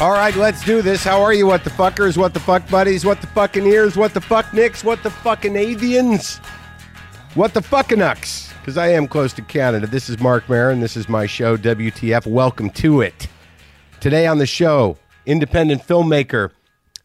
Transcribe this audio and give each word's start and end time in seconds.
All 0.00 0.10
right, 0.10 0.34
let's 0.34 0.64
do 0.64 0.82
this. 0.82 1.04
How 1.04 1.22
are 1.22 1.32
you, 1.32 1.46
what 1.46 1.62
the 1.62 1.70
fuckers, 1.70 2.16
what 2.16 2.34
the 2.34 2.40
fuck 2.40 2.68
buddies, 2.68 3.04
what 3.04 3.20
the 3.20 3.28
fucking 3.28 3.64
ears, 3.64 3.96
what 3.96 4.12
the 4.12 4.20
fuck 4.20 4.52
nicks, 4.52 4.82
what 4.82 5.00
the 5.04 5.10
fucking 5.10 5.52
avians, 5.52 6.44
what 7.36 7.54
the 7.54 7.62
fucking 7.62 7.98
ucks? 7.98 8.52
Because 8.58 8.76
I 8.76 8.88
am 8.88 9.06
close 9.06 9.32
to 9.34 9.42
Canada. 9.42 9.86
This 9.86 10.08
is 10.08 10.18
Marc 10.18 10.48
Maron. 10.48 10.80
This 10.80 10.96
is 10.96 11.08
my 11.08 11.26
show, 11.26 11.56
WTF. 11.56 12.26
Welcome 12.26 12.70
to 12.70 13.02
it. 13.02 13.28
Today 14.00 14.26
on 14.26 14.38
the 14.38 14.46
show, 14.46 14.98
independent 15.26 15.86
filmmaker 15.86 16.50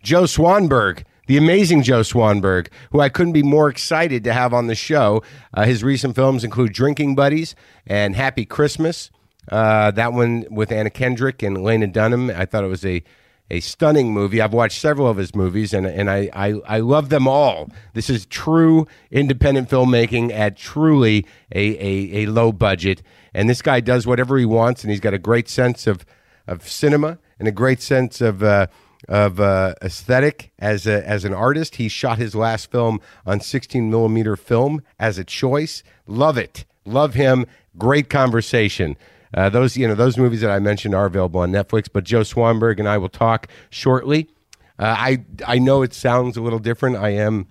Joe 0.01 0.23
Swanberg, 0.23 1.03
the 1.27 1.37
amazing 1.37 1.83
Joe 1.83 2.01
Swanberg, 2.01 2.69
who 2.91 3.01
I 3.01 3.09
couldn't 3.09 3.33
be 3.33 3.43
more 3.43 3.69
excited 3.69 4.23
to 4.23 4.33
have 4.33 4.51
on 4.51 4.65
the 4.65 4.73
show. 4.73 5.21
Uh, 5.53 5.65
his 5.65 5.83
recent 5.83 6.15
films 6.15 6.43
include 6.43 6.73
Drinking 6.73 7.13
Buddies 7.13 7.53
and 7.85 8.15
Happy 8.15 8.45
Christmas. 8.45 9.11
Uh, 9.49 9.91
that 9.91 10.13
one 10.13 10.45
with 10.49 10.71
Anna 10.71 10.89
Kendrick 10.89 11.41
and 11.43 11.63
Lena 11.63 11.87
Dunham. 11.87 12.29
I 12.29 12.45
thought 12.45 12.63
it 12.63 12.67
was 12.67 12.85
a 12.85 13.03
a 13.51 13.59
stunning 13.61 14.13
movie. 14.13 14.41
I've 14.41 14.53
watched 14.53 14.79
several 14.79 15.07
of 15.07 15.17
his 15.17 15.35
movies, 15.35 15.73
and 15.73 15.85
and 15.85 16.09
I, 16.09 16.29
I, 16.33 16.53
I 16.67 16.79
love 16.79 17.09
them 17.09 17.27
all. 17.27 17.69
This 17.93 18.09
is 18.09 18.25
true 18.25 18.87
independent 19.11 19.69
filmmaking 19.69 20.31
at 20.31 20.55
truly 20.55 21.25
a, 21.53 21.61
a, 21.61 22.23
a 22.23 22.25
low 22.27 22.51
budget, 22.51 23.01
and 23.33 23.49
this 23.49 23.61
guy 23.61 23.79
does 23.79 24.05
whatever 24.05 24.37
he 24.37 24.45
wants, 24.45 24.83
and 24.83 24.91
he's 24.91 24.99
got 24.99 25.13
a 25.13 25.19
great 25.19 25.49
sense 25.49 25.87
of 25.87 26.05
of 26.47 26.67
cinema 26.67 27.17
and 27.39 27.47
a 27.47 27.51
great 27.51 27.81
sense 27.81 28.21
of. 28.21 28.43
Uh, 28.43 28.67
of 29.07 29.39
uh, 29.39 29.73
aesthetic 29.81 30.51
as 30.59 30.85
a, 30.85 31.07
as 31.07 31.23
an 31.23 31.33
artist, 31.33 31.77
he 31.77 31.87
shot 31.87 32.17
his 32.17 32.35
last 32.35 32.69
film 32.69 32.99
on 33.25 33.39
16 33.39 33.89
millimeter 33.89 34.35
film 34.35 34.83
as 34.99 35.17
a 35.17 35.23
choice. 35.23 35.83
Love 36.05 36.37
it, 36.37 36.65
love 36.85 37.13
him. 37.13 37.45
Great 37.77 38.09
conversation. 38.09 38.97
Uh, 39.33 39.49
those 39.49 39.77
you 39.77 39.87
know 39.87 39.95
those 39.95 40.17
movies 40.17 40.41
that 40.41 40.51
I 40.51 40.59
mentioned 40.59 40.95
are 40.95 41.05
available 41.05 41.41
on 41.41 41.51
Netflix. 41.51 41.87
But 41.91 42.03
Joe 42.03 42.21
Swanberg 42.21 42.79
and 42.79 42.87
I 42.87 42.97
will 42.97 43.09
talk 43.09 43.47
shortly. 43.69 44.29
Uh, 44.77 44.95
I 44.97 45.25
I 45.45 45.59
know 45.59 45.81
it 45.81 45.93
sounds 45.93 46.37
a 46.37 46.41
little 46.41 46.59
different. 46.59 46.97
I 46.97 47.09
am 47.09 47.47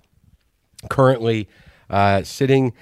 currently 0.89 1.47
uh, 1.89 2.23
sitting 2.23 2.73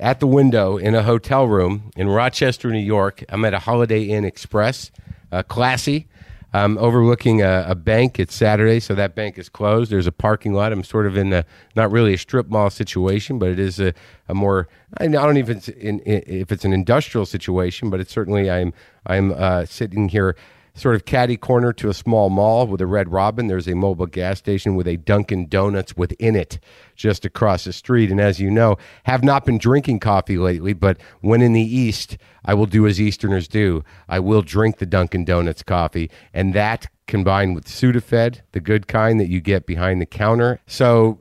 at 0.00 0.20
the 0.20 0.26
window 0.26 0.76
in 0.76 0.94
a 0.94 1.02
hotel 1.02 1.46
room 1.46 1.90
in 1.96 2.08
Rochester, 2.08 2.70
New 2.70 2.78
York. 2.78 3.24
I'm 3.28 3.44
at 3.44 3.54
a 3.54 3.60
Holiday 3.60 4.04
Inn 4.04 4.24
Express, 4.24 4.90
uh, 5.30 5.42
classy. 5.42 6.08
I'm 6.52 6.76
overlooking 6.76 7.40
a, 7.40 7.64
a, 7.68 7.74
bank. 7.74 8.20
It's 8.20 8.34
Saturday, 8.34 8.78
so 8.78 8.94
that 8.94 9.14
bank 9.14 9.38
is 9.38 9.48
closed. 9.48 9.90
There's 9.90 10.06
a 10.06 10.12
parking 10.12 10.52
lot. 10.52 10.72
I'm 10.72 10.84
sort 10.84 11.06
of 11.06 11.16
in 11.16 11.32
a 11.32 11.46
not 11.74 11.90
really 11.90 12.12
a 12.12 12.18
strip 12.18 12.48
mall 12.48 12.68
situation, 12.68 13.38
but 13.38 13.48
it 13.48 13.58
is 13.58 13.80
a, 13.80 13.94
a 14.28 14.34
more. 14.34 14.68
I 14.98 15.08
don't 15.08 15.38
even 15.38 15.58
if 15.58 16.02
if 16.04 16.52
it's 16.52 16.64
an 16.64 16.74
industrial 16.74 17.24
situation, 17.24 17.88
but 17.88 18.00
it's 18.00 18.12
certainly 18.12 18.50
I'm 18.50 18.74
I'm 19.06 19.32
uh, 19.32 19.64
sitting 19.64 20.10
here 20.10 20.36
sort 20.74 20.94
of 20.94 21.04
caddy 21.04 21.36
corner 21.36 21.72
to 21.72 21.88
a 21.88 21.94
small 21.94 22.30
mall 22.30 22.66
with 22.66 22.80
a 22.80 22.86
Red 22.86 23.12
Robin. 23.12 23.46
There's 23.46 23.66
a 23.66 23.72
Mobil 23.72 24.10
gas 24.10 24.38
station 24.38 24.74
with 24.74 24.88
a 24.88 24.96
Dunkin' 24.96 25.48
Donuts 25.48 25.96
within 25.96 26.34
it 26.34 26.58
just 26.96 27.24
across 27.24 27.64
the 27.64 27.72
street. 27.72 28.10
And 28.10 28.20
as 28.20 28.40
you 28.40 28.50
know, 28.50 28.76
have 29.04 29.22
not 29.22 29.44
been 29.44 29.58
drinking 29.58 30.00
coffee 30.00 30.38
lately, 30.38 30.72
but 30.72 30.98
when 31.20 31.42
in 31.42 31.52
the 31.52 31.60
East, 31.60 32.16
I 32.44 32.54
will 32.54 32.66
do 32.66 32.86
as 32.86 33.00
Easterners 33.00 33.48
do. 33.48 33.84
I 34.08 34.18
will 34.18 34.42
drink 34.42 34.78
the 34.78 34.86
Dunkin' 34.86 35.24
Donuts 35.24 35.62
coffee. 35.62 36.10
And 36.32 36.54
that 36.54 36.86
combined 37.06 37.54
with 37.54 37.66
Sudafed, 37.66 38.40
the 38.52 38.60
good 38.60 38.88
kind 38.88 39.20
that 39.20 39.28
you 39.28 39.40
get 39.40 39.66
behind 39.66 40.00
the 40.00 40.06
counter. 40.06 40.60
So 40.66 41.18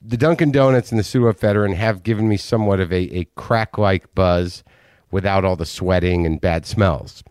the 0.00 0.16
Dunkin' 0.16 0.52
Donuts 0.52 0.92
and 0.92 0.98
the 0.98 1.04
Sudafed 1.04 1.74
have 1.74 2.02
given 2.02 2.28
me 2.28 2.36
somewhat 2.36 2.80
of 2.80 2.92
a, 2.92 3.16
a 3.16 3.24
crack 3.34 3.78
like 3.78 4.14
buzz 4.14 4.62
without 5.10 5.44
all 5.44 5.56
the 5.56 5.66
sweating 5.66 6.24
and 6.24 6.40
bad 6.40 6.64
smells. 6.64 7.24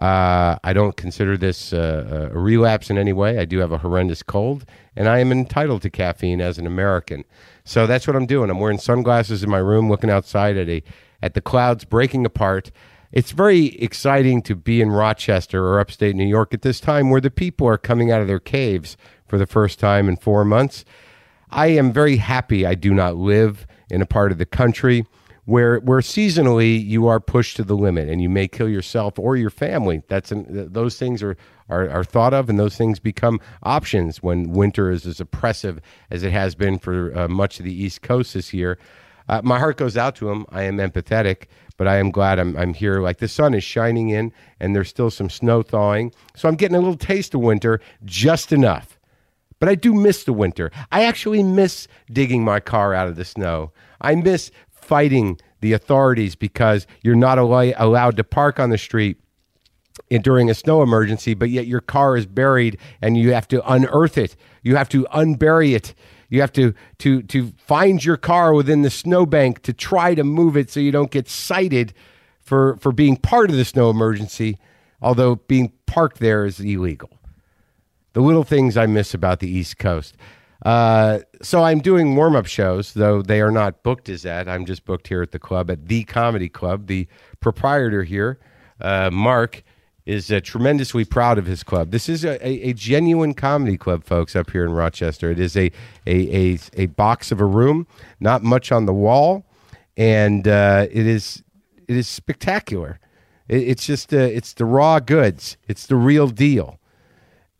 Uh, 0.00 0.58
I 0.62 0.72
don't 0.74 0.96
consider 0.96 1.38
this 1.38 1.72
uh, 1.72 2.30
a 2.32 2.38
relapse 2.38 2.90
in 2.90 2.98
any 2.98 3.12
way. 3.12 3.38
I 3.38 3.46
do 3.46 3.58
have 3.58 3.72
a 3.72 3.78
horrendous 3.78 4.22
cold, 4.22 4.66
and 4.94 5.08
I 5.08 5.20
am 5.20 5.32
entitled 5.32 5.82
to 5.82 5.90
caffeine 5.90 6.40
as 6.40 6.58
an 6.58 6.66
American. 6.66 7.24
So 7.64 7.86
that's 7.86 8.06
what 8.06 8.14
I'm 8.14 8.26
doing. 8.26 8.50
I'm 8.50 8.60
wearing 8.60 8.78
sunglasses 8.78 9.42
in 9.42 9.50
my 9.50 9.58
room, 9.58 9.88
looking 9.88 10.10
outside 10.10 10.56
at 10.56 10.68
a 10.68 10.82
at 11.22 11.34
the 11.34 11.40
clouds 11.40 11.84
breaking 11.84 12.26
apart. 12.26 12.70
It's 13.10 13.30
very 13.30 13.68
exciting 13.76 14.42
to 14.42 14.54
be 14.54 14.82
in 14.82 14.90
Rochester 14.90 15.66
or 15.66 15.80
upstate 15.80 16.14
New 16.14 16.26
York 16.26 16.52
at 16.52 16.60
this 16.60 16.78
time, 16.78 17.08
where 17.08 17.20
the 17.20 17.30
people 17.30 17.66
are 17.66 17.78
coming 17.78 18.10
out 18.10 18.20
of 18.20 18.26
their 18.26 18.40
caves 18.40 18.98
for 19.26 19.38
the 19.38 19.46
first 19.46 19.80
time 19.80 20.08
in 20.08 20.16
four 20.16 20.44
months. 20.44 20.84
I 21.50 21.68
am 21.68 21.92
very 21.92 22.16
happy 22.18 22.66
I 22.66 22.74
do 22.74 22.92
not 22.92 23.16
live 23.16 23.66
in 23.88 24.02
a 24.02 24.06
part 24.06 24.32
of 24.32 24.38
the 24.38 24.44
country 24.44 25.06
where 25.46 25.78
where 25.78 26.00
seasonally 26.00 26.84
you 26.84 27.06
are 27.06 27.20
pushed 27.20 27.56
to 27.56 27.64
the 27.64 27.76
limit 27.76 28.08
and 28.08 28.20
you 28.20 28.28
may 28.28 28.46
kill 28.46 28.68
yourself 28.68 29.18
or 29.18 29.36
your 29.36 29.50
family. 29.50 30.02
That's 30.08 30.30
an, 30.30 30.72
those 30.72 30.98
things 30.98 31.22
are, 31.22 31.36
are 31.68 31.88
are 31.88 32.04
thought 32.04 32.34
of 32.34 32.50
and 32.50 32.58
those 32.58 32.76
things 32.76 32.98
become 33.00 33.40
options 33.62 34.22
when 34.22 34.50
winter 34.50 34.90
is 34.90 35.06
as 35.06 35.20
oppressive 35.20 35.80
as 36.10 36.22
it 36.22 36.32
has 36.32 36.54
been 36.54 36.78
for 36.78 37.16
uh, 37.16 37.28
much 37.28 37.58
of 37.58 37.64
the 37.64 37.72
East 37.72 38.02
Coast 38.02 38.34
this 38.34 38.52
year. 38.52 38.78
Uh, 39.28 39.40
my 39.42 39.58
heart 39.58 39.76
goes 39.76 39.96
out 39.96 40.14
to 40.16 40.26
them. 40.26 40.46
I 40.50 40.62
am 40.62 40.76
empathetic, 40.76 41.46
but 41.76 41.88
I 41.88 41.96
am 41.96 42.10
glad 42.10 42.38
I'm 42.40 42.56
I'm 42.56 42.74
here. 42.74 43.00
Like 43.00 43.18
the 43.18 43.28
sun 43.28 43.54
is 43.54 43.62
shining 43.64 44.08
in 44.10 44.32
and 44.58 44.74
there's 44.74 44.88
still 44.88 45.10
some 45.10 45.30
snow 45.30 45.62
thawing, 45.62 46.12
so 46.34 46.48
I'm 46.48 46.56
getting 46.56 46.76
a 46.76 46.80
little 46.80 46.96
taste 46.96 47.34
of 47.34 47.40
winter, 47.40 47.80
just 48.04 48.52
enough. 48.52 48.98
But 49.58 49.68
I 49.68 49.74
do 49.74 49.94
miss 49.94 50.24
the 50.24 50.32
winter. 50.32 50.70
I 50.92 51.04
actually 51.04 51.42
miss 51.42 51.88
digging 52.12 52.44
my 52.44 52.60
car 52.60 52.92
out 52.92 53.08
of 53.08 53.16
the 53.16 53.24
snow. 53.24 53.72
I 54.00 54.14
miss 54.14 54.50
fighting 54.86 55.38
the 55.60 55.72
authorities 55.72 56.34
because 56.34 56.86
you're 57.02 57.16
not 57.16 57.38
al- 57.38 57.72
allowed 57.76 58.16
to 58.16 58.24
park 58.24 58.60
on 58.60 58.70
the 58.70 58.78
street 58.78 59.18
in, 60.10 60.22
during 60.22 60.50
a 60.50 60.54
snow 60.54 60.82
emergency, 60.82 61.34
but 61.34 61.50
yet 61.50 61.66
your 61.66 61.80
car 61.80 62.16
is 62.16 62.26
buried 62.26 62.78
and 63.02 63.16
you 63.16 63.32
have 63.32 63.48
to 63.48 63.70
unearth 63.70 64.18
it. 64.18 64.36
You 64.62 64.76
have 64.76 64.88
to 64.90 65.06
unbury 65.12 65.74
it. 65.74 65.94
You 66.28 66.40
have 66.40 66.52
to 66.54 66.74
to 66.98 67.22
to 67.22 67.52
find 67.56 68.04
your 68.04 68.16
car 68.16 68.52
within 68.52 68.82
the 68.82 68.90
snowbank 68.90 69.62
to 69.62 69.72
try 69.72 70.14
to 70.14 70.24
move 70.24 70.56
it 70.56 70.70
so 70.70 70.80
you 70.80 70.90
don't 70.90 71.10
get 71.10 71.28
cited 71.28 71.94
for 72.40 72.76
for 72.78 72.92
being 72.92 73.16
part 73.16 73.50
of 73.50 73.56
the 73.56 73.64
snow 73.64 73.90
emergency, 73.90 74.58
although 75.00 75.36
being 75.36 75.72
parked 75.86 76.18
there 76.18 76.44
is 76.44 76.58
illegal. 76.58 77.10
The 78.12 78.20
little 78.20 78.44
things 78.44 78.76
I 78.76 78.86
miss 78.86 79.14
about 79.14 79.38
the 79.40 79.48
East 79.48 79.78
Coast. 79.78 80.16
Uh, 80.66 81.20
so 81.42 81.62
I'm 81.62 81.78
doing 81.78 82.16
warm 82.16 82.34
up 82.34 82.46
shows, 82.46 82.92
though 82.92 83.22
they 83.22 83.40
are 83.40 83.52
not 83.52 83.84
booked 83.84 84.08
as 84.08 84.22
that. 84.22 84.48
I'm 84.48 84.66
just 84.66 84.84
booked 84.84 85.06
here 85.06 85.22
at 85.22 85.30
the 85.30 85.38
club 85.38 85.70
at 85.70 85.86
the 85.86 86.02
Comedy 86.02 86.48
Club. 86.48 86.88
The 86.88 87.06
proprietor 87.38 88.02
here, 88.02 88.40
uh, 88.80 89.10
Mark, 89.12 89.62
is 90.06 90.32
uh, 90.32 90.40
tremendously 90.42 91.04
proud 91.04 91.38
of 91.38 91.46
his 91.46 91.62
club. 91.62 91.92
This 91.92 92.08
is 92.08 92.24
a, 92.24 92.44
a, 92.44 92.70
a, 92.70 92.72
genuine 92.72 93.32
comedy 93.32 93.76
club, 93.76 94.02
folks, 94.02 94.34
up 94.34 94.50
here 94.50 94.64
in 94.64 94.72
Rochester. 94.72 95.30
It 95.30 95.38
is 95.38 95.56
a, 95.56 95.70
a, 96.04 96.54
a, 96.54 96.58
a 96.72 96.86
box 96.86 97.30
of 97.30 97.40
a 97.40 97.44
room, 97.44 97.86
not 98.18 98.42
much 98.42 98.72
on 98.72 98.86
the 98.86 98.92
wall, 98.92 99.46
and 99.96 100.48
uh, 100.48 100.88
it 100.90 101.06
is 101.06 101.44
it 101.86 101.96
is 101.96 102.08
spectacular. 102.08 102.98
It, 103.46 103.68
it's 103.68 103.86
just 103.86 104.12
uh, 104.12 104.16
it's 104.16 104.52
the 104.52 104.64
raw 104.64 104.98
goods. 104.98 105.58
It's 105.68 105.86
the 105.86 105.94
real 105.94 106.26
deal, 106.26 106.80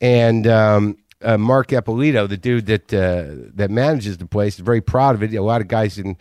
and 0.01 0.49
um, 0.49 0.99
uh, 1.23 1.39
Mark 1.39 1.69
Eppolito, 1.69 2.29
the 2.29 2.37
dude 2.37 2.67
that 2.67 2.93
uh, 2.93 3.49
that 3.55 3.71
manages 3.71 4.19
the 4.19 4.27
place, 4.27 4.55
is 4.55 4.61
very 4.61 4.81
proud 4.81 5.15
of 5.15 5.23
it. 5.23 5.35
A 5.35 5.43
lot 5.43 5.61
of 5.61 5.69
guys 5.69 5.99
and 5.99 6.17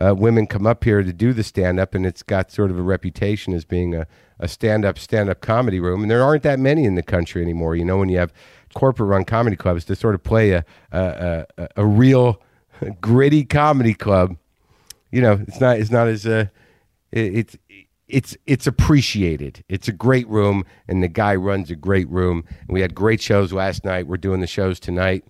uh, 0.00 0.14
women 0.14 0.46
come 0.46 0.66
up 0.66 0.84
here 0.84 1.02
to 1.02 1.12
do 1.12 1.32
the 1.32 1.42
stand 1.42 1.78
up, 1.78 1.94
and 1.94 2.06
it's 2.06 2.22
got 2.22 2.50
sort 2.50 2.70
of 2.70 2.78
a 2.78 2.82
reputation 2.82 3.52
as 3.52 3.64
being 3.64 3.94
a, 3.94 4.06
a 4.38 4.48
stand 4.48 4.84
up 4.84 4.98
stand 4.98 5.28
up 5.28 5.40
comedy 5.40 5.80
room. 5.80 6.02
And 6.02 6.10
there 6.10 6.22
aren't 6.22 6.42
that 6.42 6.58
many 6.58 6.84
in 6.84 6.94
the 6.94 7.02
country 7.02 7.42
anymore. 7.42 7.76
You 7.76 7.84
know, 7.84 7.98
when 7.98 8.08
you 8.08 8.18
have 8.18 8.32
corporate 8.74 9.08
run 9.08 9.24
comedy 9.24 9.56
clubs 9.56 9.84
to 9.86 9.96
sort 9.96 10.14
of 10.14 10.22
play 10.22 10.52
a 10.52 10.64
a, 10.92 11.46
a, 11.58 11.68
a 11.76 11.86
real 11.86 12.40
gritty 13.00 13.44
comedy 13.44 13.94
club, 13.94 14.36
you 15.10 15.20
know, 15.20 15.44
it's 15.46 15.60
not 15.60 15.78
it's 15.78 15.90
not 15.90 16.08
as 16.08 16.26
uh, 16.26 16.46
it, 17.12 17.36
it's 17.36 17.56
it's 18.10 18.36
it's 18.46 18.66
appreciated. 18.66 19.64
It's 19.68 19.88
a 19.88 19.92
great 19.92 20.28
room, 20.28 20.64
and 20.88 21.02
the 21.02 21.08
guy 21.08 21.34
runs 21.34 21.70
a 21.70 21.76
great 21.76 22.08
room. 22.08 22.44
And 22.60 22.70
we 22.70 22.80
had 22.80 22.94
great 22.94 23.20
shows 23.20 23.52
last 23.52 23.84
night. 23.84 24.06
We're 24.06 24.16
doing 24.16 24.40
the 24.40 24.46
shows 24.46 24.80
tonight. 24.80 25.24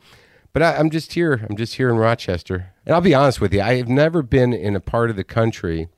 But 0.53 0.63
I, 0.63 0.77
I'm 0.77 0.91
just 0.91 1.13
here. 1.13 1.47
I'm 1.49 1.57
just 1.57 1.75
here 1.75 1.91
in 1.91 1.97
Rochester. 1.97 2.73
And 2.85 2.95
I'll 2.95 3.01
be 3.01 3.15
honest 3.15 3.41
with 3.41 3.55
you, 3.55 3.61
I 3.61 3.77
have 3.77 3.89
never 3.89 4.23
been 4.23 4.53
in 4.53 4.75
a 4.75 4.81
part 4.81 5.11
of 5.11 5.17
the 5.17 5.25
country 5.25 5.89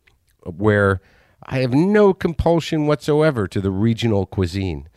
where 0.44 1.00
I 1.44 1.58
have 1.60 1.72
no 1.72 2.12
compulsion 2.12 2.86
whatsoever 2.86 3.48
to 3.48 3.60
the 3.60 3.70
regional 3.70 4.26
cuisine. 4.26 4.88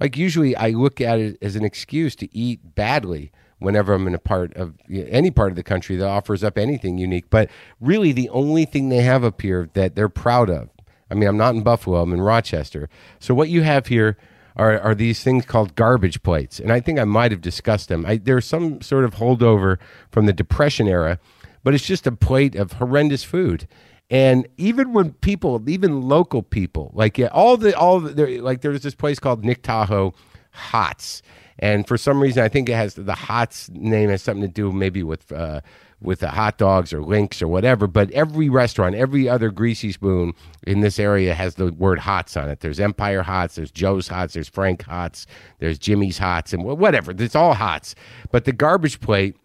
Like 0.00 0.16
usually, 0.16 0.56
I 0.56 0.70
look 0.70 1.00
at 1.00 1.20
it 1.20 1.38
as 1.42 1.56
an 1.56 1.64
excuse 1.64 2.16
to 2.16 2.36
eat 2.36 2.74
badly 2.74 3.30
whenever 3.58 3.92
I'm 3.92 4.08
in 4.08 4.14
a 4.14 4.18
part 4.18 4.52
of 4.54 4.74
any 4.90 5.30
part 5.30 5.52
of 5.52 5.56
the 5.56 5.62
country 5.62 5.94
that 5.96 6.06
offers 6.06 6.42
up 6.42 6.58
anything 6.58 6.98
unique. 6.98 7.30
But 7.30 7.50
really, 7.80 8.10
the 8.10 8.28
only 8.30 8.64
thing 8.64 8.88
they 8.88 9.02
have 9.02 9.22
up 9.22 9.40
here 9.40 9.68
that 9.74 9.94
they're 9.94 10.08
proud 10.08 10.50
of 10.50 10.71
I 11.12 11.14
mean, 11.14 11.28
I'm 11.28 11.36
not 11.36 11.54
in 11.54 11.62
Buffalo, 11.62 12.00
I'm 12.00 12.12
in 12.12 12.22
Rochester. 12.22 12.88
So 13.20 13.34
what 13.34 13.50
you 13.50 13.62
have 13.62 13.86
here 13.86 14.16
are, 14.56 14.80
are 14.80 14.94
these 14.94 15.22
things 15.22 15.44
called 15.44 15.74
garbage 15.74 16.22
plates. 16.22 16.58
And 16.58 16.72
I 16.72 16.80
think 16.80 16.98
I 16.98 17.04
might 17.04 17.30
have 17.30 17.42
discussed 17.42 17.88
them. 17.88 18.04
I, 18.06 18.16
there's 18.16 18.46
some 18.46 18.80
sort 18.80 19.04
of 19.04 19.14
holdover 19.14 19.78
from 20.10 20.26
the 20.26 20.32
Depression 20.32 20.88
era, 20.88 21.18
but 21.62 21.74
it's 21.74 21.86
just 21.86 22.06
a 22.06 22.12
plate 22.12 22.54
of 22.56 22.72
horrendous 22.72 23.24
food. 23.24 23.68
And 24.10 24.48
even 24.56 24.92
when 24.92 25.12
people, 25.12 25.62
even 25.68 26.02
local 26.02 26.42
people, 26.42 26.90
like 26.94 27.16
yeah, 27.18 27.28
all 27.28 27.56
the 27.56 27.76
all 27.78 28.00
the, 28.00 28.40
like 28.40 28.60
there 28.60 28.70
was 28.70 28.82
this 28.82 28.94
place 28.94 29.18
called 29.18 29.44
Nick 29.44 29.62
Tahou 29.62 30.14
Hots. 30.50 31.22
And 31.58 31.86
for 31.86 31.96
some 31.96 32.20
reason, 32.20 32.42
I 32.42 32.48
think 32.48 32.68
it 32.68 32.74
has 32.74 32.94
the 32.94 33.14
Hots 33.14 33.70
name 33.70 34.10
has 34.10 34.20
something 34.20 34.42
to 34.42 34.48
do 34.48 34.72
maybe 34.72 35.02
with 35.02 35.30
uh, 35.32 35.60
with 36.02 36.20
the 36.20 36.28
hot 36.28 36.58
dogs 36.58 36.92
or 36.92 37.02
links 37.02 37.40
or 37.40 37.48
whatever. 37.48 37.86
But 37.86 38.10
every 38.10 38.48
restaurant, 38.48 38.94
every 38.94 39.28
other 39.28 39.50
greasy 39.50 39.92
spoon 39.92 40.34
in 40.66 40.80
this 40.80 40.98
area 40.98 41.34
has 41.34 41.54
the 41.54 41.72
word 41.72 42.00
Hots 42.00 42.36
on 42.36 42.48
it. 42.48 42.60
There's 42.60 42.80
Empire 42.80 43.22
Hots, 43.22 43.54
there's 43.54 43.70
Joe's 43.70 44.08
Hots, 44.08 44.34
there's 44.34 44.48
Frank 44.48 44.82
Hots, 44.82 45.26
there's 45.58 45.78
Jimmy's 45.78 46.18
Hots, 46.18 46.52
and 46.52 46.64
whatever. 46.64 47.12
It's 47.16 47.36
all 47.36 47.54
Hots. 47.54 47.94
But 48.30 48.44
the 48.44 48.52
garbage 48.52 49.00
plate. 49.00 49.36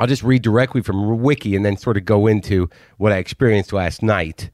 I'll 0.00 0.08
just 0.08 0.24
read 0.24 0.42
directly 0.42 0.82
from 0.82 1.22
Wiki 1.22 1.54
and 1.54 1.64
then 1.64 1.76
sort 1.76 1.96
of 1.96 2.04
go 2.04 2.26
into 2.26 2.68
what 2.96 3.12
I 3.12 3.18
experienced 3.18 3.72
last 3.72 4.02
night. 4.02 4.50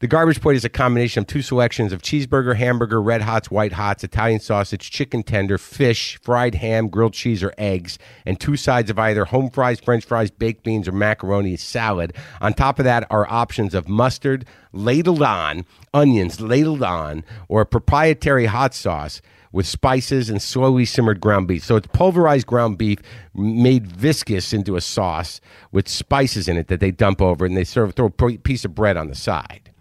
The 0.00 0.06
garbage 0.06 0.40
plate 0.40 0.54
is 0.54 0.64
a 0.64 0.68
combination 0.68 1.22
of 1.22 1.26
two 1.26 1.42
selections 1.42 1.92
of 1.92 2.02
cheeseburger, 2.02 2.54
hamburger, 2.54 3.02
red 3.02 3.22
hots, 3.22 3.50
white 3.50 3.72
hots, 3.72 4.04
Italian 4.04 4.38
sausage, 4.38 4.92
chicken 4.92 5.24
tender, 5.24 5.58
fish, 5.58 6.20
fried 6.22 6.54
ham, 6.54 6.86
grilled 6.86 7.14
cheese, 7.14 7.42
or 7.42 7.52
eggs, 7.58 7.98
and 8.24 8.38
two 8.38 8.56
sides 8.56 8.90
of 8.90 8.98
either 9.00 9.24
home 9.24 9.50
fries, 9.50 9.80
french 9.80 10.04
fries, 10.04 10.30
baked 10.30 10.62
beans, 10.62 10.86
or 10.86 10.92
macaroni 10.92 11.56
salad. 11.56 12.12
On 12.40 12.54
top 12.54 12.78
of 12.78 12.84
that 12.84 13.08
are 13.10 13.28
options 13.28 13.74
of 13.74 13.88
mustard, 13.88 14.44
ladled 14.72 15.20
on, 15.20 15.64
onions, 15.92 16.40
ladled 16.40 16.84
on, 16.84 17.24
or 17.48 17.62
a 17.62 17.66
proprietary 17.66 18.46
hot 18.46 18.74
sauce 18.74 19.20
with 19.50 19.66
spices 19.66 20.30
and 20.30 20.40
slowly 20.40 20.84
simmered 20.84 21.20
ground 21.20 21.48
beef. 21.48 21.64
So 21.64 21.74
it's 21.74 21.88
pulverized 21.88 22.46
ground 22.46 22.78
beef 22.78 23.00
made 23.34 23.88
viscous 23.88 24.52
into 24.52 24.76
a 24.76 24.80
sauce 24.80 25.40
with 25.72 25.88
spices 25.88 26.46
in 26.46 26.56
it 26.56 26.68
that 26.68 26.78
they 26.78 26.92
dump 26.92 27.20
over 27.20 27.44
and 27.44 27.56
they 27.56 27.64
serve 27.64 27.94
throw 27.94 28.06
a 28.06 28.38
piece 28.38 28.64
of 28.64 28.76
bread 28.76 28.96
on 28.96 29.08
the 29.08 29.16
side. 29.16 29.72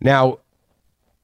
Now, 0.00 0.38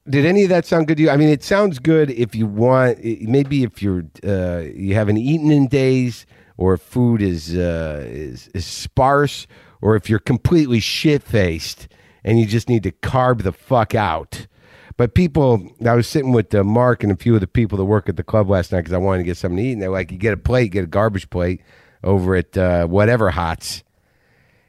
did 0.09 0.25
any 0.25 0.43
of 0.43 0.49
that 0.49 0.65
sound 0.65 0.87
good 0.87 0.97
to 0.97 1.03
you? 1.03 1.09
I 1.09 1.17
mean, 1.17 1.29
it 1.29 1.43
sounds 1.43 1.79
good 1.79 2.11
if 2.11 2.35
you 2.35 2.45
want. 2.45 2.99
Maybe 3.03 3.63
if 3.63 3.81
you're 3.81 4.05
uh, 4.25 4.63
you 4.73 4.95
haven't 4.95 5.17
eaten 5.17 5.51
in 5.51 5.67
days, 5.67 6.25
or 6.57 6.77
food 6.77 7.21
is 7.21 7.55
uh, 7.55 8.03
is, 8.05 8.49
is 8.53 8.65
sparse, 8.65 9.47
or 9.81 9.95
if 9.95 10.09
you're 10.09 10.19
completely 10.19 10.79
shit 10.79 11.23
faced 11.23 11.87
and 12.23 12.39
you 12.39 12.45
just 12.45 12.69
need 12.69 12.83
to 12.83 12.91
carb 12.91 13.43
the 13.43 13.51
fuck 13.51 13.95
out. 13.95 14.47
But 14.95 15.15
people, 15.15 15.71
I 15.85 15.95
was 15.95 16.07
sitting 16.07 16.31
with 16.31 16.53
uh, 16.53 16.63
Mark 16.63 17.03
and 17.03 17.11
a 17.11 17.15
few 17.15 17.33
of 17.33 17.41
the 17.41 17.47
people 17.47 17.77
that 17.77 17.85
work 17.85 18.07
at 18.07 18.15
the 18.15 18.23
club 18.23 18.49
last 18.49 18.71
night 18.71 18.81
because 18.81 18.93
I 18.93 18.97
wanted 18.97 19.19
to 19.19 19.23
get 19.23 19.37
something 19.37 19.57
to 19.57 19.63
eat, 19.63 19.73
and 19.73 19.81
they're 19.81 19.89
like, 19.89 20.11
"You 20.11 20.17
get 20.17 20.33
a 20.33 20.37
plate, 20.37 20.71
get 20.71 20.83
a 20.83 20.87
garbage 20.87 21.29
plate 21.29 21.61
over 22.03 22.35
at 22.35 22.57
uh, 22.57 22.85
whatever 22.85 23.31
Hots." 23.31 23.83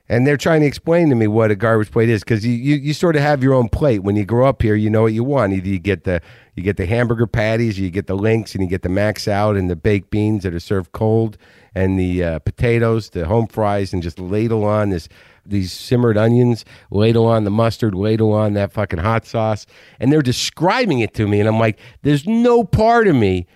And 0.09 0.27
they're 0.27 0.37
trying 0.37 0.61
to 0.61 0.67
explain 0.67 1.09
to 1.09 1.15
me 1.15 1.27
what 1.27 1.51
a 1.51 1.57
garbage 1.57 1.91
plate 1.91 2.11
is 2.11 2.23
because 2.23 2.45
you, 2.45 2.53
you, 2.53 2.77
you 2.77 2.93
sort 2.93 3.17
of 3.17 3.23
have 3.23 3.43
your 3.43 3.55
own 3.55 3.69
plate. 3.69 4.01
When 4.01 4.17
you 4.17 4.25
grow 4.25 4.47
up 4.47 4.63
here 4.63 4.75
you 4.75 4.91
know 4.91 5.03
what 5.03 5.13
you 5.13 5.25
want. 5.25 5.53
Either 5.53 5.69
you 5.69 5.79
get 5.79 6.05
the 6.05 6.21
you 6.55 6.63
get 6.63 6.77
the 6.77 6.87
hamburger 6.87 7.27
patties 7.27 7.79
you 7.79 7.91
get 7.91 8.07
the 8.07 8.17
links 8.17 8.55
and 8.55 8.63
you 8.63 8.69
get 8.69 8.83
the 8.83 8.89
max 8.89 9.27
out 9.27 9.57
and 9.57 9.71
the 9.71 9.77
baked 9.77 10.11
beans 10.11 10.43
that 10.43 10.55
are 10.55 10.61
served 10.61 10.93
cold 10.93 11.39
and 11.75 11.99
the 11.99 12.23
uh, 12.23 12.39
potatoes 12.41 13.11
the 13.11 13.27
home 13.27 13.47
fries 13.47 13.93
and 13.93 14.03
just 14.03 14.19
ladle 14.19 14.65
on 14.65 14.91
this 14.91 15.09
these 15.47 15.73
simmered 15.73 16.17
onions 16.17 16.65
ladle 16.91 17.27
on 17.27 17.45
the 17.45 17.51
mustard 17.51 17.95
ladle 17.95 18.33
on 18.33 18.55
that 18.55 18.73
fucking 18.73 18.99
hot 18.99 19.27
sauce. 19.27 19.67
And 20.01 20.13
they're 20.13 20.23
describing 20.23 21.01
it 21.01 21.15
to 21.15 21.27
me 21.27 21.41
and 21.41 21.49
i'm 21.49 21.59
like 21.59 21.79
there's 22.03 22.27
no 22.27 22.65
part 22.65 23.07
of 23.09 23.17
me 23.17 23.47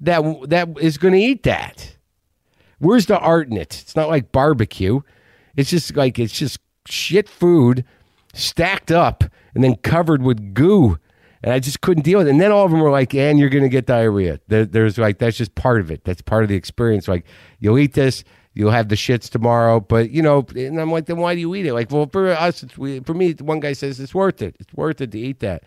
that 0.00 0.22
that 0.48 0.68
is 0.80 0.96
going 0.96 1.14
to 1.14 1.20
eat 1.20 1.42
that. 1.42 1.96
Where's 2.78 3.06
the 3.06 3.18
art 3.18 3.48
in 3.48 3.56
it? 3.56 3.80
It's 3.82 3.96
not 3.96 4.08
like 4.08 4.30
barbecue 4.30 5.00
it's 5.58 5.70
just 5.70 5.96
like 5.96 6.20
it's 6.20 6.32
just 6.32 6.60
shit 6.86 7.28
food 7.28 7.84
stacked 8.32 8.92
up 8.92 9.24
and 9.54 9.64
then 9.64 9.74
covered 9.74 10.22
with 10.22 10.54
goo. 10.54 10.98
And 11.42 11.52
I 11.52 11.58
just 11.58 11.80
couldn't 11.80 12.04
deal 12.04 12.18
with 12.18 12.28
it. 12.28 12.30
And 12.30 12.40
then 12.40 12.52
all 12.52 12.64
of 12.64 12.70
them 12.70 12.80
were 12.80 12.92
like, 12.92 13.12
and 13.12 13.40
you're 13.40 13.48
going 13.48 13.64
to 13.64 13.68
get 13.68 13.84
diarrhea. 13.86 14.38
There, 14.46 14.64
there's 14.64 14.98
like, 14.98 15.18
that's 15.18 15.36
just 15.36 15.56
part 15.56 15.80
of 15.80 15.90
it. 15.90 16.04
That's 16.04 16.22
part 16.22 16.44
of 16.44 16.48
the 16.48 16.54
experience. 16.54 17.08
Like, 17.08 17.24
you'll 17.58 17.78
eat 17.78 17.94
this, 17.94 18.22
you'll 18.54 18.70
have 18.70 18.88
the 18.88 18.94
shits 18.94 19.28
tomorrow. 19.28 19.80
But, 19.80 20.10
you 20.10 20.22
know, 20.22 20.46
and 20.54 20.80
I'm 20.80 20.92
like, 20.92 21.06
then 21.06 21.16
why 21.16 21.34
do 21.34 21.40
you 21.40 21.52
eat 21.56 21.66
it? 21.66 21.74
Like, 21.74 21.90
well, 21.90 22.08
for 22.12 22.28
us, 22.30 22.64
we, 22.76 23.00
for 23.00 23.14
me, 23.14 23.32
one 23.34 23.58
guy 23.58 23.72
says 23.72 23.98
it's 23.98 24.14
worth 24.14 24.42
it. 24.42 24.54
It's 24.60 24.72
worth 24.74 25.00
it 25.00 25.10
to 25.12 25.18
eat 25.18 25.40
that. 25.40 25.64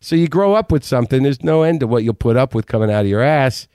So 0.00 0.16
you 0.16 0.28
grow 0.28 0.54
up 0.54 0.72
with 0.72 0.84
something, 0.84 1.22
there's 1.22 1.42
no 1.42 1.62
end 1.62 1.80
to 1.80 1.86
what 1.86 2.02
you'll 2.02 2.14
put 2.14 2.36
up 2.38 2.54
with 2.54 2.66
coming 2.66 2.90
out 2.90 3.02
of 3.02 3.08
your 3.08 3.22
ass 3.22 3.68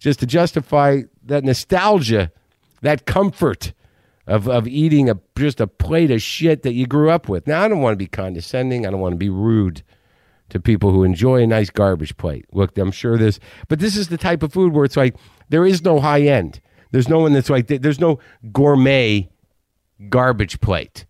just 0.00 0.18
to 0.20 0.26
justify 0.26 1.02
that 1.24 1.44
nostalgia, 1.44 2.32
that 2.80 3.06
comfort 3.06 3.72
of, 4.26 4.48
of 4.48 4.68
eating 4.68 5.10
a 5.10 5.18
just 5.36 5.60
a 5.60 5.66
plate 5.66 6.10
of 6.10 6.22
shit 6.22 6.62
that 6.62 6.72
you 6.74 6.86
grew 6.86 7.10
up 7.10 7.28
with. 7.28 7.46
Now 7.46 7.62
I 7.62 7.68
don't 7.68 7.80
want 7.80 7.94
to 7.94 7.98
be 7.98 8.06
condescending. 8.06 8.86
I 8.86 8.90
don't 8.90 9.00
want 9.00 9.14
to 9.14 9.18
be 9.18 9.28
rude 9.28 9.82
to 10.50 10.60
people 10.60 10.90
who 10.90 11.02
enjoy 11.02 11.42
a 11.42 11.46
nice 11.46 11.70
garbage 11.70 12.16
plate. 12.16 12.44
Look, 12.52 12.76
I'm 12.76 12.92
sure 12.92 13.16
this, 13.16 13.40
but 13.68 13.78
this 13.78 13.96
is 13.96 14.08
the 14.08 14.18
type 14.18 14.42
of 14.42 14.52
food 14.52 14.72
where 14.74 14.84
it's 14.84 14.96
like 14.96 15.16
there 15.48 15.64
is 15.64 15.82
no 15.82 15.98
high 16.00 16.22
end. 16.22 16.60
There's 16.90 17.08
no 17.08 17.18
one 17.18 17.32
that's 17.32 17.50
like 17.50 17.66
there's 17.68 18.00
no 18.00 18.18
gourmet 18.52 19.30
garbage 20.08 20.60
plate. 20.60 21.06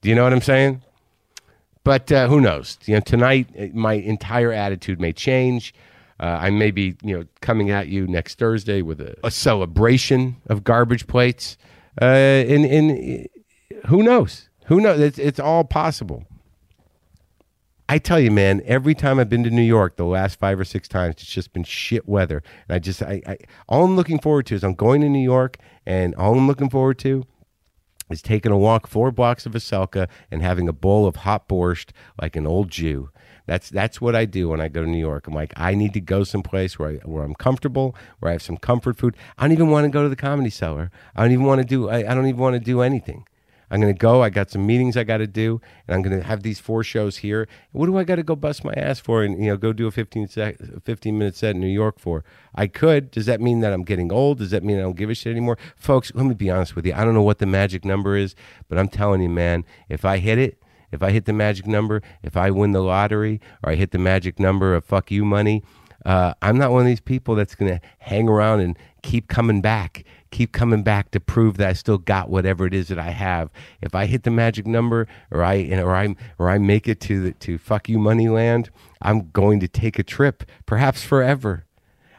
Do 0.00 0.08
you 0.08 0.14
know 0.14 0.24
what 0.24 0.32
I'm 0.32 0.40
saying? 0.40 0.82
But 1.84 2.10
uh, 2.10 2.28
who 2.28 2.40
knows? 2.40 2.78
You 2.86 2.94
know, 2.94 3.00
tonight 3.00 3.48
uh, 3.58 3.66
my 3.74 3.94
entire 3.94 4.52
attitude 4.52 5.00
may 5.00 5.12
change. 5.12 5.74
Uh, 6.18 6.38
I 6.40 6.50
may 6.50 6.70
be, 6.70 6.96
you 7.02 7.18
know, 7.18 7.24
coming 7.42 7.70
at 7.70 7.88
you 7.88 8.06
next 8.06 8.38
Thursday 8.38 8.80
with 8.80 9.00
a, 9.00 9.16
a 9.24 9.30
celebration 9.30 10.36
of 10.46 10.64
garbage 10.64 11.06
plates. 11.06 11.58
Uh, 12.00 12.04
and, 12.04 12.64
and 12.64 13.28
who 13.86 14.02
knows? 14.02 14.48
Who 14.66 14.80
knows? 14.80 15.00
It's, 15.00 15.18
it's 15.18 15.40
all 15.40 15.64
possible. 15.64 16.24
I 17.88 17.98
tell 17.98 18.18
you, 18.18 18.30
man, 18.30 18.62
every 18.64 18.94
time 18.94 19.18
I've 19.18 19.28
been 19.28 19.44
to 19.44 19.50
New 19.50 19.62
York, 19.62 19.96
the 19.96 20.06
last 20.06 20.38
five 20.38 20.58
or 20.58 20.64
six 20.64 20.88
times, 20.88 21.16
it's 21.16 21.26
just 21.26 21.52
been 21.52 21.64
shit 21.64 22.08
weather. 22.08 22.42
And 22.66 22.74
I 22.74 22.78
just, 22.78 23.02
I, 23.02 23.20
I, 23.26 23.36
all 23.68 23.84
I'm 23.84 23.94
looking 23.94 24.18
forward 24.18 24.46
to 24.46 24.54
is 24.54 24.64
I'm 24.64 24.74
going 24.74 25.02
to 25.02 25.08
New 25.08 25.22
York, 25.22 25.58
and 25.84 26.14
all 26.14 26.36
I'm 26.36 26.46
looking 26.46 26.70
forward 26.70 26.98
to 27.00 27.24
is 28.10 28.22
taking 28.22 28.52
a 28.52 28.58
walk 28.58 28.86
four 28.86 29.10
blocks 29.10 29.44
of 29.44 29.52
Veselka 29.52 30.08
and 30.30 30.40
having 30.40 30.66
a 30.66 30.72
bowl 30.72 31.06
of 31.06 31.16
hot 31.16 31.46
borscht 31.46 31.90
like 32.20 32.36
an 32.36 32.46
old 32.46 32.70
Jew. 32.70 33.10
That's 33.46 33.68
that's 33.68 34.00
what 34.00 34.16
I 34.16 34.24
do 34.24 34.48
when 34.48 34.60
I 34.60 34.68
go 34.68 34.82
to 34.82 34.88
New 34.88 34.98
York. 34.98 35.26
I'm 35.26 35.34
like, 35.34 35.52
I 35.56 35.74
need 35.74 35.92
to 35.94 36.00
go 36.00 36.24
someplace 36.24 36.78
where 36.78 36.90
I, 36.90 36.94
where 37.04 37.24
I'm 37.24 37.34
comfortable, 37.34 37.94
where 38.20 38.30
I 38.30 38.32
have 38.32 38.42
some 38.42 38.56
comfort 38.56 38.96
food. 38.96 39.16
I 39.36 39.42
don't 39.44 39.52
even 39.52 39.70
want 39.70 39.84
to 39.84 39.90
go 39.90 40.02
to 40.02 40.08
the 40.08 40.16
comedy 40.16 40.50
cellar. 40.50 40.90
I 41.14 41.22
don't 41.22 41.32
even 41.32 41.44
want 41.44 41.60
to 41.60 41.66
do. 41.66 41.88
I, 41.90 42.10
I 42.10 42.14
don't 42.14 42.26
even 42.26 42.40
want 42.40 42.54
to 42.54 42.60
do 42.60 42.80
anything. 42.80 43.26
I'm 43.70 43.80
going 43.80 43.92
to 43.92 43.98
go. 43.98 44.22
I 44.22 44.30
got 44.30 44.50
some 44.50 44.66
meetings 44.66 44.96
I 44.96 45.04
got 45.04 45.16
to 45.16 45.26
do, 45.26 45.60
and 45.88 45.94
I'm 45.94 46.02
going 46.02 46.16
to 46.16 46.24
have 46.24 46.42
these 46.42 46.60
four 46.60 46.84
shows 46.84 47.18
here. 47.18 47.48
What 47.72 47.86
do 47.86 47.96
I 47.96 48.04
got 48.04 48.16
to 48.16 48.22
go 48.22 48.36
bust 48.36 48.62
my 48.64 48.72
ass 48.76 49.00
for, 49.00 49.22
and 49.22 49.42
you 49.42 49.50
know, 49.50 49.56
go 49.56 49.72
do 49.72 49.86
a 49.86 49.90
15 49.90 50.28
sec, 50.28 50.58
15 50.84 51.18
minute 51.18 51.34
set 51.34 51.54
in 51.54 51.60
New 51.60 51.66
York 51.66 51.98
for? 51.98 52.24
I 52.54 52.66
could. 52.66 53.10
Does 53.10 53.26
that 53.26 53.40
mean 53.40 53.60
that 53.60 53.72
I'm 53.72 53.82
getting 53.82 54.12
old? 54.12 54.38
Does 54.38 54.50
that 54.52 54.62
mean 54.62 54.78
I 54.78 54.82
don't 54.82 54.96
give 54.96 55.10
a 55.10 55.14
shit 55.14 55.32
anymore, 55.32 55.58
folks? 55.76 56.12
Let 56.14 56.24
me 56.24 56.34
be 56.34 56.50
honest 56.50 56.76
with 56.76 56.86
you. 56.86 56.94
I 56.94 57.04
don't 57.04 57.14
know 57.14 57.22
what 57.22 57.38
the 57.38 57.46
magic 57.46 57.84
number 57.84 58.16
is, 58.16 58.36
but 58.68 58.78
I'm 58.78 58.88
telling 58.88 59.22
you, 59.22 59.28
man, 59.28 59.64
if 59.88 60.04
I 60.04 60.18
hit 60.18 60.38
it, 60.38 60.62
if 60.94 61.02
I 61.02 61.10
hit 61.10 61.24
the 61.24 61.32
magic 61.32 61.66
number, 61.66 62.02
if 62.22 62.36
I 62.36 62.52
win 62.52 62.70
the 62.70 62.80
lottery, 62.80 63.40
or 63.62 63.72
I 63.72 63.74
hit 63.74 63.90
the 63.90 63.98
magic 63.98 64.38
number 64.38 64.76
of 64.76 64.84
fuck 64.84 65.10
you 65.10 65.24
money, 65.24 65.64
uh, 66.06 66.34
I'm 66.40 66.56
not 66.56 66.70
one 66.70 66.82
of 66.82 66.86
these 66.86 67.00
people 67.00 67.34
that's 67.34 67.56
going 67.56 67.72
to 67.72 67.80
hang 67.98 68.28
around 68.28 68.60
and 68.60 68.78
keep 69.02 69.26
coming 69.26 69.60
back, 69.60 70.04
keep 70.30 70.52
coming 70.52 70.84
back 70.84 71.10
to 71.10 71.20
prove 71.20 71.56
that 71.56 71.68
I 71.68 71.72
still 71.72 71.98
got 71.98 72.30
whatever 72.30 72.64
it 72.64 72.74
is 72.74 72.88
that 72.88 72.98
I 72.98 73.10
have. 73.10 73.50
If 73.82 73.94
I 73.94 74.06
hit 74.06 74.22
the 74.22 74.30
magic 74.30 74.66
number, 74.68 75.08
or 75.32 75.42
I 75.42 75.68
or 75.72 75.96
I 75.96 76.14
or 76.38 76.48
I 76.48 76.58
make 76.58 76.86
it 76.86 77.00
to 77.02 77.20
the, 77.20 77.32
to 77.32 77.58
fuck 77.58 77.88
you 77.88 77.98
money 77.98 78.28
land, 78.28 78.70
I'm 79.02 79.30
going 79.30 79.58
to 79.60 79.68
take 79.68 79.98
a 79.98 80.04
trip, 80.04 80.44
perhaps 80.64 81.02
forever. 81.02 81.64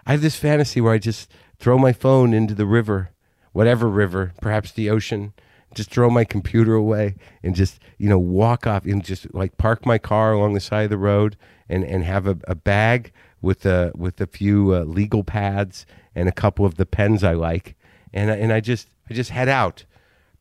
I 0.06 0.12
have 0.12 0.22
this 0.22 0.36
fantasy 0.36 0.82
where 0.82 0.94
I 0.94 0.98
just 0.98 1.32
throw 1.60 1.78
my 1.78 1.94
phone 1.94 2.34
into 2.34 2.54
the 2.54 2.66
river, 2.66 3.12
whatever 3.54 3.88
river, 3.88 4.34
perhaps 4.42 4.74
the 4.74 4.90
ocean, 4.90 5.34
just 5.76 5.92
throw 5.92 6.10
my 6.10 6.24
computer 6.24 6.74
away 6.74 7.16
and 7.44 7.56
just 7.56 7.80
you 7.98 8.10
know 8.10 8.20
walk 8.20 8.66
off 8.66 8.86
and 8.86 9.04
just 9.04 9.32
like 9.34 9.58
park 9.58 9.86
my 9.86 9.98
car 9.98 10.34
along 10.34 10.54
the 10.54 10.60
side 10.60 10.86
of 10.86 10.90
the 10.90 10.98
road 10.98 11.38
and 11.70 11.84
and 11.84 12.04
have 12.04 12.26
a, 12.26 12.38
a 12.48 12.56
bag 12.56 13.12
with 13.42 13.66
a 13.66 13.92
with 13.96 14.20
a 14.20 14.28
few 14.28 14.74
uh, 14.74 14.80
legal 14.84 15.24
pads 15.24 15.86
and 16.16 16.28
a 16.28 16.32
couple 16.32 16.66
of 16.66 16.76
the 16.76 16.86
pens 16.86 17.24
I 17.24 17.34
like 17.34 17.76
and 18.16 18.32
and 18.32 18.52
I 18.52 18.62
just 18.62 18.90
I 19.10 19.14
just 19.14 19.30
head 19.30 19.50
out. 19.50 19.86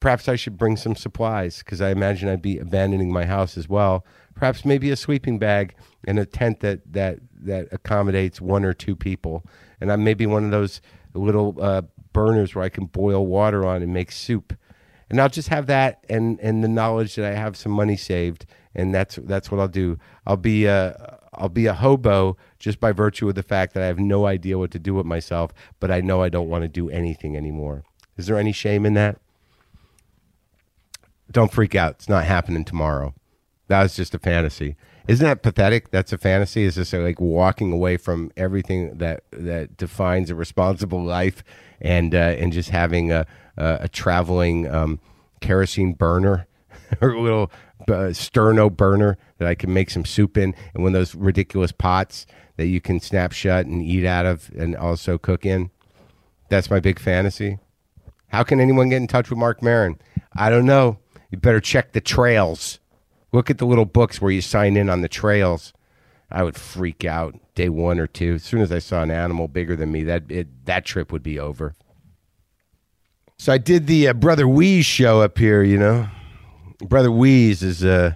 Perhaps 0.00 0.28
I 0.28 0.36
should 0.36 0.58
bring 0.58 0.76
some 0.76 0.94
supplies 0.94 1.58
because 1.58 1.80
I 1.80 1.90
imagine 1.90 2.28
I'd 2.28 2.42
be 2.42 2.58
abandoning 2.58 3.12
my 3.12 3.24
house 3.24 3.56
as 3.56 3.68
well. 3.68 4.04
Perhaps 4.34 4.64
maybe 4.64 4.90
a 4.90 4.96
sleeping 4.96 5.38
bag 5.38 5.74
and 6.06 6.18
a 6.18 6.26
tent 6.26 6.60
that 6.60 6.80
that 6.92 7.18
that 7.34 7.68
accommodates 7.72 8.40
one 8.40 8.64
or 8.64 8.72
two 8.72 8.96
people. 8.96 9.44
And 9.80 9.90
I'm 9.90 10.04
maybe 10.04 10.26
one 10.26 10.44
of 10.44 10.50
those 10.50 10.80
little 11.14 11.56
uh, 11.60 11.82
burners 12.12 12.54
where 12.54 12.64
I 12.64 12.68
can 12.68 12.86
boil 12.86 13.26
water 13.26 13.66
on 13.66 13.82
and 13.82 13.92
make 13.92 14.12
soup 14.12 14.54
and 15.14 15.20
I'll 15.20 15.28
just 15.28 15.46
have 15.46 15.66
that 15.66 16.04
and 16.08 16.40
and 16.40 16.64
the 16.64 16.66
knowledge 16.66 17.14
that 17.14 17.24
I 17.24 17.36
have 17.36 17.56
some 17.56 17.70
money 17.70 17.96
saved, 17.96 18.46
and 18.74 18.92
that's 18.92 19.14
that's 19.14 19.48
what 19.48 19.60
I'll 19.60 19.68
do. 19.68 19.96
I'll 20.26 20.36
be 20.36 20.64
a 20.64 21.20
I'll 21.34 21.48
be 21.48 21.66
a 21.66 21.72
hobo 21.72 22.36
just 22.58 22.80
by 22.80 22.90
virtue 22.90 23.28
of 23.28 23.36
the 23.36 23.44
fact 23.44 23.74
that 23.74 23.84
I 23.84 23.86
have 23.86 24.00
no 24.00 24.26
idea 24.26 24.58
what 24.58 24.72
to 24.72 24.80
do 24.80 24.92
with 24.92 25.06
myself, 25.06 25.52
but 25.78 25.92
I 25.92 26.00
know 26.00 26.20
I 26.20 26.30
don't 26.30 26.48
want 26.48 26.62
to 26.62 26.68
do 26.68 26.90
anything 26.90 27.36
anymore. 27.36 27.84
Is 28.16 28.26
there 28.26 28.36
any 28.36 28.50
shame 28.50 28.84
in 28.84 28.94
that? 28.94 29.20
Don't 31.30 31.52
freak 31.52 31.76
out. 31.76 31.92
It's 31.92 32.08
not 32.08 32.24
happening 32.24 32.64
tomorrow. 32.64 33.14
That 33.68 33.84
was 33.84 33.94
just 33.94 34.16
a 34.16 34.18
fantasy. 34.18 34.74
Isn't 35.06 35.26
that 35.26 35.42
pathetic? 35.42 35.90
That's 35.90 36.12
a 36.12 36.18
fantasy. 36.18 36.64
Is 36.64 36.76
this 36.76 36.92
like 36.92 37.20
walking 37.20 37.72
away 37.72 37.98
from 37.98 38.30
everything 38.36 38.96
that 38.98 39.24
that 39.32 39.76
defines 39.76 40.30
a 40.30 40.34
responsible 40.34 41.02
life, 41.02 41.44
and 41.80 42.14
uh, 42.14 42.18
and 42.38 42.52
just 42.52 42.70
having 42.70 43.12
a 43.12 43.26
a, 43.58 43.78
a 43.82 43.88
traveling 43.88 44.66
um, 44.70 45.00
kerosene 45.40 45.92
burner 45.92 46.46
or 47.02 47.10
a 47.10 47.20
little 47.20 47.50
uh, 47.82 48.12
sterno 48.12 48.74
burner 48.74 49.18
that 49.38 49.46
I 49.46 49.54
can 49.54 49.74
make 49.74 49.90
some 49.90 50.06
soup 50.06 50.38
in, 50.38 50.54
and 50.72 50.82
one 50.82 50.94
of 50.94 50.98
those 50.98 51.14
ridiculous 51.14 51.72
pots 51.72 52.26
that 52.56 52.66
you 52.66 52.80
can 52.80 52.98
snap 52.98 53.32
shut 53.32 53.66
and 53.66 53.82
eat 53.82 54.06
out 54.06 54.24
of, 54.24 54.50
and 54.56 54.74
also 54.74 55.18
cook 55.18 55.44
in. 55.44 55.70
That's 56.48 56.70
my 56.70 56.80
big 56.80 56.98
fantasy. 56.98 57.58
How 58.28 58.42
can 58.42 58.58
anyone 58.58 58.88
get 58.88 58.96
in 58.96 59.06
touch 59.06 59.28
with 59.28 59.38
Marc 59.38 59.62
Maron? 59.62 59.98
I 60.32 60.50
don't 60.50 60.66
know. 60.66 60.98
You 61.30 61.38
better 61.38 61.60
check 61.60 61.92
the 61.92 62.00
trails. 62.00 62.80
Look 63.34 63.50
at 63.50 63.58
the 63.58 63.66
little 63.66 63.84
books 63.84 64.20
where 64.20 64.30
you 64.30 64.40
sign 64.40 64.76
in 64.76 64.88
on 64.88 65.00
the 65.00 65.08
trails. 65.08 65.72
I 66.30 66.44
would 66.44 66.54
freak 66.54 67.04
out 67.04 67.34
day 67.56 67.68
one 67.68 67.98
or 67.98 68.06
two. 68.06 68.34
As 68.34 68.44
soon 68.44 68.60
as 68.60 68.70
I 68.70 68.78
saw 68.78 69.02
an 69.02 69.10
animal 69.10 69.48
bigger 69.48 69.74
than 69.74 69.90
me, 69.90 70.04
that 70.04 70.30
it, 70.30 70.66
that 70.66 70.84
trip 70.84 71.10
would 71.10 71.24
be 71.24 71.36
over. 71.36 71.74
So 73.36 73.52
I 73.52 73.58
did 73.58 73.88
the 73.88 74.06
uh, 74.06 74.12
Brother 74.12 74.46
Wease 74.46 74.86
show 74.86 75.20
up 75.20 75.36
here. 75.36 75.64
You 75.64 75.78
know, 75.78 76.08
Brother 76.78 77.10
Wease 77.10 77.60
is 77.64 77.84
uh, 77.84 78.12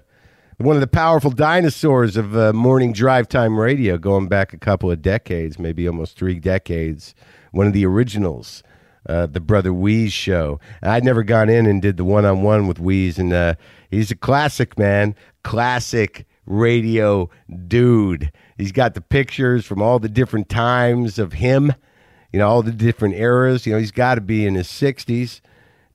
one 0.58 0.76
of 0.76 0.80
the 0.80 0.87
powerful 0.87 1.32
dinosaurs 1.32 2.16
of 2.16 2.37
uh, 2.37 2.52
morning 2.52 2.92
drive 2.92 3.28
time 3.28 3.58
radio, 3.58 3.98
going 3.98 4.28
back 4.28 4.52
a 4.52 4.58
couple 4.58 4.88
of 4.88 5.02
decades, 5.02 5.58
maybe 5.58 5.88
almost 5.88 6.16
three 6.16 6.38
decades. 6.38 7.16
One 7.50 7.66
of 7.66 7.72
the 7.72 7.87
originals 7.87 8.62
uh, 9.07 9.26
the 9.26 9.40
Brother 9.40 9.73
Wease 9.73 10.12
show. 10.12 10.61
I'd 10.83 11.05
never 11.05 11.23
gone 11.23 11.49
in 11.49 11.67
and 11.67 11.83
did 11.83 11.97
the 11.97 12.05
one 12.05 12.25
on 12.25 12.43
one 12.43 12.67
with 12.67 12.78
Wease, 12.78 13.19
and 13.19 13.33
uh, 13.33 13.55
he's 13.90 14.11
a 14.11 14.17
classic, 14.17 14.78
man. 14.78 15.14
Classic 15.43 16.26
radio 16.49 17.31
dude. 17.67 18.33
He's 18.57 18.73
got 18.73 18.95
the 18.95 19.00
pictures 19.00 19.64
from 19.64 19.83
all 19.83 19.99
the 19.99 20.09
different 20.09 20.49
times 20.49 21.19
of 21.19 21.35
him, 21.35 21.73
you 22.33 22.38
know, 22.38 22.49
all 22.49 22.62
the 22.62 22.73
different 22.73 23.14
eras. 23.14 23.67
You 23.67 23.75
know, 23.75 23.78
he's 23.78 23.93
got 23.93 24.17
to 24.17 24.21
be 24.21 24.47
in 24.47 24.55
his 24.55 24.69
60s, 24.69 25.40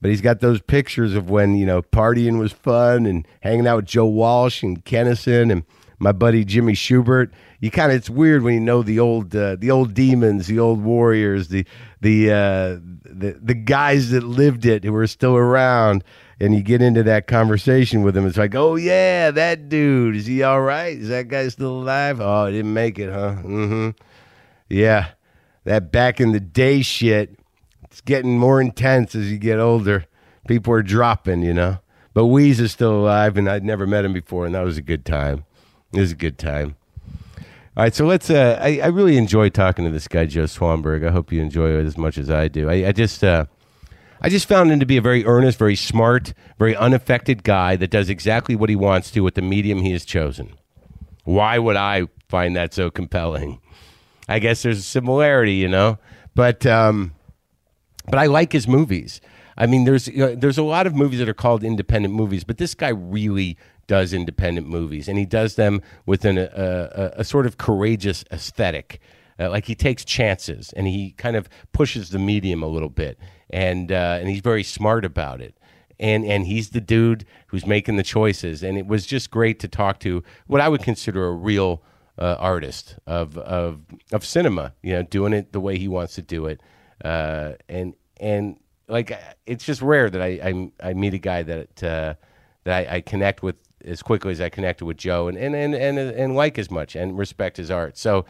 but 0.02 0.10
he's 0.10 0.22
got 0.22 0.40
those 0.40 0.62
pictures 0.62 1.16
of 1.16 1.30
when, 1.30 1.56
you 1.56 1.66
know, 1.66 1.82
partying 1.82 2.40
was 2.40 2.54
fun 2.54 3.06
and 3.06 3.28
hanging 3.42 3.68
out 3.68 3.78
with 3.78 3.86
Joe 3.86 4.06
Walsh 4.06 4.64
and 4.64 4.84
Kinison 4.86 5.52
and 5.52 5.64
my 6.00 6.12
buddy 6.12 6.46
Jimmy 6.46 6.74
Shubert. 6.74 7.32
You 7.64 7.72
kind 7.72 7.94
of 7.94 7.96
it's 7.96 8.10
weird 8.10 8.44
when 8.44 8.56
you 8.56 8.60
know 8.60 8.84
the 8.84 9.00
old 9.00 9.34
uh, 9.34 9.56
the 9.58 9.72
old 9.72 9.94
demons, 9.94 10.48
the 10.48 10.60
old 10.60 10.84
warriors, 10.84 11.48
the 11.48 11.66
the 12.02 12.30
uh, 12.30 12.80
the 13.06 13.40
the 13.42 13.54
guys 13.54 14.10
that 14.10 14.26
lived 14.26 14.66
it 14.66 14.84
who 14.84 14.94
are 14.96 15.08
still 15.08 15.38
around, 15.38 16.04
and 16.42 16.54
you 16.54 16.62
get 16.62 16.82
into 16.82 17.04
that 17.04 17.26
conversation 17.26 18.04
with 18.04 18.16
them. 18.16 18.28
It's 18.28 18.36
like, 18.36 18.54
oh 18.54 18.76
yeah, 18.76 19.32
that 19.32 19.70
dude 19.70 20.18
is 20.18 20.26
he 20.26 20.44
all 20.44 20.60
right? 20.60 20.98
Is 20.98 21.08
that 21.08 21.30
guy 21.30 21.48
still 21.48 21.82
alive? 21.82 22.20
Oh, 22.20 22.48
he 22.48 22.52
didn't 22.52 22.74
make 22.74 23.00
it, 23.00 23.10
huh? 23.10 23.36
Mm-hmm. 23.42 23.92
Yeah, 24.68 25.12
that 25.64 25.90
back 25.90 26.20
in 26.20 26.34
the 26.34 26.42
day 26.42 26.82
shit. 26.82 27.40
It's 27.86 28.02
getting 28.02 28.38
more 28.38 28.60
intense 28.60 29.16
as 29.16 29.32
you 29.32 29.38
get 29.38 29.60
older. 29.60 30.04
People 30.50 30.74
are 30.74 30.84
dropping, 30.84 31.44
you 31.44 31.54
know. 31.54 31.80
But 32.14 32.26
Wease 32.26 32.60
is 32.60 32.74
still 32.74 32.94
alive, 32.94 33.38
and 33.38 33.50
I'd 33.50 33.64
never 33.64 33.88
met 33.88 34.04
him 34.04 34.12
before, 34.12 34.46
and 34.46 34.54
that 34.54 34.66
was 34.66 34.78
a 34.78 34.82
good 34.82 35.06
time. 35.06 35.46
It 35.94 36.02
was 36.02 36.12
a 36.12 36.16
good 36.16 36.38
time. 36.38 36.76
All 37.76 37.82
right, 37.84 37.96
so 37.96 38.06
let's. 38.06 38.30
Uh, 38.30 38.60
I, 38.62 38.82
I 38.84 38.88
really 38.88 39.18
enjoy 39.18 39.50
talking 39.50 39.84
to 39.84 39.90
this 39.90 40.08
guy, 40.08 40.28
Joe 40.28 40.44
Swanberg. 40.44 41.08
I 41.08 41.12
hope 41.12 41.32
you 41.32 41.42
enjoy 41.42 41.72
it 41.72 41.88
as 41.88 41.98
much 41.98 42.20
as 42.20 42.30
I 42.30 42.48
do. 42.48 42.70
I, 42.70 42.90
I 42.90 42.92
just, 42.92 43.24
uh, 43.24 43.46
I 44.22 44.30
just 44.30 44.48
found 44.48 44.72
him 44.72 44.80
to 44.80 44.86
be 44.86 44.98
a 44.98 45.02
very 45.02 45.26
earnest, 45.26 45.58
very 45.58 45.76
smart, 45.76 46.36
very 46.60 46.76
unaffected 46.76 47.44
guy 47.44 47.76
that 47.78 47.90
does 47.90 48.10
exactly 48.10 48.56
what 48.56 48.70
he 48.70 48.76
wants 48.76 49.10
to 49.12 49.22
with 49.22 49.34
the 49.34 49.42
medium 49.42 49.80
he 49.80 49.92
has 49.92 50.06
chosen. 50.06 50.54
Why 51.24 51.58
would 51.58 51.76
I 51.76 52.10
find 52.30 52.56
that 52.56 52.76
so 52.76 52.92
compelling? 52.92 53.60
I 54.30 54.38
guess 54.38 54.62
there's 54.62 54.78
a 54.78 54.84
similarity, 54.84 55.56
you 55.56 55.68
know, 55.68 55.98
but 56.36 56.68
um, 56.68 57.16
but 58.06 58.20
I 58.20 58.28
like 58.28 58.52
his 58.52 58.68
movies. 58.68 59.20
I 59.58 59.66
mean, 59.66 59.86
there's 59.86 60.08
you 60.08 60.20
know, 60.20 60.36
there's 60.36 60.60
a 60.60 60.64
lot 60.64 60.86
of 60.86 60.94
movies 60.94 61.18
that 61.18 61.28
are 61.28 61.34
called 61.34 61.64
independent 61.64 62.14
movies, 62.14 62.44
but 62.44 62.60
this 62.60 62.76
guy 62.76 62.90
really 62.90 63.58
does 63.88 64.14
independent 64.14 64.68
movies, 64.68 65.08
and 65.08 65.18
he 65.18 65.26
does 65.26 65.56
them 65.56 65.82
with 66.06 66.26
an, 66.26 66.38
a, 66.38 66.44
a, 66.44 67.12
a 67.18 67.24
sort 67.24 67.46
of 67.46 67.58
courageous 67.58 68.24
aesthetic. 68.32 69.00
Uh, 69.40 69.50
like 69.50 69.66
he 69.66 69.74
takes 69.74 70.06
chances 70.06 70.72
and 70.74 70.88
he 70.88 71.12
kind 71.14 71.36
of 71.36 71.50
pushes 71.72 72.12
the 72.12 72.20
medium 72.20 72.62
a 72.62 72.68
little 72.68 72.90
bit, 72.90 73.18
and 73.50 73.92
uh, 73.92 74.18
and 74.20 74.30
he's 74.30 74.42
very 74.42 74.64
smart 74.64 75.04
about 75.06 75.42
it. 75.42 75.58
And 76.00 76.26
and 76.26 76.46
he's 76.46 76.70
the 76.70 76.82
dude 76.82 77.26
who's 77.48 77.66
making 77.66 77.96
the 77.96 78.04
choices. 78.04 78.64
And 78.64 78.78
it 78.78 78.88
was 78.88 79.06
just 79.06 79.32
great 79.32 79.60
to 79.60 79.68
talk 79.68 80.00
to 80.02 80.24
what 80.48 80.62
I 80.62 80.70
would 80.70 80.82
consider 80.82 81.26
a 81.26 81.32
real 81.32 81.82
uh, 82.18 82.36
artist 82.40 82.98
of 83.08 83.38
of 83.38 83.82
of 84.12 84.26
cinema. 84.26 84.74
You 84.84 84.94
know, 84.94 85.04
doing 85.04 85.34
it 85.34 85.52
the 85.52 85.60
way 85.60 85.78
he 85.78 85.88
wants 85.88 86.16
to 86.16 86.22
do 86.22 86.46
it. 86.46 86.62
Uh, 87.04 87.54
and 87.68 87.96
and 88.20 88.58
like 88.88 89.18
it's 89.46 89.66
just 89.66 89.82
rare 89.82 90.10
that 90.10 90.22
I 90.22 90.72
I, 90.82 90.90
I 90.90 90.94
meet 90.94 91.14
a 91.14 91.20
guy 91.20 91.44
that 91.44 91.84
uh, 91.84 92.14
that 92.64 92.92
I, 92.92 92.96
I 92.98 93.02
connect 93.02 93.44
with 93.44 93.56
as 93.84 94.02
quickly 94.02 94.32
as 94.32 94.42
I 94.42 94.50
connected 94.50 94.86
with 94.86 94.98
Joe 94.98 95.28
and 95.28 95.38
and 95.38 95.56
and 95.56 95.76
and, 95.76 95.98
and 95.98 96.36
like 96.36 96.58
as 96.58 96.70
much 96.72 96.96
and 96.96 97.18
respect 97.18 97.58
his 97.58 97.72
art. 97.72 97.98
So 97.98 98.26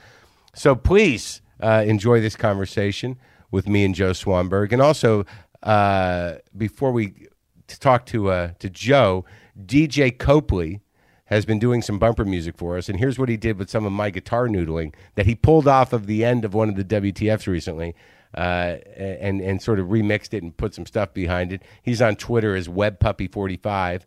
so 0.56 0.76
please 0.76 1.42
uh, 1.62 1.84
enjoy 1.86 2.22
this 2.22 2.36
conversation 2.36 3.18
with 3.52 3.68
me 3.68 3.86
and 3.86 3.96
Joe 3.96 4.12
Swanberg, 4.12 4.72
and 4.72 4.82
also 4.82 5.26
uh, 5.62 6.36
before 6.56 6.92
we 6.92 7.28
talk 7.68 8.06
to 8.08 8.30
uh, 8.30 8.52
to 8.60 8.70
Joe, 8.70 9.26
DJ 9.66 10.18
Copley 10.18 10.82
has 11.26 11.46
been 11.46 11.60
doing 11.60 11.82
some 11.82 11.98
bumper 11.98 12.26
music 12.26 12.58
for 12.58 12.78
us, 12.78 12.90
and 12.90 13.00
here's 13.00 13.18
what 13.18 13.30
he 13.30 13.38
did 13.38 13.58
with 13.58 13.70
some 13.70 13.86
of 13.86 13.92
my 13.92 14.10
guitar 14.10 14.48
noodling 14.48 14.94
that 15.16 15.26
he 15.26 15.36
pulled 15.36 15.68
off 15.68 15.94
of 15.94 16.06
the 16.06 16.24
end 16.24 16.46
of 16.46 16.54
one 16.54 16.70
of 16.70 16.76
the 16.76 16.84
WTFs 16.84 17.48
recently. 17.48 17.96
Uh, 18.36 18.80
and 18.98 19.42
and 19.42 19.62
sort 19.62 19.80
of 19.80 19.90
remixed 19.90 20.34
it 20.34 20.42
and 20.42 20.58
put 20.58 20.74
some 20.74 20.88
stuff 20.88 21.14
behind 21.14 21.54
it. 21.54 21.62
He's 21.84 22.02
on 22.02 22.16
Twitter 22.16 22.56
as 22.56 22.68
WebPuppy45 22.68 24.02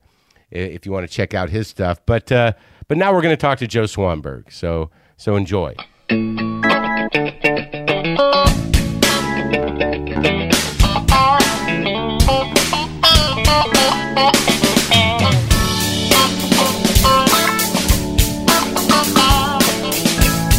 if 0.51 0.87
you 0.87 0.93
want 0.93 1.09
to 1.09 1.13
check 1.15 1.35
out 1.35 1.51
his 1.51 1.69
stuff. 1.69 2.01
But 2.07 2.31
uh, 2.33 2.53
but 2.89 2.97
now 2.99 3.13
we're 3.13 3.23
going 3.23 3.33
to 3.33 3.41
talk 3.41 3.59
to 3.59 3.67
Joe 3.67 3.85
Swanberg. 3.85 4.53
So 4.53 4.91
so 5.17 5.37
enjoy. 5.37 5.75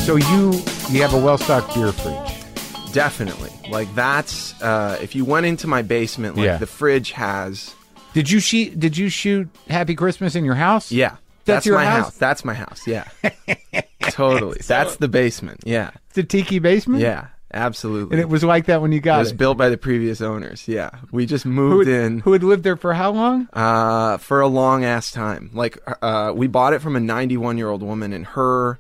So 0.06 0.15
you 0.15 0.51
you 0.89 1.01
have 1.01 1.13
a 1.13 1.20
well 1.22 1.38
stocked 1.38 1.75
beer 1.75 1.91
fridge. 1.91 2.94
Definitely. 2.94 3.51
Like 3.70 3.94
that's 3.94 4.60
uh, 4.62 4.98
if 5.01 5.15
you 5.15 5.25
went 5.25 5.46
into 5.46 5.67
my 5.67 5.82
basement, 5.82 6.38
like 6.38 6.46
Yeah. 6.46 6.58
the 6.58 6.65
fridge 6.67 7.12
has. 7.12 7.75
Did 8.14 8.30
you 8.32 8.40
shoot? 8.40 8.80
Did 8.80 8.98
you 8.98 9.10
shoot 9.10 9.48
Happy 9.70 9.96
Christmas 9.96 10.36
in 10.36 10.44
your 10.46 10.56
house? 10.56 10.92
Yeah, 10.92 11.18
That's 11.46 11.66
your 11.66 11.76
my 11.78 11.86
house? 11.86 12.18
That's 12.18 12.44
my 12.44 12.54
house. 12.54 12.88
Yeah, 12.88 13.06
totally. 14.10 14.60
that's 14.68 14.96
the 14.98 15.08
basement. 15.08 15.62
Yeah, 15.66 15.92
the 16.14 16.24
tiki 16.24 16.60
basement. 16.60 17.02
yeah, 17.02 17.28
absolutely. 17.54 18.14
and 18.16 18.22
it 18.22 18.30
was 18.30 18.44
like 18.44 18.66
that 18.66 18.82
when 18.82 18.92
you 18.92 19.00
got 19.00 19.18
It 19.18 19.20
was 19.20 19.32
it. 19.32 19.38
built 19.38 19.58
by 19.58 19.70
the 19.70 19.78
previous 19.78 20.22
owners. 20.22 20.68
Yeah, 20.68 20.90
we 21.12 21.26
just 21.26 21.44
Who 21.44 21.52
moved 21.52 21.88
had, 21.88 22.02
in 22.04 22.20
who 22.22 22.34
had 22.34 22.44
lived 22.44 22.64
there 22.64 22.78
for 22.78 22.94
how 22.94 23.12
long? 23.12 23.48
uh, 23.54 24.18
for 24.18 24.42
a 24.42 24.48
long 24.48 24.84
ass 24.84 25.12
time. 25.12 25.52
Like 25.54 25.78
uh, 26.02 26.34
we 26.36 26.48
bought 26.48 26.74
it 26.74 26.82
from 26.82 26.96
a 26.96 27.00
91 27.00 27.58
year 27.58 27.70
old 27.70 27.84
woman, 27.84 28.14
and 28.14 28.26
her 28.28 28.80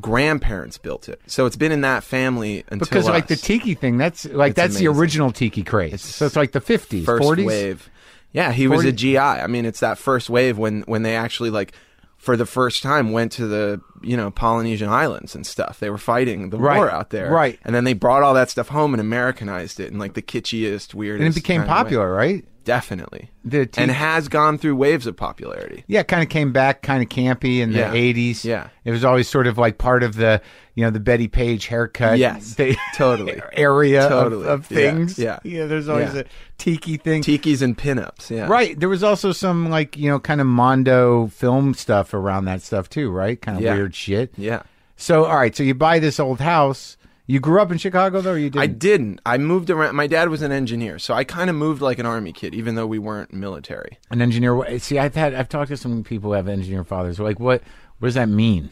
grandparents 0.00 0.78
built 0.78 1.08
it. 1.10 1.20
So 1.26 1.44
it's 1.44 1.56
been 1.56 1.72
in 1.72 1.82
that 1.82 2.02
family 2.04 2.64
until 2.68 2.86
Because 2.86 3.06
like 3.06 3.26
the 3.26 3.36
tiki 3.36 3.74
thing, 3.74 3.98
that's 3.98 4.24
like 4.24 4.50
It's 4.50 4.56
that's 4.56 4.76
the 4.76 4.88
original 4.88 5.30
tiki 5.30 5.62
craze. 5.62 6.00
so 6.00 6.24
it's 6.24 6.36
like 6.36 6.52
the 6.52 6.60
fifties, 6.62 7.04
first 7.04 7.22
forties. 7.22 7.44
wave. 7.46 7.90
Yeah, 8.32 8.52
he 8.52 8.66
was 8.66 8.84
a 8.84 8.92
GI. 8.92 9.18
I 9.18 9.46
mean, 9.46 9.64
it's 9.64 9.80
that 9.80 9.98
first 9.98 10.30
wave 10.30 10.58
when 10.58 10.82
when 10.82 11.02
they 11.02 11.16
actually 11.16 11.50
like 11.50 11.72
for 12.16 12.36
the 12.36 12.46
first 12.46 12.82
time 12.82 13.12
went 13.12 13.32
to 13.32 13.46
the 13.46 13.80
you 14.00 14.16
know 14.16 14.30
Polynesian 14.30 14.88
islands 14.88 15.34
and 15.34 15.46
stuff. 15.46 15.80
They 15.80 15.90
were 15.90 15.98
fighting 15.98 16.50
the 16.50 16.58
Right, 16.58 16.76
war 16.76 16.90
out 16.90 17.10
there, 17.10 17.30
right. 17.30 17.58
And 17.64 17.74
then 17.74 17.84
they 17.84 17.92
brought 17.94 18.22
all 18.22 18.34
that 18.34 18.48
stuff 18.48 18.68
home 18.68 18.94
and 18.94 19.00
Americanized 19.00 19.80
it 19.80 19.90
in 19.90 19.98
like 19.98 20.14
the 20.14 20.22
kitschiest, 20.22 20.94
weirdest. 20.94 21.26
And 21.26 21.32
it 21.32 21.34
became 21.34 21.64
popular, 21.64 22.12
right? 22.12 22.44
Definitely, 22.64 23.30
The 23.44 23.66
ti- 23.66 23.80
and 23.82 23.90
has 23.90 24.28
gone 24.28 24.56
through 24.58 24.76
waves 24.76 25.06
of 25.06 25.16
popularity. 25.16 25.84
Yeah, 25.88 26.02
kind 26.02 26.22
of 26.22 26.28
came 26.28 26.52
back 26.52 26.82
kind 26.82 27.02
of 27.02 27.08
campy 27.08 27.60
in 27.60 27.72
the 27.72 27.78
Yeah. 27.80 27.92
80s. 27.92 28.44
Yeah. 28.44 28.68
It 28.84 28.90
was 28.92 29.04
always 29.04 29.28
sort 29.28 29.46
of 29.46 29.58
like 29.58 29.78
part 29.78 30.02
of 30.02 30.16
the, 30.16 30.40
you 30.74 30.84
know, 30.84 30.90
the 30.90 31.00
Bettie 31.00 31.28
Page 31.28 31.66
haircut. 31.66 32.18
Yes, 32.18 32.54
the 32.56 32.76
totally. 32.94 33.40
area 33.52 34.08
Totally. 34.08 34.46
of, 34.46 34.70
Yeah, 34.70 34.76
things. 34.76 35.18
yeah. 35.18 35.38
Yeah, 35.42 35.66
there's 35.66 35.88
always 35.88 36.14
Yeah. 36.14 36.20
a 36.20 36.24
tiki 36.58 36.96
thing. 36.96 37.22
Tikis 37.22 37.62
and 37.62 37.76
pinups, 37.76 38.30
yeah, 38.30 38.46
Right. 38.46 38.78
There 38.78 38.88
was 38.88 39.02
also 39.02 39.32
some 39.32 39.68
like, 39.70 39.96
you 39.96 40.08
know, 40.08 40.20
kind 40.20 40.40
of 40.40 40.46
Mondo 40.46 41.26
film 41.28 41.74
stuff 41.74 42.14
around 42.14 42.44
that 42.44 42.62
stuff 42.62 42.88
too, 42.88 43.10
right? 43.10 43.40
Kind 43.40 43.58
of 43.58 43.64
Yeah. 43.64 43.74
weird 43.74 43.94
shit. 43.94 44.32
Yeah, 44.36 44.62
So, 44.96 45.24
all 45.24 45.36
right, 45.36 45.54
so 45.56 45.62
you 45.64 45.74
buy 45.74 45.98
this 45.98 46.20
old 46.20 46.40
house, 46.40 46.96
You 47.32 47.40
grew 47.40 47.62
up 47.62 47.72
in 47.72 47.78
Chicago 47.78 48.20
though, 48.20 48.32
or 48.32 48.36
you 48.36 48.50
I 48.58 48.66
didn't? 48.66 48.78
didn't. 48.78 49.20
I 49.24 49.38
moved 49.38 49.70
around. 49.70 49.96
My 49.96 50.06
dad 50.06 50.28
was 50.28 50.42
an 50.42 50.52
engineer, 50.52 50.98
so 50.98 51.14
I 51.14 51.24
kind 51.24 51.48
of 51.48 51.56
moved 51.56 51.80
like 51.80 51.98
an 51.98 52.04
army 52.04 52.30
kid, 52.30 52.54
even 52.54 52.74
though 52.74 52.86
we 52.86 52.98
weren't 52.98 53.32
military. 53.32 53.98
An 54.10 54.20
engineer. 54.20 54.78
See, 54.78 54.98
I've 54.98 55.14
had 55.14 55.32
I've 55.32 55.48
talked 55.48 55.68
to 55.70 55.78
some 55.78 56.04
people 56.04 56.28
who 56.28 56.34
have 56.34 56.46
engineer 56.46 56.84
fathers. 56.84 57.18
Like, 57.18 57.40
what 57.40 57.62
what 58.00 58.08
does 58.08 58.16
that 58.16 58.28
mean? 58.28 58.68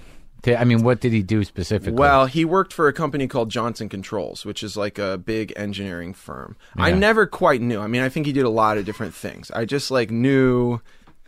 I 0.47 0.65
mean, 0.65 0.83
what 0.83 1.01
did 1.01 1.13
he 1.13 1.23
do 1.23 1.43
specifically? 1.43 1.99
Well, 1.99 2.27
he 2.27 2.45
worked 2.45 2.75
for 2.75 2.87
a 2.87 2.93
company 2.93 3.27
called 3.29 3.51
Johnson 3.51 3.89
Controls, 3.89 4.45
which 4.45 4.63
is 4.63 4.77
like 4.77 4.99
a 4.99 5.17
big 5.17 5.55
engineering 5.57 6.13
firm. 6.13 6.57
I 6.77 6.93
never 6.93 7.27
quite 7.27 7.63
knew. 7.63 7.81
I 7.81 7.87
mean, 7.87 8.03
I 8.03 8.11
think 8.11 8.27
he 8.27 8.33
did 8.33 8.45
a 8.45 8.51
lot 8.51 8.77
of 8.77 8.85
different 8.85 9.15
things. 9.15 9.51
I 9.51 9.65
just 9.65 9.91
like 9.91 10.11
knew 10.11 10.81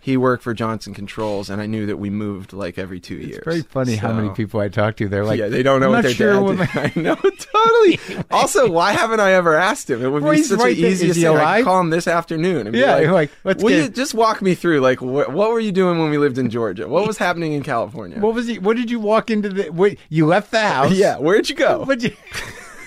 he 0.03 0.17
worked 0.17 0.43
for 0.43 0.53
Johnson 0.53 0.93
Controls, 0.95 1.49
and 1.49 1.63
I 1.63 1.67
knew 1.67 1.87
that 1.87 1.97
we 1.97 2.11
moved 2.11 2.53
like 2.53 2.77
every 2.77 2.99
two 3.01 3.15
years. 3.15 3.37
it's 3.37 3.45
very 3.45 3.63
funny 3.63 3.95
how 3.97 4.13
many 4.13 4.31
people 4.31 4.59
I 4.61 4.69
talk 4.69 4.97
to. 4.97 5.09
They're 5.09 5.25
like, 5.25 5.39
yeah, 5.39 5.49
they 5.49 5.63
don't 5.63 5.81
know 5.81 5.87
I'm 5.87 5.93
what 5.93 6.03
their 6.03 6.13
sure 6.13 6.57
dad 6.57 6.69
did. 6.75 6.77
I 6.97 7.01
know 7.01 7.15
totally. 7.15 7.99
also, 8.33 8.69
why 8.69 8.91
haven't 8.93 9.21
I 9.21 9.33
ever 9.33 9.55
asked 9.57 9.89
him? 9.89 10.05
It 10.05 10.09
would 10.09 10.23
Well, 10.25 10.33
be 10.33 10.43
such 10.43 10.59
right 10.59 10.77
an 10.77 10.85
Is 10.85 11.01
thing. 11.01 11.27
I 11.39 11.63
call 11.63 11.81
him 11.81 11.91
this 11.91 12.09
afternoon. 12.09 12.67
And 12.67 12.73
be 12.73 12.81
Yeah, 12.81 12.97
like, 12.97 13.09
like, 13.09 13.31
let's 13.45 13.63
will 13.63 13.71
get- 13.71 13.83
you 13.85 13.89
just 13.89 14.13
walk 14.13 14.43
me 14.43 14.55
through? 14.57 14.81
Like, 14.81 14.99
wh- 14.99 15.31
what 15.33 15.51
were 15.51 15.61
you 15.61 15.71
doing 15.73 15.99
when 16.01 16.11
we 16.11 16.19
lived 16.19 16.37
in 16.37 16.51
Georgia? 16.51 16.89
What 16.89 17.07
was 17.07 17.17
happening 17.19 17.53
in 17.53 17.63
California? 17.63 18.19
What 18.19 18.35
was 18.35 18.49
he? 18.49 18.59
What 18.59 18.77
did 18.77 18.91
you 18.91 18.99
walk 18.99 19.31
into 19.31 19.49
the? 19.51 19.71
Wait, 19.71 19.99
you 20.09 20.27
left 20.27 20.51
the 20.51 20.61
house? 20.61 20.93
yeah, 20.95 21.17
where'd 21.19 21.49
you 21.49 21.55
go? 21.55 21.85
but 21.85 22.03
you 22.03 22.11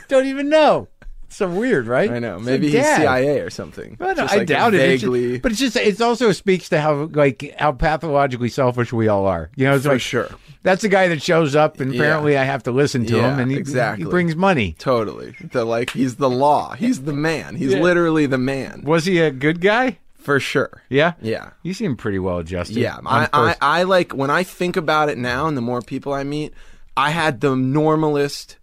don't 0.09 0.25
even 0.25 0.49
know. 0.49 0.87
So 1.35 1.49
weird, 1.49 1.87
right? 1.87 2.09
I 2.09 2.19
know. 2.19 2.39
Maybe 2.39 2.67
he's 2.67 2.75
Dad. 2.75 3.01
CIA 3.01 3.39
or 3.41 3.49
something. 3.49 3.95
But 3.99 4.17
I 4.17 4.37
like 4.37 4.47
doubt 4.47 4.73
it. 4.73 4.79
It's 4.79 5.01
just- 5.01 5.11
Vaguely. 5.11 5.39
but 5.39 5.51
it's 5.51 5.59
just 5.59 5.75
it 5.75 5.99
also 6.01 6.31
speaks 6.31 6.69
to 6.69 6.79
how 6.79 7.09
like 7.13 7.53
how 7.59 7.73
pathologically 7.73 8.47
selfish 8.49 8.93
we 8.93 9.07
all 9.09 9.25
are. 9.25 9.49
You 9.57 9.65
know, 9.65 9.75
it's 9.75 9.85
For 9.85 9.91
like 9.93 10.01
sure. 10.01 10.29
That's 10.63 10.81
the 10.81 10.87
guy 10.89 11.09
that 11.09 11.21
shows 11.21 11.55
up, 11.55 11.79
and 11.79 11.93
Yeah. 11.93 12.01
apparently 12.01 12.37
I 12.37 12.43
have 12.45 12.63
to 12.63 12.71
listen 12.71 13.05
to 13.07 13.17
Yeah, 13.17 13.33
him, 13.33 13.39
and 13.39 13.51
he, 13.51 13.57
exactly. 13.57 14.05
he 14.05 14.09
brings 14.09 14.35
money. 14.35 14.75
Totally. 14.79 15.35
The 15.51 15.65
like 15.65 15.89
he's 15.91 16.15
the 16.15 16.29
law. 16.29 16.73
He's 16.75 17.01
the 17.01 17.13
man. 17.13 17.55
He's 17.55 17.73
Yeah. 17.73 17.81
literally 17.81 18.25
the 18.27 18.37
man. 18.39 18.81
Was 18.85 19.05
he 19.05 19.19
a 19.19 19.29
good 19.29 19.59
guy? 19.61 19.97
For 20.17 20.39
sure. 20.39 20.81
Yeah, 20.89 21.13
Yeah. 21.21 21.49
You 21.61 21.73
seem 21.75 21.95
pretty 21.97 22.17
well 22.17 22.39
adjusted. 22.39 22.77
Yeah. 22.77 22.97
I, 23.05 23.27
I, 23.31 23.55
I 23.61 23.83
like 23.83 24.11
when 24.13 24.31
I 24.31 24.41
think 24.41 24.75
about 24.75 25.09
it 25.09 25.19
now 25.19 25.45
and 25.47 25.55
the 25.55 25.61
more 25.61 25.81
people 25.81 26.13
I 26.13 26.23
meet, 26.23 26.51
I 26.97 27.11
had 27.11 27.41
the 27.41 27.55
normalest 27.55 28.57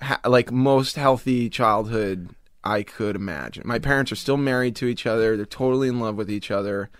ha- 0.00 0.20
like 0.26 0.50
most 0.52 0.96
healthy 0.96 1.48
childhood 1.50 2.30
I 2.64 2.82
could 2.82 3.16
imagine. 3.16 3.62
My 3.66 3.78
parents 3.78 4.10
are 4.12 4.16
still 4.16 4.36
married 4.36 4.76
to 4.76 4.86
each 4.86 5.06
other. 5.06 5.36
They're 5.36 5.46
totally 5.46 5.88
in 5.88 6.00
love 6.00 6.16
with 6.16 6.30
each 6.30 6.50
other. 6.50 6.90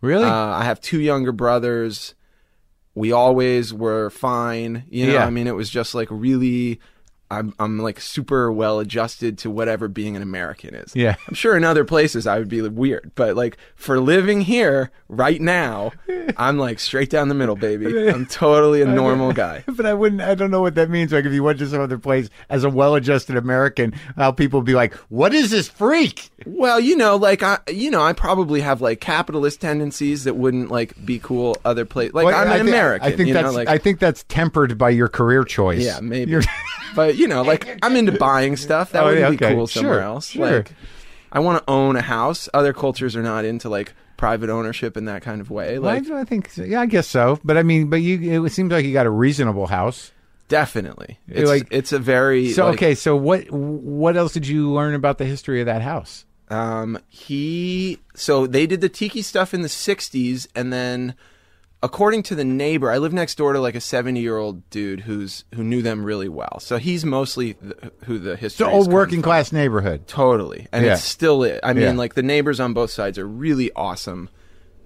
really. 0.00 0.24
Uh, 0.24 0.30
I 0.34 0.64
have 0.64 0.80
two 0.80 1.00
younger 1.00 1.32
brothers. 1.32 2.14
We 2.94 3.12
always 3.12 3.72
were 3.72 4.10
fine. 4.10 4.84
You 4.90 5.06
know, 5.06 5.12
Yeah. 5.14 5.26
I 5.26 5.30
mean, 5.30 5.46
it 5.46 5.54
was 5.56 5.70
just 5.70 5.94
like 5.94 6.08
really. 6.10 6.80
I'm 7.34 7.54
I'm 7.58 7.78
like 7.78 8.00
super 8.00 8.50
well 8.52 8.78
adjusted 8.78 9.38
to 9.38 9.50
whatever 9.50 9.88
being 9.88 10.16
an 10.16 10.22
American 10.22 10.74
is. 10.74 10.94
Yeah. 10.94 11.16
I'm 11.28 11.34
sure 11.34 11.56
in 11.56 11.64
other 11.64 11.84
places 11.84 12.26
I 12.26 12.38
would 12.38 12.48
be 12.48 12.60
weird, 12.62 13.12
but 13.14 13.36
like 13.36 13.56
for 13.76 14.00
living 14.00 14.40
here 14.42 14.90
right 15.08 15.40
now, 15.40 15.92
I'm 16.36 16.58
like 16.58 16.78
straight 16.80 17.10
down 17.10 17.28
the 17.28 17.34
middle, 17.34 17.56
baby. 17.56 18.08
I'm 18.08 18.26
totally 18.26 18.82
a 18.82 18.86
normal 19.02 19.32
guy. 19.32 19.64
but 19.76 19.84
I 19.86 19.94
wouldn't. 19.94 20.20
I 20.22 20.34
don't 20.34 20.50
know 20.50 20.60
what 20.62 20.74
that 20.76 20.90
means. 20.90 21.12
Like 21.12 21.24
if 21.24 21.32
you 21.32 21.42
went 21.42 21.58
to 21.58 21.66
some 21.66 21.80
other 21.80 21.98
place 21.98 22.30
as 22.48 22.64
a 22.64 22.70
well-adjusted 22.70 23.36
American, 23.36 23.92
how 24.16 24.32
people 24.32 24.60
would 24.60 24.66
be 24.66 24.74
like, 24.74 24.94
"What 25.10 25.34
is 25.34 25.50
this 25.50 25.68
freak?" 25.68 26.30
Well, 26.46 26.78
you 26.80 26.96
know, 26.96 27.16
like 27.16 27.42
I, 27.42 27.58
you 27.68 27.90
know, 27.90 28.02
I 28.02 28.12
probably 28.12 28.60
have 28.60 28.80
like 28.80 29.00
capitalist 29.00 29.60
tendencies 29.60 30.24
that 30.24 30.34
wouldn't 30.36 30.70
like 30.70 30.92
be 31.04 31.18
cool 31.18 31.56
other 31.64 31.84
place. 31.84 32.12
Like 32.12 32.26
Well, 32.26 32.34
I'm 32.34 32.48
I 32.48 32.52
an 32.52 32.58
think- 32.58 32.68
American. 32.68 33.08
I 33.12 33.16
think 33.16 33.32
that's. 33.32 33.44
know, 33.46 33.52
like 33.52 33.68
I 33.68 33.78
think 33.78 33.98
that's 33.98 34.24
tempered 34.28 34.76
by 34.78 34.90
your 34.90 35.08
career 35.08 35.44
choice. 35.44 35.82
Yeah, 35.84 36.00
maybe. 36.00 36.34
You're- 36.96 37.06
but 37.12 37.16
you 37.16 37.28
know, 37.28 37.42
like 37.42 37.78
I'm 37.82 37.96
into 37.96 38.12
buying 38.12 38.56
stuff. 38.56 38.92
That 38.92 39.02
Oh, 39.04 39.06
would 39.06 39.18
yeah, 39.18 39.30
be 39.30 39.36
okay. 39.36 39.54
cool 39.54 39.66
Sure, 39.66 39.82
somewhere 39.82 40.00
else. 40.00 40.28
sure. 40.28 40.58
Like 40.58 40.70
I 41.32 41.40
want 41.40 41.58
to 41.64 41.70
own 41.70 41.96
a 41.96 42.00
house. 42.02 42.48
Other 42.54 42.72
cultures 42.72 43.16
are 43.16 43.22
not 43.22 43.44
into 43.44 43.68
like 43.68 43.92
private 44.16 44.48
ownership 44.50 44.96
in 44.96 45.06
that 45.06 45.22
kind 45.22 45.40
of 45.40 45.50
way. 45.50 45.78
Well, 45.78 45.92
Like 45.94 46.08
I, 46.10 46.20
I 46.20 46.24
think. 46.24 46.50
So. 46.50 46.62
Yeah, 46.62 46.80
I 46.80 46.86
guess 46.86 47.08
so. 47.08 47.38
But 47.44 47.56
I 47.58 47.62
mean, 47.62 47.88
but 47.90 47.96
you. 47.96 48.44
It 48.44 48.50
seems 48.50 48.70
like 48.70 48.84
you 48.84 48.92
got 48.92 49.06
a 49.06 49.10
reasonable 49.10 49.66
house. 49.66 50.12
definitely, 50.48 51.18
it's 51.28 51.48
Like- 51.48 51.66
it's 51.70 51.92
a 51.92 51.98
very 51.98 52.50
So 52.52 52.66
like, 52.66 52.74
okay. 52.74 52.94
So 52.94 53.16
what? 53.16 53.50
What 53.50 54.16
else 54.16 54.32
did 54.32 54.46
you 54.46 54.70
learn 54.70 54.94
about 54.94 55.18
the 55.18 55.24
history 55.24 55.60
of 55.60 55.66
that 55.66 55.82
house? 55.82 56.24
Um, 56.50 56.98
he 57.08 57.98
so 58.14 58.46
they 58.46 58.66
did 58.66 58.80
the 58.82 58.88
tiki 58.90 59.22
stuff 59.22 59.54
in 59.54 59.62
the 59.62 59.68
'60s, 59.68 60.46
and 60.54 60.72
then 60.72 61.14
according 61.84 62.22
to 62.24 62.34
the 62.34 62.44
neighbor, 62.44 62.90
I 62.90 62.98
live 62.98 63.12
next 63.12 63.36
door 63.36 63.52
to 63.52 63.60
like 63.60 63.74
a 63.74 63.80
70 63.80 64.18
year 64.20 64.36
old 64.38 64.68
dude 64.70 65.00
who's 65.00 65.44
who 65.54 65.62
knew 65.62 65.82
them 65.82 66.04
really 66.04 66.28
well. 66.28 66.58
So 66.60 66.78
he's 66.78 67.04
mostly 67.04 67.52
the, 67.60 67.92
who 68.06 68.18
the 68.18 68.36
history. 68.36 68.66
An 68.66 68.72
old 68.72 68.90
working 68.92 69.18
from. 69.18 69.24
class 69.24 69.52
neighborhood. 69.52 70.06
Totally. 70.08 70.66
And 70.72 70.84
Yeah. 70.84 70.94
it's 70.94 71.04
still 71.04 71.44
it. 71.44 71.60
I 71.62 71.72
mean, 71.74 71.82
Yeah. 71.84 71.92
like 71.92 72.14
the 72.14 72.22
neighbors 72.22 72.58
on 72.58 72.72
both 72.72 72.90
sides 72.90 73.18
are 73.18 73.26
really 73.28 73.70
awesome. 73.76 74.28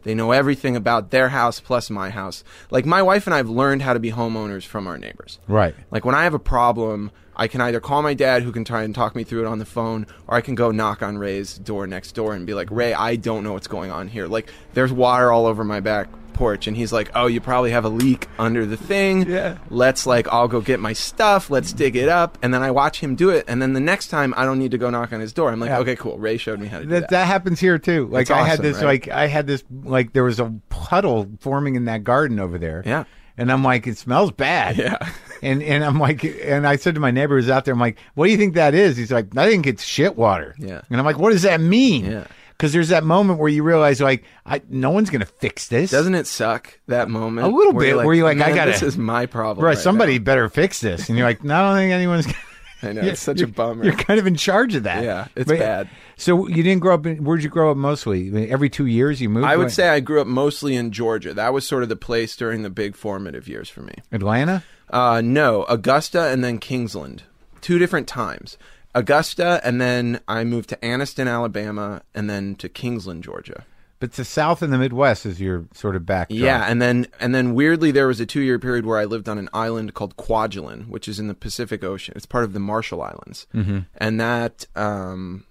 They 0.05 0.15
know 0.15 0.31
everything 0.33 0.77
about 0.77 1.11
their 1.11 1.29
house 1.31 1.61
plus 1.61 1.91
my 1.91 2.11
house. 2.11 2.45
Like 2.71 2.87
my 2.87 3.03
wife 3.03 3.27
and 3.27 3.35
I 3.35 3.39
have 3.39 3.51
learned 3.51 3.83
how 3.83 3.93
to 3.93 3.99
be 4.01 4.13
homeowners 4.13 4.65
from 4.65 4.87
our 4.87 4.97
neighbors. 4.99 5.39
Right. 5.49 5.75
Like 5.91 6.05
when 6.05 6.15
I 6.15 6.25
have 6.25 6.35
a 6.35 6.39
problem, 6.39 7.11
I 7.37 7.47
can 7.49 7.61
either 7.61 7.79
call 7.81 8.03
my 8.03 8.15
dad 8.15 8.43
who 8.43 8.51
can 8.53 8.65
try 8.65 8.83
and 8.85 8.95
talk 8.95 9.15
me 9.15 9.23
through 9.25 9.43
it 9.43 9.47
on 9.47 9.59
the 9.59 9.65
phone, 9.65 10.07
or 10.27 10.37
I 10.37 10.41
can 10.41 10.55
go 10.55 10.71
knock 10.71 11.03
on 11.03 11.19
Ray's 11.19 11.59
door 11.59 11.87
next 11.87 12.13
door 12.13 12.35
and 12.35 12.47
be 12.47 12.55
like, 12.55 12.69
Ray, 12.71 12.95
I 12.95 13.17
don't 13.17 13.45
know 13.45 13.53
what's 13.53 13.67
going 13.69 13.91
on 13.91 14.09
here. 14.09 14.27
Like 14.27 14.51
there's 14.73 14.93
water 14.93 15.31
all 15.33 15.47
over 15.47 15.63
my 15.65 15.81
back 15.81 16.09
porch 16.39 16.67
and 16.67 16.77
he's 16.77 16.93
like, 16.93 17.11
"Oh, 17.15 17.27
you 17.27 17.41
probably 17.41 17.71
have 17.73 17.85
a 17.85 17.89
leak 17.89 18.27
under 18.39 18.65
the 18.65 18.77
thing. 18.77 19.29
Yeah. 19.29 19.59
Let's 19.69 20.07
like 20.07 20.27
I'll 20.29 20.49
go 20.49 20.61
get 20.61 20.81
my 20.81 20.93
stuff. 20.95 21.51
Let's 21.51 21.73
dig 21.73 21.97
it 21.97 22.09
up." 22.09 22.39
And 22.43 22.55
then 22.55 22.63
I 22.63 22.71
watch 22.71 23.01
him 23.01 23.15
do 23.17 23.31
it 23.31 23.45
and 23.49 23.61
then 23.61 23.73
the 23.75 23.81
next 23.81 24.09
time 24.09 24.33
I 24.37 24.45
don't 24.45 24.59
need 24.59 24.71
to 24.71 24.79
go 24.79 24.89
knock 24.89 25.13
on 25.13 25.21
his 25.21 25.33
door. 25.33 25.51
I'm 25.51 25.61
like, 25.61 25.69
Yeah. 25.71 25.81
"Okay, 25.81 25.97
cool. 25.97 26.19
Ray 26.19 26.37
showed 26.39 26.61
me 26.61 26.69
how 26.69 26.79
to 26.79 26.85
do 26.85 26.91
That 26.91 27.01
that." 27.01 27.11
that 27.11 27.27
happens 27.27 27.61
here 27.61 27.79
too. 27.79 28.07
Like 28.07 28.29
That's 28.29 28.41
I 28.41 28.47
had 28.47 28.61
this 28.63 28.77
right? 28.77 28.85
like 28.85 29.09
I 29.09 29.27
had 29.27 29.47
this 29.47 29.63
like 29.85 30.13
there 30.15 30.25
was 30.25 30.41
a 30.41 30.53
puddle 30.71 31.29
forming 31.41 31.75
in 31.75 31.85
that 31.87 32.05
garden 32.05 32.39
over 32.41 32.57
there. 32.57 32.83
Yeah. 32.87 33.05
And 33.37 33.53
I'm 33.53 33.63
like, 33.63 33.87
it 33.87 33.97
smells 33.99 34.33
bad. 34.33 34.77
Yeah. 34.79 34.97
And 35.43 35.63
and 35.63 35.85
I'm 35.85 36.01
like, 36.01 36.25
and 36.25 36.67
I 36.67 36.75
said 36.75 36.95
to 36.97 37.01
my 37.01 37.13
neighbor 37.13 37.37
who's 37.37 37.49
out 37.49 37.65
there, 37.65 37.73
I'm 37.73 37.79
like, 37.79 37.97
what 38.15 38.27
do 38.27 38.33
you 38.33 38.37
think 38.37 38.55
that 38.55 38.75
is? 38.75 38.97
He's 38.97 39.13
like, 39.13 39.37
I 39.37 39.49
think 39.49 39.67
it's 39.69 39.85
shit 39.85 40.17
water. 40.17 40.57
Yeah. 40.59 40.81
And 40.91 40.99
I'm 40.99 41.05
like, 41.07 41.19
what 41.19 41.31
does 41.31 41.43
that 41.43 41.61
mean? 41.61 42.07
Yeah. 42.07 42.25
Because 42.59 42.73
there's 42.73 42.89
that 42.89 43.05
moment 43.05 43.39
where 43.39 43.49
you 43.49 43.63
realize 43.63 44.01
like, 44.01 44.25
I 44.45 44.61
no 44.69 44.91
one's 44.91 45.11
gonna 45.11 45.25
fix 45.27 45.69
this. 45.69 45.93
Doesn't 45.93 46.17
it 46.17 46.27
suck 46.27 46.81
that 46.89 47.09
moment? 47.09 47.47
A 47.47 47.51
little 47.51 47.73
where 47.73 47.85
bit, 47.87 47.95
you're 47.95 48.05
where 48.05 48.15
you're 48.15 48.25
like, 48.25 48.41
I 48.41 48.53
gotta- 48.53 48.73
This 48.73 48.83
is 48.83 48.99
my 48.99 49.27
problem. 49.27 49.65
Right, 49.65 49.77
right 49.77 49.79
somebody 49.79 50.19
better 50.19 50.49
fix 50.49 50.81
this. 50.81 51.09
And 51.09 51.17
you're 51.17 51.27
like, 51.27 51.45
no, 51.45 51.55
I 51.55 51.69
don't 51.71 51.77
think 51.79 51.93
anyone's. 51.93 52.27
now." 52.27 52.33
I 52.81 52.93
know 52.93 53.01
it's 53.03 53.21
such 53.21 53.41
a 53.41 53.47
bummer. 53.49 53.85
You're 53.85 53.95
kind 53.97 54.21
of 54.21 54.27
in 54.29 54.37
charge 54.37 54.75
of 54.77 54.85
that. 54.85 55.03
Yeah, 55.05 55.27
it's 55.37 55.49
But- 55.49 55.59
bad. 55.59 55.89
So 56.17 56.49
you 56.49 56.63
didn't 56.65 56.81
grow 56.81 56.95
up. 56.95 57.07
In, 57.07 57.23
where'd 57.25 57.43
you 57.45 57.49
grow 57.49 57.71
up 57.71 57.77
mostly? 57.77 58.27
I 58.27 58.31
mean, 58.31 58.51
every 58.51 58.69
two 58.71 58.87
years 58.87 59.21
you 59.21 59.29
moved. 59.29 59.47
I 59.47 59.57
would 59.57 59.65
Like, 59.67 59.73
say 59.73 59.89
I 59.89 60.01
grew 60.01 60.21
up 60.21 60.27
mostly 60.27 60.75
in 60.75 60.91
Georgia. 60.91 61.33
That 61.35 61.53
was 61.53 61.65
sort 61.67 61.85
of 61.85 61.89
the 61.89 61.97
place 61.97 62.35
during 62.37 62.63
the 62.63 62.71
big 62.71 62.97
formative 62.97 63.47
years 63.47 63.69
for 63.69 63.83
me. 63.83 63.95
Atlanta. 64.11 64.65
Uh, 64.91 65.21
no, 65.25 65.63
Augusta 65.65 66.29
and 66.29 66.43
then 66.43 66.59
Kingsland. 66.59 67.23
Two 67.61 67.79
different 67.79 68.09
times. 68.09 68.57
Augusta, 68.95 69.61
and 69.65 69.81
then 69.81 70.21
I 70.27 70.45
moved 70.45 70.69
to 70.71 70.77
Anniston, 70.77 71.29
Alabama, 71.29 72.03
and 72.15 72.29
then 72.29 72.55
to 72.57 72.69
Kingsland, 72.69 73.23
Georgia. 73.25 73.65
But 74.01 74.13
the 74.13 74.25
South 74.25 74.63
and 74.63 74.73
the 74.73 74.79
Midwest 74.79 75.27
is 75.27 75.41
your 75.41 75.65
sort 75.75 75.97
of 75.97 76.07
backdrop. 76.07 76.39
Yeah, 76.39 76.65
and 76.69 76.81
then 76.81 77.09
and 77.19 77.35
then 77.35 77.55
weirdly 77.55 77.91
there 77.91 78.07
was 78.07 78.21
a 78.21 78.27
two 78.27 78.41
year 78.41 78.59
period 78.59 78.87
where 78.87 78.99
I 78.99 79.05
lived 79.05 79.29
on 79.29 79.39
an 79.39 79.49
island 79.53 79.95
called 79.95 80.17
Kwajalein, 80.17 80.87
which 80.89 81.09
is 81.09 81.19
in 81.19 81.27
the 81.27 81.35
Pacific 81.35 81.83
Ocean. 81.83 82.15
It's 82.17 82.27
part 82.27 82.45
of 82.45 82.53
the 82.53 82.61
Marshall 82.61 83.03
Islands, 83.03 83.49
mm-hmm. 83.53 83.81
and 83.97 84.21
that 84.21 84.67
um, 84.77 85.45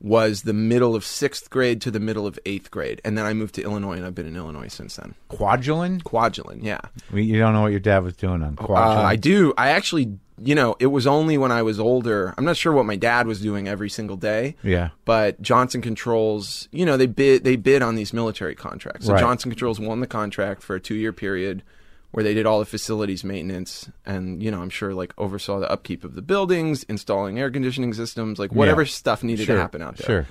was 0.00 0.42
the 0.42 0.52
middle 0.52 0.94
of 0.94 1.04
sixth 1.04 1.48
grade 1.48 1.80
to 1.80 1.90
the 1.90 2.00
middle 2.00 2.26
of 2.26 2.38
eighth 2.44 2.70
grade, 2.70 3.00
and 3.04 3.16
then 3.16 3.24
I 3.24 3.32
moved 3.32 3.54
to 3.54 3.62
Illinois, 3.62 3.94
and 3.94 4.04
I've 4.04 4.14
been 4.14 4.26
in 4.26 4.36
Illinois 4.36 4.68
since 4.68 4.96
then. 4.96 5.14
Kwajalein. 5.30 6.02
Kwajalein, 6.02 6.58
yeah. 6.62 6.80
We- 7.10 7.22
You 7.22 7.38
don't 7.38 7.54
know 7.54 7.62
what 7.62 7.70
your 7.70 7.80
dad 7.80 8.02
was 8.02 8.16
doing 8.16 8.42
on 8.42 8.56
Uh, 8.58 8.74
I 8.74 9.16
do. 9.16 9.54
I 9.56 9.70
actually, 9.70 10.18
you 10.42 10.54
know, 10.54 10.74
it 10.80 10.86
was 10.86 11.06
only 11.06 11.38
when 11.38 11.52
I 11.52 11.62
was 11.62 11.78
older. 11.78 12.34
I'm 12.36 12.44
not 12.44 12.56
sure 12.56 12.72
what 12.72 12.86
my 12.86 12.96
dad 12.96 13.26
was 13.26 13.40
doing 13.40 13.68
every 13.68 13.88
single 13.90 14.16
day. 14.16 14.56
yeah. 14.62 14.90
But 15.04 15.40
Johnson 15.40 15.80
Controls, 15.80 16.68
you 16.72 16.84
know, 16.84 16.96
they 16.96 17.06
bid 17.06 17.44
they 17.44 17.56
bid 17.56 17.82
on 17.82 17.94
these 17.94 18.12
military 18.12 18.54
contracts. 18.54 19.06
So 19.06 19.12
Right. 19.12 19.20
Johnson 19.20 19.50
Controls 19.50 19.78
won 19.78 20.00
the 20.00 20.06
contract 20.06 20.62
for 20.62 20.74
a 20.76 20.80
two 20.80 20.94
year 20.96 21.12
period 21.12 21.62
where 22.10 22.22
they 22.24 22.34
did 22.34 22.46
all 22.46 22.60
the 22.60 22.64
facilities 22.64 23.24
maintenance 23.24 23.90
and, 24.06 24.40
you 24.42 24.50
know, 24.50 24.60
I'm 24.62 24.70
sure 24.70 24.94
like 24.94 25.12
oversaw 25.18 25.58
the 25.58 25.70
upkeep 25.70 26.04
of 26.04 26.14
the 26.14 26.22
buildings, 26.22 26.84
installing 26.84 27.38
air 27.40 27.50
conditioning 27.50 27.92
systems, 27.92 28.38
like 28.38 28.52
whatever 28.52 28.82
Yeah. 28.82 28.88
stuff 28.88 29.22
needed 29.24 29.46
Sure. 29.46 29.56
to 29.56 29.60
happen 29.62 29.82
out 29.82 29.96
there. 29.96 30.06
Sure. 30.06 30.26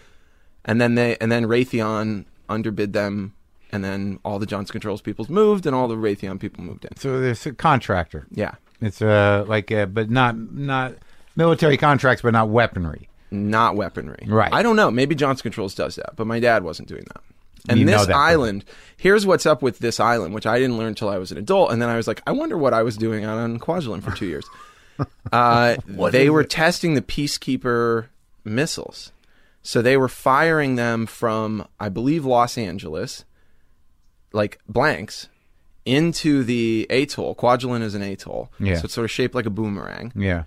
And 0.66 0.80
then 0.80 0.96
they 0.96 1.18
and 1.20 1.32
then 1.32 1.46
Raytheon 1.46 2.26
underbid 2.50 2.94
them 2.94 3.34
and 3.72 3.84
then 3.84 4.20
all 4.24 4.38
the 4.40 4.46
Johnson 4.46 4.72
Controls 4.72 5.02
people 5.02 5.26
moved 5.30 5.66
and 5.66 5.76
all 5.76 5.88
the 5.88 5.96
Raytheon 5.96 6.40
people 6.40 6.64
moved 6.64 6.86
in. 6.86 6.96
So 6.98 7.20
there's 7.20 7.46
a 7.46 7.54
contractor. 7.54 8.28
Yeah. 8.32 8.52
It's 8.84 9.02
uh 9.02 9.46
like 9.48 9.72
uh 9.72 9.86
but 9.88 10.10
not 10.10 10.36
not 10.38 10.94
military 11.36 11.78
contracts, 11.78 12.22
but 12.22 12.34
not 12.34 12.50
weaponry. 12.50 13.08
not 13.32 13.76
weaponry. 13.76 14.26
Right. 14.28 14.54
I 14.54 14.62
don't 14.62 14.76
know. 14.76 14.92
Maybe 14.92 15.16
Johnson 15.16 15.44
Controls 15.44 15.74
does 15.76 15.96
that, 15.96 16.16
but 16.16 16.28
my 16.28 16.40
dad 16.40 16.64
wasn't 16.64 16.88
doing 16.90 17.06
that. 17.14 17.22
And 17.70 17.80
You 17.80 17.86
know 17.86 17.94
this 17.94 18.08
that, 18.08 18.14
though. 18.14 18.20
island, 18.20 18.66
here's 18.98 19.26
what's 19.26 19.46
up 19.46 19.62
with 19.62 19.80
this 19.80 20.00
island, 20.00 20.34
which 20.34 20.46
I 20.46 20.60
didn't 20.60 20.78
learn 20.78 20.90
until 20.90 21.08
I 21.08 21.18
was 21.18 21.32
an 21.32 21.38
adult. 21.38 21.72
And 21.72 21.82
then 21.82 21.88
I 21.90 21.96
was 21.96 22.08
like, 22.10 22.22
I 22.28 22.32
wonder 22.34 22.58
what 22.58 22.74
I 22.74 22.84
was 22.84 22.98
doing 22.98 23.24
out 23.24 23.38
on 23.38 23.58
Kwajalein 23.60 24.04
for 24.04 24.12
two 24.12 24.26
years. 24.28 24.46
Uh, 25.32 25.76
they 26.12 26.30
were 26.30 26.44
testing 26.44 26.94
the 26.94 27.02
Peacekeeper 27.02 28.10
missiles. 28.44 29.12
So 29.64 29.82
they 29.82 29.98
were 29.98 30.08
firing 30.08 30.76
them 30.76 31.08
from, 31.08 31.68
I 31.80 31.90
believe, 31.90 32.26
Los 32.26 32.60
Angeles, 32.60 33.26
like 34.34 34.60
blanks, 34.70 35.30
into 35.86 36.44
the 36.44 36.88
atoll. 36.90 37.36
Kwajalein 37.36 37.82
is 37.82 37.96
an 37.96 38.02
atoll. 38.02 38.52
Yeah. 38.60 38.76
So 38.76 38.86
it's 38.86 38.94
sort 38.94 39.06
of 39.06 39.12
shaped 39.12 39.36
like 39.36 39.46
a 39.46 39.50
boomerang. 39.50 40.12
Yeah. 40.16 40.44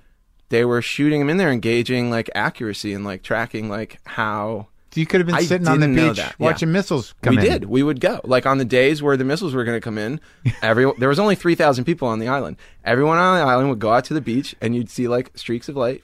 They 0.49 0.65
were 0.65 0.81
shooting 0.81 1.21
them 1.21 1.29
in 1.29 1.37
there, 1.39 1.51
engaging 1.51 2.11
like 2.11 2.31
accuracy 2.35 2.95
and 2.95 3.05
like 3.05 3.23
tracking 3.23 3.69
like 3.69 3.99
how 4.05 4.69
So 4.93 5.01
you 5.01 5.07
could 5.07 5.21
have 5.21 5.27
been 5.27 5.37
I 5.37 5.43
sitting 5.43 5.67
on 5.67 5.81
the 5.81 5.89
beach 5.89 6.17
that, 6.17 6.37
yeah. 6.39 6.47
watching 6.47 6.71
missiles 6.71 7.15
come 7.21 7.37
we 7.37 7.39
in. 7.39 7.43
We 7.43 7.49
did. 7.51 7.65
We 7.65 7.83
would 7.83 8.01
go. 8.01 8.21
Like 8.25 8.47
on 8.47 8.59
the 8.59 8.65
days 8.65 9.03
where 9.03 9.17
the 9.17 9.25
missiles 9.25 9.55
were 9.55 9.65
going 9.65 9.77
to 9.77 9.81
come 9.81 9.99
in, 9.99 10.21
every 10.63 10.91
there 10.99 11.09
was 11.09 11.19
only 11.19 11.35
3,000 11.35 11.85
people 11.85 12.07
on 12.09 12.21
the 12.21 12.29
island. 12.29 12.57
Everyone 12.85 13.19
on 13.19 13.39
the 13.39 13.45
island 13.45 13.69
would 13.71 13.81
go 13.81 13.93
out 13.93 14.05
to 14.05 14.15
the 14.15 14.21
beach 14.21 14.55
and 14.61 14.75
you'd 14.75 14.89
see 14.89 15.09
like 15.09 15.37
streaks 15.37 15.69
of 15.69 15.77
light 15.77 16.03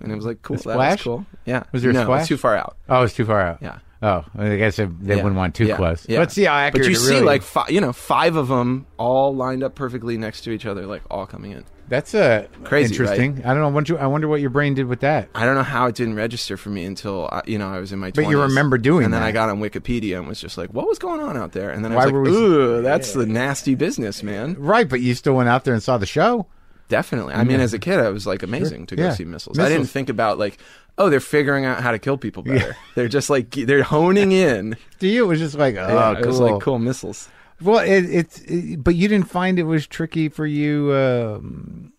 and 0.00 0.12
it 0.12 0.14
was 0.16 0.24
like 0.26 0.42
cool. 0.42 0.56
A 0.56 0.58
That 0.60 0.66
was 0.66 0.74
splash? 0.74 1.02
cool. 1.04 1.26
Yeah. 1.44 1.62
Was 1.72 1.82
there 1.82 1.90
a 1.90 1.94
no, 1.94 2.02
splash? 2.04 2.20
It's 2.22 2.28
too 2.28 2.36
far 2.36 2.56
out. 2.56 2.76
Oh, 2.88 3.02
it's 3.02 3.14
too 3.14 3.24
far 3.24 3.40
out. 3.40 3.58
Yeah. 3.62 3.78
Oh, 4.00 4.24
I 4.38 4.56
guess 4.56 4.76
they 4.76 4.84
Yeah. 4.84 5.16
wouldn't 5.16 5.34
want 5.34 5.56
too 5.56 5.66
Yeah. 5.66 5.76
close. 5.76 6.06
Yeah. 6.08 6.20
Let's 6.20 6.32
see 6.34 6.44
how 6.44 6.54
accurate. 6.54 6.86
But 6.86 6.90
you 6.90 6.96
it 6.96 7.00
see 7.00 7.14
really 7.14 7.26
like 7.26 7.40
is. 7.42 7.48
fi- 7.48 7.68
you 7.68 7.80
know, 7.80 7.92
five 7.92 8.36
of 8.36 8.46
them 8.48 8.86
all 8.96 9.34
lined 9.34 9.64
up 9.64 9.74
perfectly 9.74 10.16
next 10.16 10.42
to 10.42 10.50
each 10.52 10.66
other 10.66 10.86
like 10.86 11.02
all 11.10 11.26
coming 11.26 11.50
in. 11.50 11.64
that's 11.88 12.14
uh, 12.14 12.46
Crazy, 12.64 12.94
interesting. 12.94 13.38
I 13.44 13.48
don't 13.54 13.60
know. 13.60 13.66
I 13.66 13.70
wonder, 13.70 13.98
I 13.98 14.06
wonder 14.06 14.28
what 14.28 14.40
your 14.42 14.50
brain 14.50 14.74
did 14.74 14.86
with 14.86 15.00
that. 15.00 15.28
I 15.34 15.44
don't 15.46 15.54
know 15.56 15.62
how 15.64 15.86
it 15.86 15.94
didn't 15.96 16.14
register 16.16 16.56
for 16.58 16.68
me 16.68 16.84
until 16.84 17.28
I, 17.32 17.40
you 17.46 17.58
know 17.58 17.66
I 17.68 17.80
was 17.80 17.92
in 17.92 17.98
my. 17.98 18.10
20s. 18.12 18.14
But 18.14 18.28
you 18.30 18.40
remember 18.42 18.76
doing 18.78 19.06
and 19.06 19.12
then 19.14 19.22
that. 19.22 19.26
I 19.26 19.32
got 19.32 19.48
on 19.48 19.58
Wikipedia 19.58 20.18
and 20.18 20.28
was 20.28 20.38
just 20.40 20.58
like, 20.58 20.68
"What 20.74 20.86
was 20.86 20.98
going 20.98 21.20
on 21.22 21.36
out 21.38 21.52
there?" 21.52 21.70
And 21.70 21.82
then 21.84 21.94
Why 21.94 22.02
I 22.02 22.06
was 22.06 22.12
like, 22.12 22.22
we- 22.24 22.30
"Ooh, 22.30 22.82
that's 22.82 23.14
the 23.14 23.24
nasty 23.26 23.74
business, 23.74 24.22
man." 24.22 24.54
Right, 24.58 24.86
but 24.88 25.00
you 25.00 25.14
still 25.14 25.32
went 25.34 25.48
out 25.48 25.64
there 25.64 25.72
and 25.74 25.82
saw 25.82 25.96
the 25.98 26.04
show. 26.06 26.46
Definitely. 26.88 27.34
I 27.34 27.44
mean, 27.44 27.60
as 27.60 27.74
a 27.74 27.78
kid, 27.78 27.98
I 28.00 28.08
was 28.08 28.26
like 28.26 28.42
amazing 28.42 28.86
to 28.86 28.96
go 28.96 29.04
Yeah. 29.04 29.12
see 29.14 29.24
missiles. 29.24 29.58
I 29.58 29.68
didn't 29.68 29.86
think 29.88 30.08
about 30.08 30.38
like, 30.38 30.58
oh, 30.96 31.10
they're 31.10 31.20
figuring 31.20 31.64
out 31.64 31.82
how 31.82 31.90
to 31.92 31.98
kill 31.98 32.16
people 32.16 32.42
better. 32.42 32.76
They're 32.94 33.08
just 33.08 33.28
like 33.30 33.50
they're 33.50 33.82
honing 33.82 34.32
in. 34.48 34.76
To 35.00 35.06
you, 35.08 35.24
it 35.24 35.28
was 35.28 35.38
just 35.38 35.54
like, 35.54 35.76
oh, 35.76 35.86
Yeah, 35.86 36.14
cool. 36.14 36.22
It 36.24 36.26
was 36.26 36.40
like 36.40 36.60
cool 36.62 36.78
missiles. 36.78 37.28
Well, 37.60 37.80
it, 37.80 38.04
it's, 38.04 38.40
it, 38.42 38.82
but 38.84 38.94
you 38.94 39.08
didn't 39.08 39.28
find 39.28 39.58
it 39.58 39.64
was 39.64 39.86
tricky 39.86 40.28
for 40.28 40.46
you 40.46 40.92
um, 40.94 41.92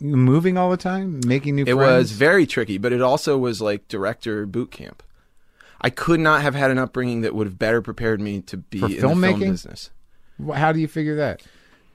moving 0.00 0.56
all 0.58 0.70
the 0.70 0.76
time, 0.76 1.20
making 1.26 1.56
new 1.56 1.62
It 1.62 1.74
friends. 1.74 1.78
was 1.80 2.12
very 2.12 2.46
tricky, 2.46 2.76
but 2.78 2.92
it 2.92 3.00
also 3.02 3.38
was 3.38 3.60
like 3.62 3.88
director 3.88 4.44
boot 4.46 4.70
camp. 4.70 5.02
I 5.80 5.90
could 5.90 6.20
not 6.20 6.42
have 6.42 6.54
had 6.54 6.70
an 6.70 6.78
upbringing 6.78 7.22
that 7.22 7.34
would 7.34 7.46
have 7.46 7.58
better 7.58 7.80
prepared 7.80 8.20
me 8.20 8.40
to 8.42 8.56
be 8.58 8.80
For 8.80 8.86
in 8.86 8.92
the 8.92 8.98
film 9.00 9.20
filmmaking? 9.22 9.40
business 9.50 9.90
How 10.54 10.72
do 10.72 10.80
you 10.80 10.88
figure 10.88 11.16
that? 11.16 11.42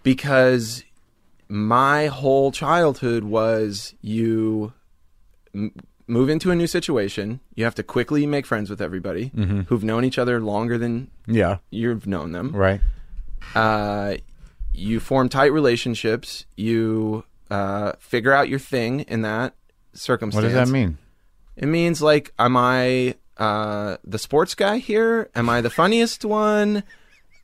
because 0.01 0.84
my 1.49 2.08
whole 2.08 2.51
childhood 2.51 3.23
was 3.23 3.93
you 4.01 4.73
m- 5.53 5.71
move 6.08 6.29
into 6.29 6.51
a 6.51 6.56
new 6.56 6.67
situation, 6.67 7.39
you 7.56 7.63
have 7.63 7.75
to 7.75 7.84
quickly 7.84 8.25
make 8.25 8.45
friends 8.45 8.69
with 8.69 8.82
everybody 8.82 9.29
Mm-hmm. 9.36 9.62
who've 9.62 9.84
known 9.84 10.03
each 10.06 10.17
other 10.17 10.39
longer 10.41 10.77
than 10.77 11.10
Yeah, 11.27 11.58
you've 11.69 12.06
known 12.08 12.32
them. 12.32 12.51
right. 12.56 12.82
uh, 13.56 14.15
you 14.73 14.99
form 14.99 15.29
tight 15.29 15.53
relationships. 15.53 16.45
You 16.58 17.23
uh, 17.51 17.91
figure 17.99 18.34
out 18.34 18.49
your 18.49 18.58
thing 18.60 19.01
in 19.01 19.21
that 19.21 19.53
circumstance. 19.93 20.43
What 20.43 20.49
does 20.49 20.67
that 20.69 20.73
mean? 20.73 20.97
It 21.56 21.67
means 21.67 22.01
like, 22.01 22.34
am 22.39 22.58
I 22.58 23.15
uh, 23.38 23.97
the 24.03 24.17
sports 24.17 24.56
guy 24.56 24.77
here? 24.79 25.29
Am 25.36 25.47
I 25.49 25.62
the 25.62 25.69
funniest 25.69 26.25
one? 26.25 26.84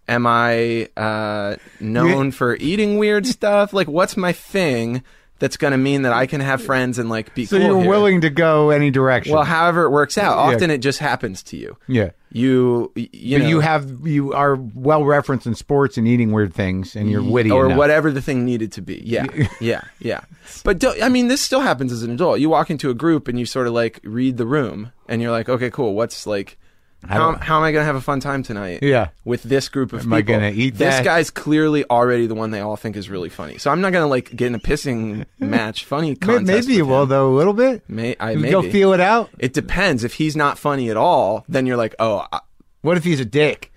Am 0.10 0.26
I 0.28 0.90
uh, 0.98 1.56
known 1.80 2.32
for 2.32 2.56
eating 2.58 2.98
weird 2.98 3.26
stuff? 3.38 3.72
Like, 3.74 3.88
what's 3.88 4.18
my 4.18 4.34
thing 4.34 5.04
that's 5.38 5.56
going 5.56 5.72
to 5.72 5.78
mean 5.78 6.02
that 6.02 6.12
I 6.12 6.26
can 6.26 6.42
have 6.42 6.62
friends 6.62 7.00
and 7.00 7.10
like 7.10 7.34
be 7.34 7.46
So 7.46 7.58
cool 7.58 7.66
you're 7.66 7.80
here? 7.80 7.90
willing 7.90 8.20
to 8.22 8.30
go 8.30 8.72
any 8.72 8.92
direction. 8.92 9.34
Well, 9.34 9.46
however 9.46 9.84
it 9.86 9.90
works 9.92 10.18
out. 10.18 10.36
Yeah. 10.36 10.56
Often 10.56 10.72
it 10.72 10.80
just 10.80 11.00
happens 11.00 11.42
to 11.44 11.58
you. 11.58 11.78
yeah. 11.88 12.10
You, 12.32 12.92
you 12.96 13.40
know, 13.40 13.48
you 13.48 13.60
have 13.60 14.06
you 14.06 14.34
are 14.34 14.56
well 14.56 15.04
referenced 15.04 15.48
in 15.48 15.56
sports 15.56 15.98
and 15.98 16.08
eating 16.08 16.32
weird 16.32 16.54
things, 16.54 16.96
and 16.96 17.10
you're 17.10 17.24
witty 17.24 17.50
or 17.50 17.66
enough. 17.66 17.78
whatever 17.80 18.12
the 18.12 18.22
thing 18.22 18.46
needed 18.46 18.72
to 18.74 18.84
be. 18.84 19.02
Yeah, 19.04 19.26
yeah, 19.60 19.82
yeah. 19.98 20.22
But 20.64 20.86
I 21.02 21.10
mean, 21.10 21.28
this 21.28 21.42
still 21.42 21.62
happens 21.62 21.92
as 21.92 22.04
an 22.04 22.12
adult. 22.12 22.40
You 22.40 22.48
walk 22.50 22.70
into 22.70 22.92
a 22.92 22.94
group 22.94 23.28
and 23.28 23.40
you 23.40 23.48
sort 23.48 23.66
of 23.66 23.74
like 23.74 24.00
read 24.04 24.38
the 24.38 24.46
room, 24.46 24.92
and 25.08 25.24
you're 25.24 25.32
like, 25.32 25.50
okay, 25.50 25.72
cool. 25.72 25.96
What's 25.96 26.28
like, 26.28 26.59
how, 27.08 27.36
how 27.38 27.58
am 27.58 27.64
I 27.64 27.72
going 27.72 27.82
to 27.82 27.86
have 27.86 27.96
a 27.96 28.02
fun 28.02 28.20
time 28.20 28.44
tonight? 28.44 28.80
Yeah. 28.82 29.10
with 29.26 29.44
this 29.44 29.70
group 29.70 29.94
of 29.94 30.00
people. 30.02 30.14
Am 30.14 30.18
I 30.18 30.22
gonna 30.22 30.52
eat 30.52 30.72
This 30.76 30.96
that? 30.96 31.04
guy's 31.06 31.30
clearly 31.30 31.86
already 31.90 32.28
the 32.28 32.36
one 32.36 32.52
they 32.52 32.60
all 32.60 32.76
think 32.76 32.96
is 32.98 33.10
really 33.10 33.30
funny. 33.30 33.58
So 33.58 33.72
I'm 33.72 33.82
not 33.82 33.92
going 33.94 34.04
to 34.04 34.08
like 34.10 34.36
get 34.36 34.48
in 34.48 34.56
a 34.56 34.60
pissing 34.60 35.26
match 35.40 35.86
funny 35.86 36.16
contest. 36.16 36.68
Maybe 36.68 36.76
you 36.78 36.86
will 36.86 37.06
though 37.06 37.34
a 37.34 37.36
little 37.36 37.54
bit. 37.54 37.84
May, 37.90 38.16
I 38.20 38.36
maybe. 38.36 38.52
Go 38.52 38.62
feel 38.62 38.94
it 38.94 39.00
out. 39.00 39.30
it 39.40 39.54
depends. 39.54 40.04
If 40.04 40.16
he's 40.16 40.36
not 40.36 40.58
funny 40.58 40.90
at 40.90 40.98
all, 40.98 41.46
then 41.48 41.66
you're 41.66 41.78
like, 41.78 41.96
oh. 42.00 42.26
I- 42.32 42.42
What 42.82 42.98
if 42.98 43.04
he's 43.04 43.20
a 43.20 43.26
dick? 43.26 43.72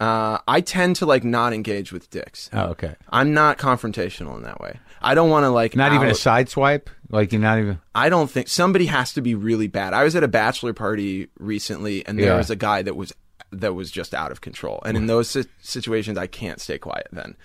Uh, 0.00 0.38
I 0.48 0.60
tend 0.62 0.96
to 0.96 1.06
like 1.06 1.22
not 1.22 1.52
engage 1.52 1.92
with 1.92 2.10
dicks. 2.10 2.50
Oh, 2.52 2.70
okay. 2.70 2.96
I'm 3.10 3.32
not 3.34 3.56
confrontational 3.58 4.34
in 4.36 4.42
that 4.42 4.60
way. 4.60 4.80
I 5.04 5.14
don't 5.14 5.30
want 5.30 5.44
to 5.44 5.50
like 5.50 5.76
Not 5.76 5.92
even 5.92 6.06
a 6.08 6.10
out- 6.10 6.16
side 6.16 6.48
swipe. 6.48 6.88
Like 7.10 7.32
you're 7.32 7.40
not 7.42 7.58
even. 7.58 7.78
I 7.94 8.08
don't 8.08 8.30
think 8.30 8.48
somebody 8.48 8.86
has 8.86 9.12
to 9.14 9.20
be 9.20 9.34
really 9.34 9.66
bad. 9.66 9.92
I 9.92 10.02
was 10.04 10.16
at 10.16 10.22
a 10.24 10.28
bachelor 10.28 10.72
party 10.72 11.28
recently, 11.38 12.06
and 12.06 12.18
there 12.18 12.26
Yeah. 12.28 12.36
was 12.38 12.50
a 12.50 12.56
guy 12.56 12.82
that 12.82 12.96
was 12.96 13.12
that 13.50 13.74
was 13.74 13.90
just 13.90 14.14
out 14.14 14.32
of 14.32 14.40
control. 14.40 14.80
And 14.86 14.96
in 14.96 15.06
those 15.08 15.36
situations, 15.60 16.16
I 16.16 16.26
can't 16.26 16.58
stay 16.58 16.78
quiet 16.78 17.08
then. 17.12 17.36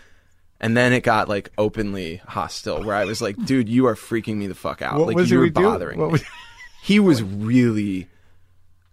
And 0.61 0.75
then 0.77 0.93
it 0.93 1.01
got 1.03 1.27
like 1.27 1.51
openly 1.57 2.21
hostile, 2.27 2.81
where 2.83 2.95
I 2.95 3.03
was 3.05 3.21
like, 3.21 3.35
"Dude, 3.45 3.67
you 3.67 3.87
are 3.87 3.95
freaking 3.95 4.37
me 4.37 4.47
the 4.47 4.55
fuck 4.55 4.81
out! 4.81 4.97
What 4.99 5.13
like 5.15 5.27
you're 5.27 5.49
bothering 5.51 6.13
me." 6.13 6.19
he 6.81 6.99
was 6.99 7.21
really 7.23 8.07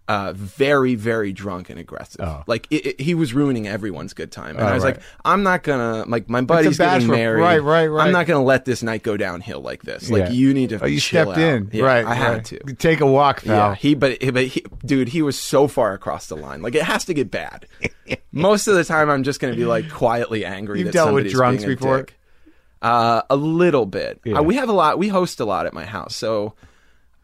uh, 0.07 0.33
very, 0.35 0.93
very 0.95 1.33
drunk 1.33 1.69
and 1.71 1.79
aggressive. 1.79 2.21
Oh. 2.21 2.43
Like 2.45 2.67
it, 2.69 2.85
it- 2.85 3.01
he 3.01 3.15
was 3.15 3.33
ruining 3.33 3.67
everyone's 3.67 4.13
good 4.13 4.31
time, 4.31 4.55
and 4.57 4.61
Oh, 4.65 4.67
I 4.67 4.73
was 4.75 4.83
right. 4.83 4.95
like, 4.97 5.03
"I'm 5.25 5.41
not 5.43 5.63
gonna 5.63 6.05
like 6.07 6.29
my 6.29 6.41
buddy's 6.41 6.77
getting 6.77 7.07
married. 7.07 7.41
right, 7.41 7.57
right, 7.63 7.87
right. 7.87 8.05
I'm 8.05 8.11
not 8.13 8.27
gonna 8.27 8.43
let 8.43 8.65
this 8.65 8.83
night 8.83 9.01
go 9.03 9.17
downhill 9.17 9.61
like 9.61 9.81
this. 9.81 10.09
Like 10.09 10.23
Yeah. 10.25 10.29
you 10.29 10.53
need 10.53 10.69
to. 10.69 10.83
Oh, 10.83 10.85
you 10.85 10.99
stepped 10.99 11.31
out. 11.31 11.37
in. 11.39 11.69
Yeah, 11.73 11.85
right. 11.85 12.05
I 12.05 12.13
had 12.13 12.33
right. 12.33 12.45
to. 12.45 12.59
take 12.75 13.01
a 13.01 13.07
walk, 13.07 13.43
pal. 13.43 13.71
Yeah, 13.71 13.75
he 13.75 13.95
but 13.95 14.19
but 14.33 14.45
he, 14.45 14.63
dude, 14.85 15.09
he 15.09 15.21
was 15.23 15.39
so 15.39 15.67
far 15.67 15.93
across 15.93 16.27
the 16.27 16.35
line. 16.37 16.61
Like 16.61 16.75
it 16.75 16.83
has 16.83 17.05
to 17.05 17.13
get 17.15 17.31
bad. 17.31 17.65
Most 18.31 18.67
of 18.67 18.75
the 18.75 18.83
time, 18.83 19.09
I'm 19.09 19.23
just 19.23 19.39
going 19.39 19.53
to 19.53 19.57
be 19.57 19.65
like 19.65 19.89
quietly 19.89 20.45
angry. 20.45 20.79
You've 20.81 20.91
dealt 20.91 21.13
with 21.13 21.31
drunks 21.31 21.63
being 21.63 21.73
a 21.73 21.75
before? 21.77 22.05
Uh, 22.81 23.21
a 23.29 23.35
little 23.35 23.85
bit. 23.87 24.19
Yeah. 24.23 24.37
Uh, 24.39 24.43
we 24.43 24.55
have 24.57 24.69
a 24.69 24.73
lot. 24.73 24.99
We 24.99 25.07
host 25.07 25.39
a 25.39 25.45
lot 25.45 25.65
at 25.65 25.73
my 25.73 25.85
house, 25.85 26.15
so 26.15 26.53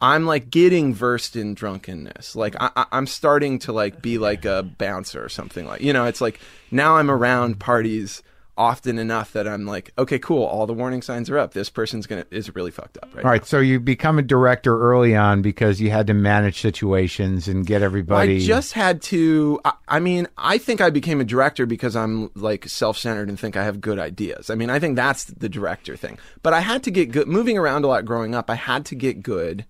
I'm 0.02 0.26
like 0.26 0.50
getting 0.50 0.94
versed 0.94 1.36
in 1.36 1.54
drunkenness. 1.54 2.36
Like 2.36 2.56
I, 2.60 2.72
I, 2.76 2.86
I'm 2.92 3.06
starting 3.08 3.60
to 3.60 3.72
like 3.72 4.02
be 4.02 4.18
like 4.18 4.46
a 4.46 4.64
bouncer 4.64 5.24
or 5.24 5.30
something 5.30 5.66
like. 5.66 5.82
You 5.82 5.94
know, 5.94 6.06
it's 6.06 6.22
like 6.22 6.40
now 6.72 6.98
I'm 6.98 7.12
around 7.12 7.60
parties 7.60 8.24
often 8.58 9.00
enough 9.00 9.34
that 9.34 9.48
I'm 9.48 9.66
like, 9.66 9.92
okay, 9.98 10.20
cool. 10.20 10.44
All 10.44 10.68
the 10.68 10.74
warning 10.74 11.02
signs 11.02 11.30
are 11.30 11.38
up. 11.38 11.54
This 11.54 11.70
person's 11.70 12.06
gonna 12.08 12.26
is 12.32 12.54
really 12.54 12.72
fucked 12.72 12.98
up 12.98 13.10
right 13.14 13.24
All 13.24 13.32
right, 13.32 13.46
so 13.46 13.60
you 13.60 13.80
become 13.80 14.20
a 14.20 14.22
director 14.22 14.78
early 14.80 15.16
on 15.16 15.42
because 15.42 15.80
you 15.80 15.90
had 15.90 16.08
to 16.08 16.14
manage 16.14 16.62
situations 16.62 17.48
and 17.48 17.66
get 17.66 17.82
everybody. 17.82 18.38
I 18.38 18.40
just 18.40 18.74
had 18.74 19.02
to. 19.04 19.62
I, 19.64 19.74
I 19.88 20.00
mean, 20.00 20.28
I 20.38 20.58
think 20.58 20.82
I 20.82 20.90
became 20.90 21.22
a 21.22 21.26
director 21.26 21.66
because 21.66 21.96
I'm 21.96 22.32
like 22.36 22.68
self-centered 22.68 23.30
and 23.30 23.40
think 23.40 23.56
I 23.56 23.64
have 23.64 23.82
good 23.82 24.00
ideas. 24.00 24.50
I 24.50 24.56
mean, 24.56 24.70
I 24.70 24.80
think 24.80 24.96
that's 24.96 25.26
the 25.26 25.50
director 25.50 25.96
thing. 25.96 26.18
But 26.44 26.54
I 26.54 26.62
had 26.62 26.84
to 26.84 26.92
get 26.92 27.12
good. 27.12 27.28
Moving 27.28 27.58
around 27.58 27.86
a 27.86 27.88
lot 27.88 28.06
growing 28.06 28.36
up, 28.36 28.50
I 28.50 28.56
had 28.56 28.86
to 28.88 28.96
get 28.96 29.22
good 29.24 29.66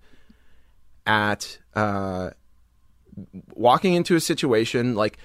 at 1.06 1.58
uh, 1.74 2.30
walking 3.54 3.94
into 3.94 4.14
a 4.16 4.20
situation 4.20 4.94
like. 4.94 5.18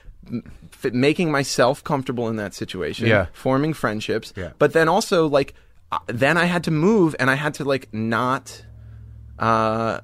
f- 0.73 0.91
Making 0.93 1.31
myself 1.31 1.81
comfortable 1.83 2.27
in 2.27 2.35
that 2.35 2.53
situation, 2.53 3.07
Yeah. 3.07 3.27
forming 3.33 3.73
friendships, 3.73 4.33
Yeah. 4.35 4.51
but 4.59 4.73
then 4.73 4.89
also 4.89 5.25
like, 5.27 5.53
uh, 5.91 5.99
then 6.07 6.35
I 6.37 6.45
had 6.45 6.63
to 6.65 6.71
move 6.71 7.15
and 7.17 7.29
I 7.31 7.35
had 7.35 7.53
to 7.55 7.63
like 7.63 7.87
not, 7.93 8.65
uh, 9.39 10.01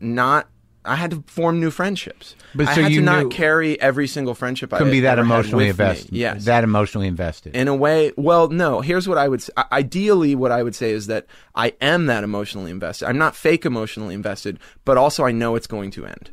not 0.00 0.48
I 0.84 0.96
had 0.96 1.10
to 1.12 1.24
form 1.26 1.60
new 1.60 1.70
friendships. 1.70 2.34
But 2.54 2.68
I 2.68 2.74
so 2.74 2.82
had 2.82 2.92
you 2.92 3.00
to 3.00 3.04
not 3.04 3.30
carry 3.30 3.80
every 3.80 4.06
single 4.06 4.34
friendship 4.34 4.72
I 4.72 4.78
couldn't 4.78 4.92
be 4.92 5.00
that 5.00 5.18
emotionally 5.18 5.68
invested. 5.68 6.12
Yes, 6.12 6.44
that 6.44 6.62
emotionally 6.64 7.06
invested. 7.08 7.56
in 7.56 7.68
a 7.68 7.74
way. 7.74 8.12
Well, 8.16 8.48
no. 8.48 8.80
Here's 8.80 9.08
what 9.08 9.18
I 9.18 9.28
would. 9.28 9.42
I- 9.56 9.64
Ideally, 9.72 10.34
what 10.34 10.52
I 10.52 10.62
would 10.62 10.74
say 10.74 10.90
is 10.92 11.06
that 11.08 11.26
I 11.54 11.72
am 11.80 12.06
that 12.06 12.22
emotionally 12.24 12.70
invested. 12.70 13.06
I'm 13.08 13.18
not 13.18 13.34
fake 13.34 13.64
emotionally 13.66 14.14
invested, 14.14 14.58
but 14.84 14.96
also 14.96 15.24
I 15.24 15.32
know 15.32 15.56
it's 15.56 15.66
going 15.66 15.90
to 15.92 16.06
end. 16.06 16.30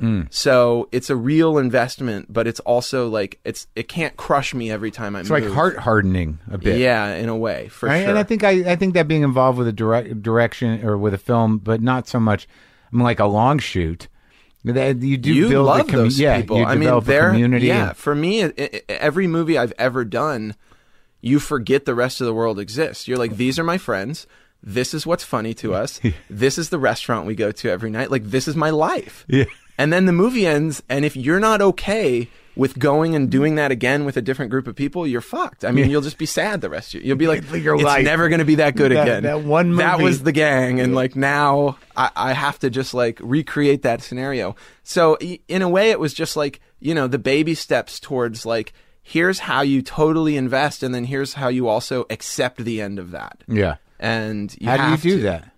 Mm. 0.00 0.26
So 0.34 0.88
it's 0.90 1.08
a 1.08 1.14
real 1.14 1.56
investment, 1.56 2.32
but 2.32 2.48
it's 2.48 2.58
also 2.60 3.08
like 3.08 3.38
it's 3.44 3.68
it 3.76 3.86
can't 3.86 4.16
crush 4.16 4.52
me 4.52 4.68
every 4.72 4.90
time 4.90 5.14
I 5.14 5.20
it's 5.20 5.30
move. 5.30 5.44
like 5.44 5.52
heart 5.52 5.78
hardening 5.78 6.40
a 6.50 6.58
bit. 6.58 6.78
Yeah, 6.80 7.14
in 7.14 7.28
a 7.28 7.36
way, 7.36 7.68
for 7.68 7.86
Right? 7.86 8.00
sure. 8.00 8.08
And 8.10 8.18
I 8.18 8.24
think 8.24 8.42
I, 8.42 8.72
I 8.72 8.76
think 8.76 8.94
that 8.94 9.06
being 9.06 9.22
involved 9.22 9.56
with 9.56 9.68
a 9.68 9.72
direct 9.72 10.20
direction 10.20 10.84
or 10.84 10.98
with 10.98 11.14
a 11.14 11.18
film, 11.18 11.58
but 11.58 11.80
not 11.80 12.08
so 12.08 12.18
much. 12.18 12.48
Like 12.94 13.20
a 13.20 13.26
long 13.26 13.58
shoot. 13.58 14.08
That 14.64 15.02
you 15.02 15.18
do 15.18 15.34
you 15.34 15.48
build 15.50 15.66
love 15.66 15.80
a 15.80 15.84
commu- 15.84 15.92
those 15.92 16.18
yeah, 16.18 16.40
people. 16.40 16.56
You 16.58 16.64
I 16.64 16.76
mean, 16.76 17.00
they're 17.00 17.28
community. 17.30 17.66
Yeah, 17.66 17.92
for 17.92 18.14
me, 18.14 18.40
it, 18.40 18.54
it- 18.58 18.84
every 18.88 19.26
movie 19.26 19.58
I've 19.58 19.74
ever 19.76 20.06
done, 20.06 20.54
you 21.20 21.38
forget 21.38 21.84
the 21.84 21.94
rest 21.94 22.22
of 22.22 22.26
the 22.26 22.32
world 22.32 22.58
exists. 22.58 23.06
You're 23.06 23.18
like, 23.18 23.36
these 23.36 23.58
are 23.58 23.64
my 23.64 23.76
friends. 23.76 24.26
this 24.62 24.94
is 24.94 25.06
what's 25.06 25.24
funny 25.24 25.52
to 25.54 25.74
us. 25.82 26.00
this 26.30 26.56
is 26.56 26.70
the 26.70 26.78
restaurant 26.78 27.26
we 27.26 27.34
go 27.34 27.52
to 27.52 27.68
every 27.68 27.90
night. 27.90 28.10
Like 28.10 28.24
this 28.24 28.48
is 28.48 28.56
my 28.56 28.70
life. 28.70 29.26
Yeah. 29.28 29.44
And 29.76 29.92
then 29.92 30.06
the 30.06 30.12
movie 30.12 30.46
ends, 30.46 30.82
and 30.88 31.04
if 31.04 31.16
you're 31.16 31.40
not 31.40 31.60
okay 31.60 32.30
with 32.56 32.78
going 32.78 33.14
and 33.16 33.30
doing 33.30 33.56
that 33.56 33.70
again 33.72 34.04
with 34.04 34.16
a 34.16 34.22
different 34.22 34.50
group 34.50 34.66
of 34.68 34.76
people, 34.76 35.06
you're 35.06 35.20
fucked. 35.20 35.64
I 35.64 35.70
mean, 35.72 35.90
you'll 35.90 36.02
just 36.02 36.18
be 36.18 36.26
sad 36.26 36.60
the 36.60 36.70
rest 36.70 36.94
of 36.94 37.00
you. 37.02 37.08
You'll 37.08 37.16
be 37.16 37.26
like, 37.26 37.42
Your 37.52 37.74
it's 37.74 37.84
life. 37.84 38.04
never 38.04 38.28
going 38.28 38.38
to 38.38 38.44
be 38.44 38.54
that 38.56 38.76
good 38.76 38.92
That- 38.92 39.02
again. 39.02 39.22
that 39.24 39.42
one 39.42 39.74
That 39.76 39.98
was 40.00 40.22
the 40.22 40.32
gang, 40.32 40.80
and 40.80 40.94
like 40.94 41.16
now 41.16 41.78
I, 41.96 42.10
I 42.14 42.32
have 42.32 42.58
to 42.60 42.70
just 42.70 42.94
like 42.94 43.18
recreate 43.22 43.82
that 43.82 44.02
scenario. 44.02 44.54
So 44.84 45.16
in 45.48 45.62
a 45.62 45.68
way, 45.68 45.90
it 45.90 45.98
was 45.98 46.14
just 46.14 46.36
like 46.36 46.60
you 46.80 46.94
know 46.94 47.06
the 47.08 47.18
baby 47.18 47.54
steps 47.54 47.98
towards 47.98 48.46
like 48.46 48.72
here's 49.02 49.38
how 49.40 49.60
you 49.62 49.82
totally 49.82 50.36
invest, 50.36 50.82
and 50.82 50.94
then 50.94 51.04
here's 51.04 51.34
how 51.34 51.48
you 51.48 51.68
also 51.68 52.06
accept 52.08 52.58
the 52.64 52.80
end 52.80 52.98
of 52.98 53.10
that. 53.10 53.42
Yeah. 53.48 53.76
And 54.00 54.54
you 54.60 54.68
How 54.68 54.76
do 54.76 54.90
you 55.08 55.16
do 55.16 55.16
to. 55.18 55.22
that? 55.24 55.50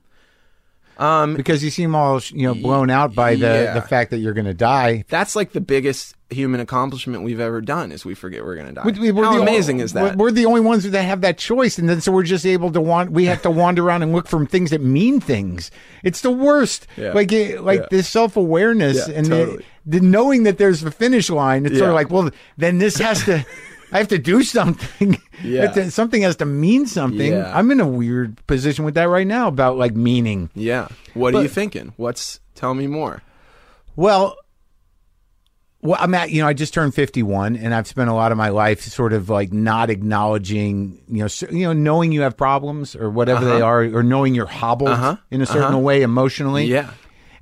Um, 0.98 1.34
Because 1.36 1.62
you 1.62 1.70
seem 1.70 1.94
all 1.94 2.20
you 2.32 2.46
know 2.46 2.54
blown 2.54 2.88
out 2.90 3.14
by 3.14 3.34
the 3.34 3.46
yeah. 3.64 3.74
the 3.74 3.82
fact 3.82 4.10
that 4.12 4.18
you're 4.18 4.32
going 4.34 4.46
to 4.46 4.54
die. 4.54 5.04
that's 5.08 5.36
like 5.36 5.52
the 5.52 5.60
biggest 5.60 6.15
human 6.30 6.60
accomplishment 6.60 7.22
we've 7.22 7.38
ever 7.40 7.60
done 7.60 7.92
is 7.92 8.04
we 8.04 8.14
forget 8.14 8.44
we're 8.44 8.56
going 8.56 8.66
to 8.66 8.72
die. 8.72 8.82
We- 8.84 9.12
we're 9.12 9.24
How 9.24 9.34
the 9.34 9.42
amazing 9.42 9.80
o- 9.80 9.84
is 9.84 9.92
that? 9.92 10.16
We're 10.16 10.32
the 10.32 10.44
only 10.46 10.60
ones 10.60 10.88
that 10.90 11.02
have 11.02 11.20
that 11.20 11.38
choice, 11.38 11.78
and 11.78 11.88
then 11.88 12.00
so 12.00 12.10
we're 12.10 12.24
just 12.24 12.44
able 12.44 12.72
to 12.72 12.80
want. 12.80 13.12
We 13.12 13.26
have 13.26 13.42
to 13.42 13.50
wander 13.50 13.84
around 13.84 14.02
and 14.02 14.12
look 14.12 14.26
for 14.26 14.44
things 14.46 14.70
that 14.70 14.80
mean 14.80 15.20
things. 15.20 15.70
It's 16.02 16.22
the 16.22 16.30
worst. 16.32 16.86
Yeah. 16.96 17.12
Like 17.12 17.30
it, 17.32 17.62
like 17.62 17.80
Yeah. 17.80 17.86
this 17.90 18.08
self 18.08 18.36
awareness 18.36 19.06
Yeah, 19.08 19.14
and 19.14 19.26
the- 19.26 19.44
totally. 19.46 19.64
the, 19.86 20.00
knowing 20.00 20.42
that 20.42 20.58
there's 20.58 20.80
the 20.80 20.90
finish 20.90 21.30
line. 21.30 21.64
It's 21.66 21.78
sort 21.78 21.90
of 21.90 21.94
like, 21.94 22.10
well, 22.10 22.30
then 22.56 22.78
this 22.78 22.96
has 22.98 23.24
to. 23.26 23.44
I 23.92 23.98
have 23.98 24.08
to 24.08 24.18
do 24.18 24.42
something. 24.42 25.16
Yeah. 25.44 25.70
Something 25.90 26.22
has 26.22 26.34
to 26.36 26.44
mean 26.44 26.86
something. 26.86 27.32
Yeah. 27.32 27.56
I'm 27.56 27.70
in 27.70 27.78
a 27.78 27.86
weird 27.86 28.44
position 28.48 28.84
with 28.84 28.94
that 28.94 29.08
right 29.08 29.26
now 29.26 29.46
about 29.46 29.76
like 29.78 29.94
meaning. 29.94 30.50
yeah. 30.56 30.88
What 31.14 31.36
are 31.36 31.42
you 31.42 31.48
thinking? 31.48 31.92
What's 31.96 32.40
tell 32.56 32.74
me 32.74 32.88
more? 32.88 33.22
Well, 33.94 34.36
well, 35.86 35.96
I'm 36.00 36.12
at, 36.14 36.30
you 36.30 36.42
know, 36.42 36.48
I 36.48 36.52
just 36.52 36.74
turned 36.74 36.94
51 36.94 37.56
and 37.56 37.74
I've 37.74 37.86
spent 37.86 38.10
a 38.10 38.14
lot 38.14 38.32
of 38.32 38.38
my 38.38 38.48
life 38.50 38.82
sort 38.82 39.12
of 39.12 39.28
like 39.30 39.52
not 39.52 39.88
acknowledging, 39.90 41.00
you 41.08 41.22
know, 41.22 41.28
you 41.50 41.66
know, 41.66 41.72
knowing 41.72 42.12
you 42.12 42.22
have 42.22 42.36
problems 42.36 42.94
or 42.96 43.10
whatever 43.10 43.44
they 43.44 43.60
are, 43.60 43.82
or 43.84 44.02
knowing 44.02 44.34
you're 44.34 44.46
hobbled 44.46 44.90
Uh-huh. 44.90 45.16
in 45.30 45.40
a 45.42 45.46
certain 45.46 45.82
way 45.82 46.02
emotionally. 46.02 46.64
Yeah. 46.66 46.90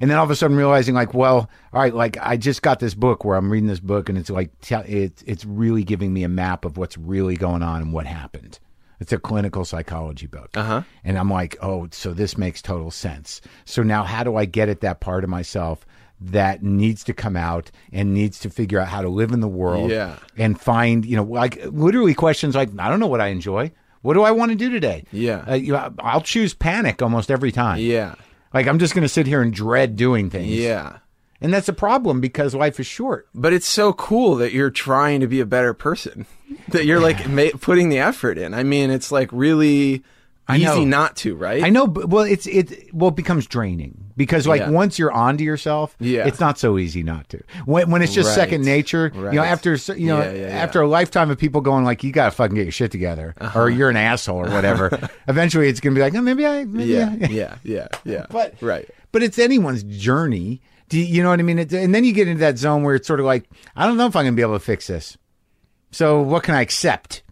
And 0.00 0.10
then 0.10 0.18
all 0.18 0.24
of 0.24 0.30
a 0.30 0.36
sudden 0.36 0.56
realizing 0.56 0.94
like, 0.94 1.14
well, 1.14 1.48
all 1.72 1.80
right, 1.80 1.94
like 1.94 2.18
I 2.20 2.36
just 2.36 2.62
got 2.62 2.80
this 2.80 2.94
book 2.94 3.24
where 3.24 3.36
I'm 3.36 3.50
reading 3.50 3.68
this 3.68 3.80
book 3.80 4.08
and 4.08 4.18
it's 4.18 4.28
like, 4.30 4.50
te- 4.60 4.74
it's, 4.74 5.22
it's 5.22 5.44
really 5.44 5.84
giving 5.84 6.12
me 6.12 6.24
a 6.24 6.28
map 6.28 6.64
of 6.64 6.76
what's 6.76 6.98
really 6.98 7.36
going 7.36 7.62
on 7.62 7.80
and 7.80 7.92
what 7.92 8.06
happened. 8.06 8.58
It's 9.00 9.12
a 9.12 9.18
clinical 9.18 9.64
psychology 9.64 10.26
book. 10.26 10.50
Uh-huh. 10.54 10.82
And 11.04 11.18
I'm 11.18 11.30
like, 11.30 11.56
oh, 11.62 11.88
so 11.90 12.12
this 12.12 12.36
makes 12.38 12.60
total 12.62 12.90
sense. 12.90 13.40
So 13.64 13.82
now 13.82 14.02
how 14.04 14.24
do 14.24 14.36
I 14.36 14.44
get 14.44 14.68
at 14.68 14.80
that 14.82 15.00
part 15.00 15.24
of 15.24 15.30
myself 15.30 15.84
that 16.20 16.62
needs 16.62 17.04
to 17.04 17.12
come 17.12 17.36
out 17.36 17.70
and 17.92 18.14
needs 18.14 18.38
to 18.40 18.50
figure 18.50 18.78
out 18.78 18.88
how 18.88 19.02
to 19.02 19.08
live 19.08 19.32
in 19.32 19.40
the 19.40 19.48
world 19.48 19.90
Yeah. 19.90 20.16
and 20.38 20.58
find, 20.60 21.04
you 21.04 21.16
know, 21.16 21.24
like 21.24 21.64
literally 21.66 22.14
questions 22.14 22.54
like, 22.54 22.70
I 22.78 22.88
don't 22.88 23.00
know 23.00 23.06
what 23.06 23.20
I 23.20 23.28
enjoy. 23.28 23.72
What 24.02 24.14
do 24.14 24.22
I 24.22 24.30
want 24.32 24.50
to 24.52 24.56
do 24.56 24.70
today? 24.70 25.04
Yeah. 25.12 25.44
Uh, 25.48 25.54
you 25.54 25.72
know, 25.72 25.92
I'll 25.98 26.20
choose 26.20 26.54
panic 26.54 27.00
almost 27.02 27.30
every 27.30 27.52
time. 27.52 27.78
Yeah. 27.80 28.14
Like 28.52 28.66
I'm 28.66 28.78
just 28.78 28.94
going 28.94 29.02
to 29.02 29.08
sit 29.08 29.26
here 29.26 29.42
and 29.42 29.52
dread 29.52 29.96
doing 29.96 30.30
things. 30.30 30.50
Yeah. 30.52 30.98
And 31.40 31.52
that's 31.52 31.68
a 31.68 31.72
problem 31.74 32.20
because 32.20 32.54
life 32.54 32.78
is 32.80 32.86
short. 32.86 33.28
But 33.34 33.52
it's 33.52 33.66
so 33.66 33.92
cool 33.92 34.36
that 34.36 34.52
you're 34.52 34.70
trying 34.70 35.20
to 35.20 35.26
be 35.26 35.40
a 35.40 35.46
better 35.46 35.74
person. 35.74 36.26
That 36.68 36.86
you're 36.86 37.00
like 37.00 37.28
ma- 37.28 37.48
putting 37.60 37.88
the 37.88 37.98
effort 37.98 38.38
in. 38.38 38.54
I 38.54 38.62
mean, 38.62 38.90
it's 38.90 39.10
like 39.12 39.28
really 39.32 40.02
I 40.46 40.58
know. 40.58 40.72
easy 40.74 40.84
not 40.84 41.16
to, 41.16 41.34
right? 41.36 41.62
I 41.64 41.70
know, 41.70 41.86
but 41.86 42.08
well, 42.08 42.24
it's 42.24 42.46
it 42.46 42.94
well, 42.94 43.08
it 43.08 43.16
becomes 43.16 43.46
draining 43.46 44.10
because 44.16 44.46
like 44.46 44.60
Yeah. 44.60 44.70
once 44.70 44.98
you're 44.98 45.10
onto 45.10 45.42
yourself, 45.42 45.96
Yeah. 45.98 46.26
it's 46.26 46.38
not 46.38 46.58
so 46.58 46.76
easy 46.78 47.02
not 47.02 47.28
to. 47.30 47.40
When 47.64 47.90
when 47.90 48.02
it's 48.02 48.12
just 48.12 48.28
Right. 48.28 48.34
second 48.34 48.62
nature, 48.64 49.10
you 49.14 49.32
know, 49.32 49.42
after 49.42 49.74
you 49.96 50.06
know, 50.08 50.20
Yeah, 50.20 50.32
yeah, 50.32 50.46
after 50.48 50.82
a 50.82 50.86
lifetime 50.86 51.30
of 51.30 51.38
people 51.38 51.62
going 51.62 51.84
like, 51.84 52.04
you 52.04 52.12
gotta 52.12 52.30
fucking 52.30 52.54
get 52.54 52.64
your 52.64 52.72
shit 52.72 52.90
together, 52.90 53.34
uh-huh. 53.40 53.58
or 53.58 53.70
you're 53.70 53.88
an 53.88 53.96
asshole 53.96 54.38
or 54.46 54.50
whatever. 54.50 55.08
eventually, 55.28 55.68
it's 55.68 55.80
gonna 55.80 55.94
be 55.94 56.02
like, 56.02 56.14
oh, 56.14 56.20
maybe 56.20 56.46
I, 56.46 56.64
maybe 56.64 56.90
Yeah, 56.92 57.14
I. 57.22 57.26
yeah, 57.30 57.56
yeah, 57.62 57.88
yeah. 58.04 58.26
But 58.30 58.54
right. 58.60 58.88
But 59.12 59.22
it's 59.22 59.38
anyone's 59.38 59.82
journey. 59.84 60.60
Do 60.90 60.98
you, 60.98 61.04
you 61.06 61.22
know 61.22 61.30
what 61.30 61.40
I 61.40 61.42
mean? 61.42 61.58
It's, 61.58 61.72
and 61.72 61.94
then 61.94 62.04
you 62.04 62.12
get 62.12 62.28
into 62.28 62.40
that 62.40 62.58
zone 62.58 62.82
where 62.82 62.94
it's 62.94 63.06
sort 63.08 63.18
of 63.18 63.24
like, 63.26 63.48
I 63.74 63.86
don't 63.86 63.96
know 63.96 64.06
if 64.06 64.14
I'm 64.14 64.24
gonna 64.26 64.36
be 64.36 64.42
able 64.42 64.52
to 64.54 64.60
fix 64.60 64.86
this. 64.88 65.16
So 65.90 66.20
what 66.20 66.42
can 66.42 66.54
I 66.54 66.60
accept? 66.60 67.22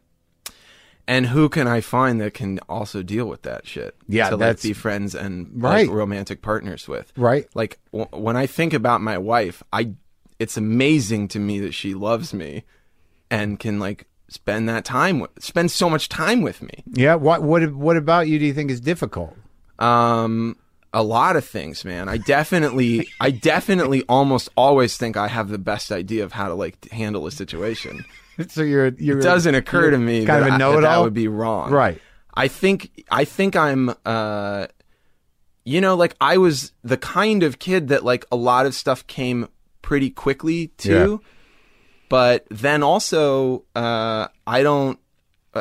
And 1.08 1.26
who 1.26 1.48
can 1.48 1.66
I 1.66 1.80
find 1.80 2.20
that 2.20 2.32
can 2.34 2.60
also 2.68 3.02
deal 3.02 3.26
with 3.26 3.42
that 3.42 3.66
shit? 3.66 3.96
Yeah, 4.08 4.30
to 4.30 4.36
like 4.36 4.62
be 4.62 4.72
friends 4.72 5.14
and 5.14 5.50
Right. 5.54 5.86
like, 5.86 5.94
romantic 5.96 6.42
partners 6.42 6.86
with. 6.86 7.12
Right. 7.16 7.48
Like 7.54 7.78
w- 7.92 8.08
when 8.12 8.36
I 8.36 8.46
think 8.46 8.72
about 8.72 9.00
my 9.00 9.18
wife, 9.18 9.62
I 9.72 9.90
it's 10.38 10.56
amazing 10.56 11.28
to 11.28 11.38
me 11.40 11.58
that 11.60 11.74
she 11.74 11.94
loves 11.94 12.32
me 12.32 12.64
and 13.30 13.58
can 13.58 13.78
like 13.80 14.06
spend 14.28 14.68
that 14.68 14.84
time 14.84 15.18
with 15.20 15.30
spend 15.40 15.70
so 15.72 15.90
much 15.90 16.08
time 16.08 16.40
with 16.40 16.62
me. 16.62 16.84
Yeah. 16.92 17.16
What 17.16 17.42
what 17.42 17.72
what 17.74 17.96
about 17.96 18.28
you? 18.28 18.38
Do 18.38 18.44
you 18.46 18.54
think 18.54 18.70
is 18.70 18.80
difficult? 18.80 19.36
Um, 19.80 20.56
a 20.94 21.02
lot 21.02 21.36
of 21.36 21.44
things, 21.44 21.84
man. 21.84 22.08
I 22.08 22.18
definitely, 22.18 23.08
I 23.20 23.30
definitely 23.30 24.02
almost 24.08 24.50
always 24.56 24.96
think 24.96 25.16
I 25.16 25.26
have 25.28 25.48
the 25.48 25.58
best 25.58 25.90
idea 25.90 26.22
of 26.22 26.32
how 26.32 26.48
to 26.48 26.54
like 26.54 26.88
handle 26.90 27.26
a 27.26 27.32
situation. 27.32 28.04
So 28.48 28.62
you're 28.62 28.88
you're 28.98 29.18
It 29.18 29.22
doesn't 29.22 29.54
occur 29.54 29.90
to 29.90 29.98
me 29.98 30.24
kind 30.26 30.42
that, 30.42 30.42
of 30.42 30.42
a 30.42 30.46
I- 30.46 30.50
that 30.50 30.58
know-it-all. 30.58 30.80
that 30.82 31.04
would 31.04 31.14
be 31.14 31.28
wrong. 31.28 31.70
Right. 31.70 32.00
I 32.34 32.48
think, 32.48 33.04
I 33.10 33.24
think 33.26 33.56
I'm, 33.56 33.94
uh, 34.06 34.66
you 35.64 35.80
know, 35.82 35.94
like 35.96 36.16
I 36.20 36.38
was 36.38 36.72
the 36.82 36.96
kind 36.96 37.42
of 37.42 37.58
kid 37.58 37.88
that 37.88 38.04
like 38.04 38.24
a 38.32 38.36
lot 38.36 38.64
of 38.66 38.74
stuff 38.74 39.06
came 39.06 39.48
pretty 39.82 40.08
quickly 40.10 40.68
to, 40.78 41.20
but 42.08 42.46
then 42.50 42.82
also, 42.82 43.64
uh, 43.76 44.28
I 44.46 44.62
don't, 44.62 44.98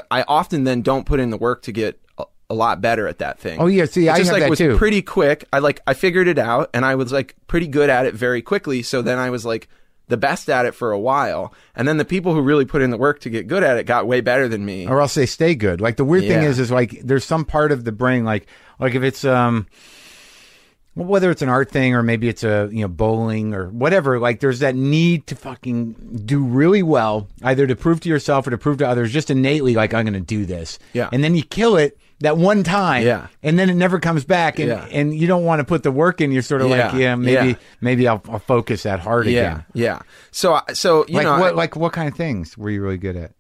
I 0.10 0.24
often 0.28 0.64
then 0.64 0.82
don't 0.82 1.06
put 1.06 1.20
in 1.20 1.30
the 1.30 1.38
work 1.38 1.64
to 1.64 1.74
get 1.74 2.00
a, 2.18 2.24
a 2.50 2.54
lot 2.56 2.80
better 2.80 3.06
at 3.08 3.18
that 3.20 3.38
thing. 3.40 3.60
Oh, 3.60 3.68
yeah, 3.68 3.84
see, 3.86 4.08
It 4.08 4.12
I 4.12 4.18
just 4.20 4.32
like 4.32 4.50
was 4.50 4.58
too. 4.60 4.78
pretty 4.78 5.02
quick. 5.02 5.44
I 5.52 5.60
like 5.60 5.82
I 5.86 5.94
figured 5.94 6.30
it 6.30 6.40
out, 6.40 6.70
and 6.74 6.86
I 6.86 6.96
was 6.96 7.12
like 7.12 7.36
pretty 7.48 7.68
good 7.68 7.90
at 7.90 8.06
it 8.06 8.14
very 8.14 8.42
quickly. 8.42 8.82
So 8.84 9.02
then 9.02 9.18
I 9.20 9.30
was 9.30 9.46
like 9.46 9.68
the 10.12 10.18
best 10.18 10.48
at 10.52 10.68
it 10.68 10.76
for 10.76 10.92
a 10.92 11.00
while, 11.00 11.52
and 11.76 11.88
then 11.88 11.98
the 11.98 12.06
people 12.06 12.36
who 12.36 12.42
really 12.42 12.66
put 12.66 12.84
in 12.84 12.92
the 12.92 12.98
work 12.98 13.22
to 13.22 13.30
get 13.32 13.48
good 13.48 13.64
at 13.64 13.78
it 13.78 13.86
got 13.88 14.06
way 14.06 14.22
better 14.22 14.48
than 14.48 14.64
me. 14.64 14.86
or 14.86 15.02
else 15.02 15.16
they 15.16 15.26
stay 15.26 15.56
good. 15.56 15.82
Like 15.82 15.98
the 15.98 16.06
weird 16.06 16.24
thing 16.26 16.44
is, 16.44 16.60
is 16.60 16.70
like 16.70 17.02
there's 17.04 17.26
some 17.26 17.44
part 17.46 17.72
of 17.72 17.84
the 17.84 17.92
brain, 17.92 18.24
like 18.24 18.46
like 18.80 18.94
if 18.94 19.02
it's 19.02 19.26
um, 19.26 19.66
whether 20.94 21.32
it's 21.32 21.42
an 21.42 21.48
art 21.50 21.72
thing 21.72 21.96
or 21.96 22.04
maybe 22.04 22.28
it's 22.28 22.44
a 22.44 22.70
you 22.72 22.82
know 22.82 22.88
bowling 22.90 23.54
or 23.54 23.70
whatever. 23.70 24.20
Like 24.20 24.40
there's 24.42 24.60
that 24.60 24.76
need 24.76 25.26
to 25.28 25.36
fucking 25.36 26.22
do 26.26 26.44
really 26.44 26.84
well, 26.84 27.28
either 27.44 27.66
to 27.66 27.76
prove 27.76 28.02
to 28.02 28.10
yourself 28.10 28.46
or 28.48 28.52
to 28.52 28.58
prove 28.58 28.78
to 28.80 28.88
others, 28.88 29.12
just 29.14 29.30
innately. 29.30 29.74
Like 29.74 29.94
I'm 29.94 30.04
going 30.06 30.14
to 30.14 30.20
do 30.20 30.46
this, 30.46 30.80
Yeah. 30.94 31.10
and 31.12 31.24
then 31.24 31.34
you 31.36 31.44
kill 31.44 31.78
it 31.78 31.98
that 32.22 32.38
one 32.38 32.64
time, 32.64 33.04
Yeah. 33.06 33.28
and 33.44 33.60
then 33.60 33.70
it 33.70 33.76
never 33.76 34.00
comes 34.00 34.24
back, 34.26 34.58
and 34.60 34.70
Yeah. 34.70 34.86
and 34.92 35.14
you 35.14 35.28
don't 35.28 35.44
want 35.44 35.60
to 35.60 35.64
put 35.66 35.84
the 35.84 35.92
work 35.92 36.22
in. 36.22 36.32
You're 36.32 36.42
sort 36.42 36.62
of 36.62 36.70
like, 36.70 36.94
Yeah. 36.94 36.98
yeah, 36.98 37.16
maybe 37.16 37.50
Yeah. 37.50 37.56
maybe 37.82 38.08
I'll, 38.08 38.22
I'll 38.30 38.40
focus 38.40 38.84
that 38.84 39.00
hard 39.00 39.28
yeah, 39.28 39.40
again. 39.42 39.66
yeah. 39.74 40.00
So 40.32 40.60
so 40.74 41.06
you 41.08 41.16
Like 41.16 41.24
know, 41.26 41.40
what 41.40 41.54
I- 41.54 41.56
like 41.56 41.76
what 41.76 41.94
kind 41.94 42.08
of 42.08 42.16
things 42.16 42.58
were 42.58 42.70
you 42.70 42.82
really 42.82 42.98
good 42.98 43.16
at? 43.18 43.32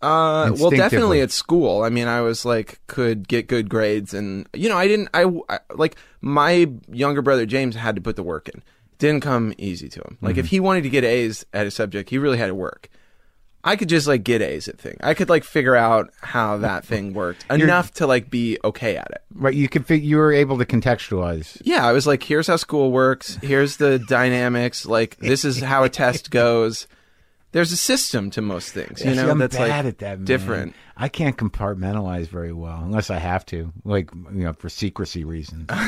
Uh, 0.00 0.52
well, 0.60 0.70
definitely 0.70 1.20
at 1.22 1.32
school. 1.32 1.82
I 1.82 1.88
mean, 1.88 2.06
I 2.06 2.20
was 2.20 2.44
like, 2.44 2.78
could 2.86 3.26
get 3.26 3.48
good 3.48 3.68
grades, 3.68 4.14
and 4.14 4.46
you 4.54 4.68
know, 4.68 4.76
I 4.76 4.86
didn't. 4.86 5.08
I, 5.12 5.24
I 5.48 5.58
like 5.74 5.96
my 6.20 6.70
younger 6.90 7.20
brother 7.20 7.46
James 7.46 7.74
had 7.74 7.96
to 7.96 8.00
put 8.00 8.14
the 8.14 8.22
work 8.22 8.48
in. 8.48 8.62
Didn't 8.98 9.22
come 9.22 9.52
easy 9.58 9.88
to 9.88 10.00
him. 10.00 10.18
Like, 10.20 10.32
Mm-hmm. 10.34 10.40
if 10.40 10.46
he 10.46 10.60
wanted 10.60 10.82
to 10.84 10.88
get 10.90 11.02
A's 11.04 11.44
at 11.52 11.66
a 11.66 11.70
subject, 11.72 12.10
he 12.10 12.18
really 12.18 12.38
had 12.38 12.46
to 12.46 12.54
work. 12.54 12.88
I 13.64 13.76
could 13.76 13.88
just 13.88 14.06
like 14.06 14.22
get 14.24 14.40
A's 14.40 14.68
at 14.68 14.78
thing. 14.78 14.96
I 15.00 15.14
could 15.14 15.28
like 15.28 15.44
figure 15.44 15.74
out 15.76 16.10
how 16.22 16.58
that 16.58 16.84
thing 16.84 17.12
worked 17.12 17.44
enough 17.50 17.92
to 17.94 18.06
like 18.06 18.30
be 18.30 18.58
okay 18.64 18.96
at 18.96 19.10
it. 19.10 19.22
Right, 19.34 19.54
you 19.54 19.68
could 19.68 19.86
fig- 19.86 20.04
you 20.04 20.16
were 20.16 20.32
able 20.32 20.58
to 20.58 20.64
contextualize. 20.64 21.60
Yeah, 21.64 21.86
I 21.86 21.92
was 21.92 22.06
like, 22.06 22.22
here's 22.22 22.46
how 22.46 22.56
school 22.56 22.92
works. 22.92 23.36
Here's 23.42 23.76
the 23.76 23.98
dynamics. 24.08 24.86
Like, 24.86 25.16
this 25.16 25.44
is 25.44 25.60
how 25.60 25.84
a 25.84 25.88
test 25.88 26.30
goes. 26.30 26.86
There's 27.52 27.72
a 27.72 27.76
system 27.76 28.30
to 28.32 28.42
most 28.42 28.72
things, 28.72 29.02
you 29.02 29.10
See, 29.10 29.16
know. 29.16 29.30
I'm 29.30 29.38
that's 29.38 29.56
bad 29.56 29.84
like 29.84 29.84
at 29.86 29.98
that. 29.98 30.18
Man. 30.18 30.24
different. 30.26 30.74
I 30.96 31.08
can't 31.08 31.36
compartmentalize 31.36 32.26
very 32.28 32.52
well 32.52 32.80
unless 32.82 33.10
I 33.10 33.18
have 33.18 33.44
to, 33.46 33.72
like 33.84 34.10
you 34.14 34.44
know, 34.44 34.52
for 34.52 34.68
secrecy 34.68 35.24
reasons. 35.24 35.68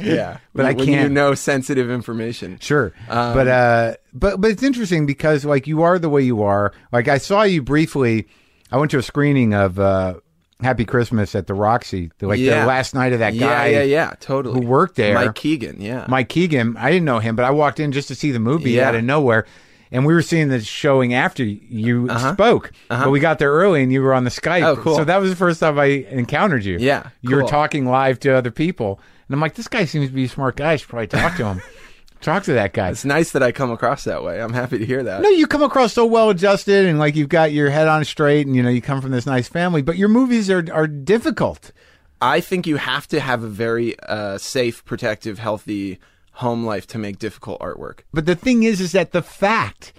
Yeah, 0.00 0.38
But 0.54 0.66
I 0.66 0.72
When 0.72 0.78
you 0.88 0.94
can't- 0.94 1.12
know 1.12 1.34
sensitive 1.34 1.90
information. 1.90 2.58
Sure, 2.60 2.92
Um, 3.08 3.34
but 3.34 3.48
uh, 3.48 3.94
but 4.12 4.40
but 4.40 4.50
it's 4.50 4.62
interesting 4.62 5.06
because 5.06 5.44
like 5.44 5.66
you 5.66 5.82
are 5.82 5.98
the 5.98 6.08
way 6.08 6.22
you 6.22 6.42
are. 6.42 6.72
Like 6.92 7.08
I 7.08 7.18
saw 7.18 7.42
you 7.42 7.62
briefly. 7.62 8.26
I 8.70 8.78
went 8.78 8.90
to 8.92 8.98
a 8.98 9.02
screening 9.02 9.54
of 9.54 9.78
uh, 9.78 10.14
Happy 10.60 10.84
Christmas 10.84 11.34
at 11.34 11.46
the 11.46 11.54
Roxy, 11.54 12.10
the, 12.18 12.26
like 12.26 12.38
Yeah. 12.40 12.62
the 12.62 12.66
last 12.66 12.94
night 12.94 13.12
of 13.12 13.18
that 13.20 13.38
guy. 13.38 13.68
yeah, 13.68 13.82
yeah, 13.82 14.14
totally. 14.20 14.60
who 14.60 14.66
worked 14.66 14.96
there. 14.96 15.14
Mike 15.14 15.34
Keegan. 15.34 15.80
Yeah, 15.80 16.04
Mike 16.08 16.28
Keegan. 16.28 16.76
I 16.76 16.90
didn't 16.90 17.04
know 17.04 17.18
him, 17.20 17.36
but 17.36 17.44
I 17.44 17.50
walked 17.50 17.78
in 17.78 17.92
just 17.92 18.08
to 18.08 18.14
see 18.14 18.30
the 18.32 18.40
movie 18.40 18.72
Yeah. 18.72 18.88
out 18.88 18.94
of 18.94 19.04
nowhere. 19.04 19.46
and 19.92 20.04
we 20.04 20.12
were 20.12 20.20
seeing 20.22 20.48
the 20.48 20.60
showing 20.60 21.14
after 21.14 21.44
you 21.44 22.08
spoke. 22.18 22.72
But 22.88 23.12
we 23.12 23.20
got 23.20 23.38
there 23.38 23.52
early, 23.52 23.84
and 23.84 23.92
you 23.92 24.02
were 24.02 24.14
on 24.14 24.24
the 24.24 24.30
Skype. 24.30 24.62
Uh-huh. 24.62 24.72
Oh, 24.72 24.76
cool. 24.82 24.96
So 24.96 25.04
that 25.04 25.18
was 25.20 25.30
the 25.30 25.36
first 25.36 25.60
time 25.60 25.78
I 25.78 25.84
encountered 26.10 26.64
you. 26.64 26.76
Yeah, 26.80 27.10
you 27.22 27.36
were 27.36 27.44
talking 27.44 27.86
live 27.86 28.18
to 28.20 28.30
other 28.34 28.50
people, 28.50 28.98
and 29.28 29.34
I'm 29.34 29.40
like, 29.40 29.54
this 29.54 29.68
guy 29.68 29.84
seems 29.84 30.08
to 30.08 30.14
be 30.14 30.24
a 30.24 30.28
smart 30.28 30.56
guy. 30.56 30.72
I 30.72 30.76
should 30.76 30.88
probably 30.88 31.08
talk 31.08 31.36
to 31.36 31.46
him. 31.46 31.62
talk 32.20 32.44
to 32.44 32.52
that 32.54 32.72
guy. 32.72 32.90
It's 32.90 33.04
nice 33.04 33.32
that 33.32 33.42
I 33.42 33.52
come 33.52 33.70
across 33.70 34.04
that 34.04 34.22
way. 34.22 34.40
I'm 34.40 34.52
happy 34.52 34.78
to 34.78 34.86
hear 34.86 35.02
that. 35.02 35.22
No, 35.22 35.28
you 35.28 35.46
come 35.46 35.62
across 35.62 35.92
so 35.92 36.06
well 36.06 36.30
adjusted 36.30 36.86
and 36.86 36.98
like 36.98 37.16
you've 37.16 37.28
got 37.28 37.52
your 37.52 37.70
head 37.70 37.88
on 37.88 38.04
straight 38.04 38.46
and 38.46 38.54
you 38.54 38.62
know 38.62 38.68
you 38.68 38.82
come 38.82 39.00
from 39.00 39.10
this 39.10 39.26
nice 39.26 39.48
family, 39.48 39.82
but 39.82 39.96
your 39.96 40.08
movies 40.08 40.50
are 40.50 40.64
are 40.72 40.86
difficult. 40.86 41.72
I 42.20 42.40
think 42.40 42.66
you 42.66 42.76
have 42.76 43.06
to 43.08 43.20
have 43.20 43.42
a 43.42 43.48
very 43.48 43.98
uh, 44.00 44.38
safe, 44.38 44.84
protective, 44.84 45.38
healthy 45.38 45.98
home 46.32 46.64
life 46.64 46.86
to 46.88 46.98
make 46.98 47.18
difficult 47.18 47.60
artwork. 47.60 48.00
But 48.12 48.26
the 48.26 48.34
thing 48.34 48.62
is 48.62 48.80
is 48.80 48.92
that 48.92 49.12
the 49.12 49.22
fact 49.22 49.92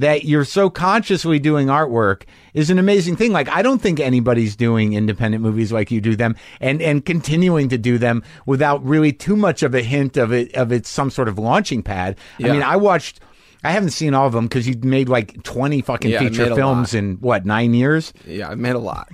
that 0.00 0.24
you're 0.24 0.44
so 0.44 0.68
consciously 0.70 1.38
doing 1.38 1.68
artwork 1.68 2.22
is 2.54 2.70
an 2.70 2.78
amazing 2.78 3.16
thing. 3.16 3.32
Like 3.32 3.48
I 3.48 3.62
don't 3.62 3.80
think 3.80 4.00
anybody's 4.00 4.56
doing 4.56 4.94
independent 4.94 5.42
movies 5.42 5.72
like 5.72 5.90
you 5.90 6.00
do 6.00 6.16
them 6.16 6.36
and 6.60 6.82
and 6.82 7.04
continuing 7.04 7.68
to 7.68 7.78
do 7.78 7.98
them 7.98 8.22
without 8.46 8.84
really 8.84 9.12
too 9.12 9.36
much 9.36 9.62
of 9.62 9.74
a 9.74 9.82
hint 9.82 10.16
of 10.16 10.32
it 10.32 10.54
of 10.54 10.72
it's 10.72 10.88
some 10.88 11.10
sort 11.10 11.28
of 11.28 11.38
launching 11.38 11.82
pad. 11.82 12.16
I 12.38 12.44
mean, 12.44 12.62
I 12.62 12.76
watched 12.76 13.20
I 13.62 13.72
haven't 13.72 13.90
seen 13.90 14.14
all 14.14 14.26
of 14.26 14.32
them 14.32 14.46
because 14.46 14.66
you 14.66 14.74
made 14.82 15.08
like 15.08 15.42
20 15.42 15.82
fucking 15.82 16.10
Yeah, 16.10 16.20
feature 16.20 16.54
films 16.54 16.94
in 16.94 17.16
what, 17.16 17.44
9 17.44 17.74
years? 17.74 18.14
Yeah, 18.26 18.50
I've 18.50 18.58
made 18.58 18.74
a 18.74 18.78
lot. 18.78 19.10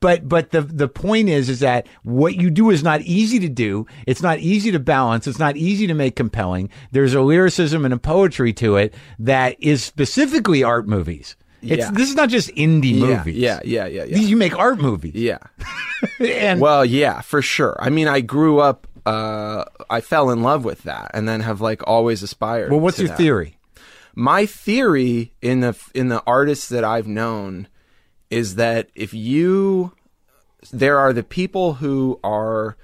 But 0.00 0.28
but 0.28 0.50
the 0.50 0.60
the 0.62 0.88
point 0.88 1.28
is 1.28 1.48
is 1.48 1.60
that 1.60 1.86
what 2.02 2.36
you 2.36 2.50
do 2.50 2.70
is 2.70 2.82
not 2.82 3.00
easy 3.02 3.38
to 3.40 3.48
do. 3.48 3.86
It's 4.06 4.22
not 4.22 4.38
easy 4.40 4.70
to 4.72 4.78
balance. 4.78 5.26
It's 5.26 5.38
not 5.38 5.56
easy 5.56 5.86
to 5.86 5.94
make 5.94 6.16
compelling. 6.16 6.68
There's 6.92 7.14
a 7.14 7.22
lyricism 7.22 7.84
and 7.84 7.94
a 7.94 7.98
poetry 7.98 8.52
to 8.54 8.76
it 8.76 8.94
that 9.18 9.56
is 9.60 9.82
specifically 9.82 10.62
art 10.62 10.86
movies. 10.86 11.36
It's 11.62 11.78
Yeah. 11.84 11.90
this 11.90 12.08
is 12.10 12.14
not 12.14 12.28
just 12.28 12.50
indie 12.50 13.00
Yeah, 13.00 13.16
movies. 13.18 13.36
yeah, 13.36 13.60
yeah, 13.64 13.86
yeah, 13.86 14.04
yeah. 14.04 14.16
These- 14.18 14.30
You 14.30 14.36
make 14.36 14.56
art 14.58 14.78
movies. 14.80 15.14
Yeah. 15.14 15.38
And 16.20 16.60
Well, 16.60 16.84
yeah, 16.84 17.22
for 17.22 17.40
sure. 17.40 17.74
I 17.80 17.88
mean, 17.88 18.06
I 18.06 18.20
grew 18.20 18.58
up. 18.60 18.86
Uh, 19.06 19.64
I 19.88 20.00
fell 20.02 20.30
in 20.30 20.42
love 20.42 20.64
with 20.64 20.82
that, 20.82 21.10
and 21.14 21.26
then 21.28 21.40
have 21.40 21.60
like 21.60 21.80
always 21.86 22.22
aspired. 22.22 22.70
well, 22.70 22.80
what's 22.80 22.98
your 22.98 23.08
that. 23.08 23.16
theory? 23.16 23.56
My 24.14 24.46
theory 24.46 25.32
in 25.40 25.60
the 25.60 25.74
in 25.94 26.08
the 26.08 26.22
artists 26.26 26.68
that 26.68 26.84
I've 26.84 27.06
known 27.06 27.68
is 28.30 28.56
that 28.56 28.88
if 28.94 29.12
you 29.14 29.92
there 30.72 30.98
are 30.98 31.12
the 31.12 31.22
people 31.22 31.74
who 31.74 32.18
are 32.24 32.76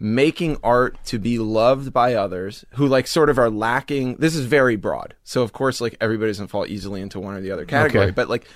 making 0.00 0.56
art 0.62 0.96
to 1.04 1.18
be 1.18 1.38
loved 1.38 1.92
by 1.92 2.14
others 2.14 2.64
who 2.74 2.86
like 2.86 3.06
sort 3.06 3.30
of 3.30 3.38
are 3.38 3.48
lacking 3.50 4.16
this 4.16 4.34
is 4.34 4.44
very 4.44 4.76
broad 4.76 5.14
so 5.24 5.42
of 5.42 5.52
course 5.52 5.80
like 5.80 5.96
everybody 6.00 6.28
doesn't 6.30 6.48
fall 6.48 6.66
easily 6.66 7.00
into 7.00 7.18
one 7.20 7.34
or 7.34 7.40
the 7.40 7.50
other 7.50 7.64
category 7.64 8.04
Okay. 8.06 8.10
but 8.12 8.28
like 8.28 8.46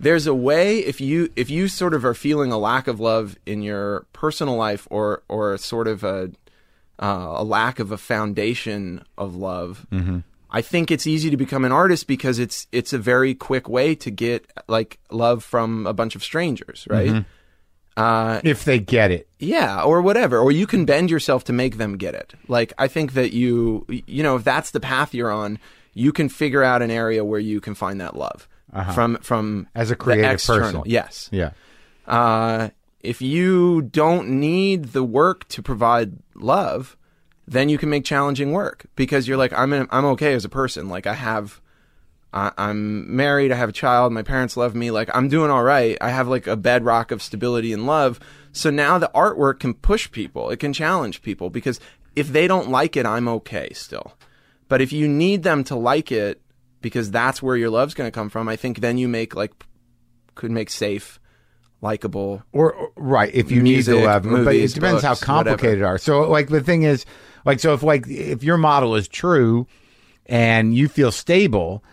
there's 0.00 0.26
a 0.26 0.34
way 0.34 0.78
if 0.78 1.00
you 1.00 1.30
if 1.36 1.50
you 1.50 1.68
sort 1.68 1.94
of 1.94 2.04
are 2.04 2.14
feeling 2.14 2.50
a 2.52 2.58
lack 2.58 2.86
of 2.88 3.00
love 3.00 3.36
in 3.44 3.62
your 3.62 4.06
personal 4.12 4.56
life 4.56 4.86
or 4.90 5.22
or 5.28 5.56
sort 5.58 5.86
of 5.88 6.02
a 6.04 6.30
uh, 7.00 7.34
a 7.36 7.44
lack 7.44 7.80
of 7.80 7.90
a 7.90 7.98
foundation 7.98 9.04
of 9.18 9.34
love 9.36 9.86
I 10.58 10.62
think 10.62 10.90
it's 10.90 11.06
easy 11.06 11.30
to 11.30 11.36
become 11.36 11.64
an 11.64 11.72
artist 11.72 12.06
because 12.06 12.38
it's 12.38 12.66
it's 12.70 12.92
a 12.92 12.98
very 12.98 13.34
quick 13.34 13.68
way 13.68 13.94
to 13.96 14.10
get 14.10 14.46
like 14.68 14.98
love 15.10 15.42
from 15.42 15.86
a 15.86 15.92
bunch 15.92 16.14
of 16.16 16.22
strangers, 16.22 16.86
right? 16.88 17.24
Uh, 17.96 18.40
If 18.44 18.64
they 18.64 18.78
get 18.80 19.10
it. 19.10 19.28
yeah, 19.38 19.82
or 19.82 20.00
whatever, 20.02 20.38
or 20.38 20.50
you 20.52 20.66
can 20.66 20.84
bend 20.84 21.10
yourself 21.10 21.44
to 21.44 21.52
make 21.52 21.76
them 21.76 21.96
get 21.96 22.14
it. 22.14 22.34
Like 22.48 22.72
I 22.78 22.88
think 22.88 23.12
that 23.14 23.32
you 23.32 23.84
you 23.88 24.22
know 24.22 24.36
if 24.36 24.44
that's 24.44 24.70
the 24.70 24.80
path 24.80 25.14
you're 25.14 25.30
on, 25.30 25.58
you 25.92 26.12
can 26.12 26.28
figure 26.28 26.62
out 26.62 26.82
an 26.82 26.90
area 26.90 27.24
where 27.24 27.40
you 27.40 27.60
can 27.60 27.74
find 27.74 28.00
that 28.00 28.16
love 28.16 28.48
from 28.94 29.16
from 29.22 29.68
As 29.74 29.90
a 29.92 29.96
creative 29.96 30.32
external. 30.32 30.82
person. 30.82 30.90
Yes. 30.90 31.28
Yeah. 31.32 31.50
Uh, 32.06 32.70
if 33.00 33.20
you 33.22 33.82
don't 33.82 34.28
need 34.40 34.92
the 34.92 35.04
work 35.04 35.46
to 35.48 35.62
provide 35.62 36.14
love, 36.34 36.96
then 37.46 37.68
you 37.68 37.78
can 37.78 37.90
make 37.90 38.04
challenging 38.04 38.52
work 38.52 38.86
because 38.96 39.28
you're 39.28 39.36
like, 39.36 39.52
I'm 39.52 39.72
in, 39.72 39.86
I'm 39.90 40.04
okay 40.06 40.34
as 40.34 40.44
a 40.44 40.48
person. 40.48 40.88
Like 40.88 41.06
I 41.06 41.14
have, 41.14 41.60
I, 42.32 42.52
I'm 42.56 43.14
married. 43.14 43.52
I 43.52 43.56
have 43.56 43.68
a 43.68 43.72
child. 43.72 44.12
My 44.12 44.22
parents 44.22 44.56
love 44.56 44.74
me. 44.74 44.90
Like 44.90 45.10
I'm 45.14 45.28
doing 45.28 45.50
all 45.50 45.62
right. 45.62 45.98
I 46.00 46.10
have 46.10 46.28
like 46.28 46.46
a 46.46 46.56
bedrock 46.56 47.10
of 47.10 47.22
stability 47.22 47.72
and 47.72 47.86
love. 47.86 48.18
So 48.52 48.70
now 48.70 48.98
the 48.98 49.10
artwork 49.14 49.60
can 49.60 49.74
push 49.74 50.10
people. 50.10 50.50
It 50.50 50.58
can 50.58 50.72
challenge 50.72 51.22
people 51.22 51.50
because 51.50 51.80
if 52.16 52.28
they 52.28 52.46
don't 52.46 52.70
like 52.70 52.96
it, 52.96 53.04
I'm 53.06 53.28
okay 53.28 53.70
still. 53.72 54.14
But 54.68 54.80
if 54.80 54.92
you 54.92 55.08
need 55.08 55.42
them 55.42 55.64
to 55.64 55.76
like 55.76 56.10
it 56.10 56.40
because 56.80 57.10
that's 57.10 57.42
where 57.42 57.56
your 57.56 57.70
love's 57.70 57.94
going 57.94 58.06
to 58.06 58.14
come 58.14 58.30
from, 58.30 58.48
I 58.48 58.56
think 58.56 58.80
then 58.80 58.96
you 58.98 59.08
make 59.08 59.34
like 59.34 59.52
could 60.34 60.50
make 60.50 60.70
safe, 60.70 61.20
likable. 61.80 62.42
Or, 62.52 62.72
or- 62.72 62.92
right, 62.96 63.32
if 63.34 63.50
you 63.50 63.62
Music, 63.62 63.94
need 63.94 64.00
to 64.00 64.06
love, 64.06 64.22
but 64.22 64.28
it 64.28 64.32
movies, 64.32 64.74
depends 64.74 65.02
how 65.02 65.14
complicated 65.14 65.80
it 65.80 65.84
are. 65.84 65.98
So, 65.98 66.28
like 66.30 66.48
the 66.48 66.62
thing 66.62 66.82
is, 66.82 67.04
like, 67.44 67.60
so 67.60 67.74
if 67.74 67.82
like 67.82 68.06
if 68.08 68.42
your 68.42 68.56
model 68.56 68.94
is 68.94 69.08
true, 69.08 69.66
and 70.26 70.74
you 70.74 70.88
feel 70.88 71.12
stable, 71.12 71.84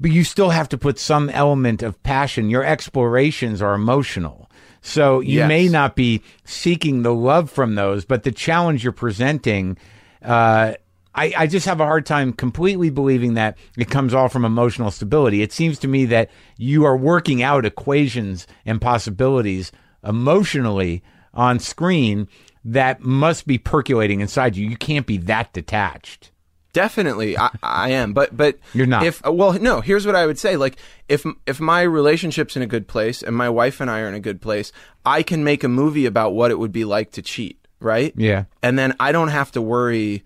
but 0.00 0.10
you 0.10 0.24
still 0.24 0.50
have 0.50 0.68
to 0.70 0.78
put 0.78 0.98
some 0.98 1.30
element 1.30 1.82
of 1.82 2.02
passion. 2.02 2.50
Your 2.50 2.64
explorations 2.64 3.62
are 3.62 3.74
emotional. 3.74 4.50
So 4.80 5.20
you 5.20 5.38
Yes. 5.38 5.48
may 5.48 5.68
not 5.68 5.94
be 5.94 6.22
seeking 6.44 7.02
the 7.02 7.14
love 7.14 7.50
from 7.50 7.76
those, 7.76 8.04
but 8.04 8.24
the 8.24 8.32
challenge 8.32 8.82
you're 8.82 8.92
presenting, 8.92 9.78
uh, 10.24 10.72
I, 11.14 11.32
I 11.36 11.46
just 11.46 11.66
have 11.66 11.78
a 11.80 11.84
hard 11.84 12.04
time 12.04 12.32
completely 12.32 12.90
believing 12.90 13.34
that 13.34 13.56
it 13.76 13.90
comes 13.90 14.12
all 14.12 14.28
from 14.28 14.44
emotional 14.44 14.90
stability. 14.90 15.40
It 15.42 15.52
seems 15.52 15.78
to 15.80 15.88
me 15.88 16.06
that 16.06 16.30
you 16.56 16.84
are 16.84 16.96
working 16.96 17.42
out 17.42 17.64
equations 17.64 18.48
and 18.66 18.80
possibilities 18.80 19.70
emotionally 20.04 21.02
on 21.32 21.58
screen 21.60 22.26
that 22.64 23.00
must 23.00 23.46
be 23.46 23.58
percolating 23.58 24.20
inside 24.20 24.56
you. 24.56 24.68
You 24.68 24.76
can't 24.76 25.06
be 25.06 25.18
that 25.18 25.52
detached. 25.52 26.30
Definitely, 26.72 27.36
I, 27.36 27.50
I 27.62 27.90
am, 27.90 28.14
but 28.14 28.34
but 28.34 28.58
You're 28.72 28.86
not. 28.86 29.04
If 29.04 29.22
well, 29.26 29.52
no. 29.54 29.82
Here's 29.82 30.06
what 30.06 30.16
I 30.16 30.24
would 30.24 30.38
say: 30.38 30.56
like 30.56 30.76
if 31.08 31.26
if 31.46 31.60
my 31.60 31.82
relationship's 31.82 32.56
in 32.56 32.62
a 32.62 32.66
good 32.66 32.88
place 32.88 33.22
and 33.22 33.36
my 33.36 33.50
wife 33.50 33.80
and 33.80 33.90
I 33.90 34.00
are 34.00 34.08
in 34.08 34.14
a 34.14 34.20
good 34.20 34.40
place, 34.40 34.72
I 35.04 35.22
can 35.22 35.44
make 35.44 35.64
a 35.64 35.68
movie 35.68 36.06
about 36.06 36.32
what 36.32 36.50
it 36.50 36.58
would 36.58 36.72
be 36.72 36.86
like 36.86 37.12
to 37.12 37.22
cheat, 37.22 37.58
right? 37.78 38.14
Yeah. 38.16 38.44
and 38.62 38.78
then 38.78 38.94
I 38.98 39.12
don't 39.12 39.28
have 39.28 39.52
to 39.52 39.60
worry 39.60 40.24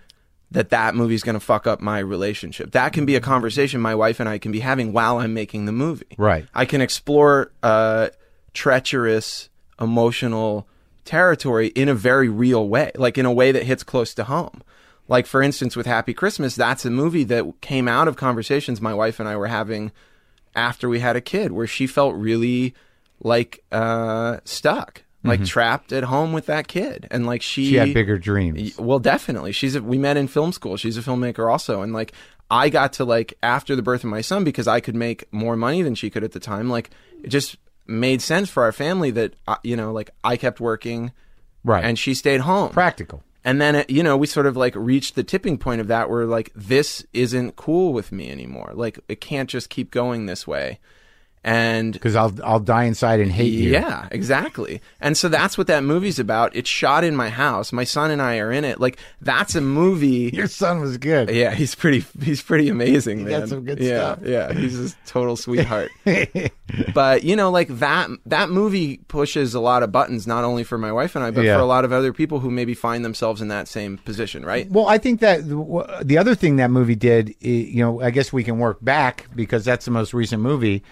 that 0.52 0.70
that 0.70 0.94
movie's 0.94 1.22
going 1.22 1.34
to 1.34 1.40
fuck 1.40 1.66
up 1.66 1.80
my 1.80 1.98
relationship. 1.98 2.72
That 2.72 2.92
can 2.92 3.04
be 3.04 3.16
a 3.16 3.20
conversation 3.20 3.80
my 3.80 3.94
wife 3.94 4.20
and 4.20 4.28
I 4.28 4.38
can 4.38 4.52
be 4.52 4.60
having 4.60 4.92
while 4.92 5.18
I'm 5.18 5.34
making 5.34 5.66
the 5.66 5.72
movie. 5.72 6.06
Right. 6.16 6.46
I 6.54 6.64
can 6.64 6.80
explore 6.80 7.50
uh, 7.64 8.10
treacherous, 8.54 9.48
emotional 9.80 10.68
territory 11.06 11.68
in 11.68 11.88
a 11.88 11.94
very 11.94 12.28
real 12.28 12.68
way, 12.68 12.92
like 12.96 13.16
in 13.16 13.26
a 13.26 13.32
way 13.32 13.52
that 13.52 13.62
hits 13.62 13.82
close 13.82 14.12
to 14.14 14.24
home. 14.24 14.62
Like 15.08 15.26
for 15.26 15.42
instance, 15.42 15.76
with 15.76 15.86
Happy 15.86 16.12
Christmas, 16.12 16.56
that's 16.56 16.84
a 16.84 16.90
movie 16.90 17.24
that 17.24 17.60
came 17.60 17.88
out 17.88 18.08
of 18.08 18.16
conversations 18.16 18.80
my 18.80 18.92
wife 18.92 19.20
and 19.20 19.28
I 19.28 19.36
were 19.36 19.46
having 19.46 19.92
after 20.54 20.88
we 20.88 21.00
had 21.00 21.16
a 21.16 21.20
kid, 21.20 21.52
where 21.52 21.66
she 21.66 21.86
felt 21.86 22.14
really 22.16 22.74
like 23.20 23.62
uh, 23.70 24.38
stuck, 24.44 25.02
like 25.22 25.44
trapped 25.44 25.92
at 25.92 26.04
home 26.04 26.32
with 26.32 26.46
that 26.46 26.66
kid, 26.66 27.06
and 27.10 27.26
like 27.26 27.42
she 27.42 27.66
She 27.66 27.74
had 27.76 27.94
bigger 27.94 28.18
dreams. 28.18 28.78
Well, 28.78 28.98
definitely. 28.98 29.52
She's 29.52 29.74
a, 29.74 29.82
we 29.82 29.98
met 29.98 30.16
in 30.16 30.28
film 30.28 30.52
school. 30.52 30.76
She's 30.76 30.96
a 30.96 31.02
filmmaker 31.02 31.50
also, 31.50 31.82
and 31.82 31.92
like 31.92 32.12
I 32.50 32.68
got 32.68 32.94
to 32.94 33.04
like 33.04 33.34
after 33.42 33.76
the 33.76 33.82
birth 33.82 34.04
of 34.04 34.10
my 34.10 34.20
son 34.20 34.44
because 34.44 34.66
I 34.66 34.80
could 34.80 34.94
make 34.94 35.32
more 35.32 35.56
money 35.56 35.82
than 35.82 35.94
she 35.94 36.10
could 36.10 36.24
at 36.24 36.32
the 36.32 36.40
time. 36.40 36.70
Like 36.70 36.90
it 37.22 37.28
just 37.28 37.56
made 37.86 38.20
sense 38.22 38.48
for 38.50 38.62
our 38.62 38.72
family 38.72 39.10
that 39.12 39.34
uh, 39.46 39.56
you 39.62 39.76
know 39.76 39.92
like 39.92 40.10
I 40.24 40.36
kept 40.36 40.60
working, 40.60 41.12
Right. 41.64 41.84
and 41.84 41.98
she 41.98 42.14
stayed 42.14 42.40
home. 42.40 42.70
Practical. 42.70 43.22
And 43.44 43.60
then 43.60 43.76
it, 43.76 43.90
you 43.90 44.02
know 44.02 44.16
we 44.16 44.26
sort 44.26 44.46
of 44.46 44.56
like 44.56 44.74
reached 44.76 45.14
the 45.14 45.22
tipping 45.22 45.56
point 45.58 45.80
of 45.80 45.86
that 45.88 46.10
where 46.10 46.24
like 46.26 46.50
this 46.54 47.04
isn't 47.12 47.56
cool 47.56 47.92
with 47.92 48.10
me 48.12 48.30
anymore. 48.30 48.72
Like 48.74 48.98
it 49.08 49.20
can't 49.20 49.48
just 49.48 49.70
keep 49.70 49.90
going 49.90 50.26
this 50.26 50.46
way. 50.46 50.78
And 51.48 51.92
Because 51.92 52.16
I'll 52.16 52.34
I'll 52.42 52.58
die 52.58 52.84
inside 52.84 53.20
and 53.20 53.30
hate 53.30 53.52
you. 53.52 53.70
yeah, 53.70 54.08
exactly. 54.10 54.82
And 55.00 55.16
so 55.16 55.28
that's 55.28 55.56
what 55.56 55.68
that 55.68 55.84
movie's 55.84 56.18
about. 56.18 56.56
It's 56.56 56.68
shot 56.68 57.04
in 57.04 57.14
my 57.14 57.28
house. 57.28 57.72
My 57.72 57.84
son 57.84 58.10
and 58.10 58.20
I 58.20 58.38
are 58.38 58.50
in 58.50 58.64
it. 58.64 58.80
Like 58.80 58.98
that's 59.20 59.54
a 59.54 59.60
movie. 59.60 60.30
Your 60.34 60.48
son 60.48 60.80
was 60.80 60.98
good. 60.98 61.30
Yeah, 61.30 61.54
he's 61.54 61.76
pretty. 61.76 62.04
He's 62.20 62.42
pretty 62.42 62.68
amazing, 62.68 63.24
man. 63.24 63.40
got 63.42 63.48
some 63.48 63.64
good 63.64 63.78
yeah, 63.78 64.14
stuff. 64.14 64.18
Yeah, 64.26 64.52
he's 64.52 64.92
a 64.92 64.96
total 65.06 65.36
sweetheart. 65.36 65.92
but 66.94 67.22
you 67.22 67.36
know, 67.36 67.50
like 67.50 67.68
that. 67.78 68.10
That 68.26 68.50
movie 68.50 68.96
pushes 69.08 69.54
a 69.54 69.60
lot 69.60 69.82
of 69.84 69.92
buttons, 69.92 70.26
not 70.26 70.42
only 70.42 70.64
for 70.64 70.78
my 70.78 70.90
wife 70.90 71.14
and 71.14 71.24
I, 71.24 71.30
but 71.30 71.44
Yeah. 71.44 71.56
for 71.56 71.62
a 71.62 71.66
lot 71.66 71.84
of 71.84 71.92
other 71.92 72.12
people 72.12 72.40
who 72.40 72.50
maybe 72.50 72.74
find 72.74 73.04
themselves 73.04 73.40
in 73.40 73.48
that 73.48 73.68
same 73.68 73.98
position, 73.98 74.44
right? 74.44 74.68
Well, 74.70 74.88
I 74.88 74.98
think 74.98 75.20
that 75.20 75.48
the 75.48 76.00
the 76.02 76.18
other 76.18 76.34
thing 76.34 76.56
that 76.56 76.70
movie 76.72 76.96
did, 76.96 77.34
you 77.40 77.80
know, 77.84 78.00
I 78.02 78.10
guess 78.10 78.32
we 78.32 78.42
can 78.42 78.58
work 78.58 78.78
back 78.84 79.28
because 79.34 79.64
that's 79.64 79.84
the 79.84 79.90
most 79.92 80.12
recent 80.12 80.42
movie, 80.42 80.82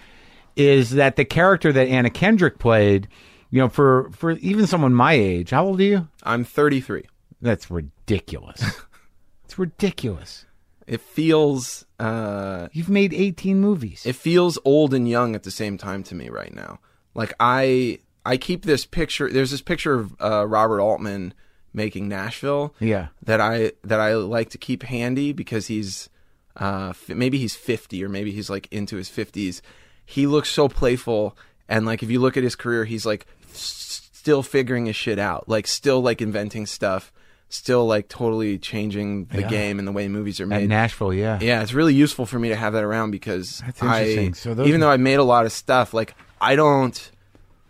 is 0.55 0.91
that 0.91 1.15
the 1.15 1.25
character 1.25 1.71
that 1.73 1.87
Anna 1.87 2.09
Kendrick 2.09 2.59
played, 2.59 3.07
you 3.51 3.59
know, 3.59 3.69
for 3.69 4.09
for 4.11 4.31
even 4.31 4.67
someone 4.67 4.93
my 4.93 5.13
age, 5.13 5.49
how 5.51 5.65
old 5.65 5.79
are 5.79 5.83
you? 5.83 6.07
I'm 6.23 6.43
33. 6.43 7.03
That's 7.41 7.69
ridiculous. 7.69 8.63
it's 9.45 9.57
ridiculous. 9.59 10.45
It 10.87 11.01
feels 11.01 11.85
uh, 11.99 12.67
You've 12.71 12.89
made 12.89 13.13
18 13.13 13.59
movies. 13.59 14.05
it 14.05 14.15
feels 14.15 14.59
old 14.65 14.93
and 14.93 15.09
young 15.09 15.33
at 15.35 15.43
the 15.43 15.51
same 15.51 15.77
time 15.77 16.03
to 16.03 16.15
me 16.15 16.29
right 16.29 16.53
now. 16.53 16.79
Like 17.13 17.33
I 17.39 17.99
I 18.25 18.37
keep 18.37 18.65
this 18.65 18.85
picture. 18.85 19.29
There's 19.31 19.51
this 19.51 19.61
picture 19.61 19.93
of 19.95 20.15
uh, 20.21 20.45
Robert 20.47 20.79
Altman 20.81 21.33
making 21.73 22.07
Nashville. 22.07 22.73
Yeah. 22.79 23.07
That 23.23 23.41
I 23.41 23.71
that 23.83 23.99
I 23.99 24.13
like 24.15 24.49
to 24.51 24.57
keep 24.57 24.83
handy 24.83 25.33
because 25.33 25.67
he's 25.67 26.09
uh 26.57 26.89
f- 26.91 27.09
maybe 27.09 27.37
he's 27.37 27.55
50 27.55 28.03
or 28.03 28.09
maybe 28.09 28.31
he's 28.31 28.49
like 28.49 28.67
into 28.71 28.95
his 28.95 29.09
50s. 29.09 29.61
He 30.05 30.27
looks 30.27 30.49
so 30.49 30.67
playful 30.67 31.35
and 31.67 31.85
like 31.85 32.03
if 32.03 32.09
you 32.11 32.19
look 32.19 32.37
at 32.37 32.43
his 32.43 32.55
career, 32.55 32.85
he's 32.85 33.05
like 33.05 33.25
s- 33.51 34.07
still 34.13 34.43
figuring 34.43 34.85
his 34.85 34.95
shit 34.95 35.17
out. 35.19 35.49
Like 35.49 35.67
still 35.67 36.01
like 36.01 36.21
inventing 36.21 36.65
stuff. 36.65 37.11
Still 37.49 37.85
like 37.85 38.07
totally 38.09 38.57
changing 38.57 39.25
the 39.25 39.41
Yeah. 39.41 39.47
game 39.49 39.79
and 39.79 39.87
the 39.87 39.91
way 39.91 40.07
movies 40.07 40.39
are 40.39 40.43
At 40.45 40.49
made. 40.49 40.69
Nashville, 40.69 41.13
yeah. 41.13 41.39
Yeah, 41.41 41.61
it's 41.61 41.73
really 41.73 41.93
useful 41.93 42.25
for 42.25 42.39
me 42.39 42.49
to 42.49 42.55
have 42.55 42.73
that 42.73 42.83
around 42.83 43.11
because 43.11 43.61
That's 43.65 43.81
I, 43.83 43.99
interesting. 44.01 44.33
So 44.33 44.53
those- 44.53 44.67
even 44.67 44.79
though 44.79 44.89
I 44.89 44.97
made 44.97 45.19
a 45.19 45.23
lot 45.23 45.45
of 45.45 45.51
stuff, 45.51 45.93
like 45.93 46.15
I 46.41 46.55
don't. 46.55 47.11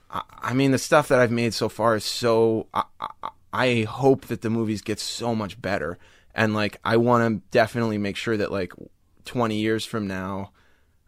I, 0.09 0.21
I 0.41 0.53
mean, 0.53 0.71
the 0.71 0.77
stuff 0.77 1.09
that 1.09 1.19
I've 1.19 1.31
made 1.31 1.53
so 1.53 1.69
far 1.69 1.95
is 1.95 2.05
so. 2.05 2.67
I, 2.73 2.83
I, 2.99 3.29
I 3.53 3.81
hope 3.83 4.27
that 4.27 4.41
the 4.41 4.49
movies 4.49 4.81
get 4.81 4.99
so 4.99 5.35
much 5.35 5.61
better, 5.61 5.97
and 6.33 6.53
like 6.53 6.79
I 6.83 6.97
want 6.97 7.27
to 7.41 7.47
definitely 7.51 7.97
make 7.97 8.15
sure 8.15 8.35
that 8.37 8.51
like 8.51 8.73
twenty 9.25 9.57
years 9.57 9.85
from 9.85 10.07
now, 10.07 10.51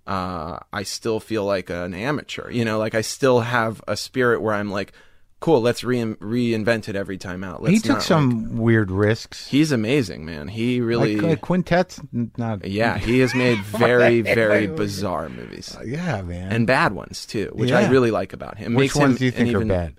uh, 0.07 0.59
I 0.73 0.83
still 0.83 1.19
feel 1.19 1.43
like 1.45 1.69
an 1.69 1.93
amateur. 1.93 2.49
You 2.49 2.65
know, 2.65 2.79
like 2.79 2.95
I 2.95 3.01
still 3.01 3.41
have 3.41 3.81
a 3.87 3.95
spirit 3.97 4.41
where 4.41 4.53
I'm 4.55 4.71
like, 4.71 4.93
cool, 5.39 5.61
let's 5.61 5.83
re- 5.83 5.99
reinvent 6.01 6.89
it 6.89 6.95
every 6.95 7.17
time 7.17 7.43
out. 7.43 7.61
Let's 7.61 7.73
he 7.75 7.79
took 7.81 8.01
some 8.01 8.51
like- 8.53 8.59
weird 8.61 8.89
risks. 8.91 9.47
he's 9.47 9.71
amazing, 9.71 10.25
man. 10.25 10.47
He 10.47 10.81
really. 10.81 11.17
like, 11.17 11.29
like 11.29 11.41
quintets, 11.41 11.99
not. 12.37 12.65
Yeah, 12.65 12.97
he 12.97 13.19
has 13.19 13.35
made 13.35 13.59
very, 13.65 14.21
very 14.21 14.65
bizarre 14.67 15.29
movies 15.29 15.77
Yeah, 15.85 16.21
man. 16.23 16.51
and 16.51 16.65
bad 16.65 16.93
ones 16.93 17.25
too, 17.25 17.51
which 17.53 17.71
I 17.71 17.87
really 17.89 18.09
like 18.11 18.33
about 18.33 18.57
him. 18.57 18.73
Which 18.73 18.85
Makes 18.85 18.95
him 18.95 19.01
ones 19.03 19.19
do 19.19 19.25
you 19.25 19.31
think 19.31 19.49
are 19.49 19.57
even- 19.57 19.67
bad? 19.67 19.93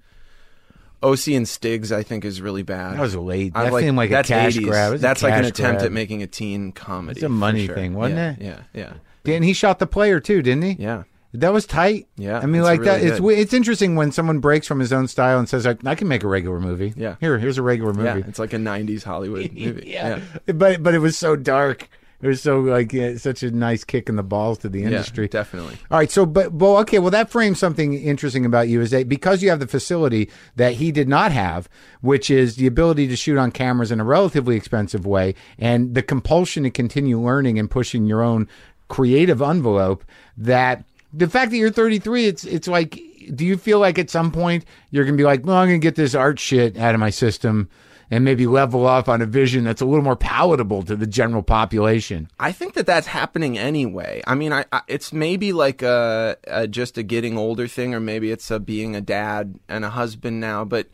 OC 1.01 1.29
and 1.29 1.49
Stiggs, 1.49 1.93
I 1.93 2.03
think, 2.03 2.25
is 2.25 2.41
really 2.41 2.65
bad. 2.65 2.97
That 2.97 3.01
was 3.03 3.15
late. 3.15 3.55
That 3.55 3.73
seemed 3.73 3.97
like 3.97 4.11
a 4.11 4.15
that's 4.15 4.29
cash 4.29 4.57
80s. 4.57 4.65
grab. 4.65 4.89
It 4.89 4.93
was 4.95 5.01
a 5.01 5.03
That's 5.03 5.23
like 5.23 5.35
an 5.35 5.45
attempt 5.45 5.79
grab. 5.79 5.87
at 5.87 5.93
making 5.93 6.25
a 6.25 6.27
teen 6.27 6.73
comedy. 6.73 7.19
It's 7.21 7.25
a 7.25 7.29
money 7.29 7.67
sure. 7.67 7.77
thing, 7.77 7.95
wasn't 7.95 8.19
yeah, 8.19 8.33
it? 8.33 8.39
Yeah, 8.41 8.61
yeah, 8.75 8.93
And 9.37 9.45
he 9.45 9.53
shot 9.53 9.79
the 9.79 9.87
player 9.87 10.21
too, 10.21 10.43
didn't 10.43 10.63
he? 10.65 10.77
yeah. 10.83 11.05
That 11.35 11.53
was 11.53 11.67
tight. 11.67 12.09
Yeah, 12.17 12.39
I 12.39 12.47
mean, 12.47 12.63
like 12.63 12.81
that. 12.83 12.97
really 13.03 13.09
It's 13.11 13.21
good. 13.21 13.39
it's 13.39 13.53
interesting 13.53 13.97
when 13.97 14.13
someone 14.13 14.39
breaks 14.39 14.67
from 14.67 14.81
his 14.81 14.95
own 14.95 15.07
style 15.09 15.39
and 15.39 15.47
says, 15.47 15.67
"I, 15.67 15.77
I 15.85 15.95
can 15.95 16.09
make 16.09 16.25
a 16.25 16.27
regular 16.27 16.59
movie." 16.59 16.95
Yeah. 16.97 17.17
Here, 17.21 17.39
here's 17.39 17.59
a 17.59 17.63
regular 17.63 17.93
movie. 17.93 18.21
Yeah, 18.21 18.27
it's 18.27 18.39
like 18.39 18.55
a 18.55 18.57
'90s 18.57 19.03
Hollywood 19.05 19.53
movie. 19.53 19.83
yeah. 19.89 20.21
But 20.47 20.83
but 20.83 20.95
it 20.95 21.01
was 21.01 21.19
so 21.19 21.37
dark. 21.37 21.87
It 22.23 22.27
was 22.29 22.41
so 22.41 22.61
like 22.61 22.95
yeah, 22.95 23.19
such 23.19 23.43
a 23.43 23.51
nice 23.51 23.85
kick 23.85 24.09
in 24.09 24.17
the 24.17 24.23
balls 24.23 24.57
to 24.61 24.71
the 24.71 24.81
Yeah, 24.81 24.87
industry. 24.87 25.29
definitely. 25.29 25.77
All 25.91 25.99
right, 25.99 26.11
so 26.11 26.25
but 26.25 26.51
well, 26.55 26.79
okay, 26.79 26.99
well 26.99 27.11
that 27.11 27.29
frames 27.31 27.59
something 27.59 27.93
interesting 27.93 28.47
about 28.47 28.69
you 28.69 28.81
is 28.81 28.91
that 28.93 29.07
because 29.07 29.43
you 29.43 29.51
have 29.51 29.61
the 29.61 29.69
facility 29.69 30.31
that 30.57 30.73
he 30.77 30.91
did 30.91 31.09
not 31.11 31.31
have, 31.31 31.69
which 32.01 32.31
is 32.31 32.57
the 32.57 32.67
ability 32.67 33.07
to 33.07 33.17
shoot 33.17 33.37
on 33.37 33.53
cameras 33.53 33.93
in 33.93 34.01
a 34.01 34.05
relatively 34.05 34.57
expensive 34.57 35.05
way, 35.07 35.35
and 35.59 35.95
the 35.95 36.03
compulsion 36.03 36.63
to 36.65 36.71
continue 36.71 37.21
learning 37.21 37.59
and 37.59 37.71
pushing 37.71 38.07
your 38.07 38.23
own 38.23 38.49
creative 38.89 39.41
envelope. 39.43 40.05
That 40.37 40.85
the 41.13 41.29
fact 41.29 41.51
that 41.51 41.57
you're 41.57 41.71
33, 41.71 42.27
it's 42.27 42.45
it's 42.45 42.69
like, 42.69 43.01
do 43.35 43.45
you 43.45 43.57
feel 43.57 43.79
like 43.79 43.99
at 43.99 44.11
some 44.11 44.31
point 44.31 44.65
you're 44.91 45.05
gonna 45.05 45.17
be 45.17 45.25
like, 45.25 45.45
well, 45.45 45.57
I'm 45.57 45.69
gonna 45.69 45.79
get 45.79 45.97
this 45.97 46.15
art 46.15 46.39
shit 46.39 46.77
out 46.77 46.95
of 46.95 47.01
my 47.01 47.11
system. 47.11 47.69
And 48.11 48.25
maybe 48.25 48.47
level 48.47 48.87
off 48.87 49.07
on 49.07 49.21
a 49.21 49.27
vision 49.27 49.65
that's 49.65 49.83
a 49.83 49.85
little 49.85 50.03
more 50.03 50.17
palatable 50.17 50.83
to 50.85 50.97
the 50.97 51.07
general 51.07 51.43
population. 51.43 52.31
I 52.41 52.53
think 52.53 52.73
that 52.73 52.87
that's 52.87 53.07
happening 53.07 53.59
anyway. 53.59 54.23
I 54.27 54.35
mean, 54.35 54.51
I, 54.51 54.65
I 54.73 54.81
it's 54.89 55.13
maybe 55.13 55.53
like 55.53 55.83
a, 55.83 56.39
a 56.47 56.67
just 56.67 56.97
a 56.97 57.03
getting 57.03 57.37
older 57.37 57.69
thing, 57.69 57.95
or 57.95 58.01
maybe 58.01 58.31
it's 58.31 58.51
a 58.51 58.59
being 58.59 58.97
a 58.97 59.03
dad 59.03 59.59
and 59.69 59.85
a 59.85 59.91
husband 59.91 60.41
now. 60.41 60.65
But 60.65 60.89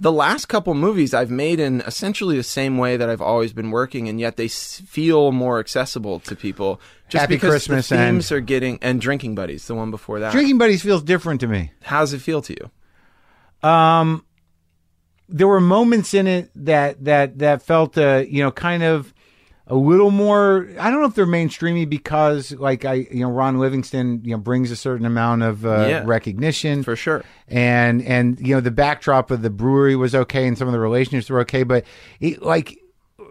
the 0.00 0.12
last 0.12 0.46
couple 0.46 0.74
movies 0.74 1.12
I've 1.12 1.30
made 1.30 1.58
in 1.58 1.80
essentially 1.82 2.36
the 2.36 2.42
same 2.42 2.78
way 2.78 2.96
that 2.96 3.10
I've 3.10 3.20
always 3.20 3.52
been 3.52 3.70
working, 3.70 4.08
and 4.08 4.20
yet 4.20 4.36
they 4.36 4.48
feel 4.48 5.32
more 5.32 5.58
accessible 5.58 6.20
to 6.20 6.36
people. 6.36 6.80
Just 7.08 7.22
Happy 7.22 7.34
because 7.36 7.50
Christmas 7.50 7.88
the 7.88 7.96
and- 7.96 8.32
are 8.32 8.40
getting 8.40 8.78
and 8.82 9.00
Drinking 9.00 9.34
Buddies, 9.34 9.66
the 9.66 9.74
one 9.74 9.90
before 9.90 10.20
that. 10.20 10.32
Drinking 10.32 10.58
Buddies 10.58 10.82
feels 10.82 11.02
different 11.02 11.40
to 11.40 11.46
me. 11.46 11.72
How 11.82 12.00
does 12.00 12.12
it 12.12 12.20
feel 12.20 12.42
to 12.42 12.52
you? 12.54 13.68
Um, 13.68 14.24
there 15.28 15.48
were 15.48 15.60
moments 15.60 16.14
in 16.14 16.26
it 16.26 16.50
that 16.54 17.04
that 17.04 17.38
that 17.38 17.62
felt 17.62 17.98
uh, 17.98 18.24
you 18.28 18.42
know 18.42 18.50
kind 18.50 18.82
of 18.82 19.12
a 19.66 19.74
little 19.74 20.10
more 20.10 20.68
I 20.78 20.90
don't 20.90 21.00
know 21.02 21.06
if 21.08 21.14
they're 21.14 21.26
mainstreamy 21.26 21.88
because 21.88 22.52
like 22.52 22.84
I 22.84 22.94
you 22.94 23.20
know 23.20 23.30
Ron 23.30 23.58
Livingston 23.58 24.22
you 24.24 24.30
know 24.32 24.38
brings 24.38 24.70
a 24.70 24.76
certain 24.76 25.04
amount 25.04 25.42
of 25.42 25.66
uh, 25.66 25.86
Yeah. 25.88 26.02
recognition 26.06 26.82
For 26.82 26.96
sure. 26.96 27.24
and 27.48 28.00
and 28.02 28.38
you 28.40 28.54
know 28.54 28.60
the 28.60 28.70
backdrop 28.70 29.30
of 29.30 29.42
the 29.42 29.50
brewery 29.50 29.96
was 29.96 30.14
okay 30.14 30.46
and 30.46 30.56
some 30.56 30.68
of 30.68 30.72
the 30.72 30.78
relationships 30.78 31.28
were 31.28 31.40
okay 31.40 31.62
but 31.64 31.84
it, 32.20 32.40
like 32.42 32.78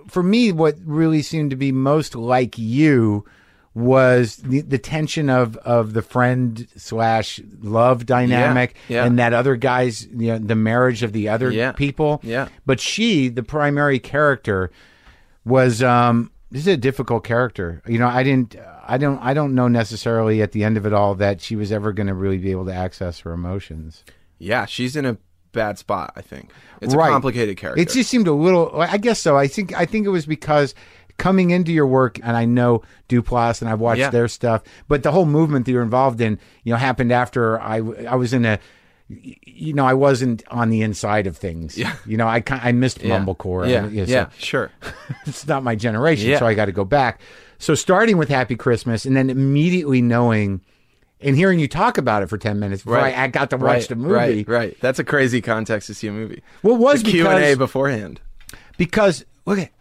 for 0.08 0.22
me 0.22 0.52
what 0.52 0.76
really 0.86 1.22
seemed 1.24 1.50
to 1.50 1.56
be 1.56 1.72
most 1.72 2.14
like 2.16 2.58
you 2.60 3.26
was 3.78 4.38
the, 4.38 4.62
the 4.62 4.80
tension 4.80 5.30
of 5.30 5.56
of 5.58 5.94
the 5.94 6.02
friend 6.02 6.68
slash 6.78 7.40
love 7.62 8.08
dynamic 8.08 8.76
yeah. 8.88 9.06
and 9.06 9.20
that 9.20 9.34
other 9.34 9.56
guy's 9.56 10.08
you 10.08 10.30
know 10.30 10.40
the 10.40 10.56
marriage 10.56 11.04
of 11.04 11.14
the 11.14 11.30
other 11.30 11.52
Yeah. 11.52 11.74
people 11.74 12.20
Yeah. 12.24 12.48
but 12.66 12.80
she 12.80 13.30
the 13.30 13.44
primary 13.44 14.00
character 14.00 14.72
was 15.46 15.84
um 15.84 16.32
this 16.50 16.62
is 16.62 16.68
a 16.70 16.78
difficult 16.78 17.24
character 17.24 17.84
you 17.86 18.00
know 18.00 18.08
i 18.08 18.24
didn't 18.24 18.56
i 18.88 18.98
don't 18.98 19.20
i 19.20 19.36
don't 19.36 19.54
know 19.54 19.68
necessarily 19.68 20.42
at 20.42 20.54
the 20.54 20.64
end 20.64 20.76
of 20.78 20.88
it 20.88 20.94
all 20.94 21.14
that 21.14 21.40
she 21.40 21.56
was 21.56 21.72
ever 21.72 21.94
going 21.94 22.08
to 22.08 22.16
really 22.16 22.40
be 22.40 22.50
able 22.50 22.66
to 22.66 22.74
access 22.74 23.20
her 23.20 23.32
emotions 23.32 24.04
Yeah, 24.40 24.66
she's 24.66 24.96
in 24.96 25.06
a 25.06 25.18
bad 25.52 25.78
spot. 25.78 26.14
I 26.16 26.22
think 26.22 26.52
it's 26.82 26.96
Right. 26.96 27.10
a 27.10 27.12
complicated 27.12 27.58
character. 27.58 27.82
It 27.82 27.90
just 27.90 28.10
seemed 28.10 28.28
a 28.28 28.34
little. 28.34 28.72
I 28.80 28.98
guess 28.98 29.20
so. 29.20 29.36
I 29.36 29.48
think. 29.48 29.74
I 29.76 29.86
think 29.88 30.06
it 30.06 30.12
was 30.12 30.28
because 30.28 30.76
coming 31.18 31.50
into 31.52 31.72
your 31.72 31.88
work, 31.88 32.20
and 32.24 32.38
I 32.38 32.46
know 32.46 32.84
Duplass, 33.10 33.62
and 33.62 33.70
I've 33.70 33.80
watched 33.80 34.00
Yeah. 34.00 34.10
their 34.10 34.28
stuff, 34.28 34.62
but 34.88 35.04
the 35.04 35.12
whole 35.12 35.26
movement 35.26 35.66
that 35.66 35.72
you're 35.72 35.82
involved 35.84 36.22
in, 36.22 36.40
you 36.64 36.74
know, 36.74 36.78
happened 36.78 37.12
after 37.12 37.60
I. 37.60 37.78
I 37.78 38.16
was 38.16 38.34
in 38.34 38.46
a. 38.46 38.60
You 39.10 39.74
know, 39.74 39.86
I 39.86 39.94
wasn't 39.94 40.44
on 40.50 40.70
the 40.70 40.82
inside 40.82 41.28
of 41.28 41.38
things. 41.38 41.78
Yeah. 41.78 41.96
You 42.06 42.18
know, 42.18 42.28
I 42.28 42.44
I 42.50 42.74
missed 42.74 43.02
yeah. 43.02 43.18
mumblecore. 43.18 43.70
Yeah, 43.70 43.88
know, 43.88 44.06
so 44.06 44.12
yeah, 44.12 44.30
sure. 44.38 44.70
it's 45.26 45.48
not 45.48 45.64
my 45.64 45.76
generation, 45.76 46.30
Yeah. 46.30 46.40
so 46.40 46.46
I 46.46 46.54
got 46.54 46.66
to 46.66 46.74
go 46.74 46.84
back. 46.84 47.22
So 47.58 47.74
starting 47.74 48.18
with 48.18 48.28
Happy 48.28 48.56
Christmas, 48.58 49.06
and 49.06 49.16
then 49.16 49.30
immediately 49.30 50.02
knowing. 50.02 50.62
And 51.20 51.36
hearing 51.36 51.58
you 51.60 51.68
talk 51.68 51.98
about 51.98 52.22
it 52.22 52.28
for 52.30 52.38
ten 52.38 52.60
minutes 52.60 52.84
before 52.84 52.98
Right. 52.98 53.18
I, 53.18 53.24
I 53.24 53.28
got 53.28 53.50
to 53.50 53.58
watch 53.58 53.64
right, 53.64 53.88
the 53.90 53.96
movie, 53.96 54.14
Right, 54.14 54.48
right. 54.48 54.78
That's 54.82 55.00
a 55.00 55.04
crazy 55.04 55.42
context 55.42 55.88
to 55.88 55.96
see 55.96 56.08
a 56.08 56.12
movie. 56.12 56.44
Well, 56.62 56.76
was 56.78 57.02
the 57.02 57.10
Q 57.10 57.28
and 57.28 57.44
A 57.44 57.56
beforehand. 57.56 58.22
Because 58.78 59.26
look 59.48 59.58
at 59.58 59.72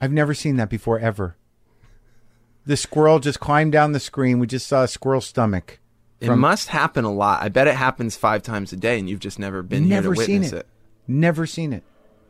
I've 0.00 0.12
never 0.12 0.34
seen 0.34 0.56
that 0.56 0.70
before 0.70 0.98
ever. 0.98 1.36
The 2.66 2.76
squirrel 2.76 3.20
just 3.20 3.40
climbed 3.40 3.72
down 3.72 3.92
the 3.92 4.00
screen. 4.00 4.38
We 4.38 4.46
just 4.46 4.66
saw 4.66 4.82
a 4.82 4.88
squirrel 4.88 5.20
stomach. 5.20 5.78
It 6.20 6.34
must 6.34 6.68
happen 6.68 7.04
a 7.04 7.12
lot. 7.12 7.42
I 7.42 7.48
bet 7.48 7.68
it 7.68 7.76
happens 7.76 8.16
five 8.16 8.42
times 8.42 8.72
a 8.72 8.76
day, 8.76 8.98
and 8.98 9.08
you've 9.08 9.20
just 9.20 9.38
never 9.38 9.62
been 9.62 9.88
Never 9.88 10.14
here 10.14 10.14
to 10.14 10.26
seen 10.26 10.40
witness 10.40 10.52
it. 10.52 10.58
it. 10.60 10.66
Never 11.06 11.46
seen 11.46 11.72
it. 11.72 11.84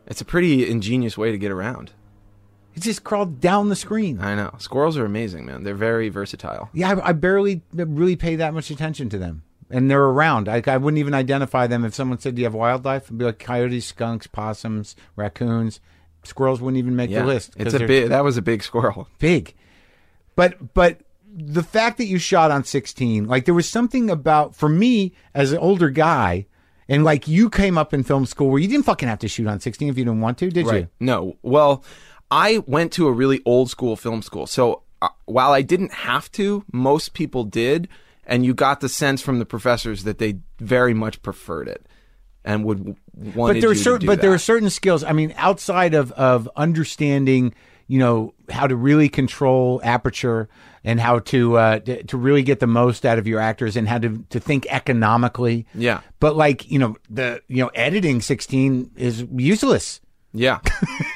It's 0.07 0.21
a 0.21 0.25
pretty 0.25 0.69
ingenious 0.69 1.17
way 1.17 1.31
to 1.31 1.39
get 1.39 1.51
around. 1.53 1.93
It 2.75 2.83
just 2.83 3.05
crawled 3.05 3.41
down 3.41 3.71
the 3.71 3.77
screen. 3.77 4.21
I 4.21 4.35
know. 4.35 4.55
Squirrels 4.59 4.99
are 4.99 5.07
amazing, 5.07 5.47
man. 5.47 5.63
They're 5.63 5.75
very 5.75 6.11
versatile. 6.11 6.69
Yeah, 6.75 6.93
I, 6.93 7.09
I 7.09 7.13
barely 7.13 7.63
really 7.73 8.17
pay 8.17 8.37
that 8.37 8.53
much 8.53 8.71
attention 8.71 9.09
to 9.11 9.19
them. 9.19 9.45
And 9.71 9.91
they're 9.91 10.05
around. 10.05 10.49
I, 10.49 10.63
I 10.67 10.77
wouldn't 10.77 10.99
even 10.99 11.15
identify 11.15 11.67
them 11.67 11.85
if 11.85 11.95
someone 11.95 12.19
said, 12.19 12.35
"Do 12.35 12.43
you 12.43 12.47
have 12.47 12.55
wildlife?" 12.55 13.11
I'd 13.11 13.19
be 13.19 13.25
like 13.25 13.39
coyotes, 13.39 13.87
skunks, 13.87 14.27
possums, 14.27 14.95
raccoons. 15.17 15.81
Squirrels 16.27 16.61
wouldn't 16.61 16.79
even 16.79 16.97
make 16.97 17.11
Yeah, 17.11 17.23
the 17.23 17.27
list. 17.27 17.55
it's 17.57 17.75
a 17.75 17.79
big. 17.79 18.09
That 18.11 18.25
was 18.25 18.37
a 18.37 18.43
big 18.43 18.63
squirrel. 18.63 19.09
big. 19.19 19.55
But 20.35 20.75
but 20.75 21.01
the 21.35 21.63
fact 21.63 21.99
that 21.99 22.07
you 22.07 22.19
shot 22.19 22.51
on 22.51 22.65
16, 22.65 23.27
like 23.27 23.45
there 23.45 23.55
was 23.55 23.69
something 23.69 24.11
about 24.11 24.55
for 24.55 24.69
me 24.69 25.13
as 25.35 25.53
an 25.53 25.59
older 25.59 25.91
guy, 25.91 26.47
and 26.89 27.05
like 27.05 27.29
you 27.29 27.51
came 27.51 27.77
up 27.79 27.93
in 27.93 28.03
film 28.05 28.27
school 28.27 28.51
where 28.51 28.61
you 28.61 28.69
didn't 28.69 28.87
fucking 28.87 29.09
have 29.09 29.19
to 29.21 29.29
shoot 29.29 29.47
on 29.47 29.61
16 29.61 29.89
if 29.89 29.99
you 29.99 30.05
didn't 30.05 30.21
want 30.21 30.39
to, 30.39 30.51
did 30.51 30.67
you? 30.67 30.89
No. 31.01 31.37
Well, 31.43 31.85
I 32.31 32.63
went 32.67 32.93
to 32.93 33.07
a 33.07 33.13
really 33.13 33.43
old 33.45 33.71
school 33.71 33.97
film 33.97 34.23
school. 34.23 34.47
So 34.47 34.83
uh, 35.03 35.09
while 35.27 35.53
I 35.53 35.63
didn't 35.63 35.93
have 35.93 36.31
to, 36.33 36.65
most 36.73 37.13
people 37.15 37.45
did. 37.45 37.89
And 38.29 38.45
you 38.45 38.55
got 38.55 38.81
the 38.81 38.89
sense 38.89 39.23
from 39.23 39.39
the 39.39 39.47
professors 39.47 40.03
that 40.03 40.19
they 40.19 40.41
very 40.59 40.93
much 40.95 41.23
preferred 41.23 41.69
it 41.69 41.86
and 42.47 42.65
would 42.65 42.97
want 43.35 43.55
But 43.55 43.61
there 43.61 43.71
are 43.71 43.75
certain 43.75 44.07
but 44.07 44.23
there 44.23 44.33
are 44.33 44.39
certain 44.39 44.71
skills. 44.71 45.05
I 45.05 45.13
mean, 45.13 45.35
outside 45.37 45.93
of 45.93 46.13
of 46.13 46.49
understanding, 46.57 47.55
you 47.89 47.99
know, 47.99 48.33
how 48.49 48.67
to 48.67 48.77
really 48.77 49.09
control 49.09 49.81
aperture 49.85 50.49
and 50.85 51.01
how 51.01 51.19
to 51.19 51.59
uh, 51.59 51.79
to, 51.81 52.03
to 52.05 52.17
really 52.17 52.43
get 52.43 52.61
the 52.61 52.67
most 52.67 53.05
out 53.05 53.19
of 53.19 53.27
your 53.27 53.41
actors 53.41 53.77
and 53.77 53.89
how 53.89 53.99
to 53.99 54.25
to 54.31 54.41
think 54.41 54.67
economically. 54.71 55.67
Yeah. 55.75 56.01
But 56.21 56.37
like, 56.37 56.71
you 56.71 56.79
know, 56.79 56.97
the 57.11 57.43
you 57.49 57.59
know, 57.59 57.71
editing 57.75 58.23
16 58.23 58.93
is 58.97 59.27
useless. 59.35 60.01
Yeah. 60.33 60.61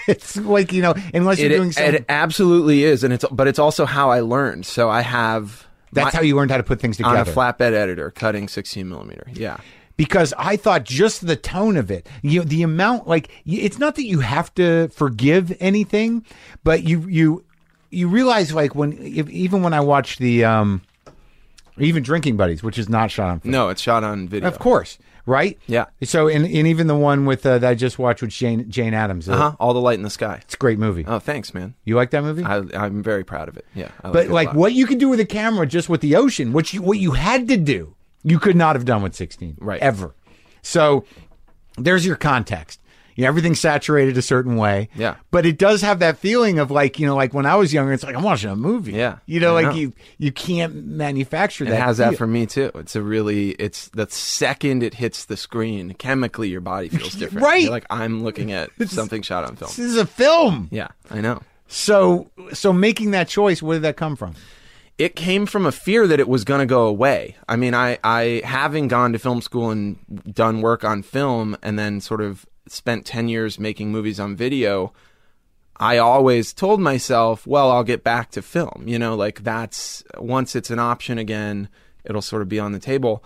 It's 0.08 0.36
like 0.36 0.72
you 0.72 0.82
know, 0.82 0.94
unless 1.14 1.38
you're 1.38 1.52
it, 1.52 1.56
doing 1.56 1.70
something. 1.70 1.94
it 1.94 2.04
absolutely 2.08 2.82
is, 2.82 3.04
and 3.04 3.14
it's 3.14 3.24
but 3.30 3.46
it's 3.46 3.60
also 3.60 3.86
how 3.86 4.10
I 4.10 4.20
learned. 4.20 4.66
So 4.66 4.90
I 4.90 5.02
have 5.02 5.68
that's 5.92 6.12
my- 6.12 6.18
how 6.18 6.24
you 6.24 6.34
learned 6.34 6.50
how 6.50 6.56
to 6.56 6.64
put 6.64 6.80
things 6.80 6.96
together 6.96 7.18
on 7.18 7.28
a 7.28 7.30
flatbed 7.30 7.72
editor 7.72 8.10
cutting 8.10 8.48
16 8.48 8.88
millimeter. 8.88 9.24
Yeah. 9.32 9.58
Because 10.00 10.32
I 10.38 10.56
thought 10.56 10.84
just 10.84 11.26
the 11.26 11.36
tone 11.36 11.76
of 11.76 11.90
it, 11.90 12.06
you 12.22 12.40
know, 12.40 12.44
the 12.46 12.62
amount, 12.62 13.06
like 13.06 13.28
it's 13.44 13.78
not 13.78 13.96
that 13.96 14.06
you 14.06 14.20
have 14.20 14.48
to 14.54 14.88
forgive 14.88 15.54
anything, 15.60 16.24
but 16.64 16.82
you 16.84 17.00
you 17.08 17.44
you 17.90 18.08
realize 18.08 18.54
like 18.54 18.74
when 18.74 18.92
if, 18.94 19.28
even 19.28 19.62
when 19.62 19.74
I 19.74 19.80
watched 19.80 20.18
the 20.18 20.44
um 20.44 20.80
even 21.78 22.02
drinking 22.02 22.36
buddies, 22.36 22.62
which 22.62 22.78
is 22.78 22.88
not 22.88 23.10
shot 23.10 23.28
on 23.30 23.40
film, 23.40 23.52
No, 23.52 23.68
it's 23.68 23.82
shot 23.82 24.02
on 24.04 24.28
video. 24.28 24.48
of 24.48 24.58
course, 24.58 24.98
right? 25.26 25.58
Yeah. 25.66 25.86
So 26.02 26.28
and, 26.28 26.44
and 26.46 26.66
even 26.66 26.86
the 26.86 26.96
one 26.96 27.26
with 27.26 27.44
uh, 27.44 27.58
that 27.58 27.70
I 27.70 27.74
just 27.74 27.98
watched 27.98 28.22
with 28.22 28.30
Jane 28.30 28.70
Jane 28.70 28.94
Adams, 28.94 29.28
uh, 29.28 29.32
Uh 29.32 29.36
huh. 29.36 29.56
All 29.60 29.74
the 29.74 29.80
light 29.80 29.98
in 29.98 30.02
the 30.02 30.10
sky. 30.10 30.38
it's 30.42 30.54
a 30.54 30.58
great 30.58 30.78
movie. 30.78 31.04
Oh, 31.06 31.18
thanks, 31.18 31.52
man. 31.52 31.74
you 31.84 31.96
like 31.96 32.10
that 32.10 32.22
movie? 32.22 32.42
I, 32.44 32.62
I'm 32.74 33.02
very 33.02 33.24
proud 33.24 33.48
of 33.48 33.56
it. 33.56 33.66
Yeah. 33.74 33.90
I 34.02 34.10
but 34.10 34.28
a 34.28 34.32
like 34.32 34.54
what 34.54 34.72
you 34.72 34.86
can 34.86 34.98
do 34.98 35.08
with 35.08 35.20
a 35.20 35.26
camera 35.26 35.66
just 35.66 35.88
with 35.88 36.00
the 36.00 36.16
ocean, 36.16 36.52
what 36.52 36.72
you 36.72 36.80
what 36.82 36.98
you 36.98 37.12
had 37.12 37.48
to 37.48 37.56
do, 37.56 37.94
you 38.22 38.38
could 38.38 38.56
not 38.56 38.76
have 38.76 38.84
done 38.84 39.02
with 39.02 39.14
16. 39.14 39.56
Right. 39.60 39.80
Ever. 39.80 40.14
So 40.62 41.04
there's 41.78 42.04
your 42.06 42.16
context. 42.16 42.80
You 43.16 43.24
know, 43.24 43.28
everything's 43.28 43.60
saturated 43.60 44.16
a 44.16 44.22
certain 44.22 44.56
way. 44.56 44.88
Yeah. 44.94 45.16
But 45.30 45.44
it 45.44 45.58
does 45.58 45.82
have 45.82 45.98
that 45.98 46.16
feeling 46.16 46.58
of 46.58 46.70
like, 46.70 46.98
you 46.98 47.06
know, 47.06 47.16
like 47.16 47.34
when 47.34 47.44
I 47.44 47.56
was 47.56 47.72
younger, 47.74 47.92
it's 47.92 48.02
like 48.04 48.14
I'm 48.16 48.22
watching 48.22 48.48
a 48.50 48.56
movie. 48.56 48.92
Yeah, 48.92 49.18
You 49.26 49.40
know, 49.40 49.50
I 49.56 49.62
like 49.62 49.66
know. 49.74 49.80
you 49.80 49.92
you 50.16 50.32
can't 50.32 50.86
manufacture 50.86 51.64
It 51.64 51.70
that. 51.70 51.80
has 51.82 51.98
that 51.98 52.16
for 52.16 52.26
me 52.26 52.46
too. 52.46 52.70
It's 52.76 52.96
a 52.96 53.02
really 53.02 53.50
it's 53.52 53.88
the 53.88 54.06
second 54.08 54.82
it 54.82 54.94
hits 54.94 55.26
the 55.26 55.36
screen, 55.36 55.92
chemically 55.94 56.48
your 56.48 56.62
body 56.62 56.88
feels 56.90 57.14
different. 57.14 57.44
Right. 57.44 57.62
You're 57.62 57.70
like 57.72 57.86
I'm 57.90 58.22
looking 58.24 58.52
at 58.52 58.70
something 58.88 59.20
shot 59.22 59.44
on 59.44 59.56
film. 59.56 59.68
This 59.68 59.80
is 59.80 59.96
a 59.96 60.06
film. 60.06 60.68
Yeah, 60.70 60.88
I 61.10 61.20
know. 61.20 61.42
So 61.66 62.30
so 62.54 62.72
making 62.72 63.10
that 63.10 63.28
choice, 63.28 63.60
where 63.60 63.76
did 63.76 63.82
that 63.82 63.96
come 63.98 64.16
from? 64.16 64.34
It 65.00 65.16
came 65.16 65.46
from 65.46 65.64
a 65.64 65.72
fear 65.72 66.06
that 66.06 66.20
it 66.20 66.28
was 66.28 66.44
going 66.44 66.58
to 66.60 66.66
go 66.66 66.86
away. 66.86 67.36
I 67.48 67.56
mean, 67.56 67.72
I, 67.72 67.98
I 68.04 68.42
having 68.44 68.86
gone 68.86 69.14
to 69.14 69.18
film 69.18 69.40
school 69.40 69.70
and 69.70 69.98
done 70.30 70.60
work 70.60 70.84
on 70.84 71.02
film 71.02 71.56
and 71.62 71.78
then 71.78 72.02
sort 72.02 72.20
of 72.20 72.44
spent 72.68 73.06
10 73.06 73.26
years 73.28 73.58
making 73.58 73.90
movies 73.90 74.20
on 74.20 74.36
video, 74.36 74.92
I 75.78 75.96
always 75.96 76.52
told 76.52 76.82
myself, 76.82 77.46
well, 77.46 77.70
I'll 77.70 77.82
get 77.82 78.04
back 78.04 78.30
to 78.32 78.42
film. 78.42 78.84
You 78.84 78.98
know, 78.98 79.14
like 79.14 79.42
that's 79.42 80.04
once 80.18 80.54
it's 80.54 80.68
an 80.70 80.78
option 80.78 81.16
again, 81.16 81.70
it'll 82.04 82.20
sort 82.20 82.42
of 82.42 82.50
be 82.50 82.60
on 82.60 82.72
the 82.72 82.78
table. 82.78 83.24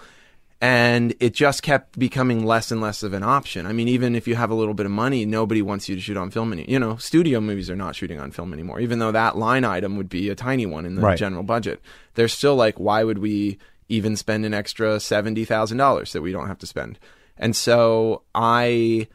And 0.64 1.14
it 1.20 1.34
just 1.34 1.62
kept 1.62 1.98
becoming 1.98 2.46
less 2.46 2.70
and 2.70 2.80
less 2.80 3.02
of 3.02 3.12
an 3.12 3.22
option. 3.22 3.66
I 3.66 3.72
mean, 3.74 3.86
even 3.86 4.16
if 4.16 4.26
you 4.26 4.34
have 4.34 4.50
a 4.50 4.54
little 4.54 4.72
bit 4.72 4.86
of 4.86 4.92
money, 4.92 5.26
nobody 5.26 5.60
wants 5.60 5.90
you 5.90 5.94
to 5.94 6.00
shoot 6.00 6.16
on 6.16 6.30
film 6.30 6.54
anymore. 6.54 6.70
You 6.72 6.78
know, 6.78 6.96
studio 6.96 7.38
movies 7.38 7.68
are 7.68 7.76
not 7.76 7.94
shooting 7.94 8.18
on 8.18 8.30
film 8.30 8.54
anymore, 8.54 8.80
even 8.80 8.98
though 8.98 9.12
that 9.12 9.36
line 9.36 9.64
item 9.64 9.98
would 9.98 10.08
be 10.08 10.30
a 10.30 10.34
tiny 10.34 10.64
one 10.64 10.86
in 10.86 10.94
the 10.94 11.02
Right. 11.02 11.18
general 11.18 11.42
budget. 11.42 11.82
They're 12.14 12.28
still 12.28 12.56
like, 12.56 12.80
why 12.80 13.04
would 13.04 13.18
we 13.18 13.58
even 13.90 14.16
spend 14.16 14.46
an 14.46 14.54
extra 14.54 14.96
$70,000 15.00 16.12
that 16.12 16.22
we 16.22 16.32
don't 16.32 16.48
have 16.48 16.60
to 16.60 16.66
spend? 16.66 16.98
And 17.36 17.54
so 17.54 18.22
I 18.34 19.08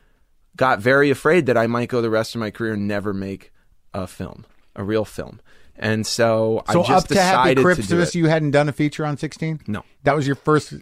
got 0.56 0.80
very 0.80 1.10
afraid 1.10 1.48
that 1.48 1.58
I 1.58 1.66
might 1.66 1.90
go 1.90 2.00
the 2.00 2.12
rest 2.12 2.36
of 2.36 2.40
my 2.42 2.52
career 2.52 2.74
and 2.74 2.88
never 2.88 3.12
make 3.12 3.52
a 3.92 4.06
film, 4.06 4.46
a 4.76 4.84
real 4.84 5.04
film. 5.06 5.40
And 5.80 6.06
so, 6.06 6.64
So 6.72 6.84
I 6.84 6.88
just 6.88 7.06
up 7.06 7.08
to 7.10 7.16
Happy 7.22 7.56
decided 7.56 7.56
to 7.56 7.62
do 7.62 7.64
Christmas, 7.64 8.16
you 8.16 8.28
hadn't 8.28 8.52
done 8.52 8.68
a 8.68 8.74
feature 8.74 9.06
on 9.06 9.16
16? 9.18 9.62
No. 9.68 9.84
That 10.04 10.16
was 10.16 10.28
your 10.28 10.36
first 10.36 10.74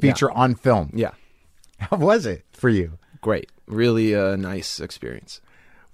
feature 0.00 0.30
on 0.30 0.54
film. 0.54 0.90
Yeah, 0.94 1.10
How 1.78 1.96
was 1.98 2.24
it 2.26 2.44
for 2.52 2.68
you? 2.70 2.98
great. 3.20 3.50
Really 3.66 4.12
a 4.14 4.36
nice 4.36 4.78
experience. 4.80 5.40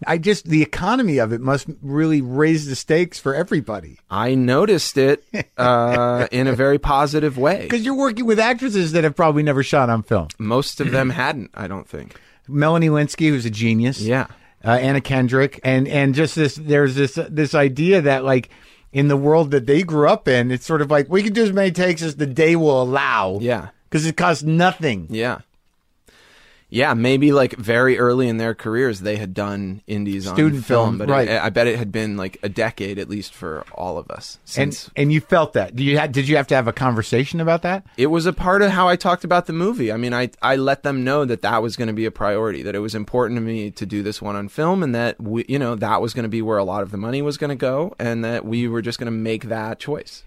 I 0.06 0.18
just 0.18 0.46
the 0.48 0.62
economy 0.62 1.18
of 1.18 1.32
it 1.32 1.40
must 1.40 1.66
really 1.80 2.20
raise 2.20 2.66
the 2.66 2.74
stakes 2.76 3.18
for 3.20 3.34
everybody 3.34 3.98
I 4.10 4.34
noticed 4.34 4.98
it 4.98 5.24
uh, 5.56 6.26
in 6.32 6.48
a 6.48 6.52
very 6.54 6.78
positive 6.78 7.38
way. 7.38 7.62
because 7.62 7.84
you're 7.84 7.96
working 7.96 8.26
with 8.26 8.38
actresses 8.40 8.92
that 8.92 9.04
have 9.04 9.14
probably 9.16 9.42
never 9.44 9.62
shot 9.62 9.88
on 9.90 10.02
film. 10.02 10.28
Most 10.38 10.80
of 10.80 10.90
them 10.90 11.10
hadn't, 11.24 11.50
I 11.54 11.68
don't 11.68 11.88
think. 11.88 12.20
Melanie 12.48 12.88
Lynskey, 12.88 13.28
who's 13.28 13.46
a 13.46 13.50
genius, 13.50 14.00
Yeah. 14.00 14.26
Uh, 14.64 14.70
Anna 14.70 15.00
Kendrick, 15.00 15.60
and 15.64 15.88
and 15.88 16.14
just 16.14 16.34
this 16.34 16.56
there's 16.56 16.94
this 16.94 17.18
this 17.28 17.54
idea 17.54 18.00
that 18.02 18.24
like 18.24 18.50
in 18.92 19.08
the 19.08 19.16
world 19.16 19.50
that 19.52 19.66
they 19.66 19.82
grew 19.82 20.08
up 20.08 20.28
in, 20.28 20.50
it's 20.50 20.66
sort 20.66 20.82
of 20.82 20.90
like 20.90 21.08
we 21.08 21.22
can 21.22 21.32
do 21.32 21.42
as 21.42 21.52
many 21.52 21.70
takes 21.70 22.02
as 22.02 22.16
the 22.16 22.26
day 22.26 22.56
will 22.56 22.82
allow. 22.82 23.38
Yeah. 23.40 23.68
because 23.88 24.06
it 24.06 24.16
costs 24.16 24.42
nothing. 24.42 25.06
Yeah. 25.10 25.40
Yeah, 26.72 26.94
maybe 26.94 27.32
like 27.32 27.54
very 27.56 27.98
early 27.98 28.28
in 28.28 28.38
their 28.38 28.54
careers 28.54 29.00
they 29.00 29.16
had 29.16 29.34
done 29.34 29.82
indies 29.86 30.26
on 30.26 30.34
Student 30.34 30.64
film, 30.64 30.96
film, 30.96 30.98
but 30.98 31.10
right. 31.10 31.28
it, 31.28 31.42
I 31.42 31.50
bet 31.50 31.66
it 31.66 31.78
had 31.78 31.92
been 31.92 32.16
like 32.16 32.38
a 32.42 32.48
decade 32.48 32.98
at 32.98 33.10
least 33.10 33.34
for 33.34 33.66
all 33.74 33.98
of 33.98 34.10
us 34.10 34.38
And 34.56 34.72
since 34.74 34.90
and 34.96 35.12
you 35.12 35.20
felt 35.20 35.52
that. 35.52 35.76
Do 35.76 35.84
you 35.84 35.98
had 35.98 36.12
did 36.12 36.28
you 36.28 36.36
have 36.36 36.46
to 36.46 36.54
have 36.54 36.68
a 36.68 36.72
conversation 36.72 37.40
about 37.40 37.60
that? 37.62 37.84
it 37.98 38.06
was 38.06 38.24
a 38.24 38.32
part 38.32 38.62
of 38.62 38.70
how 38.70 38.88
I 38.88 38.96
talked 38.96 39.22
about 39.22 39.44
the 39.46 39.52
movie. 39.52 39.92
I 39.92 39.98
mean, 39.98 40.14
I 40.14 40.30
I 40.40 40.56
let 40.56 40.82
them 40.82 41.04
know 41.04 41.26
that 41.26 41.42
that 41.42 41.62
was 41.62 41.76
going 41.76 41.88
to 41.88 41.94
be 41.94 42.06
a 42.06 42.10
priority, 42.10 42.62
that 42.62 42.74
it 42.74 42.78
was 42.80 42.94
important 42.94 43.36
to 43.36 43.42
me 43.42 43.70
to 43.70 43.84
do 43.84 44.02
this 44.02 44.22
one 44.22 44.34
on 44.34 44.48
film, 44.48 44.82
and 44.82 44.94
that 44.94 45.20
we, 45.20 45.44
you 45.48 45.58
know, 45.58 45.74
that 45.74 46.00
was 46.00 46.14
going 46.14 46.24
to 46.24 46.30
be 46.30 46.40
where 46.40 46.58
a 46.58 46.64
lot 46.64 46.82
of 46.82 46.90
the 46.90 46.96
money 46.96 47.20
was 47.20 47.36
going 47.36 47.50
to 47.50 47.56
go, 47.56 47.94
and 47.98 48.24
that 48.24 48.46
we 48.46 48.66
were 48.66 48.80
just 48.80 48.98
going 48.98 49.12
to 49.12 49.18
make 49.18 49.44
that 49.44 49.78
choice. 49.78 50.24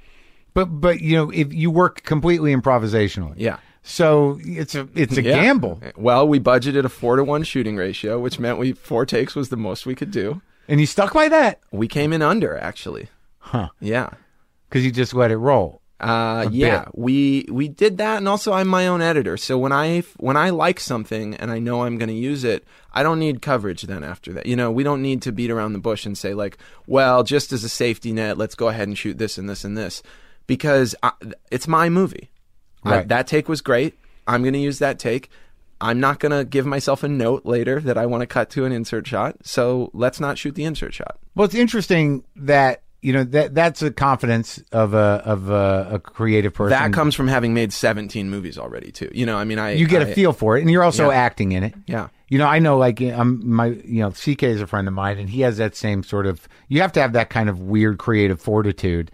But 0.53 0.65
but 0.65 1.01
you 1.01 1.17
know 1.17 1.31
if 1.31 1.53
you 1.53 1.71
work 1.71 2.03
completely 2.03 2.53
improvisationally, 2.55 3.33
Yeah. 3.37 3.57
So 3.87 4.39
it's 4.43 4.73
a 4.73 4.87
it's 4.95 5.15
a 5.15 5.21
Yeah. 5.21 5.41
gamble, 5.43 5.79
Well, 5.95 6.27
we 6.27 6.39
budgeted 6.39 6.85
a 6.85 6.89
four 6.89 7.15
to 7.17 7.23
one 7.23 7.43
shooting 7.43 7.77
ratio, 7.77 8.19
which 8.19 8.39
meant 8.39 8.57
we 8.57 8.73
four 8.73 9.05
takes 9.05 9.35
was 9.35 9.49
the 9.49 9.57
most 9.57 9.85
we 9.85 9.93
could 9.95 10.11
do. 10.11 10.41
and 10.67 10.79
you 10.79 10.87
stuck 10.87 11.13
by 11.13 11.29
that, 11.29 11.59
We 11.71 11.87
came 11.87 12.11
in 12.11 12.21
under 12.23 12.57
actually. 12.57 13.09
huh? 13.39 13.69
Yeah. 13.79 14.09
Because 14.67 14.83
you 14.83 14.91
just 14.91 15.13
let 15.13 15.29
it 15.31 15.37
roll. 15.37 15.81
Uh, 15.99 16.49
yeah, 16.51 16.85
bit. 16.85 16.89
we 16.97 17.45
we 17.49 17.69
did 17.69 17.97
that, 17.99 18.17
and 18.17 18.27
also 18.27 18.51
I'm 18.51 18.67
my 18.67 18.85
own 18.85 19.01
editor. 19.01 19.37
So 19.37 19.57
when 19.57 19.71
I 19.71 20.01
when 20.17 20.35
I 20.35 20.49
like 20.49 20.79
something 20.81 21.35
and 21.35 21.49
I 21.51 21.59
know 21.59 21.83
I'm 21.83 21.97
going 21.97 22.09
to 22.09 22.13
use 22.31 22.43
it, 22.43 22.65
I 22.93 23.01
don't 23.01 23.17
need 23.19 23.41
coverage. 23.41 23.83
Then 23.83 24.03
after 24.03 24.33
that, 24.33 24.45
you 24.45 24.57
know, 24.57 24.71
we 24.71 24.83
don't 24.83 25.01
need 25.01 25.21
to 25.21 25.31
beat 25.31 25.49
around 25.51 25.71
the 25.71 25.79
bush 25.79 26.05
and 26.05 26.17
say 26.17 26.33
like, 26.33 26.57
well, 26.85 27.23
just 27.23 27.53
as 27.53 27.63
a 27.63 27.69
safety 27.69 28.11
net, 28.11 28.37
let's 28.37 28.55
go 28.55 28.67
ahead 28.67 28.87
and 28.89 28.97
shoot 28.97 29.17
this 29.19 29.37
and 29.37 29.47
this 29.49 29.63
and 29.63 29.77
this, 29.77 30.03
because 30.47 30.95
I, 31.01 31.11
it's 31.49 31.67
my 31.67 31.87
movie. 31.87 32.29
I- 32.93 33.03
that 33.03 33.27
take 33.27 33.47
was 33.49 33.61
great. 33.61 33.97
I'm 34.27 34.41
going 34.41 34.53
to 34.53 34.59
use 34.59 34.79
that 34.79 34.99
take. 34.99 35.29
I'm 35.81 35.99
not 35.99 36.19
going 36.19 36.31
to 36.31 36.45
give 36.45 36.65
myself 36.65 37.03
a 37.03 37.07
note 37.07 37.45
later 37.45 37.79
that 37.81 37.97
I 37.97 38.05
want 38.05 38.21
to 38.21 38.27
cut 38.27 38.49
to 38.51 38.65
an 38.65 38.71
insert 38.71 39.05
shot. 39.05 39.35
So 39.43 39.91
let's 39.93 40.19
not 40.19 40.37
shoot 40.37 40.55
the 40.55 40.63
insert 40.63 40.93
shot. 40.93 41.17
Well, 41.35 41.45
it's 41.45 41.53
interesting 41.55 42.23
that 42.37 42.81
you 43.01 43.13
know 43.13 43.23
that 43.25 43.53
that's 43.53 43.81
a 43.83 43.91
confidence 43.91 44.63
of 44.71 44.93
a 44.95 45.21
of 45.25 45.49
a, 45.51 45.89
a 45.93 45.99
creative 45.99 46.53
person. 46.55 46.71
That 46.71 46.91
comes 46.93 47.13
from 47.13 47.27
having 47.27 47.53
made 47.53 47.71
17 47.71 48.29
movies 48.31 48.57
already 48.57 48.91
too. 48.91 49.11
You 49.13 49.25
know, 49.27 49.37
I 49.37 49.43
mean, 49.43 49.59
I 49.59 49.73
you 49.73 49.85
get 49.87 50.01
a 50.01 50.09
I- 50.09 50.13
feel 50.13 50.33
for 50.33 50.57
it, 50.57 50.61
and 50.61 50.71
you're 50.71 50.81
also 50.83 51.09
Yeah. 51.11 51.17
acting 51.17 51.51
in 51.51 51.63
it. 51.63 51.75
Yeah. 51.85 52.07
You 52.29 52.39
know, 52.39 52.47
I 52.47 52.57
know, 52.57 52.79
like, 52.79 52.99
I'm 53.01 53.47
my, 53.47 53.67
you 53.67 53.99
know, 54.01 54.09
CK 54.09 54.41
is 54.43 54.59
a 54.59 54.65
friend 54.65 54.87
of 54.87 54.95
mine, 54.95 55.19
and 55.19 55.29
he 55.29 55.41
has 55.41 55.57
that 55.57 55.75
same 55.75 56.01
sort 56.01 56.25
of. 56.25 56.47
You 56.69 56.81
have 56.81 56.91
to 56.93 57.01
have 57.01 57.13
that 57.13 57.29
kind 57.29 57.49
of 57.49 57.59
weird 57.59 57.99
creative 57.99 58.41
fortitude 58.41 59.11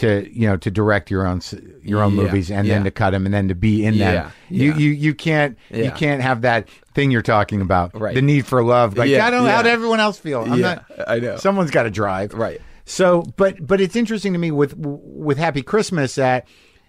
to, 0.00 0.28
you 0.30 0.46
know, 0.48 0.56
to 0.58 0.70
direct 0.70 1.10
your 1.10 1.26
own 1.26 1.40
your 1.82 2.02
own 2.02 2.14
Yeah, 2.16 2.22
movies, 2.24 2.50
and 2.50 2.68
then 2.68 2.84
to 2.84 2.90
cut 2.90 3.10
them, 3.10 3.24
and 3.24 3.32
then 3.34 3.48
to 3.48 3.54
be 3.54 3.84
in 3.84 3.96
them. 3.98 4.14
Yeah, 4.14 4.30
You 4.48 4.70
yeah. 4.72 4.76
you 4.78 4.90
you 4.90 5.14
can't 5.14 5.56
you 5.70 5.90
can't 5.92 6.20
have 6.22 6.42
that 6.42 6.68
thing 6.94 7.10
you're 7.10 7.22
talking 7.22 7.60
about, 7.60 7.98
Right. 7.98 8.14
the 8.14 8.22
need 8.22 8.46
for 8.46 8.62
love. 8.62 8.96
Like, 8.98 9.08
Yeah, 9.08 9.26
I 9.26 9.30
don't 9.30 9.44
know 9.44 9.50
how 9.50 9.62
yeah. 9.64 9.70
everyone 9.70 10.00
else 10.00 10.18
feel. 10.18 10.42
I'm 10.42 10.58
Yeah, 10.58 10.74
not. 10.98 11.08
I 11.08 11.18
know. 11.20 11.36
Someone's 11.36 11.70
got 11.70 11.84
to 11.84 11.90
drive, 11.90 12.34
Right. 12.34 12.60
So, 12.84 13.22
but 13.36 13.64
but 13.64 13.80
it's 13.80 13.94
interesting 13.94 14.32
to 14.32 14.38
me 14.38 14.50
with 14.50 14.74
with 14.76 15.38
Happy 15.38 15.62
Christmas 15.62 16.16
that 16.16 16.48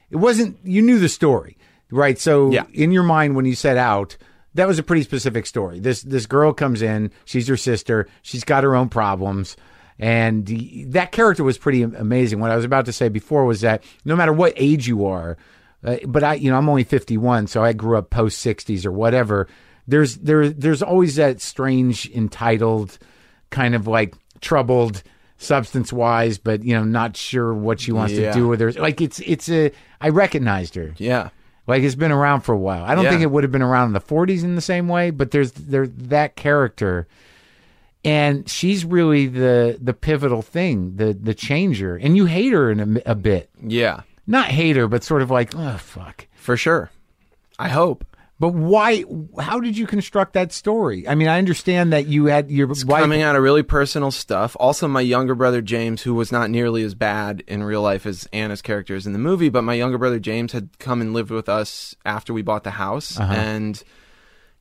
it 0.10 0.16
wasn't 0.18 0.58
you 0.64 0.82
knew 0.82 0.98
the 0.98 1.10
story, 1.10 1.58
right? 1.92 2.18
So 2.18 2.50
Yeah. 2.52 2.64
in 2.74 2.92
your 2.92 3.04
mind 3.04 3.36
when 3.36 3.46
you 3.46 3.54
set 3.56 3.78
out, 3.78 4.18
that 4.56 4.68
was 4.68 4.80
a 4.80 4.84
pretty 4.84 5.04
specific 5.04 5.46
story. 5.46 5.80
This 5.80 6.02
this 6.02 6.26
girl 6.26 6.54
comes 6.54 6.82
in, 6.82 7.12
she's 7.26 7.48
your 7.48 7.58
sister, 7.58 8.08
she's 8.24 8.44
got 8.44 8.64
her 8.64 8.76
own 8.76 8.90
problems. 8.90 9.56
And 10.02 10.48
that 10.94 11.12
character 11.12 11.44
was 11.44 11.58
pretty 11.60 11.84
amazing. 11.84 12.40
What 12.40 12.50
I 12.50 12.56
was 12.56 12.66
about 12.66 12.86
to 12.88 12.92
say 12.94 13.08
before 13.08 13.46
was 13.46 13.62
that 13.62 13.84
no 14.04 14.16
matter 14.16 14.34
what 14.34 14.54
age 14.56 14.88
you 14.88 15.06
are, 15.06 15.38
uh, 15.84 15.98
but 16.08 16.24
I, 16.24 16.34
you 16.34 16.50
know, 16.50 16.58
I'm 16.58 16.68
only 16.68 16.84
51, 16.84 17.46
so 17.48 17.64
I 17.64 17.74
grew 17.74 17.98
up 17.98 18.10
post 18.10 18.44
60s 18.44 18.84
or 18.86 18.92
whatever. 18.92 19.48
There's 19.88 20.18
there 20.18 20.50
there's 20.50 20.82
always 20.82 21.16
that 21.18 21.40
strange 21.40 22.10
entitled 22.10 22.98
kind 23.52 23.76
of 23.76 23.86
like 23.88 24.16
troubled 24.42 25.04
substance 25.38 25.92
wise, 25.94 26.38
but 26.40 26.64
you 26.64 26.74
know, 26.76 26.84
not 26.84 27.16
sure 27.16 27.54
what 27.54 27.80
she 27.80 27.92
wants 27.92 28.14
Yeah. 28.14 28.32
to 28.32 28.40
do 28.40 28.48
with 28.48 28.60
her. 28.60 28.72
Like 28.74 29.02
it's 29.02 29.20
it's 29.20 29.50
a 29.50 29.72
I 30.00 30.10
recognized 30.10 30.74
her. 30.76 30.94
Yeah. 30.98 31.30
Like 31.68 31.84
it's 31.84 31.96
been 31.96 32.12
around 32.12 32.42
for 32.42 32.54
a 32.54 32.58
while. 32.58 32.84
I 32.84 32.96
don't 32.96 33.04
Yeah. 33.06 33.12
think 33.12 33.22
it 33.22 33.30
would 33.32 33.44
have 33.44 33.52
been 33.52 33.62
around 33.62 33.88
in 33.90 33.94
the 33.94 34.02
40s 34.02 34.44
in 34.44 34.56
the 34.56 34.62
same 34.62 34.88
way, 34.88 35.12
but 35.12 35.30
there's 35.32 35.52
there's 35.52 35.90
that 35.96 36.36
character, 36.36 37.08
and 38.04 38.50
she's 38.50 38.84
really 38.86 39.28
the 39.28 39.78
the 39.82 39.94
pivotal 39.94 40.42
thing, 40.42 40.96
the 40.96 41.14
the 41.14 41.34
changer. 41.34 41.96
And 41.96 42.16
you 42.18 42.26
hate 42.26 42.54
her 42.54 42.72
in 42.72 42.98
a, 43.06 43.12
a 43.12 43.16
bit, 43.16 43.50
Yeah. 43.62 44.02
not 44.28 44.48
hate 44.48 44.76
her, 44.76 44.88
but 44.88 45.04
sort 45.04 45.22
of 45.22 45.30
like, 45.32 45.54
oh 45.56 45.78
fuck. 45.78 46.28
For 46.36 46.58
sure. 46.58 46.90
I 47.60 47.70
hope. 47.70 48.06
But 48.40 48.56
why? 48.56 49.04
How 49.40 49.60
did 49.60 49.78
you 49.78 49.86
construct 49.86 50.34
that 50.34 50.52
story? 50.52 51.08
I 51.08 51.14
mean, 51.14 51.28
I 51.28 51.38
understand 51.38 51.94
that 51.94 52.08
you 52.08 52.26
had 52.26 52.50
your 52.50 52.66
wife. 52.70 52.88
coming 52.88 53.22
out 53.22 53.36
of 53.36 53.44
really 53.44 53.62
personal 53.62 54.10
stuff. 54.10 54.58
Also, 54.60 54.88
my 54.88 55.02
younger 55.02 55.36
brother 55.36 55.62
James, 55.62 56.02
who 56.02 56.16
was 56.16 56.32
not 56.32 56.50
nearly 56.50 56.82
as 56.82 56.96
bad 56.96 57.44
in 57.48 57.62
real 57.64 57.84
life 57.84 58.08
as 58.08 58.28
Anna's 58.34 58.64
character 58.64 58.96
is 58.96 59.06
in 59.06 59.14
the 59.14 59.20
movie, 59.20 59.50
but 59.50 59.62
my 59.62 59.76
younger 59.76 60.00
brother 60.00 60.18
James 60.18 60.54
had 60.54 60.70
come 60.80 61.02
and 61.02 61.14
lived 61.14 61.30
with 61.30 61.48
us 61.48 61.96
after 62.04 62.34
we 62.34 62.42
bought 62.42 62.64
the 62.64 62.72
house, 62.72 63.20
Uh-huh. 63.20 63.32
and 63.32 63.84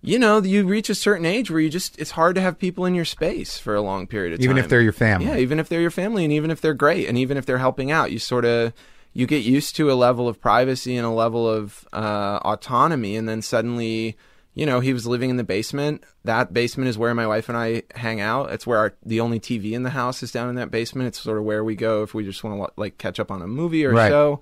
you 0.03 0.19
know, 0.19 0.41
you 0.43 0.67
reach 0.67 0.89
a 0.89 0.95
certain 0.95 1.27
age 1.27 1.51
where 1.51 1.61
you 1.61 1.69
just 1.69 1.99
it's 1.99 2.13
hard 2.13 2.35
to 2.37 2.41
have 2.41 2.59
people 2.59 2.85
in 2.87 2.95
your 2.95 3.05
space 3.05 3.59
for 3.59 3.75
a 3.75 3.83
long 3.83 4.07
period 4.07 4.33
of 4.33 4.39
time, 4.39 4.45
Even 4.45 4.59
if 4.59 4.69
they're 4.69 4.81
your 4.81 4.93
family. 4.93 5.27
Yeah, 5.27 5.37
even 5.37 5.59
if 5.59 5.69
they're 5.69 5.81
your 5.81 5.91
family, 5.91 6.25
and 6.25 6.33
even 6.33 6.51
if 6.51 6.61
they're 6.61 6.75
great, 6.75 7.09
and 7.09 7.19
even 7.19 7.37
if 7.37 7.45
they're 7.47 7.59
helping 7.59 7.91
out, 7.91 8.11
you 8.11 8.19
sort 8.19 8.45
of 8.45 8.73
you 9.13 9.27
get 9.27 9.45
used 9.45 9.77
to 9.77 9.91
a 9.91 9.95
level 9.95 10.29
of 10.29 10.41
privacy 10.41 10.97
and 10.97 11.05
a 11.07 11.11
level 11.11 11.49
of 11.49 11.87
uh, 11.93 12.39
autonomy, 12.45 13.17
and 13.17 13.29
then 13.29 13.43
suddenly, 13.43 14.17
you 14.55 14.65
know, 14.65 14.81
he 14.81 14.93
was 14.93 15.07
living 15.07 15.31
in 15.31 15.37
the 15.37 15.45
basement. 15.45 16.05
That 16.25 16.53
basement 16.53 16.89
is 16.89 16.97
where 16.97 17.15
my 17.15 17.27
wife 17.27 17.49
and 17.49 17.59
I 17.59 17.83
hang 17.95 18.21
out. 18.21 18.53
It's 18.53 18.67
where 18.67 18.79
our, 18.79 18.95
the 19.05 19.21
only 19.21 19.41
TV 19.41 19.73
in 19.73 19.83
the 19.83 19.91
house 19.91 20.23
is 20.23 20.31
down 20.31 20.49
in 20.49 20.55
that 20.57 20.71
basement. 20.71 21.09
It's 21.09 21.21
sort 21.21 21.39
of 21.39 21.45
where 21.45 21.65
we 21.65 21.75
go 21.75 22.03
if 22.05 22.15
we 22.15 22.25
just 22.25 22.45
want 22.45 22.57
to 22.63 22.81
like 22.81 22.99
catch 22.99 23.19
up 23.19 23.31
on 23.31 23.43
a 23.43 23.47
movie 23.47 23.85
or 23.85 23.93
Right. 23.93 24.09
show. 24.11 24.41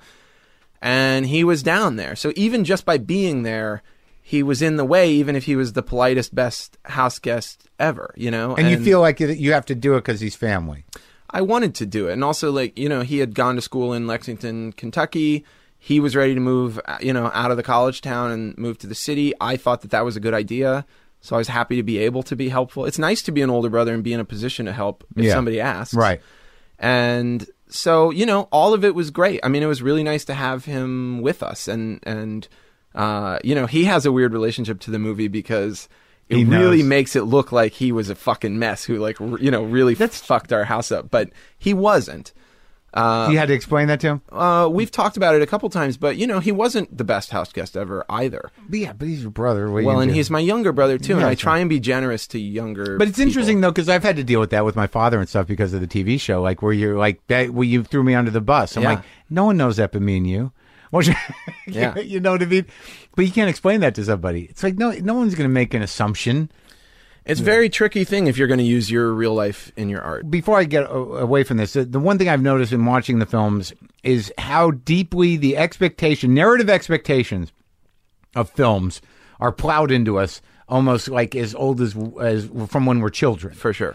And 0.80 1.26
he 1.26 1.42
was 1.44 1.62
down 1.62 1.96
there, 1.96 2.14
so 2.14 2.32
even 2.36 2.64
just 2.64 2.84
by 2.84 2.98
being 2.98 3.42
there. 3.42 3.82
He 4.29 4.43
was 4.43 4.61
in 4.61 4.76
the 4.76 4.85
way, 4.85 5.11
even 5.11 5.37
if 5.37 5.45
he 5.45 5.57
was 5.57 5.72
the 5.72 5.83
politest, 5.83 6.35
best 6.35 6.76
house 6.85 7.18
guest 7.18 7.66
ever, 7.79 8.12
you 8.14 8.31
know. 8.31 8.55
and, 8.57 8.68
you 8.68 8.79
feel 8.79 9.01
like 9.01 9.20
you- 9.20 9.29
you 9.29 9.55
have 9.55 9.64
to 9.66 9.74
do 9.74 9.95
it 9.95 10.01
because 10.05 10.20
he's 10.20 10.37
family. 10.37 10.85
I 11.31 11.41
wanted 11.41 11.74
to 11.76 11.87
do 11.87 12.09
it. 12.09 12.12
And 12.12 12.22
also, 12.22 12.53
like, 12.53 12.79
you 12.79 12.91
know, 12.91 13.01
he 13.01 13.18
had 13.20 13.35
gone 13.35 13.55
to 13.57 13.62
school 13.62 13.95
in 13.95 14.07
Lexington, 14.07 14.72
Kentucky. 14.72 15.45
He 15.79 15.99
was 15.99 16.14
ready 16.14 16.35
to 16.35 16.41
move, 16.41 16.79
uh, 16.85 16.99
you 17.01 17.14
know, 17.14 17.31
out 17.33 17.51
of 17.51 17.57
the 17.57 17.62
college 17.62 18.03
town 18.03 18.31
and 18.31 18.57
move 18.59 18.76
to 18.79 18.87
the 18.87 18.95
city. 18.95 19.33
I 19.41 19.57
thought 19.57 19.81
that 19.81 19.93
that 19.93 20.05
was 20.05 20.14
a 20.16 20.20
good 20.20 20.35
idea. 20.35 20.85
So 21.22 21.35
I 21.35 21.39
was 21.39 21.49
happy 21.49 21.76
to 21.76 21.83
be 21.83 21.97
able 21.99 22.22
to 22.24 22.37
be 22.37 22.51
helpful. 22.51 22.85
It's 22.85 22.99
nice 22.99 23.22
to 23.22 23.33
be 23.33 23.41
an 23.41 23.49
older 23.49 23.70
brother 23.70 23.95
and 23.95 24.03
be 24.05 24.12
in 24.12 24.20
a 24.20 24.24
position 24.26 24.66
to 24.66 24.72
help 24.74 25.05
if 25.16 25.24
Yeah. 25.24 25.33
somebody 25.33 25.59
asks. 25.61 25.95
Right. 25.95 26.20
And 26.79 27.47
so, 27.68 28.11
you 28.11 28.26
know, 28.26 28.43
all 28.53 28.74
of 28.74 28.85
it 28.85 28.95
was 28.95 29.11
great. 29.11 29.41
I 29.43 29.49
mean, 29.49 29.62
it 29.62 29.66
was 29.66 29.81
really 29.83 30.03
nice 30.03 30.24
to 30.26 30.35
have 30.35 30.66
him 30.66 31.20
with 31.22 31.43
us. 31.43 31.66
And, 31.66 32.01
and, 32.05 32.47
uh, 32.95 33.39
you 33.45 33.55
know, 33.55 33.66
he 33.66 33.84
has 33.84 34.07
a 34.07 34.12
weird 34.12 34.32
relationship 34.32 34.80
to 34.80 34.91
the 34.91 34.99
movie 34.99 35.28
because 35.28 35.89
it 36.28 36.47
really 36.47 36.82
makes 36.82 37.16
it 37.16 37.22
look 37.22 37.53
like 37.53 37.72
he 37.72 37.91
was 37.93 38.11
a 38.11 38.14
fucking 38.14 38.59
mess 38.59 38.84
who, 38.84 38.99
like, 38.99 39.20
r- 39.20 39.39
you 39.39 39.51
know, 39.51 39.62
really 39.62 39.95
That's- 39.95 40.20
fucked 40.20 40.53
our 40.53 40.64
house 40.64 40.93
up. 40.93 41.11
But 41.11 41.30
he 41.59 41.72
wasn't. 41.74 42.32
Uh, 42.95 43.28
you 43.30 43.36
had 43.36 43.49
to 43.49 43.55
explain 43.55 43.86
that 43.89 44.01
to 44.01 44.07
him. 44.09 44.22
uh, 44.32 44.66
we've 44.72 44.91
talked 44.91 45.18
about 45.18 45.34
it 45.34 45.43
a 45.43 45.47
couple 45.47 45.68
times, 45.68 45.99
but 45.99 46.16
you 46.16 46.26
know, 46.26 46.41
he 46.41 46.51
wasn't 46.51 46.97
the 46.97 47.05
best 47.05 47.30
house 47.30 47.53
guest 47.53 47.76
ever 47.76 48.03
either. 48.09 48.51
But 48.66 48.78
yeah, 48.78 48.93
but 48.95 49.07
he's 49.09 49.20
your 49.20 49.30
brother. 49.30 49.70
What 49.70 49.76
are 49.76 49.80
you 49.82 49.86
Well, 49.89 49.97
gonna 49.97 50.03
and 50.05 50.11
do? 50.12 50.14
he's 50.16 50.30
my 50.30 50.39
younger 50.41 50.72
brother 50.72 50.97
too, 50.97 51.16
and 51.16 51.24
I 51.26 51.34
try 51.34 51.59
and 51.59 51.68
be 51.68 51.80
generous 51.80 52.26
to 52.28 52.39
younger. 52.39 52.97
But 52.97 53.09
it's 53.09 53.18
interesting 53.18 53.61
though 53.61 53.70
because 53.70 53.91
I've 53.91 54.03
had 54.03 54.16
to 54.16 54.24
deal 54.24 54.41
with 54.41 54.49
that 54.51 54.64
with 54.64 54.74
my 54.74 54.86
father 54.86 55.18
and 55.20 55.28
stuff 55.28 55.47
because 55.47 55.74
of 55.74 55.82
the 55.82 55.86
TV 55.86 56.18
show, 56.18 56.41
like 56.41 56.62
where 56.62 56.72
you're 56.72 56.97
like 56.97 57.20
that, 57.26 57.51
where 57.51 57.66
you 57.66 57.84
threw 57.84 58.03
me 58.03 58.14
under 58.14 58.30
the 58.30 58.41
bus. 58.41 58.74
I'm 58.74 58.82
Yeah. 58.82 58.89
like, 58.95 59.03
no 59.28 59.45
one 59.45 59.59
knows 59.59 59.76
that 59.76 59.93
but 59.93 60.01
me 60.01 60.16
and 60.16 60.26
you. 60.26 60.51
Well, 60.93 61.03
you- 61.05 61.14
Yeah. 61.66 61.99
you 61.99 62.20
know 62.20 62.32
what 62.32 62.43
I 62.43 62.47
mean. 62.47 62.66
But 63.14 63.26
you 63.26 63.32
can't 63.32 63.51
explain 63.51 63.80
that 63.80 63.95
to 63.97 64.05
somebody. 64.05 64.45
It's 64.45 64.62
like 64.62 64.76
no, 64.78 64.91
no 64.93 65.14
one's 65.14 65.34
going 65.34 65.49
to 65.49 65.53
make 65.53 65.74
an 65.74 65.82
assumption. 65.82 66.51
It's 67.24 67.41
a 67.41 67.45
very 67.45 67.68
tricky 67.68 68.05
thing 68.05 68.26
if 68.26 68.39
you're 68.39 68.49
going 68.49 68.57
to 68.59 68.64
use 68.64 68.91
your 68.91 69.12
real 69.12 69.34
life 69.34 69.70
in 69.76 69.91
your 69.91 70.01
art. 70.01 70.30
Before 70.30 70.57
I 70.59 70.64
get 70.64 70.84
a- 70.84 70.91
away 70.95 71.45
from 71.45 71.59
this, 71.59 71.74
the- 71.74 71.84
the 71.84 72.01
one 72.01 72.16
thing 72.16 72.28
I've 72.30 72.41
noticed 72.41 72.72
in 72.72 72.86
watching 72.86 73.18
the 73.18 73.26
films 73.26 73.74
is 74.03 74.32
how 74.39 74.70
deeply 74.70 75.36
the 75.36 75.57
expectation, 75.59 76.32
narrative 76.32 76.70
expectations 76.70 77.53
of 78.34 78.49
films 78.51 79.03
are 79.41 79.53
plowed 79.53 79.91
into 79.91 80.18
us, 80.18 80.41
almost 80.70 81.09
like 81.09 81.36
as 81.36 81.55
old 81.55 81.82
as 81.82 81.95
as 82.20 82.49
from 82.68 82.86
when 82.86 83.01
we're 83.01 83.11
children. 83.11 83.55
For 83.55 83.74
sure. 83.74 83.95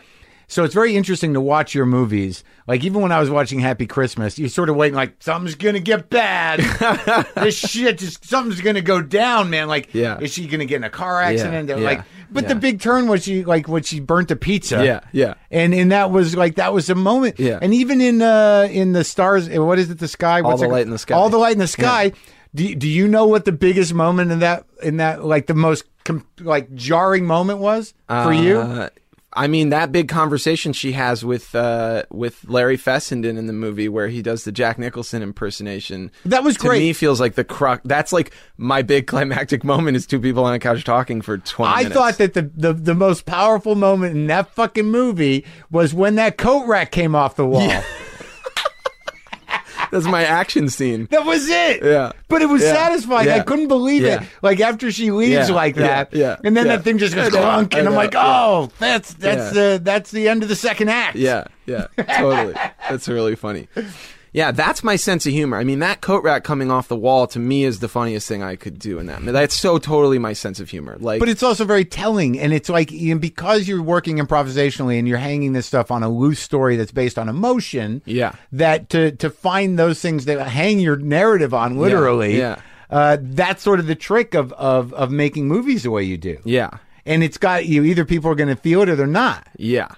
So 0.53 0.63
it's 0.63 0.73
very 0.75 0.95
interesting 0.95 1.33
to 1.33 1.41
watch 1.41 1.73
your 1.73 1.85
movies. 1.87 2.43
Like 2.67 2.83
even 2.83 3.01
when 3.01 3.11
I 3.11 3.19
was 3.19 3.29
watching 3.29 3.59
Happy 3.59 3.87
Christmas, 3.87 4.37
you're 4.37 4.49
sort 4.49 4.69
of 4.69 4.75
waiting 4.75 4.95
like 4.95 5.15
something's 5.19 5.55
gonna 5.55 5.79
get 5.79 6.09
bad. 6.11 6.59
this 7.35 7.57
shit 7.57 7.97
just 7.97 8.23
something's 8.23 8.61
gonna 8.61 8.81
go 8.81 9.01
down, 9.01 9.49
man. 9.49 9.67
Like, 9.67 9.93
Yeah. 9.93 10.19
is 10.19 10.31
she 10.31 10.47
gonna 10.47 10.65
get 10.65 10.75
in 10.77 10.83
a 10.83 10.89
car 10.89 11.21
accident? 11.21 11.69
Yeah, 11.69 11.75
Like, 11.77 11.97
yeah, 11.99 12.03
but 12.31 12.47
the 12.47 12.55
big 12.55 12.79
turn 12.81 13.07
was 13.07 13.23
she 13.23 13.43
like 13.43 13.67
when 13.67 13.83
she 13.83 13.99
burnt 13.99 14.27
the 14.27 14.35
pizza. 14.35 14.85
Yeah, 14.85 14.99
yeah. 15.11 15.33
And 15.49 15.73
and 15.73 15.91
that 15.91 16.11
was 16.11 16.35
like 16.35 16.55
that 16.55 16.71
was 16.73 16.89
a 16.89 16.95
moment. 16.95 17.39
Yeah. 17.39 17.57
And 17.61 17.73
even 17.73 17.99
in 17.99 18.21
uh 18.21 18.67
in 18.71 18.93
the 18.93 19.03
stars, 19.03 19.49
what 19.49 19.79
is 19.79 19.89
it? 19.89 19.97
The 19.99 20.07
sky. 20.07 20.41
What's 20.41 20.53
All 20.53 20.57
the 20.59 20.65
it- 20.65 20.77
Light 20.77 20.85
in 20.85 20.91
the 20.91 20.97
Sky. 20.99 21.15
All 21.15 21.29
the 21.29 21.37
light 21.37 21.53
in 21.53 21.59
the 21.59 21.67
sky. 21.67 22.11
Do, 22.55 22.75
do 22.75 22.87
you 22.87 23.07
know 23.07 23.25
what 23.25 23.45
the 23.45 23.51
biggest 23.51 23.95
moment 23.95 24.31
in 24.31 24.39
that 24.39 24.65
in 24.83 24.97
that 24.97 25.25
like 25.25 25.47
the 25.47 25.55
most 25.55 25.85
com- 26.03 26.27
like 26.39 26.71
jarring 26.75 27.25
moment 27.25 27.57
was 27.59 27.95
for 28.07 28.31
you? 28.31 28.89
I 29.35 29.47
mean, 29.47 29.69
that 29.69 29.91
big 29.91 30.07
conversation 30.07 30.73
she 30.73 30.91
has 30.93 31.25
with 31.25 31.55
uh, 31.55 32.03
with 32.11 32.45
Larry 32.47 32.77
Fessenden 32.77 33.37
in 33.37 33.47
the 33.47 33.53
movie, 33.53 33.89
where 33.89 34.07
he 34.07 34.21
does 34.21 34.43
the 34.43 34.51
Jack 34.51 34.77
Nicholson 34.77 35.21
impersonation. 35.21 36.11
That 36.25 36.43
was 36.43 36.57
great 36.57 36.63
to 36.63 36.69
great. 36.69 36.79
me 36.79 36.93
feels 36.93 37.19
like 37.19 37.35
the 37.35 37.43
crux. 37.43 37.81
That's 37.85 38.13
like 38.13 38.33
my 38.57 38.81
big 38.81 39.07
climactic 39.07 39.63
moment 39.63 39.97
is 39.97 40.05
two 40.05 40.19
people 40.19 40.45
on 40.45 40.53
a 40.53 40.59
couch 40.59 40.83
talking 40.83 41.21
for 41.21 41.37
twenty. 41.37 41.73
I 41.73 41.77
minutes. 41.77 41.95
thought 41.95 42.17
that 42.17 42.33
the, 42.33 42.43
the 42.55 42.73
the 42.73 42.95
most 42.95 43.25
powerful 43.25 43.75
moment 43.75 44.15
in 44.15 44.27
that 44.27 44.49
fucking 44.53 44.89
movie 44.89 45.45
was 45.71 45.93
when 45.93 46.15
that 46.15 46.37
coat 46.37 46.67
rack 46.67 46.91
came 46.91 47.15
off 47.15 47.35
the 47.35 47.47
wall. 47.47 47.83
That's 49.93 50.05
my 50.05 50.23
action 50.23 50.67
scene. 50.69 51.07
That 51.11 51.25
was 51.25 51.47
it. 51.47 51.83
Yeah. 51.83 52.11
But 52.27 52.41
it 52.41 52.47
was 52.49 52.61
Yeah. 52.61 52.73
satisfying. 52.73 53.29
I 53.29 53.39
couldn't 53.39 53.67
believe 53.69 54.01
Yeah. 54.03 54.21
it. 54.23 54.27
Like 54.41 54.59
after 54.59 54.91
she 54.91 55.11
leaves 55.11 55.49
Yeah. 55.49 55.55
like 55.55 55.75
that. 55.75 56.09
Yeah. 56.13 56.35
And 56.43 56.57
then 56.57 56.65
Yeah. 56.65 56.77
that 56.77 56.83
thing 56.83 56.97
just 56.97 57.15
goes 57.15 57.29
clunk 57.29 57.75
and 57.75 57.87
I'm 57.87 57.93
like, 57.95 58.13
Yeah. 58.13 58.23
oh, 58.25 58.71
that's 58.79 59.13
that's 59.13 59.55
Yeah. 59.55 59.61
the 59.75 59.81
that's 59.83 60.11
the 60.11 60.27
end 60.27 60.43
of 60.43 60.49
the 60.49 60.55
second 60.55 60.89
act. 60.89 61.15
Yeah, 61.15 61.45
yeah, 61.65 61.87
totally. 62.17 62.53
That's 62.89 63.07
really 63.07 63.35
funny. 63.35 63.67
Yeah, 64.33 64.49
that's 64.51 64.83
my 64.83 64.95
sense 64.95 65.27
of 65.27 65.31
humor. 65.31 65.57
I 65.57 65.63
mean, 65.63 65.77
that 65.79 66.01
coat 66.01 66.23
rack 66.23 66.43
coming 66.43 66.71
off 66.71 66.87
the 66.87 66.95
wall 66.95 67.27
to 67.27 67.39
me 67.39 67.63
is 67.65 67.79
the 67.79 67.87
funniest 67.87 68.27
thing 68.27 68.41
I 68.41 68.55
could 68.55 68.79
do 68.79 68.97
in 68.97 69.05
that. 69.05 69.23
That's 69.23 69.53
so 69.53 69.77
totally 69.77 70.17
my 70.17 70.33
sense 70.33 70.59
of 70.59 70.71
humor. 70.71 70.97
Like, 70.99 71.19
But 71.19 71.29
it's 71.29 71.43
also 71.43 71.65
very 71.65 71.85
telling, 71.85 72.39
and 72.39 72.51
it's 72.51 72.67
like 72.67 72.91
you 72.91 73.13
know, 73.13 73.19
because 73.19 73.67
you're 73.67 73.83
working 73.83 74.17
improvisationally 74.17 74.97
and 74.97 75.07
you're 75.07 75.19
hanging 75.19 75.53
this 75.53 75.67
stuff 75.67 75.91
on 75.91 76.01
a 76.01 76.09
loose 76.09 76.39
story 76.39 76.77
that's 76.77 76.91
based 76.91 77.19
on 77.19 77.29
emotion. 77.29 78.01
Yeah. 78.05 78.33
that 78.51 78.89
to 78.89 79.11
to 79.11 79.29
find 79.29 79.77
those 79.77 80.01
things 80.01 80.25
that 80.25 80.39
hang 80.47 80.79
your 80.79 80.95
narrative 80.97 81.53
on, 81.53 81.77
literally. 81.77 82.37
yeah. 82.37 82.59
Uh, 82.89 83.17
that's 83.21 83.63
sort 83.63 83.79
of 83.79 83.87
the 83.87 83.95
trick 83.95 84.33
of, 84.33 84.51
of 84.53 84.93
of 84.93 85.11
making 85.11 85.47
movies 85.47 85.83
the 85.83 85.91
way 85.91 86.03
you 86.03 86.17
do. 86.17 86.39
yeah, 86.43 86.69
And 87.05 87.23
it's 87.23 87.37
got 87.37 87.65
you 87.65 87.83
either 87.83 88.03
people 88.05 88.29
are 88.31 88.35
going 88.35 88.49
to 88.49 88.55
feel 88.55 88.81
it 88.81 88.89
or 88.89 88.95
they're 88.95 89.07
not. 89.07 89.47
yeah. 89.57 89.89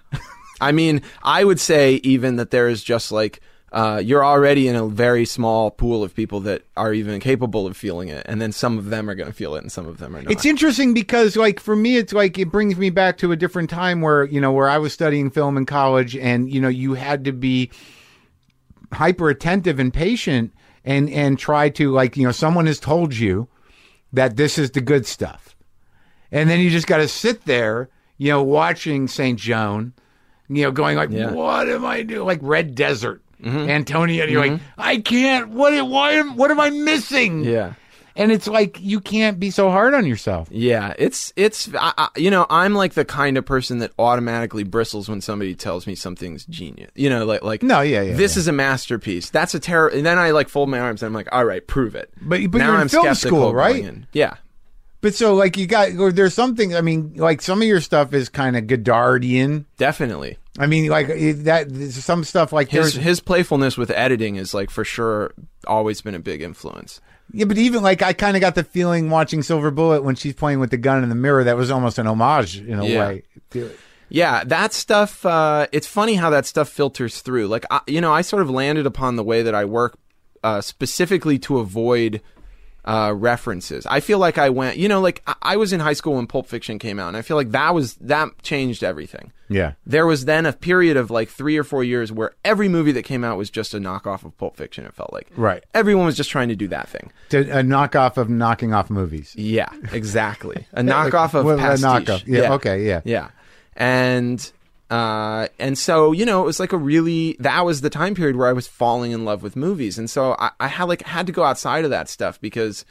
I 0.61 0.71
mean, 0.71 1.01
I 1.23 1.43
would 1.43 1.59
say 1.59 1.95
even 2.03 2.35
that 2.35 2.51
there 2.51 2.67
is 2.67 2.83
just 2.83 3.11
like. 3.13 3.41
Uh, 3.75 3.97
you're 3.97 4.23
already 4.23 4.69
in 4.69 4.75
a 4.77 4.87
very 4.87 5.25
small 5.25 5.69
pool 5.69 6.01
of 6.01 6.15
people 6.15 6.39
that 6.39 6.61
are 6.77 6.93
even 6.93 7.19
capable 7.19 7.67
of 7.67 7.75
feeling 7.75 8.07
it, 8.07 8.25
and 8.25 8.41
then 8.41 8.53
some 8.53 8.77
of 8.77 8.85
them 8.85 9.09
are 9.09 9.15
going 9.15 9.27
to 9.27 9.35
feel 9.35 9.53
it, 9.55 9.61
and 9.63 9.69
some 9.69 9.85
of 9.85 9.97
them 9.97 10.15
are 10.15 10.21
not. 10.21 10.31
It's 10.31 10.45
interesting 10.45 10.93
because, 10.93 11.35
like, 11.35 11.59
for 11.59 11.75
me, 11.75 11.97
it's 11.97 12.13
like 12.13 12.39
it 12.39 12.49
brings 12.49 12.77
me 12.77 12.89
back 12.89 13.17
to 13.17 13.33
a 13.33 13.35
different 13.35 13.69
time 13.69 13.99
where 13.99 14.23
you 14.23 14.39
know 14.39 14.53
where 14.53 14.69
I 14.69 14.77
was 14.77 14.93
studying 14.93 15.29
film 15.29 15.57
in 15.57 15.65
college, 15.65 16.15
and 16.15 16.49
you 16.49 16.61
know 16.61 16.69
you 16.69 16.93
had 16.93 17.25
to 17.25 17.33
be 17.33 17.69
hyper 18.93 19.29
attentive 19.29 19.77
and 19.77 19.93
patient, 19.93 20.53
and 20.85 21.09
and 21.09 21.37
try 21.37 21.67
to 21.71 21.91
like 21.91 22.15
you 22.15 22.23
know 22.23 22.31
someone 22.31 22.67
has 22.67 22.79
told 22.79 23.13
you 23.13 23.49
that 24.13 24.37
this 24.37 24.57
is 24.57 24.71
the 24.71 24.79
good 24.79 25.05
stuff, 25.05 25.53
and 26.31 26.49
then 26.49 26.61
you 26.61 26.69
just 26.69 26.87
got 26.87 26.99
to 26.99 27.09
sit 27.09 27.43
there, 27.43 27.89
you 28.17 28.31
know, 28.31 28.41
watching 28.41 29.09
Saint 29.09 29.37
Joan, 29.37 29.91
you 30.47 30.63
know, 30.63 30.71
going 30.71 30.95
like, 30.95 31.09
Yeah. 31.09 31.31
what 31.31 31.67
am 31.67 31.83
I 31.83 32.03
doing? 32.03 32.25
Like 32.25 32.39
Red 32.41 32.73
Desert. 32.73 33.21
Mm-hmm. 33.43 33.57
Antonioni, 33.69 34.21
and 34.21 34.31
you're 34.31 34.41
like, 34.41 34.51
mm-hmm. 34.53 34.63
I 34.81 34.97
can't. 34.97 35.49
What? 35.49 35.73
Why? 35.87 36.13
am- 36.13 36.35
What 36.35 36.51
am 36.51 36.59
I 36.59 36.69
missing? 36.69 37.43
yeah. 37.43 37.73
And 38.17 38.31
it's 38.31 38.47
like 38.47 38.77
you 38.79 39.01
can't 39.01 39.41
be 39.41 39.51
so 39.51 39.69
hard 39.69 39.93
on 39.93 40.05
yourself. 40.05 40.47
Yeah, 40.49 40.93
it's 40.97 41.33
it's 41.35 41.67
I, 41.75 41.91
I, 41.97 42.07
you 42.15 42.31
know 42.31 42.45
I'm 42.49 42.73
like 42.73 42.93
the 42.93 43.03
kind 43.03 43.37
of 43.37 43.45
person 43.45 43.79
that 43.79 43.91
automatically 43.99 44.63
bristles 44.63 45.09
when 45.09 45.19
somebody 45.19 45.53
tells 45.53 45.85
me 45.85 45.95
something's 45.95 46.45
genius. 46.45 46.91
You 46.95 47.09
know, 47.09 47.25
like 47.25 47.43
like 47.43 47.61
No, 47.61 47.81
yeah, 47.81 48.01
yeah, 48.03 48.13
this 48.15 48.37
yeah. 48.37 48.39
is 48.39 48.47
a 48.47 48.53
masterpiece. 48.53 49.31
That's 49.31 49.53
a 49.53 49.59
terror. 49.59 49.89
And 49.89 50.05
then 50.05 50.17
I 50.17 50.31
like 50.31 50.47
fold 50.47 50.69
my 50.69 50.79
arms 50.79 51.03
and 51.03 51.07
I'm 51.07 51.13
like, 51.13 51.27
all 51.33 51.43
right, 51.43 51.67
prove 51.67 51.93
it. 51.93 52.09
But- 52.21 52.49
but 52.51 52.59
now 52.59 52.67
you're 52.67 52.75
in 52.75 52.81
I'm 52.83 52.87
film 52.87 53.13
school, 53.15 53.53
right? 53.53 53.83
Yeah, 54.13 54.35
But 55.01 55.13
so 55.13 55.33
like 55.35 55.57
you 55.57 55.67
got 55.67 55.91
or 55.97 56.13
there's 56.13 56.33
something. 56.33 56.73
I 56.73 56.79
mean, 56.79 57.15
like 57.17 57.41
some 57.41 57.61
of 57.61 57.67
your 57.67 57.81
stuff 57.81 58.13
is 58.13 58.29
kind 58.29 58.55
of 58.55 58.63
Godardian. 58.63 59.65
definitely. 59.77 60.37
I 60.57 60.67
mean, 60.67 60.87
like 60.89 61.07
that. 61.07 61.65
there's 61.69 62.03
Some 62.03 62.23
stuff 62.23 62.53
like 62.53 62.69
His 62.69 62.93
his 62.95 63.19
playfulness 63.19 63.77
with 63.77 63.91
editing 63.91 64.37
is 64.37 64.53
like 64.53 64.69
for 64.69 64.85
sure 64.85 65.33
always 65.67 66.01
been 66.01 66.15
a 66.15 66.19
big 66.19 66.41
influence. 66.41 67.01
yeah, 67.33 67.45
but 67.45 67.57
even 67.57 67.83
like 67.83 68.01
I 68.01 68.13
kind 68.13 68.37
of 68.37 68.41
got 68.41 68.55
the 68.55 68.63
feeling 68.63 69.09
watching 69.09 69.41
Silver 69.43 69.71
Bullet 69.71 70.03
when 70.03 70.15
she's 70.15 70.33
playing 70.33 70.59
with 70.59 70.69
the 70.71 70.77
gun 70.77 71.03
in 71.03 71.09
the 71.09 71.15
mirror 71.15 71.43
that 71.43 71.57
was 71.57 71.71
almost 71.71 71.97
an 71.99 72.07
homage 72.07 72.59
in 72.59 72.79
a 72.79 72.85
Yeah. 72.85 72.99
way. 72.99 73.23
Yeah, 74.09 74.43
that 74.45 74.71
stuff. 74.71 75.25
Uh, 75.25 75.65
it's 75.71 75.87
funny 75.87 76.13
how 76.15 76.29
that 76.29 76.45
stuff 76.45 76.69
filters 76.69 77.21
through. 77.21 77.47
Like, 77.47 77.65
I, 77.71 77.81
you 77.87 77.99
know, 78.01 78.13
I 78.13 78.21
sort 78.21 78.43
of 78.43 78.49
landed 78.51 78.85
upon 78.85 79.15
the 79.15 79.23
way 79.23 79.41
that 79.41 79.55
I 79.55 79.65
work 79.65 79.97
uh, 80.43 80.61
specifically 80.61 81.39
to 81.39 81.57
avoid 81.57 82.21
uh, 82.85 83.11
references. 83.15 83.85
I 83.87 83.99
feel 83.99 84.19
like 84.19 84.37
I 84.37 84.49
went, 84.49 84.77
you 84.77 84.87
know, 84.87 85.01
like 85.01 85.21
I, 85.27 85.35
I 85.41 85.57
was 85.57 85.73
in 85.73 85.79
high 85.79 85.93
school 85.93 86.15
when 86.15 86.27
Pulp 86.27 86.47
Fiction 86.47 86.79
came 86.79 86.99
out, 86.99 87.07
and 87.09 87.17
I 87.17 87.21
feel 87.23 87.35
like 87.35 87.51
that 87.51 87.73
was 87.73 87.95
that 87.95 88.29
changed 88.43 88.83
everything. 88.83 89.31
Yeah. 89.49 89.73
There 89.85 90.05
was 90.07 90.25
then 90.25 90.45
a 90.45 90.53
period 90.53 90.95
of 90.97 91.11
like 91.11 91.29
three 91.29 91.57
or 91.57 91.63
four 91.63 91.83
years 91.83 92.11
where 92.11 92.31
every 92.43 92.67
movie 92.69 92.91
that 92.93 93.03
came 93.03 93.23
out 93.23 93.37
was 93.37 93.49
just 93.49 93.73
a 93.73 93.77
knockoff 93.77 94.23
of 94.23 94.35
Pulp 94.37 94.55
Fiction. 94.57 94.85
It 94.85 94.93
felt 94.93 95.11
like 95.13 95.27
Right. 95.35 95.63
Everyone 95.73 96.05
was 96.05 96.15
just 96.17 96.29
trying 96.31 96.49
to 96.49 96.55
do 96.55 96.67
that 96.69 96.87
thing. 96.89 97.11
To, 97.29 97.39
a 97.59 97.61
knockoff 97.61 98.17
of 98.17 98.29
knocking 98.29 98.73
off 98.73 98.89
movies. 98.89 99.33
Yeah, 99.35 99.69
exactly. 99.91 100.67
A 100.73 100.81
knockoff 100.83 101.33
of 101.33 101.45
Well, 101.45 101.55
a 101.55 101.59
pastiche. 101.59 101.85
knockoff. 101.85 102.23
Yeah, 102.27 102.53
okay, 102.53 102.85
yeah. 102.87 103.01
yeah. 103.03 103.29
And 103.75 104.51
uh, 104.89 105.47
and 105.57 105.77
so 105.77 106.11
you 106.11 106.25
know, 106.25 106.41
it 106.41 106.45
was 106.45 106.59
like 106.59 106.73
a 106.73 106.77
really 106.77 107.35
that 107.39 107.65
was 107.65 107.81
the 107.81 107.89
time 107.89 108.13
period 108.13 108.35
where 108.35 108.47
I 108.47 108.53
was 108.53 108.67
falling 108.67 109.11
in 109.11 109.25
love 109.25 109.41
with 109.41 109.55
movies, 109.55 109.97
and 109.97 110.09
so 110.09 110.35
I, 110.37 110.51
I 110.59 110.67
had 110.67 110.85
like 110.85 111.01
had 111.03 111.25
to 111.27 111.31
go 111.31 111.43
outside 111.43 111.85
of 111.85 111.91
that 111.91 112.07
stuff 112.09 112.39
because 112.39 112.85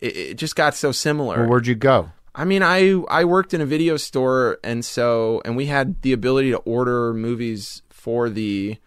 it, 0.00 0.16
it 0.16 0.34
just 0.34 0.56
got 0.56 0.74
so 0.74 0.92
similar. 0.92 1.40
Well, 1.40 1.50
where'd 1.50 1.66
you 1.66 1.76
go? 1.76 2.10
I 2.34 2.44
mean, 2.44 2.62
I 2.62 2.92
I 3.08 3.24
worked 3.24 3.54
in 3.54 3.60
a 3.60 3.66
video 3.66 3.96
store, 3.96 4.58
and 4.64 4.84
so 4.84 5.40
and 5.44 5.56
we 5.56 5.66
had 5.66 6.02
the 6.02 6.12
ability 6.12 6.50
to 6.50 6.58
order 6.58 7.14
movies 7.14 7.82
for 7.90 8.28
the 8.28 8.78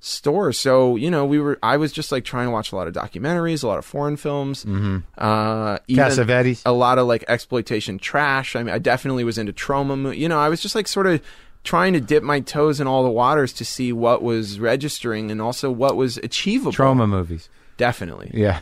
store. 0.00 0.52
So 0.52 0.96
you 0.96 1.10
know, 1.10 1.24
we 1.24 1.40
were. 1.40 1.58
I 1.62 1.76
was 1.76 1.92
just 1.92 2.12
like 2.12 2.24
trying 2.24 2.46
to 2.46 2.50
watch 2.50 2.72
a 2.72 2.76
lot 2.76 2.86
of 2.86 2.94
documentaries, 2.94 3.64
a 3.64 3.66
lot 3.66 3.78
of 3.78 3.84
foreign 3.84 4.16
films, 4.16 4.64
mm-hmm. 4.64 4.98
uh, 5.16 5.78
Cassavetes? 5.88 6.62
a 6.64 6.72
lot 6.72 6.98
of 6.98 7.06
like 7.06 7.24
exploitation 7.28 7.98
trash. 7.98 8.56
I 8.56 8.62
mean, 8.62 8.74
I 8.74 8.78
definitely 8.78 9.24
was 9.24 9.38
into 9.38 9.52
Troma. 9.52 9.98
Mo- 9.98 10.10
you 10.10 10.28
know, 10.28 10.38
I 10.38 10.48
was 10.48 10.60
just 10.60 10.74
like 10.74 10.88
sort 10.88 11.06
of 11.06 11.20
trying 11.68 11.92
to 11.92 12.00
dip 12.00 12.22
my 12.22 12.40
toes 12.40 12.80
in 12.80 12.86
all 12.86 13.02
the 13.02 13.10
waters 13.10 13.52
to 13.52 13.62
see 13.62 13.92
what 13.92 14.22
was 14.22 14.58
registering 14.58 15.30
and 15.30 15.42
also 15.42 15.70
what 15.70 15.96
was 15.96 16.16
achievable. 16.18 16.72
Troma 16.72 17.06
movies. 17.06 17.50
definitely. 17.76 18.30
Yeah. 18.32 18.60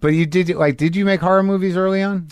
But 0.00 0.08
you 0.08 0.26
did 0.26 0.50
like 0.50 0.76
did 0.76 0.94
you 0.94 1.06
make 1.06 1.22
horror 1.22 1.42
movies 1.42 1.74
early 1.74 2.02
on? 2.02 2.28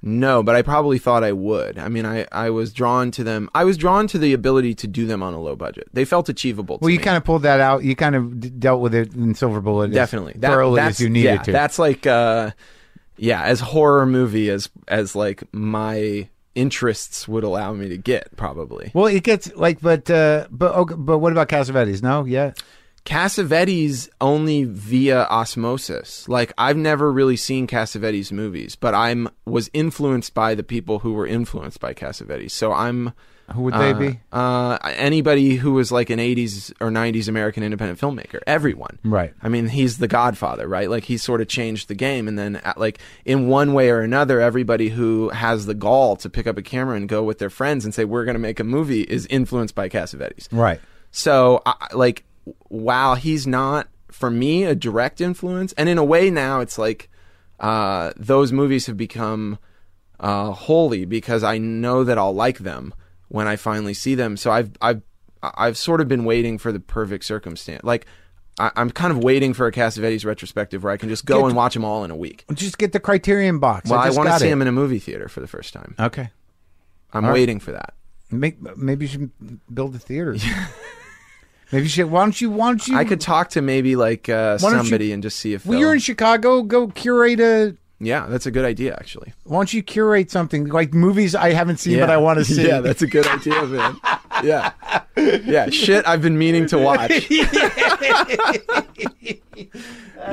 No, 0.00 0.42
but 0.42 0.54
I 0.54 0.62
probably 0.62 0.98
thought 0.98 1.22
I 1.24 1.32
would. 1.32 1.78
I 1.78 1.88
mean, 1.88 2.04
I, 2.04 2.26
I 2.32 2.50
was 2.50 2.72
drawn 2.72 3.10
to 3.12 3.24
them. 3.24 3.50
I 3.54 3.64
was 3.64 3.76
drawn 3.76 4.06
to 4.08 4.18
the 4.18 4.32
ability 4.32 4.74
to 4.76 4.86
do 4.86 5.06
them 5.06 5.22
on 5.22 5.32
a 5.32 5.40
low 5.40 5.56
budget. 5.56 5.88
They 5.94 6.04
felt 6.04 6.28
achievable. 6.28 6.78
Well, 6.80 6.90
you 6.90 6.98
kind 6.98 7.16
of 7.16 7.24
pulled 7.24 7.42
that 7.42 7.60
out. 7.60 7.84
You 7.84 7.96
kind 7.96 8.14
of 8.14 8.40
d- 8.40 8.50
dealt 8.50 8.80
with 8.80 8.94
it 8.94 9.14
in 9.14 9.34
Silver 9.34 9.60
Bullet 9.60 9.90
as 9.90 9.94
definitely 9.94 10.34
thoroughly 10.34 10.80
as 10.80 11.00
you 11.00 11.08
needed 11.10 11.28
yeah, 11.28 11.42
to. 11.42 11.52
That's 11.52 11.78
like, 11.78 12.06
uh, 12.06 12.50
yeah, 13.16 13.42
as 13.44 13.60
horror 13.60 14.06
movie 14.06 14.50
as 14.50 14.70
as 14.88 15.14
like 15.14 15.42
my 15.52 16.28
interests 16.54 17.26
would 17.28 17.44
allow 17.44 17.72
me 17.72 17.88
to 17.88 17.96
get. 17.96 18.36
Probably 18.36 18.90
well, 18.94 19.06
it 19.06 19.22
gets 19.22 19.54
like, 19.54 19.80
but 19.80 20.10
uh, 20.10 20.46
but 20.50 20.74
okay, 20.74 20.94
but 20.96 21.18
what 21.18 21.32
about 21.32 21.48
Cassavetes? 21.48 22.02
No, 22.02 22.24
yeah. 22.24 22.52
Cassavetes 23.04 24.08
only 24.20 24.64
via 24.64 25.24
osmosis. 25.24 26.26
Like 26.26 26.52
I've 26.56 26.76
never 26.76 27.12
really 27.12 27.36
seen 27.36 27.66
Cassavetes 27.66 28.32
movies, 28.32 28.76
but 28.76 28.94
I'm 28.94 29.28
was 29.44 29.68
influenced 29.74 30.32
by 30.32 30.54
the 30.54 30.62
people 30.62 31.00
who 31.00 31.12
were 31.12 31.26
influenced 31.26 31.80
by 31.80 31.94
Cassavetes. 31.94 32.52
So 32.52 32.72
I'm. 32.72 33.12
Who 33.52 33.62
would 33.62 33.74
they 33.74 33.90
uh, 33.90 33.98
be? 33.98 34.20
Uh, 34.32 34.78
anybody 34.82 35.56
who 35.56 35.72
was 35.72 35.92
like 35.92 36.08
an 36.10 36.18
80s 36.18 36.72
or 36.80 36.88
90s 36.88 37.28
American 37.28 37.62
independent 37.62 38.00
filmmaker. 38.00 38.40
Everyone. 38.46 38.98
Right. 39.04 39.34
I 39.42 39.48
mean, 39.48 39.68
he's 39.68 39.98
the 39.98 40.08
godfather, 40.08 40.66
right? 40.66 40.88
Like, 40.88 41.04
he 41.04 41.18
sort 41.18 41.40
of 41.40 41.48
changed 41.48 41.88
the 41.88 41.94
game. 41.94 42.26
And 42.26 42.38
then, 42.38 42.56
at, 42.56 42.78
like, 42.78 42.98
in 43.24 43.48
one 43.48 43.74
way 43.74 43.90
or 43.90 44.00
another, 44.00 44.40
everybody 44.40 44.88
who 44.88 45.28
has 45.28 45.66
the 45.66 45.74
gall 45.74 46.16
to 46.16 46.30
pick 46.30 46.46
up 46.46 46.56
a 46.56 46.62
camera 46.62 46.96
and 46.96 47.08
go 47.08 47.22
with 47.22 47.38
their 47.38 47.50
friends 47.50 47.84
and 47.84 47.94
say, 47.94 48.04
we're 48.04 48.24
going 48.24 48.34
to 48.34 48.40
make 48.40 48.60
a 48.60 48.64
movie 48.64 49.02
is 49.02 49.26
influenced 49.26 49.74
by 49.74 49.88
Cassavetes. 49.88 50.48
Right. 50.50 50.80
So, 51.10 51.62
I, 51.66 51.88
like, 51.92 52.24
while 52.68 53.14
he's 53.14 53.46
not, 53.46 53.88
for 54.10 54.30
me, 54.30 54.64
a 54.64 54.74
direct 54.74 55.20
influence, 55.20 55.72
and 55.74 55.88
in 55.88 55.98
a 55.98 56.04
way 56.04 56.30
now 56.30 56.60
it's 56.60 56.78
like 56.78 57.10
uh, 57.60 58.12
those 58.16 58.52
movies 58.52 58.86
have 58.86 58.96
become 58.96 59.58
uh, 60.20 60.52
holy 60.52 61.04
because 61.04 61.42
I 61.42 61.58
know 61.58 62.04
that 62.04 62.16
I'll 62.16 62.34
like 62.34 62.58
them 62.58 62.94
when 63.28 63.46
I 63.48 63.56
finally 63.56 63.94
see 63.94 64.14
them. 64.14 64.36
So 64.36 64.50
I've 64.50 64.70
I've 64.80 65.02
I've 65.42 65.76
sort 65.76 66.00
of 66.00 66.08
been 66.08 66.24
waiting 66.24 66.58
for 66.58 66.72
the 66.72 66.80
perfect 66.80 67.24
circumstance. 67.24 67.82
Like 67.84 68.06
I, 68.58 68.70
I'm 68.76 68.90
kind 68.90 69.10
of 69.10 69.22
waiting 69.22 69.52
for 69.54 69.66
a 69.66 69.72
Cassavetes 69.72 70.24
retrospective 70.24 70.84
where 70.84 70.92
I 70.92 70.96
can 70.96 71.08
just 71.08 71.26
go 71.26 71.40
Get- 71.40 71.46
and 71.48 71.56
watch 71.56 71.74
them 71.74 71.84
all 71.84 72.04
in 72.04 72.10
a 72.10 72.16
week. 72.16 72.44
Just 72.54 72.78
get 72.78 72.92
the 72.92 73.00
Criterion 73.00 73.58
box. 73.58 73.90
Well, 73.90 73.98
I, 74.00 74.06
just 74.06 74.16
want 74.16 74.28
to 74.30 74.38
see 74.38 74.46
it. 74.46 74.50
them 74.50 74.62
in 74.62 74.68
a 74.68 74.72
movie 74.72 74.98
theater 75.00 75.28
for 75.28 75.40
the 75.40 75.46
first 75.48 75.72
time. 75.72 75.94
Okay. 75.98 76.30
I'm 77.12 77.24
All 77.24 77.30
right. 77.30 77.34
waiting 77.34 77.60
for 77.60 77.72
that. 77.72 77.94
Make, 78.30 78.60
maybe 78.76 79.04
you 79.04 79.08
should 79.08 79.30
build 79.72 79.94
a 79.94 79.98
theater. 79.98 80.36
maybe 81.72 81.84
you 81.84 81.88
should. 81.88 82.10
Why 82.10 82.20
don't 82.22 82.40
you? 82.40 82.50
Why 82.50 82.68
don't 82.70 82.88
you? 82.88 82.96
I 82.96 83.04
could 83.04 83.20
talk 83.20 83.50
to 83.50 83.62
maybe 83.62 83.96
like 83.96 84.28
uh, 84.28 84.56
don't 84.58 84.72
you- 84.72 84.78
somebody 84.78 85.12
and 85.12 85.22
just 85.22 85.38
see 85.38 85.54
if 85.54 85.64
Well, 85.66 85.78
you're 85.78 85.92
in 85.94 86.00
Chicago. 86.00 86.62
Go 86.62 86.88
curate 86.88 87.40
a. 87.40 87.76
yeah, 88.04 88.26
that's 88.26 88.46
a 88.46 88.50
good 88.50 88.64
idea 88.64 88.94
actually. 88.94 89.32
Why 89.44 89.58
don't 89.58 89.72
you 89.72 89.82
curate 89.82 90.30
something 90.30 90.66
like 90.68 90.94
movies 90.94 91.34
I 91.34 91.52
haven't 91.52 91.78
seen 91.78 92.00
but 92.00 92.10
I 92.10 92.16
want 92.16 92.38
to 92.38 92.44
see? 92.54 92.66
Yeah, 92.66 92.80
that's 92.80 93.02
a 93.02 93.06
good 93.06 93.26
idea, 93.26 93.62
man. 93.66 93.96
Yeah. 94.42 94.72
Yeah, 95.16 95.70
shit 95.70 96.06
I've 96.06 96.22
been 96.22 96.38
meaning 96.38 96.66
to 96.66 96.78
watch. 96.78 97.30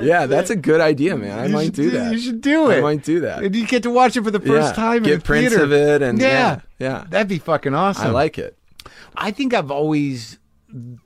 yeah, 0.02 0.26
that's 0.26 0.50
a 0.50 0.56
good 0.56 0.82
idea, 0.82 1.16
man. 1.18 1.40
I 1.40 1.46
You 1.48 1.54
might 1.54 1.74
do 1.74 1.92
that. 1.92 2.14
You 2.14 2.20
should 2.20 2.42
do 2.42 2.70
it. 2.72 2.80
I 2.80 2.82
might 2.82 3.04
do 3.04 3.20
that. 3.22 3.44
And 3.44 3.56
you 3.56 3.68
get 3.68 3.84
to 3.84 3.92
watch 3.92 4.16
it 4.18 4.24
for 4.24 4.32
the 4.32 4.40
first 4.40 4.70
Yeah, 4.70 4.74
time. 4.74 5.04
Get 5.04 5.14
in 5.14 5.20
the 5.20 5.26
prints 5.26 5.50
theater. 5.52 5.64
of 5.66 5.72
it 5.74 6.02
and 6.02 6.20
Yeah. 6.20 6.28
yeah. 6.28 6.60
Yeah. 6.80 7.06
That'd 7.10 7.28
be 7.28 7.38
fucking 7.40 7.76
awesome. 7.76 8.08
I 8.08 8.10
like 8.10 8.38
it. 8.38 8.58
I 9.16 9.32
think 9.32 9.54
I've 9.54 9.72
always 9.72 10.40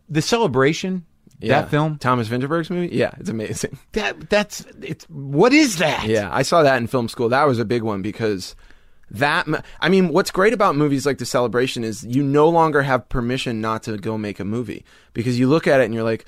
the 0.10 0.22
celebration. 0.22 1.06
Yeah. 1.40 1.62
That 1.62 1.70
film. 1.70 1.98
Thomas 1.98 2.28
Vinterberg's 2.28 2.70
movie? 2.70 2.96
Yeah, 2.96 3.12
it's 3.20 3.30
amazing. 3.30 3.78
That 3.92 4.30
that's 4.30 4.66
it's. 4.82 5.06
What 5.06 5.54
is 5.54 5.78
that? 5.78 6.06
Yeah, 6.08 6.30
I 6.32 6.42
saw 6.42 6.64
that 6.64 6.78
in 6.78 6.88
film 6.88 7.08
school. 7.10 7.30
That 7.30 7.46
was 7.46 7.60
a 7.60 7.66
big 7.66 7.84
one 7.84 8.02
because 8.02 8.56
that 9.12 9.48
I 9.80 9.90
mean, 9.90 10.10
what's 10.10 10.32
great 10.32 10.54
about 10.54 10.76
movies 10.76 11.06
like 11.06 11.18
The 11.18 11.26
Celebration 11.26 11.84
is 11.84 12.04
you 12.04 12.24
no 12.24 12.50
longer 12.50 12.82
have 12.82 13.08
permission 13.10 13.62
not 13.62 13.84
to 13.84 13.98
go 13.98 14.18
make 14.18 14.40
a 14.40 14.46
movie 14.46 14.84
because 15.14 15.38
you 15.40 15.48
look 15.48 15.68
at 15.68 15.80
it 15.80 15.86
and 15.86 15.94
you're 15.94 16.04
like 16.04 16.26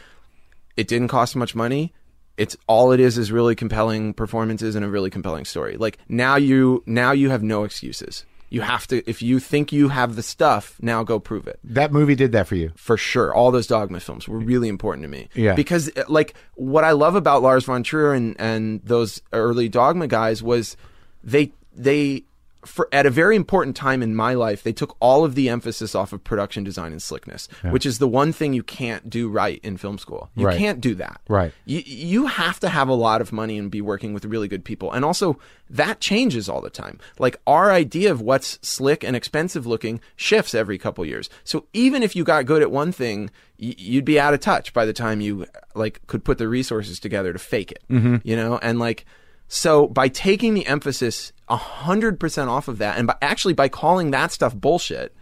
it 0.76 0.88
didn't 0.88 1.08
cost 1.08 1.36
much 1.36 1.56
money. 1.56 1.94
It's 2.38 2.56
all 2.68 2.92
it 2.92 3.00
is 3.00 3.18
is 3.18 3.32
really 3.32 3.56
compelling 3.56 4.14
performances 4.14 4.76
and 4.76 4.86
a 4.86 4.90
really 4.90 5.10
compelling 5.10 5.46
story. 5.46 5.76
Like 5.76 5.98
now 6.08 6.36
you 6.36 6.84
now 6.86 7.12
you 7.12 7.30
have 7.32 7.42
no 7.42 7.64
excuses. 7.64 8.26
You 8.50 8.62
have 8.62 8.88
to 8.88 9.08
if 9.10 9.22
you 9.22 9.40
think 9.40 9.72
you 9.74 9.90
have 9.90 10.16
the 10.16 10.24
stuff, 10.24 10.78
now 10.82 11.04
go 11.04 11.20
prove 11.20 11.48
it 11.48 11.60
That 11.64 11.92
movie 11.92 12.16
did 12.16 12.32
that 12.32 12.48
for 12.48 12.56
you. 12.56 12.72
for 12.76 12.96
sure. 12.98 13.34
All 13.34 13.52
those 13.52 13.68
dogma 13.68 14.00
films 14.00 14.28
were 14.28 14.40
really 14.40 14.70
important 14.70 15.04
to 15.04 15.10
me. 15.10 15.28
Yeah. 15.34 15.54
Because 15.56 15.90
uh, 15.98 16.04
like 16.08 16.34
what 16.56 16.84
I 16.84 16.92
love 16.92 17.16
about 17.16 17.42
Lars 17.42 17.66
von 17.66 17.84
Trier 17.84 18.14
and 18.14 18.36
and 18.40 18.82
those 18.84 19.22
early 19.34 19.68
dogma 19.70 20.08
guys 20.08 20.42
was 20.42 20.78
they 21.24 21.52
they 21.76 22.24
for 22.68 22.88
at 22.92 23.06
a 23.06 23.10
very 23.10 23.36
important 23.36 23.76
time 23.76 24.04
in 24.04 24.16
my 24.16 24.34
life 24.34 24.64
they 24.64 24.74
took 24.74 24.96
all 25.00 25.24
of 25.26 25.36
the 25.36 25.50
emphasis 25.50 25.96
off 25.96 26.14
of 26.14 26.24
production 26.24 26.64
design 26.64 26.92
and 26.92 27.02
slickness, 27.02 27.48
which 27.64 27.86
is 27.86 28.00
the 28.00 28.08
one 28.08 28.32
thing 28.34 28.54
you 28.54 28.64
can't 28.64 29.10
do 29.10 29.30
right 29.30 29.60
in 29.64 29.78
film 29.78 29.98
school. 29.98 30.30
You 30.36 30.48
Right. 30.48 30.58
can't 30.58 30.80
do 30.82 30.94
that. 30.96 31.22
Right. 31.28 31.54
You 31.66 31.82
you 31.86 32.28
have 32.28 32.60
to 32.60 32.70
have 32.70 32.90
a 32.90 32.94
lot 32.94 33.22
of 33.22 33.32
money 33.32 33.58
and 33.58 33.72
be 33.72 33.82
working 33.82 34.14
with 34.14 34.26
really 34.26 34.48
good 34.48 34.64
people. 34.64 34.92
And 34.92 35.04
also 35.04 35.40
that 35.70 36.00
changes 36.00 36.48
all 36.48 36.62
the 36.62 36.70
time. 36.70 37.00
Like 37.20 37.38
our 37.48 37.72
idea 37.72 38.12
of 38.12 38.22
what's 38.22 38.60
slick 38.62 39.04
and 39.04 39.16
expensive 39.16 39.66
looking 39.66 40.00
shifts 40.16 40.54
every 40.54 40.78
couple 40.78 41.06
years. 41.06 41.30
So 41.44 41.66
even 41.74 42.04
if 42.04 42.16
you 42.16 42.24
got 42.24 42.46
good 42.46 42.62
at 42.62 42.72
one 42.72 42.92
thing, 42.92 43.30
you'd 43.58 44.06
be 44.06 44.20
out 44.20 44.34
of 44.34 44.40
touch 44.40 44.72
by 44.74 44.86
the 44.86 44.94
time 44.94 45.20
you 45.22 45.46
like 45.76 46.06
could 46.08 46.24
put 46.24 46.38
the 46.38 46.48
resources 46.48 47.00
together 47.00 47.34
to 47.34 47.40
fake 47.40 47.72
it. 47.72 47.84
Mm-hmm. 47.90 48.18
You 48.24 48.36
know, 48.36 48.60
and 48.62 48.78
like 48.80 49.06
so 49.48 49.88
by 49.88 50.08
taking 50.10 50.54
the 50.54 50.66
emphasis 50.68 51.32
hundred 51.56 52.20
percent 52.20 52.50
off 52.50 52.68
of 52.68 52.78
that, 52.80 52.98
and 52.98 53.08
by 53.08 53.16
actually 53.22 53.54
by 53.54 53.70
calling 53.70 54.12
that 54.12 54.32
stuff 54.32 54.54
bullshit, 54.56 55.16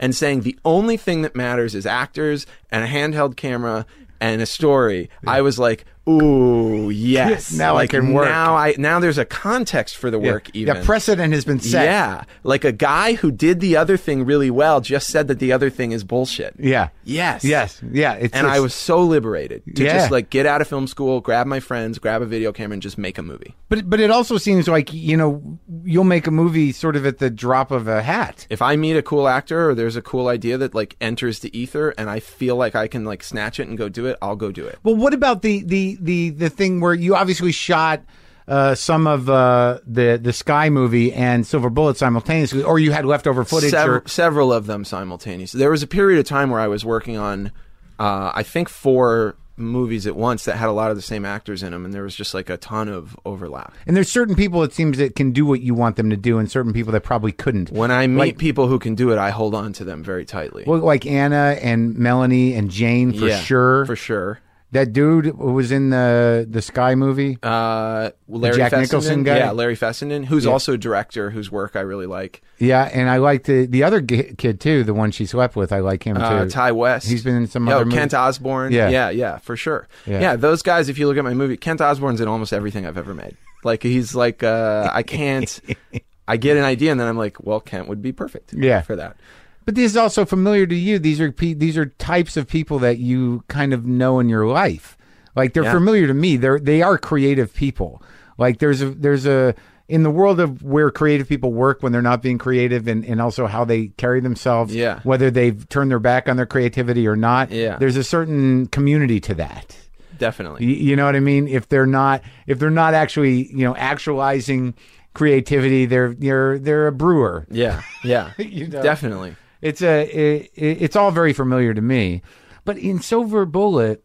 and 0.00 0.14
saying 0.14 0.40
the 0.40 0.58
only 0.64 0.96
thing 0.96 1.22
that 1.22 1.36
matters 1.36 1.74
is 1.74 1.86
actors 1.86 2.46
and 2.70 2.82
a 2.82 2.88
handheld 2.88 3.36
camera 3.36 3.86
and 4.20 4.42
a 4.42 4.46
story, 4.46 5.10
I 5.26 5.40
was 5.42 5.58
like, 5.58 5.84
ooh, 6.08 6.90
yes. 6.90 7.52
Now 7.62 7.76
I 7.76 7.86
can 7.86 8.12
work. 8.12 8.26
Now 8.28 8.56
I 8.56 8.74
now 8.78 8.98
there's 8.98 9.18
a 9.18 9.24
context 9.24 9.96
for 9.96 10.10
the 10.10 10.18
work 10.18 10.48
even. 10.54 10.76
Yeah, 10.76 10.84
precedent 10.84 11.32
has 11.32 11.44
been 11.44 11.60
set. 11.60 11.84
Yeah. 11.84 12.24
Like 12.44 12.64
a 12.64 12.72
guy 12.72 13.14
who 13.14 13.30
did 13.30 13.60
the 13.60 13.76
other 13.76 13.96
thing 13.96 14.24
really 14.24 14.50
well 14.50 14.80
just 14.80 15.08
said 15.08 15.28
that 15.28 15.38
the 15.38 15.52
other 15.52 15.70
thing 15.70 15.92
is 15.92 16.02
bullshit. 16.02 16.54
Yeah. 16.58 16.88
Yes. 17.04 17.44
Yes. 17.44 17.80
Yeah. 17.92 18.14
It's, 18.14 18.34
And 18.34 18.46
I 18.46 18.60
was 18.60 18.74
so 18.74 19.02
liberated 19.02 19.62
to 19.76 19.84
Yeah. 19.84 19.94
just 19.94 20.10
like 20.10 20.30
get 20.30 20.46
out 20.46 20.60
of 20.60 20.68
film 20.68 20.86
school, 20.86 21.20
grab 21.20 21.46
my 21.46 21.60
friends, 21.60 21.98
grab 21.98 22.22
a 22.22 22.26
video 22.26 22.52
camera, 22.52 22.74
and 22.74 22.82
just 22.82 22.98
make 22.98 23.18
a 23.18 23.22
movie. 23.22 23.54
But 23.68 23.88
but 23.88 24.00
it 24.00 24.10
also 24.10 24.38
seems 24.38 24.66
like 24.68 24.92
you 24.92 25.16
know 25.16 25.58
you'll 25.84 26.04
make 26.04 26.26
a 26.26 26.30
movie 26.32 26.72
sort 26.72 26.96
of 26.96 27.06
at 27.06 27.18
the 27.18 27.30
drop 27.30 27.70
of 27.70 27.86
a 27.86 28.02
hat. 28.02 28.46
If 28.50 28.62
I 28.62 28.76
meet 28.76 28.96
a 28.96 29.02
cool 29.02 29.28
actor 29.28 29.70
or 29.70 29.74
there's 29.74 29.96
a 29.96 30.02
cool 30.02 30.28
idea 30.28 30.58
that 30.58 30.74
like 30.74 30.96
enters 31.00 31.40
the 31.40 31.56
ether 31.56 31.90
and 31.90 32.10
I 32.10 32.18
feel 32.20 32.56
like 32.56 32.74
I 32.74 32.88
can 32.88 33.04
like 33.04 33.22
snatch 33.22 33.60
it 33.60 33.68
and 33.68 33.78
go 33.78 33.88
do 33.88 34.06
it, 34.06 34.16
I'll 34.22 34.36
go 34.36 34.50
do 34.50 34.66
it. 34.66 34.78
Well, 34.82 34.96
what 34.96 35.14
about 35.14 35.42
the 35.42 35.62
the 35.62 35.91
the 36.00 36.30
the 36.30 36.50
thing 36.50 36.80
where 36.80 36.94
you 36.94 37.14
obviously 37.14 37.52
shot 37.52 38.02
uh, 38.48 38.74
some 38.74 39.06
of 39.06 39.30
uh, 39.30 39.78
the 39.86 40.18
the 40.22 40.32
Sky 40.32 40.68
movie 40.68 41.12
and 41.12 41.46
Silver 41.46 41.70
Bullet 41.70 41.96
simultaneously, 41.96 42.62
or 42.62 42.78
you 42.78 42.92
had 42.92 43.04
leftover 43.04 43.44
footage? 43.44 43.70
Sev- 43.70 43.88
or, 43.88 44.02
several 44.06 44.52
of 44.52 44.66
them 44.66 44.84
simultaneously. 44.84 45.58
There 45.58 45.70
was 45.70 45.82
a 45.82 45.86
period 45.86 46.18
of 46.18 46.26
time 46.26 46.50
where 46.50 46.60
I 46.60 46.66
was 46.68 46.84
working 46.84 47.16
on, 47.16 47.52
uh, 47.98 48.32
I 48.34 48.42
think 48.42 48.68
four 48.68 49.36
movies 49.56 50.06
at 50.06 50.16
once 50.16 50.46
that 50.46 50.56
had 50.56 50.68
a 50.68 50.72
lot 50.72 50.90
of 50.90 50.96
the 50.96 51.02
same 51.02 51.24
actors 51.26 51.62
in 51.62 51.70
them, 51.72 51.84
and 51.84 51.92
there 51.94 52.02
was 52.02 52.16
just 52.16 52.32
like 52.34 52.48
a 52.50 52.56
ton 52.56 52.88
of 52.88 53.16
overlap. 53.24 53.74
And 53.86 53.94
there's 53.94 54.10
certain 54.10 54.34
people 54.34 54.62
it 54.64 54.72
seems 54.72 54.96
that 54.98 55.14
can 55.14 55.30
do 55.30 55.44
what 55.46 55.60
you 55.60 55.74
want 55.74 55.96
them 55.96 56.10
to 56.10 56.16
do, 56.16 56.38
and 56.38 56.50
certain 56.50 56.72
people 56.72 56.90
that 56.92 57.02
probably 57.02 57.32
couldn't. 57.32 57.70
When 57.70 57.90
I 57.92 58.06
meet 58.08 58.18
Like- 58.18 58.38
people 58.38 58.66
who 58.66 58.78
can 58.80 58.94
do 58.96 59.12
it, 59.12 59.18
I 59.18 59.30
hold 59.30 59.54
on 59.54 59.72
to 59.74 59.84
them 59.84 60.02
very 60.02 60.24
tightly. 60.24 60.64
Well, 60.66 60.80
like 60.80 61.06
Anna 61.06 61.56
and 61.62 61.96
Melanie 61.96 62.54
and 62.54 62.70
Jane 62.70 63.12
for 63.12 63.26
Yeah, 63.26 63.38
sure. 63.40 63.86
for 63.86 63.94
sure. 63.94 64.40
That 64.72 64.92
dude 64.94 65.26
who 65.26 65.52
was 65.52 65.70
in 65.70 65.90
the 65.90 66.46
the 66.48 66.62
Sky 66.62 66.94
movie. 66.94 67.38
Uh, 67.42 68.10
Larry 68.26 68.56
Jack 68.56 68.70
Fessenden, 68.70 68.80
Nicholson 68.82 69.22
guy? 69.22 69.36
yeah, 69.36 69.50
Larry 69.50 69.74
Fessenden, 69.74 70.22
who's 70.24 70.46
also 70.46 70.72
a 70.72 70.78
director 70.78 71.28
whose 71.30 71.50
work 71.52 71.76
I 71.76 71.80
really 71.80 72.06
like. 72.06 72.42
yeah, 72.58 72.84
and 72.92 73.10
I 73.10 73.18
like 73.18 73.44
the 73.44 73.66
the 73.66 73.84
other 73.84 74.00
g- 74.00 74.34
kid 74.38 74.60
too, 74.60 74.82
the 74.82 74.94
one 74.94 75.10
she 75.10 75.26
slept 75.26 75.56
with. 75.56 75.72
I 75.72 75.80
like 75.80 76.04
him 76.04 76.16
too. 76.16 76.22
Uh, 76.22 76.48
Ti 76.48 76.72
West. 76.72 77.06
He's 77.06 77.22
been 77.22 77.36
in 77.36 77.46
some 77.46 77.66
Yo, 77.68 77.76
other 77.76 77.84
movies. 77.84 77.98
Kent 77.98 78.14
Osborne. 78.14 78.72
Yeah. 78.72 78.88
yeah, 78.88 79.10
yeah, 79.10 79.38
for 79.38 79.56
sure. 79.56 79.88
Yeah. 80.06 80.20
Yeah. 80.20 80.36
those 80.36 80.62
guys. 80.62 80.88
If 80.88 80.98
you 80.98 81.06
look 81.06 81.18
at 81.18 81.24
my 81.24 81.34
movie, 81.34 81.58
Kent 81.58 81.80
Osborne's 81.82 82.22
in 82.22 82.28
almost 82.28 82.52
everything 82.54 82.86
I've 82.86 82.96
ever 82.98 83.12
made. 83.14 83.36
Like 83.64 83.82
he's 83.82 84.14
like, 84.14 84.42
uh, 84.42 84.88
I 84.92 85.02
can't. 85.02 85.60
I 86.26 86.36
get 86.38 86.56
an 86.56 86.64
idea, 86.64 86.92
and 86.92 86.98
then 87.00 87.08
I'm 87.08 87.18
like, 87.18 87.44
well, 87.44 87.60
Kent 87.60 87.88
would 87.88 88.00
be 88.00 88.12
perfect. 88.12 88.54
Yeah. 88.54 88.80
for 88.80 88.96
that. 88.96 89.16
But 89.64 89.74
this 89.74 89.92
is 89.92 89.96
also 89.96 90.24
familiar 90.24 90.66
to 90.66 90.74
you. 90.74 90.98
These 90.98 91.20
are 91.20 91.30
pe- 91.32 91.54
these 91.54 91.76
are 91.78 91.86
types 91.86 92.36
of 92.36 92.48
people 92.48 92.78
that 92.80 92.98
you 92.98 93.44
kind 93.48 93.72
of 93.72 93.86
know 93.86 94.18
in 94.20 94.28
your 94.28 94.46
life. 94.46 94.96
Like 95.36 95.52
they're 95.54 95.62
Yeah. 95.64 95.72
familiar 95.72 96.06
to 96.06 96.14
me. 96.14 96.36
They're 96.36 96.58
they 96.58 96.82
are 96.82 96.98
creative 96.98 97.54
people. 97.54 98.02
Like 98.38 98.58
there's 98.58 98.82
a 98.82 98.90
there's 98.90 99.26
a 99.26 99.54
in 99.88 100.02
the 100.04 100.10
world 100.10 100.40
of 100.40 100.62
where 100.62 100.90
creative 100.90 101.28
people 101.28 101.52
work 101.52 101.82
when 101.82 101.92
they're 101.92 102.00
not 102.00 102.22
being 102.22 102.38
creative 102.38 102.88
and, 102.88 103.04
and 103.04 103.20
also 103.20 103.46
how 103.46 103.64
they 103.64 103.88
carry 103.98 104.20
themselves, 104.20 104.74
Yeah. 104.74 105.00
whether 105.02 105.30
they've 105.30 105.68
turned 105.68 105.90
their 105.90 105.98
back 105.98 106.28
on 106.28 106.36
their 106.36 106.46
creativity 106.46 107.06
or 107.06 107.16
not. 107.16 107.50
Yeah. 107.50 107.76
There's 107.76 107.96
a 107.96 108.04
certain 108.04 108.66
community 108.68 109.20
to 109.20 109.34
that. 109.34 109.76
Definitely. 110.18 110.64
You, 110.66 110.74
you 110.74 110.96
know 110.96 111.04
what 111.04 111.16
I 111.16 111.20
mean? 111.20 111.46
If 111.48 111.68
they're 111.68 111.86
not 111.86 112.22
if 112.46 112.58
they're 112.58 112.70
not 112.70 112.94
actually, 112.94 113.48
you 113.52 113.64
know, 113.64 113.76
actualizing 113.76 114.74
creativity, 115.14 115.84
they're 115.86 116.14
they're 116.14 116.58
they're 116.58 116.86
a 116.86 116.92
brewer. 116.92 117.46
Yeah, 117.50 117.82
yeah, 118.02 118.30
You 118.38 118.68
know? 118.68 118.82
definitely. 118.82 119.36
It's 119.62 119.80
a 119.80 120.02
it, 120.02 120.50
it- 120.54 120.82
it's 120.82 120.96
all 120.96 121.10
very 121.10 121.32
familiar 121.32 121.72
to 121.72 121.80
me. 121.80 122.20
But 122.64 122.76
in 122.76 123.00
Silver 123.00 123.46
Bullet, 123.46 124.04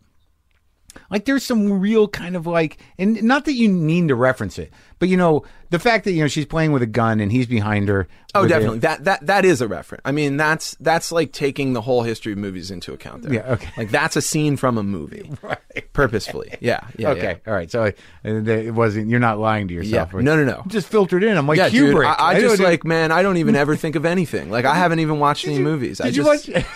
like 1.10 1.26
there's 1.26 1.44
some 1.44 1.80
real 1.80 2.08
kind 2.08 2.36
of 2.36 2.48
like 2.48 2.78
and 2.98 3.22
not 3.24 3.46
that 3.46 3.54
you 3.54 3.70
mean 3.70 4.08
to 4.10 4.16
reference 4.16 4.58
it, 4.60 4.72
but 5.00 5.10
you 5.10 5.18
know, 5.18 5.44
the 5.70 5.80
fact 5.80 6.06
that 6.06 6.12
you 6.14 6.22
know 6.22 6.28
she's 6.28 6.46
playing 6.46 6.72
with 6.72 6.82
a 6.82 6.88
gun 6.88 7.20
and 7.20 7.32
he's 7.32 7.46
behind 7.48 7.88
her. 7.90 8.08
Oh, 8.36 8.44
a- 8.44 8.48
definitely. 8.48 8.80
That 8.80 9.04
that 9.06 9.26
that 9.26 9.46
is 9.46 9.62
a 9.62 9.68
reference. 9.68 10.02
I 10.06 10.12
mean, 10.12 10.38
that's 10.38 10.76
that's 10.80 11.12
like 11.12 11.32
taking 11.32 11.74
the 11.74 11.82
whole 11.82 12.04
history 12.04 12.32
of 12.34 12.38
movies 12.38 12.72
into 12.72 12.94
account. 12.94 13.24
There. 13.24 13.34
Yeah, 13.34 13.54
okay. 13.54 13.70
Like 13.78 13.90
that's 13.92 14.16
a 14.16 14.22
scene 14.22 14.58
from 14.58 14.78
a 14.78 14.84
movie, 14.84 15.32
Right. 15.42 15.58
purposefully. 15.94 16.54
Yeah. 16.60 16.82
Yeah. 16.98 17.10
Okay. 17.10 17.40
All 17.48 17.54
right. 17.54 17.70
So 17.72 17.84
uh, 17.86 17.92
it 18.26 18.74
wasn't. 18.74 19.10
You're 19.10 19.20
not 19.20 19.40
lying 19.40 19.68
to 19.70 19.74
yourself. 19.74 20.14
yeah. 20.14 20.22
No. 20.22 20.36
No. 20.36 20.44
No. 20.44 20.64
Just 20.68 20.88
filtered 20.88 21.24
in. 21.24 21.38
I'm 21.38 21.48
like 21.48 21.58
yeah, 21.58 21.70
dude. 21.70 21.96
Kubrick. 21.96 22.06
I, 22.18 22.36
I 22.36 22.40
just 22.40 22.60
like, 22.62 22.84
man. 22.86 23.12
I 23.12 23.22
don't 23.22 23.38
even 23.38 23.56
ever 23.56 23.76
think 23.76 23.96
of 23.96 24.06
anything. 24.06 24.50
Like, 24.52 24.66
I 24.66 24.76
haven't 24.76 25.00
even 25.00 25.20
watched 25.20 25.48
any 25.48 25.60
movies. 25.60 26.00
I 26.02 26.06
Did 26.06 26.18
you 26.18 26.24
just, 26.24 26.50
watch? 26.50 26.66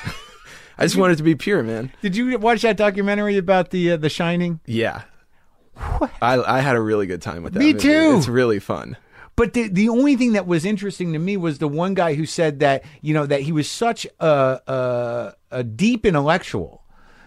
I 0.82 0.86
just 0.86 0.98
wanted 0.98 1.14
it 1.14 1.18
to 1.18 1.24
be 1.24 1.36
pure, 1.36 1.64
man. 1.64 1.92
Did 2.02 2.16
you 2.16 2.38
watch 2.40 2.62
that 2.64 2.78
documentary 2.78 3.38
about 3.38 3.70
the 3.70 3.92
uh, 3.94 3.98
The 3.98 4.10
Shining? 4.10 4.60
Yeah. 4.66 5.04
I 6.22 6.42
I 6.42 6.60
had 6.60 6.76
a 6.76 6.82
really 6.82 7.08
good 7.08 7.22
time 7.22 7.44
with 7.44 7.54
that. 7.54 7.60
Me 7.60 7.74
movie. 7.74 7.80
too. 7.80 8.16
It's 8.18 8.28
really 8.28 8.60
fun. 8.60 8.98
But 9.36 9.54
the 9.54 9.68
the 9.70 9.90
only 9.90 10.16
thing 10.16 10.34
that 10.34 10.46
was 10.46 10.66
interesting 10.66 11.14
to 11.14 11.20
me 11.20 11.38
was 11.38 11.58
the 11.60 11.68
one 11.68 11.94
guy 11.94 12.14
who 12.16 12.26
said 12.26 12.60
that 12.60 12.84
you 13.02 13.14
know 13.14 13.26
that 13.26 13.42
he 13.42 13.52
was 13.52 13.70
such 13.70 14.06
a 14.20 14.60
a, 14.68 15.34
a 15.52 15.64
deep 15.64 16.06
intellectual 16.06 16.84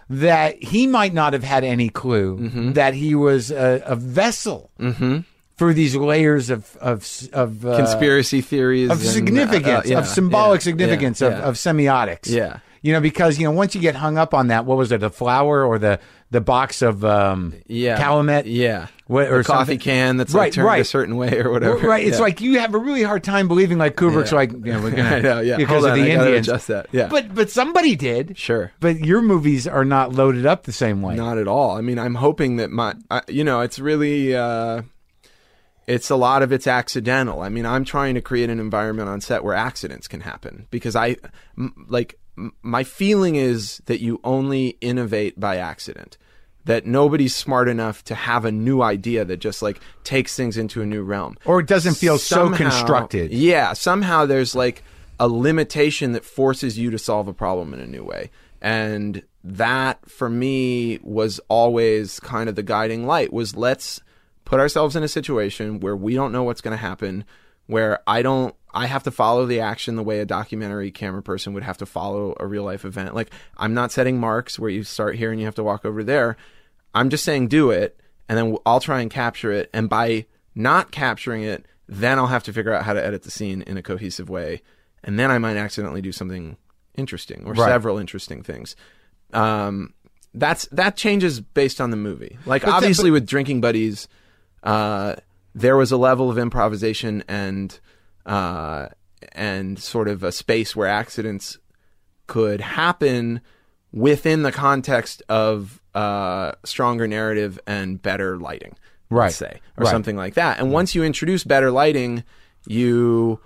that 0.09 0.61
he 0.61 0.85
might 0.85 1.13
not 1.13 1.33
have 1.33 1.43
had 1.43 1.63
any 1.63 1.89
clue 1.89 2.37
Mm-hmm. 2.37 2.73
that 2.73 2.93
he 2.93 3.15
was 3.15 3.49
a, 3.51 3.81
a 3.85 3.95
vessel 3.95 4.69
for 5.57 5.73
these 5.73 5.95
layers 5.95 6.49
of 6.51 6.77
of 6.77 7.05
of 7.33 7.65
uh, 7.65 7.75
Conspiracy 7.75 8.41
theories 8.41 8.91
of 8.91 8.99
and, 8.99 9.07
uh, 9.07 9.11
significance, 9.11 9.85
uh, 9.85 9.89
yeah, 9.89 9.97
of 9.97 10.07
symbolic 10.07 10.61
yeah, 10.61 10.63
significance 10.63 11.21
yeah, 11.21 11.27
of, 11.29 11.33
of 11.43 11.55
semiotics. 11.55 12.29
Yeah. 12.29 12.59
You 12.85 12.93
know, 12.93 13.01
because 13.01 13.39
you 13.39 13.45
know, 13.45 13.51
once 13.51 13.73
you 13.73 13.81
get 13.81 13.95
hung 13.95 14.15
up 14.19 14.35
on 14.35 14.47
that, 14.49 14.65
what 14.65 14.77
was 14.77 14.91
it, 14.91 14.99
the 14.99 15.09
flower 15.09 15.65
or 15.65 15.79
the 15.79 15.99
the 16.29 16.39
box 16.39 16.83
of 16.83 17.03
um, 17.03 17.55
yeah 17.65 17.97
Calumet? 17.97 18.45
Yeah. 18.45 18.87
What- 19.07 19.27
or 19.31 19.39
the 19.39 19.43
coffee 19.43 19.57
something. 19.73 19.79
can 19.79 20.17
that's 20.17 20.33
Right, 20.35 20.41
like 20.45 20.53
turned 20.53 20.67
right. 20.67 20.81
a 20.81 20.85
certain 20.85 21.15
way 21.17 21.39
or 21.39 21.49
whatever. 21.49 21.77
Right. 21.77 22.05
It's 22.05 22.17
Yeah. 22.17 22.21
like 22.23 22.41
you 22.41 22.59
have 22.59 22.75
a 22.75 22.77
really 22.77 23.01
hard 23.01 23.23
time 23.23 23.47
believing 23.47 23.79
like 23.79 23.95
Kubrick's 23.95 24.31
Yeah. 24.31 24.35
like, 24.37 24.51
you 24.51 24.59
know, 24.73 24.81
we're 24.81 24.91
gonna 24.91 25.19
know, 25.29 25.39
yeah. 25.41 25.57
because 25.57 25.81
Hold 25.81 25.85
of 25.85 25.91
on, 25.93 25.99
the 25.99 26.11
I 26.11 26.15
Indians. 26.15 26.47
adjust 26.47 26.67
that. 26.67 26.85
Yeah. 26.91 27.07
But 27.07 27.33
but 27.33 27.49
somebody 27.49 27.95
did. 27.95 28.37
Sure. 28.37 28.71
But 28.79 28.99
your 28.99 29.21
movies 29.23 29.65
are 29.67 29.83
not 29.85 30.13
loaded 30.13 30.45
up 30.45 30.65
the 30.65 30.71
same 30.71 31.01
way. 31.01 31.15
Not 31.15 31.39
at 31.39 31.47
all. 31.47 31.75
I 31.75 31.81
mean, 31.81 31.97
I'm 31.97 32.13
hoping 32.15 32.57
that 32.57 32.69
my, 32.69 32.93
I, 33.09 33.21
you 33.27 33.43
know, 33.43 33.61
it's 33.61 33.79
really, 33.79 34.35
uh, 34.35 34.83
it's 35.87 36.09
a 36.11 36.15
lot 36.15 36.43
of 36.43 36.51
it's 36.51 36.67
accidental. 36.67 37.41
I 37.41 37.49
mean, 37.49 37.65
I'm 37.65 37.83
trying 37.85 38.13
to 38.15 38.21
create 38.21 38.49
an 38.51 38.59
environment 38.59 39.09
on 39.09 39.21
set 39.21 39.43
where 39.43 39.53
accidents 39.55 40.07
can 40.07 40.21
happen 40.21 40.67
because 40.71 40.95
I 40.95 41.17
like, 41.87 42.19
my 42.61 42.83
feeling 42.83 43.35
is 43.35 43.81
that 43.85 44.01
you 44.01 44.19
only 44.23 44.77
innovate 44.81 45.39
by 45.39 45.57
accident. 45.57 46.17
That 46.65 46.85
nobody's 46.85 47.35
smart 47.35 47.69
enough 47.69 48.03
to 48.05 48.15
have 48.15 48.43
a 48.43 48.51
new 48.51 48.81
idea 48.81 49.23
that 49.23 49.37
just 49.37 49.61
like 49.61 49.79
takes 50.03 50.35
things 50.35 50.57
into 50.57 50.81
a 50.81 50.85
new 50.85 51.03
realm. 51.03 51.37
Or 51.45 51.59
it 51.59 51.67
doesn't 51.67 51.93
feel 51.93 52.17
so 52.17 52.49
constructed. 52.51 53.31
Yeah, 53.31 53.73
somehow 53.73 54.25
there's 54.25 54.55
like 54.55 54.83
a 55.19 55.27
limitation 55.27 56.13
that 56.13 56.25
forces 56.25 56.77
you 56.77 56.89
to 56.89 56.97
solve 56.97 57.27
a 57.27 57.33
problem 57.33 57.73
in 57.73 57.79
a 57.79 57.85
new 57.85 58.03
way. 58.03 58.31
And 58.61 59.21
that 59.43 60.09
for 60.09 60.27
me 60.27 60.97
was 61.03 61.39
always 61.49 62.19
kind 62.19 62.49
of 62.49 62.55
the 62.55 62.63
guiding 62.63 63.05
light 63.05 63.31
was 63.31 63.55
let's 63.55 64.01
put 64.43 64.59
ourselves 64.59 64.95
in 64.95 65.03
a 65.03 65.07
situation 65.07 65.79
where 65.79 65.95
we 65.95 66.15
don't 66.15 66.31
know 66.31 66.43
what's 66.43 66.61
going 66.61 66.75
to 66.75 66.81
happen, 66.81 67.25
where 67.67 67.99
I 68.07 68.23
don't 68.23 68.55
I 68.75 68.87
have 68.87 69.03
to 69.03 69.11
follow 69.11 69.45
the 69.45 69.61
action 69.61 69.95
the 69.95 70.03
way 70.03 70.19
a 70.19 70.25
documentary 70.25 70.91
camera 70.91 71.23
person 71.23 71.53
would 71.53 71.63
have 71.63 71.77
to 71.77 71.85
follow 71.85 72.35
a 72.39 72.45
real 72.45 72.63
life 72.63 72.83
event. 72.85 73.15
Like 73.15 73.31
I'm 73.57 73.73
not 73.73 73.91
setting 73.91 74.19
marks 74.19 74.59
where 74.59 74.69
you 74.69 74.83
start 74.83 75.15
here 75.15 75.31
and 75.31 75.39
you 75.39 75.45
have 75.45 75.55
to 75.55 75.63
walk 75.63 75.85
over 75.85 76.03
there. 76.03 76.35
I'm 76.93 77.09
just 77.09 77.23
saying 77.23 77.47
do 77.47 77.71
it 77.71 77.99
and 78.27 78.37
then 78.37 78.57
I'll 78.65 78.79
try 78.81 79.01
and 79.01 79.09
capture 79.09 79.51
it 79.51 79.69
and 79.73 79.89
by 79.89 80.25
not 80.53 80.91
capturing 80.91 81.43
it, 81.43 81.65
then 81.87 82.19
I'll 82.19 82.27
have 82.27 82.43
to 82.43 82.53
figure 82.53 82.73
out 82.73 82.83
how 82.83 82.93
to 82.93 83.03
edit 83.03 83.23
the 83.23 83.31
scene 83.31 83.61
in 83.61 83.77
a 83.77 83.81
cohesive 83.81 84.29
way 84.29 84.61
and 85.03 85.17
then 85.17 85.31
I 85.31 85.37
might 85.37 85.55
accidentally 85.57 86.01
do 86.01 86.11
something 86.11 86.57
interesting 86.95 87.43
or 87.45 87.53
Right. 87.53 87.69
several 87.69 87.97
interesting 87.97 88.43
things. 88.43 88.75
Um, 89.33 89.93
that's 90.33 90.67
that 90.73 90.97
changes 90.97 91.39
based 91.39 91.79
on 91.79 91.91
the 91.91 91.97
movie. 91.97 92.37
Like 92.45 92.63
But 92.63 92.71
obviously 92.71 93.09
with 93.11 93.25
drinking 93.25 93.61
buddies, 93.61 94.07
uh, 94.63 95.15
there 95.53 95.77
was 95.77 95.91
a 95.93 95.97
level 95.97 96.29
of 96.29 96.37
improvisation 96.37 97.23
and 97.29 97.79
uh, 98.25 98.87
and 99.33 99.77
sort 99.79 100.07
of 100.07 100.23
a 100.23 100.31
space 100.31 100.75
where 100.75 100.87
accidents 100.87 101.57
could 102.27 102.61
happen 102.61 103.41
within 103.91 104.41
the 104.43 104.51
context 104.51 105.21
of 105.29 105.81
uh, 105.93 106.51
stronger 106.63 107.07
narrative 107.07 107.59
and 107.65 108.01
better 108.01 108.37
lighting, 108.37 108.75
Right. 109.09 109.25
let's 109.27 109.35
say, 109.37 109.61
or 109.77 109.83
Right. 109.85 109.91
something 109.91 110.15
like 110.17 110.33
that. 110.33 110.59
And 110.59 110.71
once 110.71 110.95
you 110.95 111.03
introduce 111.03 111.43
better 111.43 111.71
lighting, 111.71 112.23
you 112.67 113.39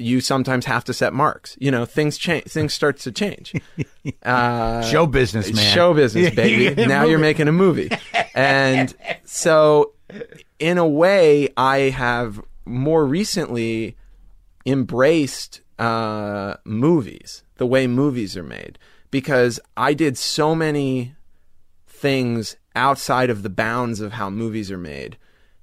you 0.00 0.20
sometimes 0.20 0.64
have 0.66 0.84
to 0.84 0.94
set 0.94 1.12
marks. 1.12 1.56
You 1.58 1.72
know, 1.72 1.84
things 1.84 2.16
change. 2.16 2.44
Things 2.44 2.72
start 2.72 2.98
to 3.00 3.10
change. 3.12 3.54
Uh, 4.22 4.80
Show 4.82 5.06
business, 5.06 5.52
man. 5.52 5.74
Show 5.74 5.92
business, 5.92 6.24
Yeah, 6.28 6.30
baby. 6.34 6.86
now 6.86 7.04
you're 7.04 7.18
making 7.18 7.48
a 7.48 7.52
movie. 7.52 7.90
And 8.34 8.94
so, 9.24 9.94
in 10.60 10.78
a 10.78 10.86
way, 10.86 11.48
I 11.56 11.90
have 11.90 12.40
more 12.64 13.04
recently 13.04 13.96
embraced 14.68 15.60
uh, 15.78 16.54
movies, 16.64 17.42
the 17.56 17.66
way 17.66 17.86
movies 17.86 18.36
are 18.36 18.42
made, 18.42 18.78
because 19.10 19.60
I 19.76 19.94
did 19.94 20.18
so 20.18 20.54
many 20.54 21.14
things 21.86 22.56
outside 22.76 23.30
of 23.30 23.42
the 23.42 23.50
bounds 23.50 24.00
of 24.00 24.12
how 24.12 24.30
movies 24.30 24.70
are 24.70 24.78
made. 24.78 25.16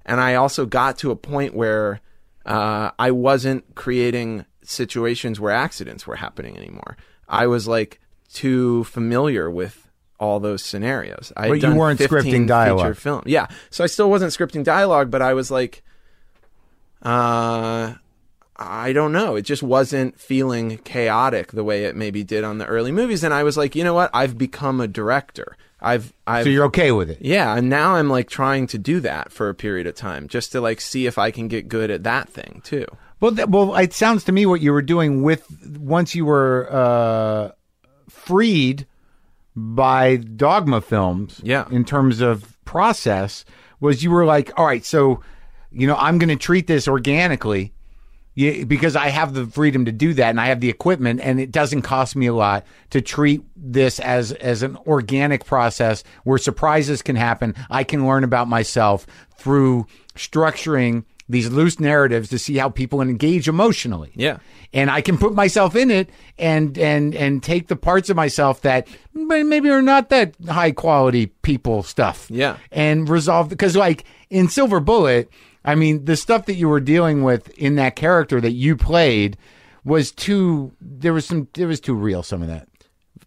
And 0.05 0.19
I 0.19 0.35
also 0.35 0.65
got 0.65 0.97
to 0.99 1.11
a 1.11 1.15
point 1.15 1.55
where 1.55 2.01
uh, 2.45 2.91
I 2.99 3.11
wasn't 3.11 3.75
creating 3.75 4.45
situations 4.63 5.39
where 5.39 5.51
accidents 5.51 6.05
were 6.05 6.17
happening 6.17 6.57
anymore. 6.57 6.97
I 7.27 7.47
was 7.47 7.67
like 7.67 7.99
too 8.31 8.83
familiar 8.85 9.49
with 9.49 9.89
all 10.19 10.39
those 10.39 10.63
scenarios. 10.63 11.31
I 11.35 11.49
But 11.49 11.61
you 11.61 11.75
weren't 11.75 11.99
scripting 11.99 12.47
dialogue. 12.47 12.95
Film. 12.97 13.23
Yeah. 13.25 13.47
So 13.69 13.83
I 13.83 13.87
still 13.87 14.09
wasn't 14.09 14.31
scripting 14.31 14.63
dialogue, 14.63 15.09
but 15.11 15.21
I 15.21 15.33
was 15.33 15.51
like, 15.51 15.83
uh, 17.01 17.93
I 18.57 18.93
don't 18.93 19.11
know. 19.11 19.35
It 19.35 19.41
just 19.41 19.63
wasn't 19.63 20.19
feeling 20.19 20.77
chaotic 20.79 21.51
the 21.51 21.63
way 21.63 21.85
it 21.85 21.95
maybe 21.95 22.23
did 22.23 22.43
on 22.43 22.57
the 22.57 22.65
early 22.65 22.91
movies. 22.91 23.23
And 23.23 23.33
I 23.33 23.43
was 23.43 23.57
like, 23.57 23.75
you 23.75 23.83
know 23.83 23.93
what? 23.93 24.09
I've 24.13 24.37
become 24.37 24.79
a 24.79 24.87
director. 24.87 25.57
I've, 25.81 26.13
I've, 26.25 26.45
So 26.45 26.49
you're 26.49 26.65
okay 26.65 26.91
with 26.91 27.09
it. 27.09 27.17
yeah, 27.21 27.55
and 27.55 27.69
now 27.69 27.95
I'm 27.95 28.09
like 28.09 28.29
trying 28.29 28.65
to 28.67 28.77
do 28.77 28.99
that 29.01 29.31
for 29.31 29.49
a 29.49 29.53
period 29.53 29.87
of 29.87 29.95
time, 29.95 30.27
just 30.27 30.51
to 30.53 30.61
like 30.61 30.79
see 30.81 31.05
if 31.05 31.17
I 31.17 31.31
can 31.31 31.47
get 31.47 31.67
good 31.67 31.91
at 31.91 32.03
that 32.03 32.29
thing 32.29 32.61
too. 32.63 32.85
Well, 33.19 33.31
that, 33.31 33.49
well, 33.49 33.75
it 33.75 33.93
sounds 33.93 34.23
to 34.25 34.31
me 34.31 34.45
what 34.45 34.61
you 34.61 34.71
were 34.71 34.81
doing 34.81 35.21
with 35.21 35.45
once 35.77 36.15
you 36.15 36.25
were 36.25 36.67
uh, 36.71 37.51
freed 38.09 38.87
by 39.55 40.15
Dogma 40.15 40.81
Films. 40.81 41.39
Yeah. 41.43 41.65
In 41.69 41.85
terms 41.85 42.21
of 42.21 42.57
process, 42.65 43.45
was 43.79 44.03
you 44.03 44.11
were 44.11 44.25
like, 44.25 44.57
all 44.57 44.65
right, 44.65 44.83
so 44.85 45.21
you 45.71 45.87
know, 45.87 45.97
I'm 45.97 46.17
going 46.17 46.29
to 46.29 46.35
treat 46.37 46.67
this 46.67 46.87
organically. 46.87 47.73
Yeah, 48.35 48.65
because 48.65 48.97
I 48.97 49.07
have 49.07 49.33
the 49.33 49.45
freedom 49.45 49.85
to 49.85 49.93
do 49.93 50.13
that 50.15 50.29
and 50.29 50.41
I 50.41 50.47
have 50.47 50.59
the 50.59 50.69
equipment 50.69 51.21
and 51.23 51.39
it 51.39 51.51
doesn't 51.51 51.83
cost 51.83 52.17
me 52.17 52.27
a 52.27 52.33
lot 52.33 52.65
to 52.89 53.01
treat 53.01 53.41
this 53.55 53.99
as 53.99 54.33
as 54.33 54.61
an 54.61 54.77
organic 54.85 55.45
process 55.45 56.03
where 56.25 56.37
surprises 56.37 57.01
can 57.01 57.15
happen. 57.15 57.55
I 57.69 57.85
can 57.85 58.05
learn 58.05 58.25
about 58.25 58.49
myself 58.49 59.07
through 59.37 59.87
structuring 60.15 61.05
these 61.27 61.49
loose 61.49 61.79
narratives 61.79 62.29
to 62.29 62.37
see 62.37 62.55
how 62.57 62.69
people 62.69 63.01
engage 63.01 63.47
emotionally. 63.47 64.11
Yeah. 64.15 64.37
And 64.73 64.91
I 64.91 65.01
can 65.01 65.17
put 65.17 65.33
myself 65.33 65.75
in 65.75 65.89
it 65.89 66.09
and 66.37 66.77
and 66.77 67.15
and 67.15 67.41
take 67.41 67.67
the 67.67 67.75
parts 67.75 68.09
of 68.09 68.15
myself 68.15 68.61
that 68.61 68.87
maybe 69.13 69.69
are 69.69 69.81
not 69.81 70.09
that 70.09 70.35
high 70.47 70.71
quality 70.71 71.27
people 71.27 71.83
stuff. 71.83 72.27
Yeah. 72.29 72.57
And 72.71 73.07
resolve 73.07 73.49
because 73.49 73.75
like 73.75 74.03
in 74.29 74.49
Silver 74.49 74.79
Bullet, 74.79 75.29
I 75.65 75.75
mean, 75.75 76.05
the 76.05 76.15
stuff 76.15 76.45
that 76.45 76.55
you 76.55 76.69
were 76.69 76.79
dealing 76.79 77.23
with 77.23 77.49
in 77.57 77.75
that 77.75 77.95
character 77.95 78.39
that 78.39 78.51
you 78.51 78.77
played 78.77 79.37
was 79.83 80.11
too. 80.11 80.73
There 80.79 81.13
was 81.13 81.25
some. 81.25 81.47
It 81.57 81.65
was 81.65 81.79
too 81.79 81.95
real. 81.95 82.23
Some 82.23 82.41
of 82.41 82.47
that, 82.47 82.67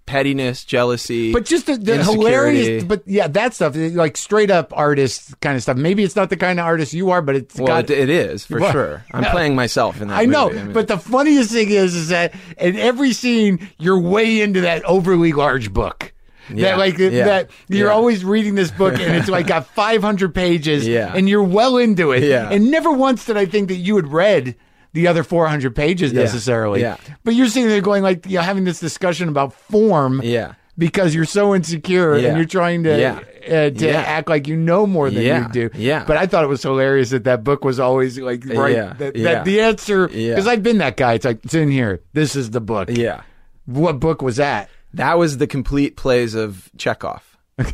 Pettiness, 0.06 0.64
jealousy. 0.64 1.32
but 1.32 1.44
just 1.44 1.66
the, 1.66 1.76
the 1.76 2.02
hilarious. 2.02 2.84
But 2.84 3.02
yeah, 3.06 3.28
that 3.28 3.54
stuff, 3.54 3.76
like 3.76 4.16
straight 4.16 4.50
up 4.50 4.72
artist 4.76 5.38
kind 5.40 5.56
of 5.56 5.62
stuff. 5.62 5.76
Maybe 5.76 6.02
it's 6.02 6.16
not 6.16 6.30
the 6.30 6.36
kind 6.36 6.58
of 6.58 6.64
artist 6.64 6.94
you 6.94 7.10
are, 7.10 7.20
but 7.20 7.36
it's 7.36 7.56
well, 7.56 7.66
got. 7.66 7.90
it, 7.90 7.98
it 7.98 8.08
is 8.10 8.46
for 8.46 8.58
Well, 8.60 8.72
sure. 8.72 9.04
I'm 9.12 9.24
playing 9.24 9.54
myself 9.54 10.00
in 10.00 10.08
that. 10.08 10.18
I 10.18 10.24
know, 10.24 10.48
movie. 10.48 10.62
mean, 10.62 10.72
but 10.72 10.88
the 10.88 10.98
funniest 10.98 11.50
thing 11.52 11.70
is, 11.70 11.94
is 11.94 12.08
that 12.08 12.34
in 12.56 12.76
every 12.76 13.12
scene, 13.12 13.68
you're 13.78 14.00
way 14.00 14.40
into 14.40 14.62
that 14.62 14.84
overly 14.84 15.32
large 15.32 15.72
book. 15.72 16.12
Yeah, 16.52 16.70
That 16.70 16.78
like 16.78 16.98
yeah, 16.98 17.08
that 17.24 17.50
you're 17.68 17.88
yeah. 17.88 17.94
always 17.94 18.24
reading 18.24 18.54
this 18.54 18.70
book 18.70 18.94
and 18.98 19.16
it's 19.16 19.28
like 19.28 19.46
got 19.46 19.66
500 19.74 20.34
pages 20.34 20.86
Yeah. 20.86 21.12
and 21.14 21.28
you're 21.28 21.42
well 21.42 21.76
into 21.76 22.12
it. 22.12 22.22
Yeah. 22.22 22.48
And 22.50 22.70
never 22.70 22.90
once 22.92 23.24
did 23.26 23.36
I 23.36 23.46
think 23.46 23.68
that 23.68 23.76
you 23.76 23.96
had 23.96 24.08
read 24.08 24.56
the 24.94 25.06
other 25.06 25.22
400 25.22 25.76
pages 25.76 26.12
necessarily. 26.12 26.80
yeah. 26.80 26.96
But 27.24 27.34
you're 27.34 27.48
sitting 27.48 27.68
there 27.68 27.80
going 27.80 28.02
like, 28.02 28.26
you 28.26 28.36
know, 28.36 28.42
having 28.42 28.64
this 28.64 28.80
discussion 28.80 29.28
about 29.28 29.52
form. 29.52 30.20
Yeah. 30.24 30.54
Because 30.78 31.12
you're 31.14 31.24
so 31.24 31.56
insecure 31.56 32.14
and 32.14 32.36
you're 32.36 32.46
trying 32.46 32.84
to 32.84 32.98
Yeah. 32.98 33.18
uh, 33.66 33.70
to 33.70 33.90
act 33.90 34.28
like 34.28 34.46
you 34.46 34.56
know 34.56 34.86
more 34.86 35.10
than 35.10 35.22
you 35.24 35.48
do. 35.50 35.70
Yeah. 35.74 36.04
But 36.06 36.16
I 36.18 36.26
thought 36.26 36.44
it 36.44 36.48
was 36.48 36.62
hilarious 36.62 37.10
that 37.10 37.24
that 37.24 37.42
book 37.42 37.64
was 37.64 37.80
always 37.80 38.16
like 38.18 38.44
right. 38.46 38.96
That, 38.98 39.16
Yeah. 39.16 39.24
that 39.34 39.44
the 39.44 39.60
answer 39.60 40.08
Yeah. 40.12 40.30
because 40.36 40.46
I've 40.46 40.62
been 40.62 40.78
that 40.78 40.96
guy. 40.96 41.14
It's 41.14 41.24
like 41.24 41.44
it's 41.44 41.54
in 41.54 41.70
here. 41.72 42.00
This 42.12 42.36
is 42.36 42.50
the 42.50 42.60
book. 42.60 42.88
yeah, 42.92 43.22
What 43.66 43.98
book 43.98 44.22
was 44.22 44.36
that? 44.36 44.70
That 44.94 45.18
was 45.18 45.38
the 45.38 45.46
complete 45.46 45.96
plays 45.96 46.34
of 46.34 46.70
Chekhov. 46.76 47.36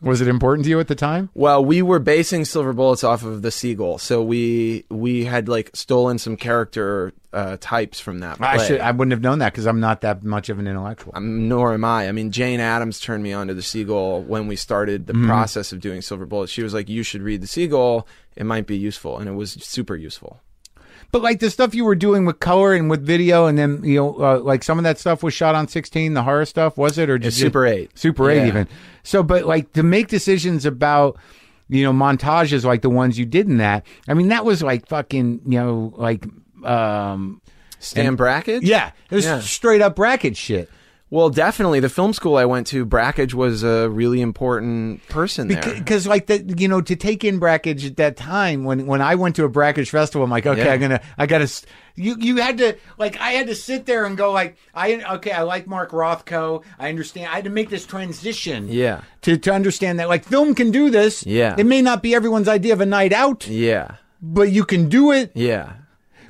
Was 0.00 0.20
it 0.20 0.28
important 0.28 0.64
to 0.64 0.70
you 0.70 0.80
at 0.80 0.88
the 0.88 0.94
time? 0.94 1.30
Well, 1.32 1.64
we 1.64 1.80
were 1.80 1.98
basing 1.98 2.44
Silver 2.44 2.74
Bullets 2.74 3.02
off 3.04 3.22
of 3.24 3.40
the 3.40 3.50
Seagull, 3.50 3.96
so 3.96 4.22
we 4.22 4.84
we 4.90 5.24
had 5.24 5.48
like 5.48 5.70
stolen 5.72 6.18
some 6.18 6.36
character 6.36 7.14
uh, 7.32 7.56
types 7.58 8.00
from 8.00 8.18
that. 8.18 8.36
Play. 8.36 8.46
I 8.46 8.58
should. 8.58 8.80
I 8.82 8.90
wouldn't 8.90 9.12
have 9.12 9.22
known 9.22 9.38
that 9.38 9.52
because 9.54 9.66
I'm 9.66 9.80
not 9.80 10.02
that 10.02 10.22
much 10.22 10.50
of 10.50 10.58
an 10.58 10.66
intellectual. 10.66 11.12
Um, 11.16 11.48
nor 11.48 11.72
am 11.72 11.86
I. 11.86 12.06
I 12.08 12.12
mean, 12.12 12.32
Jane 12.32 12.60
Adams 12.60 13.00
turned 13.00 13.22
me 13.22 13.32
on 13.32 13.46
to 13.46 13.54
the 13.54 13.62
Seagull 13.62 14.22
when 14.24 14.46
we 14.46 14.56
started 14.56 15.06
the 15.06 15.14
Mm-hmm. 15.14 15.26
process 15.26 15.72
of 15.72 15.80
doing 15.80 16.02
Silver 16.02 16.26
Bullets. 16.26 16.52
She 16.52 16.62
was 16.62 16.74
like, 16.74 16.90
"You 16.90 17.02
should 17.02 17.22
read 17.22 17.40
the 17.40 17.46
Seagull. 17.46 18.06
It 18.36 18.44
might 18.44 18.66
be 18.66 18.76
useful," 18.76 19.16
and 19.18 19.26
it 19.26 19.32
was 19.32 19.52
super 19.52 19.96
useful. 19.96 20.38
But 21.14 21.22
like 21.22 21.38
the 21.38 21.48
stuff 21.48 21.76
you 21.76 21.84
were 21.84 21.94
doing 21.94 22.24
with 22.24 22.40
color 22.40 22.74
and 22.74 22.90
with 22.90 23.06
video, 23.06 23.46
and 23.46 23.56
then 23.56 23.84
you 23.84 23.94
know, 24.00 24.14
uh, 24.20 24.38
like 24.40 24.64
some 24.64 24.78
of 24.78 24.82
that 24.82 24.98
stuff 24.98 25.22
was 25.22 25.32
shot 25.32 25.54
on 25.54 25.68
16. 25.68 26.12
The 26.12 26.24
horror 26.24 26.44
stuff 26.44 26.76
was 26.76 26.98
it, 26.98 27.08
or 27.08 27.18
just 27.20 27.38
you- 27.38 27.44
Super 27.46 27.64
8. 27.64 27.96
Super 27.96 28.28
8 28.32 28.38
Yeah. 28.38 28.46
even. 28.48 28.68
So, 29.04 29.22
but 29.22 29.44
like 29.46 29.72
to 29.74 29.84
make 29.84 30.08
decisions 30.08 30.66
about 30.66 31.16
you 31.68 31.84
know 31.84 31.92
montages 31.92 32.64
like 32.64 32.82
the 32.82 32.90
ones 32.90 33.16
you 33.16 33.26
did 33.26 33.46
in 33.46 33.58
that. 33.58 33.86
I 34.08 34.14
mean, 34.14 34.26
that 34.28 34.44
was 34.44 34.60
like 34.60 34.88
fucking 34.88 35.42
you 35.46 35.60
know 35.60 35.94
like 35.96 36.24
um 36.64 37.40
Stan 37.78 38.16
Brakhage? 38.16 38.64
yeah, 38.64 38.90
it 39.08 39.14
was 39.14 39.24
Yeah. 39.24 39.38
straight 39.38 39.82
up 39.82 39.94
Brakhage 39.94 40.36
shit. 40.36 40.68
Well, 41.14 41.30
definitely. 41.30 41.78
The 41.78 41.88
film 41.88 42.12
school 42.12 42.36
I 42.36 42.44
went 42.44 42.66
to, 42.68 42.84
Brakhage 42.84 43.34
was 43.34 43.62
a 43.62 43.88
really 43.88 44.20
important 44.20 45.06
person 45.08 45.46
there. 45.46 45.62
because 45.62 46.08
like 46.08 46.26
that 46.26 46.58
you 46.58 46.66
know 46.66 46.80
to 46.80 46.96
take 46.96 47.22
in 47.22 47.38
Brakhage 47.38 47.86
at 47.86 47.96
that 47.98 48.16
time 48.16 48.64
when 48.64 48.86
when 48.86 49.00
I 49.00 49.14
went 49.14 49.36
to 49.36 49.44
a 49.44 49.48
Brakhage 49.48 49.90
festival 49.90 50.24
I'm 50.24 50.30
like 50.30 50.44
okay 50.44 50.64
Yeah. 50.64 50.72
I'm 50.72 50.80
gonna 50.80 51.00
I 51.16 51.26
gotta 51.26 51.48
you 51.94 52.16
you 52.18 52.38
had 52.38 52.58
to 52.58 52.76
like 52.98 53.16
I 53.20 53.30
had 53.30 53.46
to 53.46 53.54
sit 53.54 53.86
there 53.86 54.06
and 54.06 54.16
go 54.16 54.32
like 54.32 54.56
I 54.74 55.04
okay 55.16 55.30
I 55.30 55.42
like 55.42 55.68
Mark 55.68 55.92
Rothko 55.92 56.64
I 56.80 56.88
understand 56.88 57.28
I 57.30 57.36
had 57.36 57.44
to 57.44 57.50
make 57.50 57.70
this 57.70 57.86
transition 57.86 58.66
Yeah. 58.68 59.02
to 59.22 59.36
to 59.36 59.52
understand 59.52 60.00
that 60.00 60.08
like 60.08 60.24
film 60.24 60.52
can 60.56 60.72
do 60.72 60.90
this 60.90 61.24
Yeah. 61.24 61.54
it 61.56 61.66
may 61.66 61.80
not 61.80 62.02
be 62.02 62.12
everyone's 62.16 62.48
idea 62.48 62.72
of 62.72 62.80
a 62.80 62.86
night 62.86 63.12
out 63.12 63.46
yeah. 63.46 63.96
but 64.20 64.50
you 64.50 64.64
can 64.64 64.88
do 64.88 65.12
it 65.12 65.30
Yeah. 65.34 65.74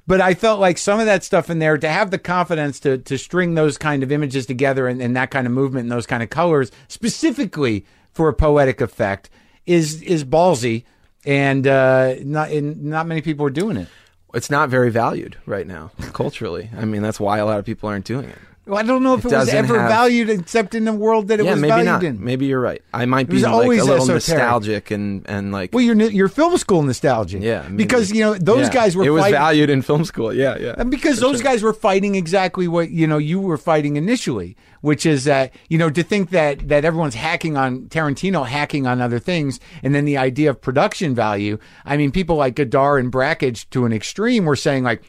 But 0.06 0.20
I 0.20 0.34
felt 0.34 0.60
like 0.60 0.78
some 0.78 1.00
of 1.00 1.06
that 1.06 1.24
stuff 1.24 1.50
in 1.50 1.58
there 1.58 1.78
to 1.78 1.88
have 1.88 2.10
the 2.10 2.18
confidence 2.18 2.80
to 2.80 2.98
to 2.98 3.18
string 3.18 3.54
those 3.54 3.78
kind 3.78 4.02
of 4.02 4.12
images 4.12 4.46
together 4.46 4.86
and, 4.86 5.00
and 5.00 5.16
that 5.16 5.30
kind 5.30 5.46
of 5.46 5.52
movement 5.52 5.84
and 5.84 5.92
those 5.92 6.06
kind 6.06 6.22
of 6.22 6.30
colors 6.30 6.70
specifically 6.88 7.84
for 8.12 8.28
a 8.28 8.34
poetic 8.34 8.80
effect 8.80 9.30
is 9.66 10.02
is 10.02 10.24
ballsy 10.24 10.84
and 11.24 11.66
uh, 11.66 12.14
not 12.22 12.50
and 12.50 12.84
not 12.84 13.06
many 13.06 13.22
people 13.22 13.46
are 13.46 13.50
doing 13.50 13.76
it. 13.76 13.88
It's 14.34 14.50
not 14.50 14.68
very 14.68 14.90
valued 14.90 15.36
right 15.46 15.66
now 15.66 15.92
culturally. 16.12 16.70
I 16.76 16.84
mean, 16.84 17.02
that's 17.02 17.20
why 17.20 17.38
a 17.38 17.46
lot 17.46 17.58
of 17.58 17.64
people 17.64 17.88
aren't 17.88 18.04
doing 18.04 18.28
it. 18.28 18.38
Well, 18.66 18.78
I 18.78 18.82
don't 18.82 19.02
know 19.02 19.12
if 19.14 19.24
it, 19.26 19.32
It 19.32 19.36
was 19.36 19.48
ever 19.50 19.78
have- 19.78 19.90
valued 19.90 20.30
except 20.30 20.74
in 20.74 20.84
the 20.86 20.92
world 20.92 21.28
that 21.28 21.38
it 21.38 21.44
yeah, 21.44 21.52
was 21.52 21.60
maybe 21.60 21.70
valued 21.70 21.86
not. 21.86 22.02
in. 22.04 22.24
Maybe 22.24 22.46
you're 22.46 22.60
right. 22.60 22.80
I 22.94 23.04
might 23.04 23.28
be 23.28 23.40
like 23.40 23.52
always 23.52 23.80
a 23.82 23.84
little 23.84 24.10
esoteric. 24.10 24.28
nostalgic 24.40 24.90
and 24.90 25.22
and 25.28 25.52
like 25.52 25.74
Well, 25.74 25.82
your 25.84 25.94
your 26.10 26.28
film 26.28 26.56
school 26.56 26.82
nostalgia. 26.82 27.38
yeah, 27.40 27.62
maybe. 27.64 27.76
because 27.76 28.10
you 28.10 28.20
know 28.20 28.34
those 28.34 28.68
Yeah. 28.68 28.72
guys 28.72 28.96
were 28.96 29.04
It 29.04 29.10
was 29.10 29.22
fighting, 29.24 29.38
valued 29.38 29.68
in 29.70 29.82
film 29.82 30.04
school. 30.06 30.32
Yeah, 30.32 30.56
yeah. 30.58 30.74
And 30.78 30.90
because 30.90 31.20
those 31.20 31.42
guys 31.42 31.62
were 31.62 31.74
fighting 31.74 32.14
exactly 32.14 32.66
what 32.66 32.90
you 32.90 33.06
know 33.06 33.18
you 33.18 33.38
were 33.38 33.58
fighting 33.58 33.96
initially, 33.96 34.56
which 34.80 35.04
is 35.04 35.24
that 35.24 35.52
you 35.68 35.76
know 35.76 35.90
to 35.90 36.02
think 36.02 36.30
that 36.30 36.66
that 36.68 36.86
everyone's 36.86 37.16
hacking 37.16 37.58
on 37.58 37.82
Tarantino 37.90 38.46
hacking 38.46 38.86
on 38.86 39.00
other 39.02 39.18
things, 39.18 39.60
and 39.82 39.94
then 39.94 40.06
the 40.06 40.16
idea 40.16 40.48
of 40.48 40.62
production 40.62 41.14
value. 41.14 41.58
I 41.84 41.98
mean, 41.98 42.10
people 42.12 42.36
like 42.36 42.54
Godard 42.54 43.02
and 43.02 43.12
Brakhage 43.12 43.68
to 43.70 43.84
an 43.84 43.92
extreme 43.92 44.46
were 44.46 44.56
saying 44.56 44.84
like, 44.84 45.02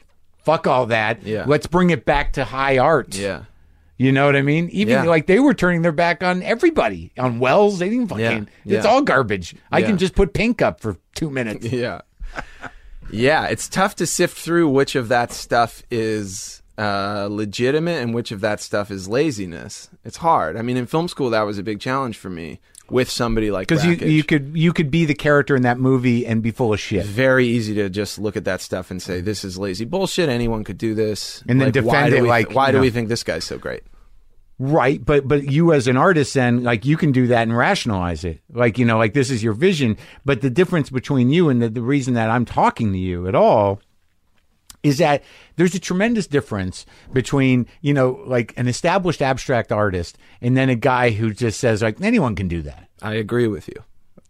"Fuck 0.46 0.68
all 0.68 0.86
that. 0.88 1.24
Yeah. 1.24 1.43
Let's 1.48 1.68
bring 1.68 1.89
it 1.89 2.06
back 2.06 2.34
to 2.34 2.46
high 2.46 2.78
art." 2.78 3.16
Yeah. 3.16 3.43
You 3.98 4.12
know 4.12 4.26
what 4.26 4.36
I 4.36 4.41
mean? 4.41 4.70
Even 4.72 4.93
Yeah. 4.93 5.04
like 5.04 5.26
they 5.26 5.39
were 5.39 5.54
turning 5.54 5.82
their 5.82 5.91
back 5.93 6.22
on 6.24 6.43
everybody 6.43 7.12
on 7.18 7.39
Welles. 7.39 7.80
They 7.80 7.89
didn't 7.89 8.08
fucking. 8.08 8.50
Yeah. 8.66 8.78
It's 8.78 8.86
Yeah. 8.86 8.91
all 8.91 9.02
garbage. 9.02 9.56
I 9.72 9.82
can 9.82 9.98
just 9.98 10.16
put 10.16 10.34
pink 10.34 10.62
up 10.62 10.80
for 10.82 10.98
two 11.16 11.30
minutes. 11.30 11.66
Yeah. 11.72 12.02
yeah, 13.12 13.46
it's 13.46 13.68
tough 13.70 13.96
to 13.98 14.06
sift 14.06 14.38
through 14.38 14.70
which 14.70 14.96
of 14.96 15.08
that 15.10 15.32
stuff 15.32 15.84
is 15.91 16.62
uh, 16.78 17.28
legitimate 17.32 18.02
and 18.02 18.14
which 18.14 18.32
of 18.32 18.41
that 18.41 18.60
stuff 18.60 18.91
is 18.91 19.08
laziness. 19.08 19.89
It's 20.04 20.18
hard. 20.18 20.58
I 20.58 20.62
mean, 20.62 20.76
in 20.76 20.86
film 20.88 21.08
school, 21.08 21.30
that 21.30 21.43
was 21.43 21.58
a 21.58 21.64
big 21.64 21.80
challenge 21.80 22.18
for 22.18 22.30
me 22.30 22.60
with 22.89 23.09
somebody 23.09 23.51
like 23.51 23.67
that. 23.67 23.75
Because 23.81 23.86
you 23.86 24.07
you 24.07 24.23
could 24.23 24.51
you 24.55 24.73
could 24.73 24.91
be 24.91 25.05
the 25.05 25.13
character 25.15 25.55
in 25.55 25.63
that 25.63 25.79
movie 25.79 26.25
and 26.25 26.41
be 26.41 26.51
full 26.51 26.73
of 26.73 26.79
shit. 26.79 27.05
very 27.05 27.47
easy 27.47 27.73
to 27.75 27.89
just 27.89 28.19
look 28.19 28.36
at 28.38 28.45
that 28.45 28.61
stuff 28.61 28.91
and 28.91 29.01
say 29.01 29.21
this 29.21 29.43
is 29.43 29.57
lazy 29.57 29.86
bullshit. 29.86 30.29
Anyone 30.29 30.63
could 30.63 30.77
do 30.77 30.93
this, 30.93 31.43
And 31.47 31.59
then 31.59 31.67
Like, 31.67 31.73
defend 31.73 32.13
it 32.13 32.21
we 32.21 32.27
like, 32.27 32.53
why 32.53 32.71
do 32.71 32.77
know. 32.77 32.81
we 32.81 32.89
think 32.89 33.09
this 33.09 33.23
guy's 33.23 33.43
so 33.43 33.57
great? 33.57 33.83
Right, 34.57 35.03
but 35.03 35.27
but 35.27 35.51
you 35.51 35.73
as 35.73 35.88
an 35.88 35.97
artist 35.97 36.33
then 36.33 36.63
like 36.63 36.86
you 36.86 36.95
can 36.95 37.11
do 37.11 37.27
that 37.27 37.41
and 37.43 37.55
rationalize 37.57 38.23
it. 38.23 38.39
Like, 38.49 38.77
you 38.77 38.86
know, 38.86 38.97
like 38.97 39.13
this 39.13 39.29
is 39.29 39.43
your 39.43 39.51
vision, 39.53 39.97
but 40.23 40.39
the 40.39 40.49
difference 40.49 40.89
between 40.89 41.29
you 41.29 41.49
and 41.49 41.61
the, 41.61 41.69
the 41.69 41.81
reason 41.81 42.13
that 42.13 42.29
I'm 42.29 42.45
talking 42.45 42.93
to 42.93 42.97
you 42.97 43.27
at 43.27 43.36
all 43.36 43.81
is 44.86 44.97
that 44.99 45.23
there's 45.55 45.73
a 45.75 45.79
tremendous 45.79 46.27
difference 46.27 46.86
between, 47.11 47.65
you 47.81 47.93
know, 47.93 48.21
like 48.25 48.53
an 48.57 48.67
established 48.67 49.21
abstract 49.21 49.71
artist 49.71 50.17
and 50.41 50.55
then 50.55 50.69
a 50.69 50.75
guy 50.75 51.09
who 51.11 51.33
just 51.33 51.59
says 51.59 51.81
like 51.81 51.99
anyone 52.01 52.36
can 52.36 52.47
do 52.47 52.61
that. 52.61 52.88
I 53.01 53.13
agree 53.15 53.47
with 53.47 53.67
you. 53.67 53.83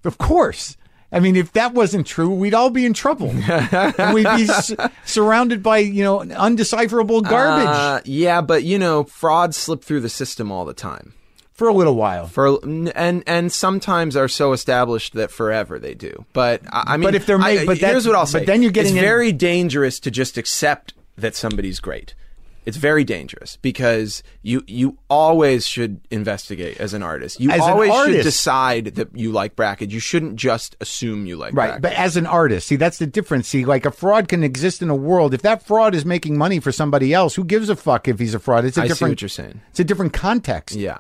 Of 0.04 0.18
course. 0.18 0.78
I 1.12 1.20
mean, 1.20 1.36
if 1.36 1.52
that 1.54 1.74
wasn't 1.74 2.08
true, 2.08 2.30
we'd 2.30 2.54
all 2.54 2.70
be 2.70 2.86
in 2.86 2.94
trouble. 2.94 3.30
and 3.30 4.14
we'd 4.14 4.24
be 4.24 4.50
s- 4.50 4.74
surrounded 5.06 5.62
by, 5.64 5.78
you 5.78 6.04
know, 6.04 6.20
undecipherable 6.20 7.22
garbage 7.22 7.68
Uh, 7.68 8.02
yeah, 8.06 8.42
but 8.42 8.64
you 8.64 8.78
know, 8.80 9.04
frauds 9.04 9.56
slip 9.58 9.84
through 9.84 10.02
the 10.02 10.10
system 10.10 10.52
all 10.52 10.66
the 10.66 10.74
time. 10.74 11.14
For 11.56 11.70
a 11.70 11.74
little 11.74 11.96
while. 11.96 12.28
For 12.28 12.60
and 12.64 13.24
and 13.26 13.52
sometimes 13.52 14.16
are 14.18 14.28
so 14.28 14.52
established 14.52 15.14
that 15.14 15.32
forever 15.32 15.80
they 15.80 15.94
do. 15.94 16.26
But 16.34 16.62
I, 16.70 16.84
I 16.94 16.98
mean, 16.98 17.08
But 17.08 17.16
if 17.16 17.26
they're 17.26 17.38
I- 17.40 17.56
made- 17.56 17.66
but 17.68 17.78
here's 17.78 18.06
what 18.06 18.16
I'll 18.16 18.26
say 18.26 18.40
but 18.40 18.48
then 18.48 18.62
you're 18.62 18.72
getting 18.72 18.92
it's 18.94 18.98
in- 18.98 19.04
very 19.04 19.32
dangerous 19.32 20.00
to 20.02 20.12
just 20.12 20.38
accept 20.38 20.94
that 21.18 21.34
somebody's 21.34 21.80
great. 21.80 22.14
It's 22.66 22.78
very 22.78 23.04
dangerous 23.04 23.58
because 23.62 24.24
you 24.42 24.64
you 24.68 24.98
always 25.08 25.66
should 25.68 26.02
investigate 26.12 26.78
as 26.80 26.94
an 26.96 27.04
artist. 27.04 27.40
You 27.40 27.52
As 27.52 27.62
always 27.62 27.94
should 27.94 28.24
decide 28.24 28.86
that 28.96 29.16
you 29.16 29.32
like 29.32 29.56
Brakhage. 29.56 29.94
You 29.94 30.00
shouldn't 30.00 30.36
just 30.36 30.76
assume 30.82 31.26
you 31.28 31.38
like 31.38 31.54
Right. 31.54 31.80
But 31.80 31.94
as 31.94 32.18
an 32.18 32.26
artist, 32.26 32.68
see, 32.68 32.76
that's 32.76 32.98
the 32.98 33.06
difference. 33.06 33.48
See, 33.48 33.64
like 33.66 33.86
a 33.86 33.92
fraud 33.92 34.28
can 34.28 34.44
exist 34.44 34.82
in 34.82 34.90
a 34.90 34.96
world. 34.96 35.34
If 35.36 35.44
that 35.44 35.62
fraud 35.64 35.94
is 35.94 36.06
making 36.06 36.38
money 36.38 36.60
for 36.60 36.72
somebody 36.74 37.14
else, 37.14 37.36
who 37.36 37.44
gives 37.46 37.70
a 37.70 37.76
fuck 37.76 38.08
if 38.08 38.18
he's 38.20 38.34
a 38.34 38.40
fraud? 38.40 38.66
It's 38.66 38.78
a 38.78 38.82
I 38.82 38.88
see 38.88 39.06
what 39.06 39.22
you're 39.22 39.30
saying. 39.30 39.62
It's 39.70 39.80
a 39.80 39.84
different 39.86 40.14
context. 40.14 40.76
Yeah. 40.76 40.98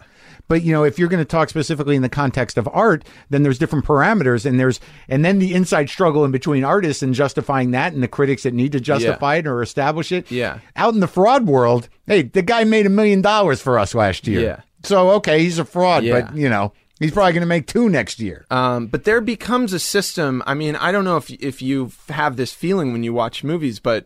But 0.47 0.61
you 0.63 0.71
know, 0.71 0.83
if 0.83 0.99
you're 0.99 1.09
going 1.09 1.21
to 1.21 1.25
talk 1.25 1.49
specifically 1.49 1.95
in 1.95 2.01
the 2.01 2.09
context 2.09 2.57
of 2.57 2.67
art, 2.71 3.03
then 3.29 3.43
there's 3.43 3.57
different 3.59 3.85
parameters, 3.85 4.45
and 4.45 4.59
there's 4.59 4.79
and 5.09 5.23
then 5.25 5.39
the 5.39 5.53
inside 5.53 5.89
struggle 5.89 6.25
in 6.25 6.31
between 6.31 6.63
artists 6.63 7.01
and 7.03 7.13
justifying 7.13 7.71
that, 7.71 7.93
and 7.93 8.03
the 8.03 8.07
critics 8.07 8.43
that 8.43 8.53
need 8.53 8.71
to 8.73 8.79
justify 8.79 9.35
it 9.35 9.47
or 9.47 9.61
establish 9.61 10.11
it. 10.11 10.29
Yeah. 10.31 10.59
Out 10.75 10.93
in 10.93 10.99
the 10.99 11.07
fraud 11.07 11.47
world, 11.47 11.89
hey, 12.07 12.23
the 12.23 12.41
guy 12.41 12.63
made 12.63 12.85
a 12.85 12.89
million 12.89 13.21
dollars 13.21 13.61
for 13.61 13.79
us 13.79 13.95
last 13.95 14.27
year. 14.27 14.41
Yeah. 14.41 14.61
So 14.83 15.11
okay, 15.11 15.39
he's 15.39 15.57
a 15.59 15.65
fraud, 15.65 16.03
Yeah. 16.03 16.21
but 16.21 16.37
you 16.37 16.47
know, 16.49 16.73
he's 16.99 17.11
probably 17.11 17.33
going 17.33 17.41
to 17.41 17.47
make 17.47 17.65
two 17.67 17.89
next 17.89 18.19
year. 18.19 18.45
Um, 18.51 18.87
but 18.87 19.03
there 19.03 19.21
becomes 19.21 19.73
a 19.73 19.79
system. 19.79 20.43
I 20.45 20.53
mean, 20.53 20.75
I 20.75 20.91
don't 20.91 21.05
know 21.05 21.17
if 21.17 21.29
if 21.31 21.61
you 21.61 21.91
have 22.09 22.35
this 22.35 22.53
feeling 22.53 22.91
when 22.91 23.03
you 23.03 23.13
watch 23.13 23.43
movies, 23.43 23.79
but 23.79 24.05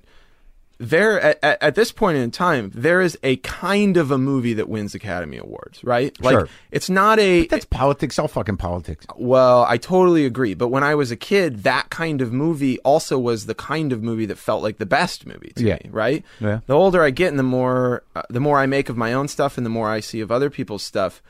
there 0.79 1.19
at, 1.19 1.39
at, 1.61 1.75
this 1.75 1.91
point 1.91 2.17
in 2.17 2.31
time, 2.31 2.71
there 2.73 3.01
is 3.01 3.17
a 3.21 3.35
kind 3.37 3.97
of 3.97 4.11
a 4.11 4.17
movie 4.17 4.53
that 4.53 4.69
wins 4.69 4.95
Academy 4.95 5.37
Awards, 5.37 5.83
right? 5.83 6.15
Like 6.23 6.33
Sure. 6.33 6.49
it's 6.71 6.89
not 6.89 7.19
a 7.19 7.47
That's 7.47 7.65
politics, 7.65 8.17
all 8.17 8.29
fucking 8.29 8.55
politics. 8.57 9.05
well, 9.17 9.65
I 9.67 9.77
totally 9.77 10.25
agree. 10.25 10.53
But 10.53 10.69
when 10.69 10.83
I 10.83 10.95
was 10.95 11.11
a 11.11 11.17
kid, 11.17 11.63
that 11.63 11.89
kind 11.89 12.21
of 12.21 12.31
movie 12.31 12.79
also 12.79 13.19
was 13.19 13.45
the 13.45 13.55
kind 13.55 13.91
of 13.91 14.01
movie 14.01 14.25
that 14.27 14.37
felt 14.37 14.63
like 14.63 14.77
the 14.77 14.85
best 14.85 15.25
movie 15.25 15.51
to 15.57 15.63
Yeah. 15.63 15.79
me, 15.83 15.89
right? 15.91 16.23
Yeah. 16.39 16.61
The 16.65 16.73
older 16.75 17.03
I 17.03 17.09
get, 17.09 17.27
and 17.29 17.37
the 17.39 17.43
more 17.43 18.03
uh, 18.15 18.21
the 18.29 18.39
more 18.39 18.57
I 18.57 18.65
make 18.65 18.87
of 18.87 18.95
my 18.95 19.11
own 19.13 19.27
stuff, 19.27 19.57
and 19.57 19.65
the 19.65 19.69
more 19.69 19.89
I 19.89 19.99
see 19.99 20.21
of 20.21 20.31
other 20.31 20.49
people's 20.49 20.83
stuff, 20.83 21.21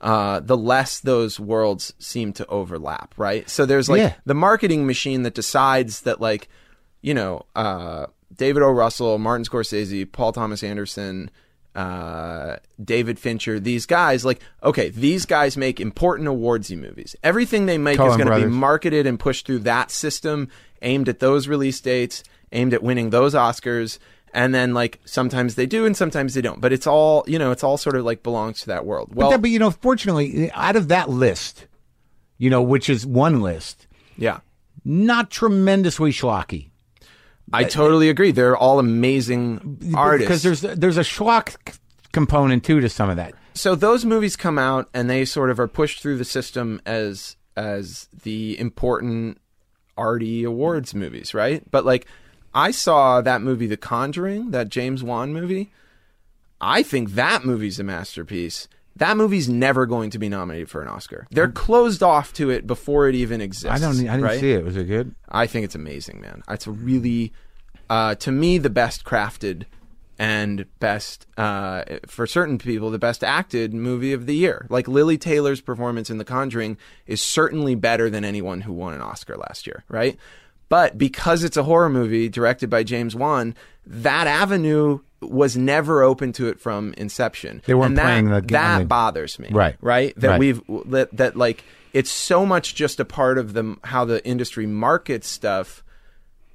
uh, 0.00 0.38
the 0.40 0.56
less 0.56 1.00
those 1.00 1.40
worlds 1.40 1.92
seem 1.98 2.32
to 2.34 2.46
overlap, 2.46 3.14
right? 3.16 3.50
So 3.50 3.66
there's 3.66 3.88
like 3.88 3.98
Yeah. 3.98 4.14
the 4.26 4.34
marketing 4.34 4.86
machine 4.86 5.22
that 5.24 5.34
decides 5.34 6.02
that, 6.02 6.20
like, 6.20 6.48
you 7.02 7.14
know, 7.14 7.46
uh, 7.56 8.06
David 8.36 8.62
O. 8.62 8.70
Russell, 8.70 9.18
Martin 9.18 9.44
Scorsese, 9.44 10.10
Paul 10.10 10.32
Thomas 10.32 10.62
Anderson, 10.62 11.30
uh, 11.74 12.56
David 12.82 13.18
Fincher, 13.18 13.58
these 13.58 13.86
guys, 13.86 14.24
like, 14.24 14.40
okay, 14.62 14.90
these 14.90 15.24
guys 15.26 15.56
make 15.56 15.80
important 15.80 16.28
awardsy 16.28 16.76
movies. 16.78 17.16
Everything 17.22 17.66
they 17.66 17.78
make 17.78 17.94
is 17.98 18.16
going 18.16 18.28
to 18.28 18.46
be 18.46 18.50
marketed 18.50 19.06
and 19.06 19.18
pushed 19.18 19.46
through 19.46 19.60
that 19.60 19.90
system, 19.90 20.48
aimed 20.82 21.08
at 21.08 21.18
those 21.20 21.48
release 21.48 21.80
dates, 21.80 22.22
aimed 22.52 22.74
at 22.74 22.82
winning 22.82 23.10
those 23.10 23.34
Oscars. 23.34 23.98
And 24.34 24.54
then, 24.54 24.72
like, 24.72 24.98
sometimes 25.04 25.56
they 25.56 25.66
do 25.66 25.84
and 25.84 25.94
sometimes 25.96 26.32
they 26.34 26.40
don't. 26.40 26.60
But 26.60 26.72
it's 26.72 26.86
all, 26.86 27.22
you 27.26 27.38
know, 27.38 27.50
it's 27.52 27.62
all 27.62 27.76
sort 27.76 27.96
of 27.96 28.04
like 28.04 28.22
belongs 28.22 28.60
to 28.62 28.66
that 28.68 28.86
world. 28.86 29.14
Well, 29.14 29.28
But, 29.28 29.36
that- 29.36 29.42
but 29.42 29.50
you 29.50 29.58
know, 29.58 29.70
fortunately, 29.70 30.50
out 30.52 30.76
of 30.76 30.88
that 30.88 31.10
list, 31.10 31.66
you 32.38 32.48
know, 32.50 32.62
which 32.62 32.88
is 32.88 33.04
one 33.06 33.40
list, 33.42 33.86
yeah. 34.16 34.40
not 34.84 35.30
tremendously 35.30 36.12
schlocky. 36.12 36.70
I 37.52 37.64
totally 37.64 38.08
agree. 38.08 38.30
They're 38.30 38.56
all 38.56 38.78
amazing 38.78 39.94
artists. 39.96 40.26
because 40.26 40.42
there's 40.42 40.60
there's 40.78 40.96
a 40.96 41.02
schlock 41.02 41.76
component 42.12 42.64
too 42.64 42.80
to 42.80 42.88
some 42.88 43.08
of 43.10 43.16
that. 43.16 43.34
so 43.54 43.74
those 43.74 44.04
movies 44.04 44.36
come 44.36 44.58
out 44.58 44.88
and 44.94 45.08
they 45.08 45.24
sort 45.24 45.50
of 45.50 45.58
are 45.58 45.68
pushed 45.68 46.00
through 46.02 46.18
the 46.18 46.24
system 46.24 46.80
as 46.86 47.36
as 47.56 48.08
the 48.22 48.58
important 48.58 49.38
arty 49.96 50.44
awards 50.44 50.94
movies, 50.94 51.34
right? 51.34 51.62
But 51.70 51.84
like 51.84 52.06
I 52.54 52.70
saw 52.70 53.20
that 53.20 53.42
movie 53.42 53.66
The 53.66 53.76
Conjuring, 53.76 54.50
that 54.50 54.68
James 54.68 55.02
Wan 55.02 55.32
movie. 55.32 55.72
I 56.60 56.82
think 56.82 57.12
that 57.12 57.44
movie's 57.44 57.80
a 57.80 57.84
masterpiece. 57.84 58.68
That 58.96 59.16
movie's 59.16 59.48
never 59.48 59.86
going 59.86 60.10
to 60.10 60.18
be 60.18 60.28
nominated 60.28 60.68
for 60.68 60.82
an 60.82 60.88
Oscar. 60.88 61.26
They're 61.30 61.50
closed 61.50 62.02
off 62.02 62.32
to 62.34 62.50
it 62.50 62.66
before 62.66 63.08
it 63.08 63.14
even 63.14 63.40
exists. 63.40 63.70
I 63.70 63.78
don't. 63.78 63.98
I 63.98 64.12
didn't 64.12 64.22
right? 64.22 64.40
see 64.40 64.52
it. 64.52 64.64
Was 64.64 64.76
it 64.76 64.84
good? 64.84 65.14
I 65.28 65.46
think 65.46 65.64
it's 65.64 65.74
amazing, 65.74 66.20
man. 66.20 66.42
It's 66.48 66.66
a 66.66 66.70
really, 66.70 67.32
uh, 67.88 68.16
to 68.16 68.30
me, 68.30 68.58
the 68.58 68.70
best 68.70 69.04
crafted 69.04 69.64
and 70.18 70.66
best, 70.78 71.26
uh, 71.36 71.84
for 72.06 72.26
certain 72.26 72.58
people, 72.58 72.90
the 72.90 72.98
best 72.98 73.24
acted 73.24 73.72
movie 73.72 74.12
of 74.12 74.26
the 74.26 74.34
year. 74.34 74.66
Like 74.68 74.86
Lili 74.86 75.16
Taylor's 75.16 75.60
performance 75.60 76.10
in 76.10 76.18
The 76.18 76.24
Conjuring 76.24 76.76
is 77.06 77.20
certainly 77.20 77.74
better 77.74 78.10
than 78.10 78.24
anyone 78.24 78.60
who 78.60 78.72
won 78.72 78.94
an 78.94 79.00
Oscar 79.00 79.36
last 79.36 79.66
year, 79.66 79.84
right? 79.88 80.16
But 80.68 80.96
because 80.96 81.44
it's 81.44 81.56
a 81.56 81.64
horror 81.64 81.88
movie 81.88 82.28
directed 82.28 82.70
by 82.70 82.82
James 82.82 83.16
Wan, 83.16 83.54
that 83.86 84.26
avenue 84.26 85.00
was 85.22 85.56
never 85.56 86.02
open 86.02 86.32
to 86.34 86.48
it 86.48 86.60
from 86.60 86.94
inception. 86.96 87.62
They 87.66 87.74
weren't 87.74 87.90
and 87.90 87.98
that, 87.98 88.02
playing 88.02 88.28
the- 88.30 88.40
game. 88.40 88.46
that 88.60 88.78
the- 88.80 88.84
bothers 88.86 89.38
me. 89.38 89.48
Right. 89.50 89.76
Right. 89.80 90.14
That 90.16 90.28
Right. 90.30 90.40
we've 90.40 90.60
that 90.86 91.16
that 91.16 91.36
like 91.36 91.64
it's 91.92 92.10
so 92.10 92.44
much 92.46 92.74
just 92.74 93.00
a 93.00 93.04
part 93.04 93.38
of 93.38 93.52
the 93.52 93.76
how 93.84 94.04
the 94.04 94.24
industry 94.26 94.66
markets 94.66 95.28
stuff 95.28 95.82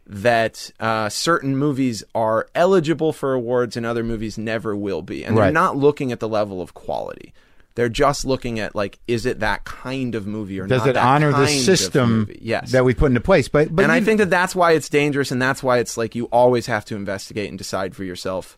that 0.09 0.71
uh, 0.79 1.09
certain 1.09 1.57
movies 1.57 2.03
are 2.15 2.47
eligible 2.55 3.11
for 3.11 3.33
awards 3.33 3.75
and 3.75 3.85
other 3.85 4.03
movies 4.03 4.37
never 4.37 4.75
will 4.75 5.01
be, 5.01 5.23
and 5.25 5.37
they're 5.37 5.51
not 5.51 5.75
looking 5.75 6.11
at 6.13 6.19
the 6.21 6.29
level 6.29 6.61
of 6.61 6.73
quality. 6.73 7.33
They're 7.77 7.89
just 7.89 8.25
looking 8.25 8.59
at 8.59 8.73
like, 8.73 8.97
is 9.07 9.27
it 9.27 9.41
that 9.41 9.63
kind 9.63 10.15
of 10.15 10.25
movie 10.25 10.59
or 10.59 10.65
not? 10.65 10.79
Does 10.79 10.87
it 10.87 10.97
honor 10.97 11.31
the 11.31 11.45
system? 11.45 12.27
Yes. 12.41 12.71
that 12.71 12.83
we 12.83 12.95
put 12.95 13.05
into 13.11 13.21
place? 13.21 13.49
But 13.49 13.73
but 13.73 13.83
and 13.83 13.91
I 13.91 14.01
think 14.01 14.17
that 14.17 14.31
that's 14.31 14.55
why 14.55 14.71
it's 14.71 14.89
dangerous, 14.89 15.29
and 15.31 15.39
that's 15.39 15.61
why 15.61 15.77
it's 15.77 15.95
like 15.95 16.15
you 16.15 16.25
always 16.31 16.65
have 16.65 16.85
to 16.85 16.95
investigate 16.95 17.49
and 17.49 17.57
decide 17.57 17.95
for 17.95 18.03
yourself 18.03 18.57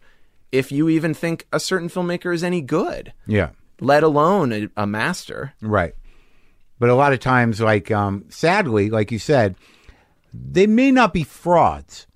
if 0.54 0.72
you 0.72 0.88
even 0.88 1.14
think 1.14 1.46
a 1.52 1.60
certain 1.60 1.90
filmmaker 1.90 2.34
is 2.34 2.46
any 2.46 2.62
good, 2.62 3.12
yeah, 3.28 3.50
let 3.82 4.04
alone 4.04 4.54
a, 4.54 4.70
a 4.78 4.88
master. 4.88 5.54
right. 5.62 5.94
But 6.80 6.90
a 6.90 6.96
lot 6.96 7.12
of 7.12 7.20
times, 7.20 7.60
like 7.60 7.92
um, 7.92 8.24
sadly, 8.30 8.90
like 8.90 9.12
you 9.12 9.20
said, 9.20 9.56
they 10.34 10.66
may 10.66 10.92
not 10.92 11.12
be 11.12 11.26
frauds, 11.26 12.08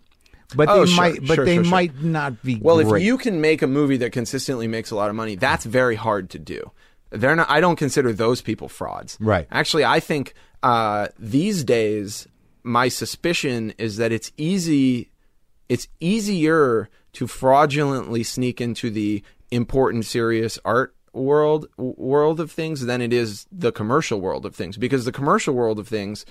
but 0.56 0.70
Oh, 0.70 0.86
they 0.86 0.92
sure, 0.92 0.96
might. 0.96 1.28
But 1.28 1.36
sure, 1.36 1.46
they 1.46 1.56
sure. 1.56 1.64
might 1.66 2.02
not 2.02 2.42
be. 2.42 2.60
Well, 2.62 2.82
great. 2.82 3.02
if 3.02 3.06
you 3.06 3.18
can 3.18 3.42
make 3.42 3.62
a 3.62 3.68
movie 3.68 3.98
that 3.98 4.14
consistently 4.14 4.70
makes 4.70 4.90
a 4.92 4.96
lot 4.96 5.10
of 5.10 5.16
money, 5.18 5.36
that's 5.36 5.66
very 5.66 5.96
hard 5.96 6.30
to 6.30 6.40
do. 6.40 6.72
They're 7.14 7.36
not. 7.36 7.50
I 7.50 7.62
don't 7.62 7.76
consider 7.78 8.12
those 8.12 8.42
people 8.42 8.68
frauds. 8.68 9.18
Right. 9.22 9.48
Actually, 9.52 9.86
I 9.86 10.00
think 10.00 10.34
uh, 10.64 11.08
these 11.20 11.64
days 11.64 12.28
my 12.64 12.88
suspicion 12.90 13.74
is 13.78 13.98
that 13.98 14.12
it's 14.12 14.32
easy. 14.38 15.10
It's 15.70 15.88
easier 16.00 16.90
to 17.14 17.28
fraudulently 17.28 18.24
sneak 18.24 18.60
into 18.60 18.90
the 18.90 19.24
important, 19.52 20.06
serious 20.06 20.58
art 20.66 20.96
world 21.14 21.68
world 21.78 22.40
of 22.40 22.52
things 22.52 22.86
than 22.86 23.00
it 23.02 23.14
is 23.14 23.46
the 23.52 23.72
commercial 23.72 24.20
world 24.20 24.46
of 24.46 24.56
things. 24.56 24.78
Because 24.78 25.06
the 25.06 25.12
commercial 25.12 25.54
world 25.54 25.78
of 25.78 25.88
things, 25.88 26.26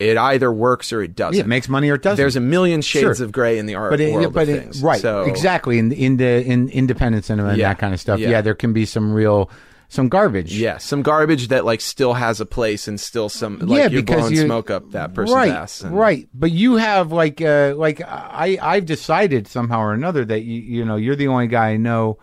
it 0.00 0.16
either 0.16 0.52
works 0.52 0.92
or 0.92 1.02
it 1.02 1.14
doesn't. 1.14 1.36
Yeah, 1.36 1.42
it 1.44 1.46
makes 1.46 1.68
money 1.68 1.88
or 1.90 1.94
it 1.94 2.02
doesn't. 2.02 2.16
There's 2.16 2.34
a 2.36 2.40
million 2.40 2.82
shades 2.82 3.18
Sure. 3.18 3.24
of 3.26 3.30
gray 3.32 3.58
in 3.58 3.66
the 3.66 3.76
art 3.76 3.90
but 3.92 4.00
it, 4.00 4.12
world 4.12 4.32
but 4.34 4.42
of 4.44 4.48
it- 4.48 4.62
things. 4.62 4.82
right, 4.82 5.00
So, 5.00 5.22
exactly. 5.22 5.78
In 5.78 5.92
in 5.92 6.16
the 6.16 6.44
in 6.44 6.68
independent 6.70 7.24
cinema 7.24 7.50
and 7.50 7.58
Yeah, 7.58 7.68
that 7.68 7.78
kind 7.78 7.94
of 7.94 8.00
stuff, 8.00 8.18
yeah. 8.18 8.30
yeah. 8.30 8.40
there 8.40 8.54
can 8.56 8.72
be 8.72 8.84
some 8.86 9.12
real 9.12 9.50
some 9.90 10.08
garbage. 10.10 10.54
Yeah, 10.56 10.76
some 10.78 11.02
garbage 11.02 11.48
that 11.48 11.64
like 11.64 11.80
still 11.80 12.14
has 12.14 12.40
a 12.40 12.46
place 12.46 12.88
and 12.88 13.00
still 13.00 13.28
some 13.28 13.58
like 13.60 13.78
Yeah, 13.78 13.88
you're 13.88 14.02
because 14.02 14.20
blowing 14.20 14.34
you- 14.34 14.44
smoke 14.44 14.70
up 14.70 14.90
that 14.92 15.14
person's 15.14 15.34
right, 15.34 15.50
ass. 15.52 15.80
and- 15.82 15.96
right. 15.96 16.28
But 16.34 16.50
you 16.52 16.76
have 16.76 17.10
like 17.12 17.40
uh 17.40 17.74
like 17.76 18.00
I 18.02 18.58
I've 18.60 18.84
decided 18.86 19.46
somehow 19.48 19.80
or 19.80 19.92
another 19.94 20.24
that 20.26 20.42
you 20.42 20.60
you 20.60 20.84
know 20.84 20.96
you're 20.96 21.16
the 21.16 21.28
only 21.28 21.46
guy 21.46 21.70
I 21.70 21.76
know 21.78 22.18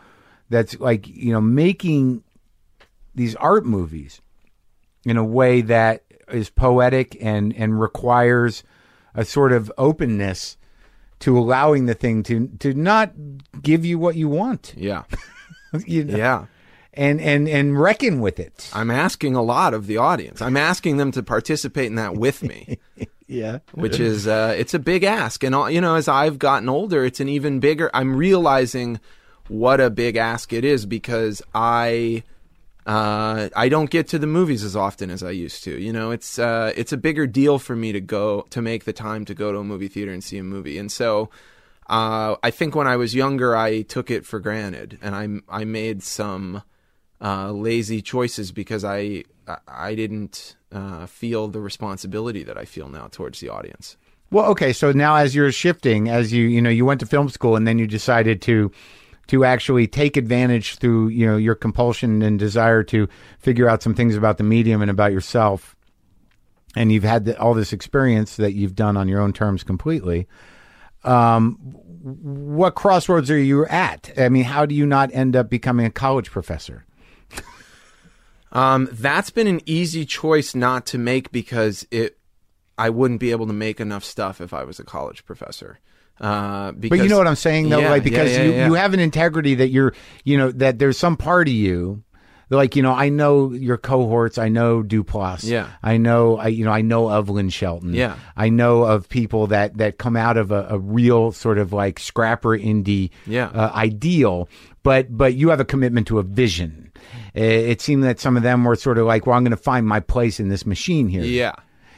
that's 0.50 0.80
like 0.80 1.08
you 1.08 1.34
know 1.34 1.42
making 1.42 2.24
these 3.16 3.36
art 3.38 3.66
movies 3.66 4.22
in 5.06 5.18
a 5.18 5.24
way 5.24 5.62
that 5.62 6.04
is 6.32 6.50
poetic 6.50 7.18
and 7.22 7.56
and 7.56 7.80
requires 7.80 8.64
a 9.16 9.24
sort 9.26 9.52
of 9.52 9.72
openness 9.78 10.58
to 11.20 11.38
allowing 11.38 11.86
the 11.88 11.94
thing 11.96 12.22
to 12.24 12.48
to 12.60 12.74
not 12.74 13.14
give 13.62 13.86
you 13.86 13.98
what 13.98 14.16
you 14.16 14.28
want. 14.30 14.74
Yeah, 14.78 15.04
You 15.88 16.04
know? 16.04 16.18
yeah. 16.18 16.46
And 16.98 17.20
and 17.20 17.48
and 17.50 17.80
reckon 17.80 18.22
with 18.22 18.40
it. 18.40 18.70
I'm 18.74 18.90
asking 18.90 19.36
a 19.36 19.42
lot 19.42 19.74
of 19.74 19.86
the 19.88 19.98
audience. 19.98 20.42
I'm 20.42 20.56
asking 20.58 20.98
them 20.98 21.12
to 21.12 21.22
participate 21.24 21.88
in 21.88 21.96
that 21.96 22.16
with 22.16 22.42
me, 22.42 22.80
Yeah. 23.28 23.60
which 23.74 24.00
is 24.00 24.28
uh, 24.28 24.56
it's 24.58 24.74
a 24.74 24.80
big 24.80 25.04
ask. 25.04 25.44
And 25.44 25.54
all, 25.54 25.70
you 25.70 25.82
know, 25.82 25.96
as 25.96 26.08
I've 26.08 26.40
gotten 26.40 26.70
older, 26.70 27.04
it's 27.04 27.20
an 27.20 27.28
even 27.28 27.60
bigger. 27.60 27.92
I'm 27.94 28.16
realizing 28.16 29.00
what 29.50 29.82
a 29.82 29.90
big 29.90 30.16
ask 30.16 30.54
it 30.54 30.64
is 30.66 30.86
because 30.86 31.42
I. 31.54 32.24
Uh, 32.88 33.50
I 33.56 33.68
don't 33.68 33.90
get 33.90 34.08
to 34.10 34.20
the 34.20 34.28
movies 34.28 34.64
as 34.64 34.76
often 34.76 35.10
as 35.10 35.24
I 35.24 35.32
used 35.32 35.64
to. 35.64 35.72
You 35.76 35.92
know, 35.92 36.12
it's 36.12 36.38
uh, 36.38 36.72
it's 36.78 36.94
a 36.94 36.98
bigger 36.98 37.26
deal 37.26 37.58
for 37.58 37.76
me 37.76 37.92
to 37.92 38.00
go 38.00 38.46
to 38.52 38.62
make 38.62 38.84
the 38.86 38.94
time 38.94 39.26
to 39.26 39.34
go 39.34 39.52
to 39.52 39.58
a 39.58 39.64
movie 39.64 39.88
theater 39.88 40.12
and 40.12 40.24
see 40.24 40.38
a 40.38 40.44
movie. 40.44 40.78
And 40.78 40.92
so, 40.92 41.32
uh, 41.90 42.36
I 42.44 42.52
think 42.52 42.76
when 42.76 42.86
I 42.86 42.96
was 42.96 43.16
younger, 43.16 43.56
I 43.58 43.82
took 43.82 44.12
it 44.12 44.24
for 44.24 44.40
granted, 44.40 45.00
and 45.02 45.16
I 45.16 45.62
I 45.62 45.64
made 45.64 46.04
some 46.04 46.62
uh, 47.26 47.52
lazy 47.52 48.02
choices 48.02 48.52
because 48.52 48.86
I 48.86 49.24
I- 49.68 49.96
didn't 49.96 50.56
uh, 50.72 51.08
feel 51.08 51.48
the 51.48 51.60
responsibility 51.60 52.44
that 52.44 52.58
I 52.58 52.66
feel 52.66 52.88
now 52.88 53.08
towards 53.12 53.40
the 53.40 53.50
audience. 53.50 53.98
Well, 54.32 54.46
okay. 54.52 54.74
So 54.74 54.92
now, 54.92 55.16
as 55.16 55.34
you're 55.34 55.52
shifting, 55.52 56.10
as 56.10 56.32
you 56.32 56.46
you 56.46 56.62
know, 56.62 56.70
you 56.70 56.86
went 56.86 57.00
to 57.00 57.06
film 57.06 57.30
school, 57.30 57.56
and 57.56 57.68
then 57.68 57.80
you 57.80 57.88
decided 57.88 58.42
to 58.44 58.72
to 59.28 59.44
actually 59.44 59.88
take 59.88 60.18
advantage 60.18 60.76
through 60.78 61.08
you 61.10 61.26
know 61.26 61.38
your 61.38 61.56
compulsion 61.56 62.22
and 62.22 62.38
desire 62.38 62.84
to 62.84 63.08
figure 63.40 63.68
out 63.68 63.82
some 63.82 63.96
things 63.96 64.16
about 64.16 64.38
the 64.38 64.44
medium 64.44 64.82
and 64.82 64.92
about 64.92 65.12
yourself, 65.12 65.76
and 66.76 66.92
you've 66.92 67.04
had 67.04 67.26
the, 67.26 67.40
all 67.40 67.54
this 67.56 67.74
experience 67.74 68.36
that 68.36 68.54
you've 68.54 68.76
done 68.76 68.98
on 68.98 69.08
your 69.08 69.22
own 69.22 69.34
terms 69.34 69.64
completely. 69.64 70.28
Um, 71.04 71.58
what 72.02 72.76
crossroads 72.76 73.30
are 73.32 73.38
you 73.38 73.66
at? 73.68 74.12
I 74.18 74.30
mean, 74.30 74.44
how 74.44 74.66
do 74.66 74.76
you 74.76 74.86
not 74.86 75.14
end 75.14 75.36
up 75.36 75.50
becoming 75.50 75.86
a 75.86 75.92
college 75.92 76.30
professor? 76.32 76.86
Um, 78.56 78.88
that's 78.92 79.30
been 79.30 79.48
an 79.48 79.62
easy 79.66 80.06
choice 80.06 80.56
not 80.56 80.86
to 80.88 80.98
make 80.98 81.32
because 81.32 81.86
it, 81.92 82.18
I 82.78 82.90
wouldn't 82.90 83.20
be 83.20 83.32
able 83.32 83.48
to 83.48 83.54
make 83.54 83.80
enough 83.80 84.04
stuff 84.04 84.40
if 84.42 84.54
I 84.54 84.64
was 84.64 84.80
a 84.80 84.84
college 84.84 85.26
professor. 85.26 85.80
Uh, 86.20 86.72
because, 86.72 86.98
But 86.98 87.04
you 87.04 87.10
know 87.10 87.18
what 87.18 87.28
I'm 87.28 87.36
saying, 87.36 87.68
though, 87.70 87.80
Yeah, 87.80 87.90
like 87.90 88.04
because 88.04 88.32
yeah, 88.32 88.44
yeah, 88.44 88.64
you, 88.66 88.72
you 88.72 88.74
have 88.76 88.94
an 88.94 89.02
integrity 89.02 89.56
that 89.56 89.68
you're, 89.70 89.94
you 90.24 90.38
know, 90.38 90.52
that 90.54 90.80
there's 90.80 90.98
some 90.98 91.18
part 91.18 91.50
of 91.50 91.54
you, 91.54 92.04
like 92.50 92.78
you 92.78 92.84
know, 92.84 92.94
I 92.94 93.10
know 93.10 93.52
your 93.52 93.76
cohorts, 93.78 94.38
I 94.38 94.48
know 94.48 94.82
Duplass, 94.84 95.44
Yeah. 95.44 95.68
I 95.84 95.98
know, 95.98 96.38
I 96.38 96.48
you 96.48 96.64
know, 96.64 96.72
I 96.72 96.82
know 96.82 97.10
Evelyn 97.10 97.50
Shelton, 97.50 97.94
Yeah. 97.94 98.16
I 98.38 98.48
know 98.48 98.84
of 98.84 99.10
people 99.10 99.48
that 99.48 99.78
that 99.80 99.98
come 99.98 100.16
out 100.16 100.38
of 100.38 100.52
a, 100.52 100.68
a 100.70 100.80
real 100.80 101.34
sort 101.34 101.58
of 101.58 101.74
like 101.74 102.00
scrapper 102.00 102.58
indie, 102.58 103.10
Yeah. 103.26 103.48
uh, 103.48 103.72
ideal, 103.76 104.48
but 104.84 105.08
but 105.18 105.34
you 105.34 105.50
have 105.50 105.60
a 105.60 105.66
commitment 105.66 106.08
to 106.08 106.20
a 106.20 106.24
vision. 106.24 106.85
It, 107.36 107.44
it 107.70 107.82
seemed 107.82 108.04
that 108.04 108.20
some 108.20 108.38
of 108.38 108.44
them 108.44 108.64
were 108.64 108.76
sort 108.76 108.98
of 108.98 109.06
like, 109.06 109.26
well, 109.28 109.36
I'm 109.38 109.44
going 109.44 109.52
to 109.52 109.58
find 109.58 109.86
my 109.86 110.00
place 110.00 110.40
in 110.40 110.50
this 110.50 110.66
machine 110.66 111.08
here. 111.10 111.24
yeah, 111.24 111.54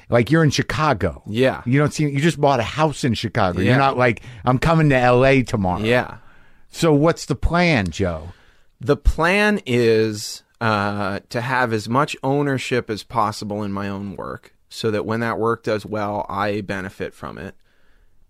Like 0.10 0.30
you're 0.32 0.44
in 0.44 0.50
Chicago. 0.50 1.22
Yeah. 1.28 1.62
You 1.66 1.80
don't 1.80 1.94
see 1.94 2.04
you 2.10 2.20
just 2.20 2.42
bought 2.42 2.60
a 2.60 2.64
house 2.64 3.04
in 3.04 3.14
Chicago. 3.14 3.60
Yeah. 3.60 3.70
You're 3.72 3.80
not 3.80 3.98
like 3.98 4.22
I'm 4.46 4.58
coming 4.60 4.90
to 4.90 5.12
LA 5.12 5.44
tomorrow. 5.44 5.82
yeah. 5.84 6.18
So 6.70 6.94
what's 6.94 7.26
the 7.26 7.36
plan, 7.36 7.90
Joe? 7.92 8.30
The 8.82 8.98
plan 8.98 9.62
is 9.66 10.44
uh, 10.60 11.22
to 11.30 11.42
have 11.42 11.72
as 11.74 11.88
much 11.88 12.16
ownership 12.24 12.90
as 12.90 13.04
possible 13.04 13.64
in 13.64 13.72
my 13.72 13.88
own 13.90 14.16
work 14.16 14.54
so 14.70 14.92
that 14.92 15.06
when 15.06 15.22
that 15.22 15.40
work 15.40 15.64
does 15.64 15.86
well, 15.86 16.26
I 16.30 16.62
benefit 16.62 17.14
from 17.14 17.38
it. 17.38 17.56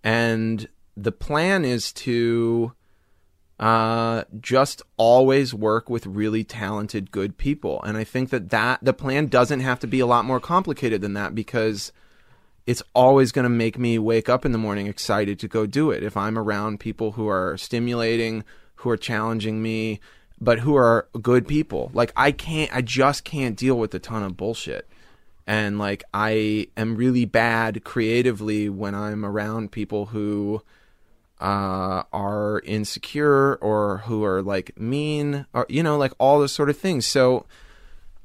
And 0.04 0.68
the 0.96 1.12
plan 1.12 1.64
is 1.64 1.92
to 1.94 2.72
uh, 3.58 4.24
just 4.40 4.82
always 4.96 5.52
work 5.52 5.90
with 5.90 6.06
really 6.06 6.44
talented, 6.44 7.10
good 7.10 7.36
people. 7.36 7.82
And 7.82 7.96
I 7.96 8.04
think 8.04 8.30
that, 8.30 8.50
that 8.50 8.78
the 8.82 8.92
plan 8.92 9.26
doesn't 9.26 9.60
have 9.60 9.80
to 9.80 9.86
be 9.86 10.00
a 10.00 10.06
lot 10.06 10.24
more 10.24 10.40
complicated 10.40 11.00
than 11.00 11.14
that 11.14 11.34
because 11.34 11.92
it's 12.66 12.82
always 12.94 13.32
going 13.32 13.44
to 13.44 13.48
make 13.50 13.78
me 13.78 13.98
wake 13.98 14.28
up 14.28 14.44
in 14.44 14.52
the 14.52 14.58
morning 14.58 14.86
excited 14.86 15.38
to 15.40 15.48
go 15.48 15.66
do 15.66 15.90
it. 15.90 16.02
If 16.02 16.16
I'm 16.16 16.38
around 16.38 16.78
people 16.78 17.12
who 17.12 17.28
are 17.28 17.56
stimulating, 17.56 18.44
who 18.76 18.90
are 18.90 18.96
challenging 18.96 19.60
me, 19.60 20.00
but 20.40 20.60
who 20.60 20.76
are 20.76 21.08
good 21.20 21.48
people. 21.48 21.90
Like 21.92 22.12
I 22.16 22.30
can't 22.30 22.72
I 22.74 22.82
just 22.82 23.24
can't 23.24 23.56
deal 23.56 23.76
with 23.76 23.94
a 23.94 23.98
ton 23.98 24.22
of 24.22 24.36
bullshit. 24.36 24.88
And 25.46 25.78
like 25.78 26.04
I 26.14 26.68
am 26.76 26.96
really 26.96 27.24
bad 27.24 27.82
creatively 27.84 28.68
when 28.68 28.94
I'm 28.94 29.24
around 29.24 29.72
people 29.72 30.06
who 30.06 30.62
uh, 31.40 32.02
are 32.12 32.60
insecure 32.64 33.56
or 33.56 33.98
who 34.06 34.24
are 34.24 34.42
like 34.42 34.78
mean 34.78 35.46
or 35.52 35.66
you 35.68 35.82
know 35.82 35.96
like 35.96 36.12
all 36.18 36.38
those 36.40 36.52
sort 36.52 36.70
of 36.70 36.76
things. 36.76 37.06
So 37.06 37.46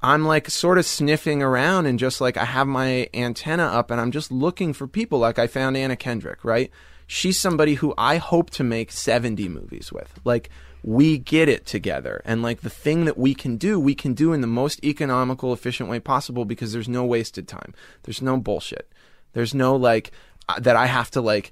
I'm 0.02 0.26
like 0.26 0.50
sort 0.50 0.78
of 0.78 0.86
sniffing 0.86 1.42
around 1.42 1.86
and 1.86 1.98
just 1.98 2.20
like 2.20 2.36
I 2.38 2.46
have 2.46 2.68
my 2.68 3.08
antenna 3.14 3.64
up 3.64 3.90
and 3.90 4.02
I'm 4.02 4.12
just 4.12 4.32
looking 4.32 4.74
for 4.74 4.88
people. 4.88 5.20
Like 5.20 5.40
I 5.40 5.48
found 5.48 5.78
Anna 5.78 5.96
Kendrick, 5.96 6.44
right? 6.44 6.72
She's 7.08 7.40
somebody 7.40 7.76
who 7.76 7.94
I 7.98 8.18
hope 8.18 8.50
to 8.52 8.64
make 8.64 8.92
70 8.92 9.48
movies 9.48 9.92
with. 9.94 10.20
Like 10.26 10.50
we 10.84 11.18
get 11.18 11.48
it 11.48 11.66
together. 11.66 12.22
And 12.26 12.42
like 12.42 12.62
the 12.62 12.70
thing 12.70 13.06
that 13.06 13.18
we 13.18 13.34
can 13.34 13.56
do, 13.56 13.80
we 13.80 13.96
can 13.96 14.14
do 14.14 14.34
in 14.34 14.42
the 14.42 14.48
most 14.48 14.84
economical, 14.84 15.54
efficient 15.54 15.90
way 15.90 16.00
possible 16.00 16.44
because 16.44 16.74
there's 16.74 16.90
no 16.90 17.06
wasted 17.06 17.48
time. 17.48 17.74
There's 18.04 18.22
no 18.22 18.38
bullshit. 18.38 18.92
There's 19.32 19.54
no 19.54 19.76
like 19.76 20.12
uh, 20.50 20.60
that 20.60 20.76
I 20.76 20.88
have 20.88 21.10
to 21.12 21.22
like 21.22 21.52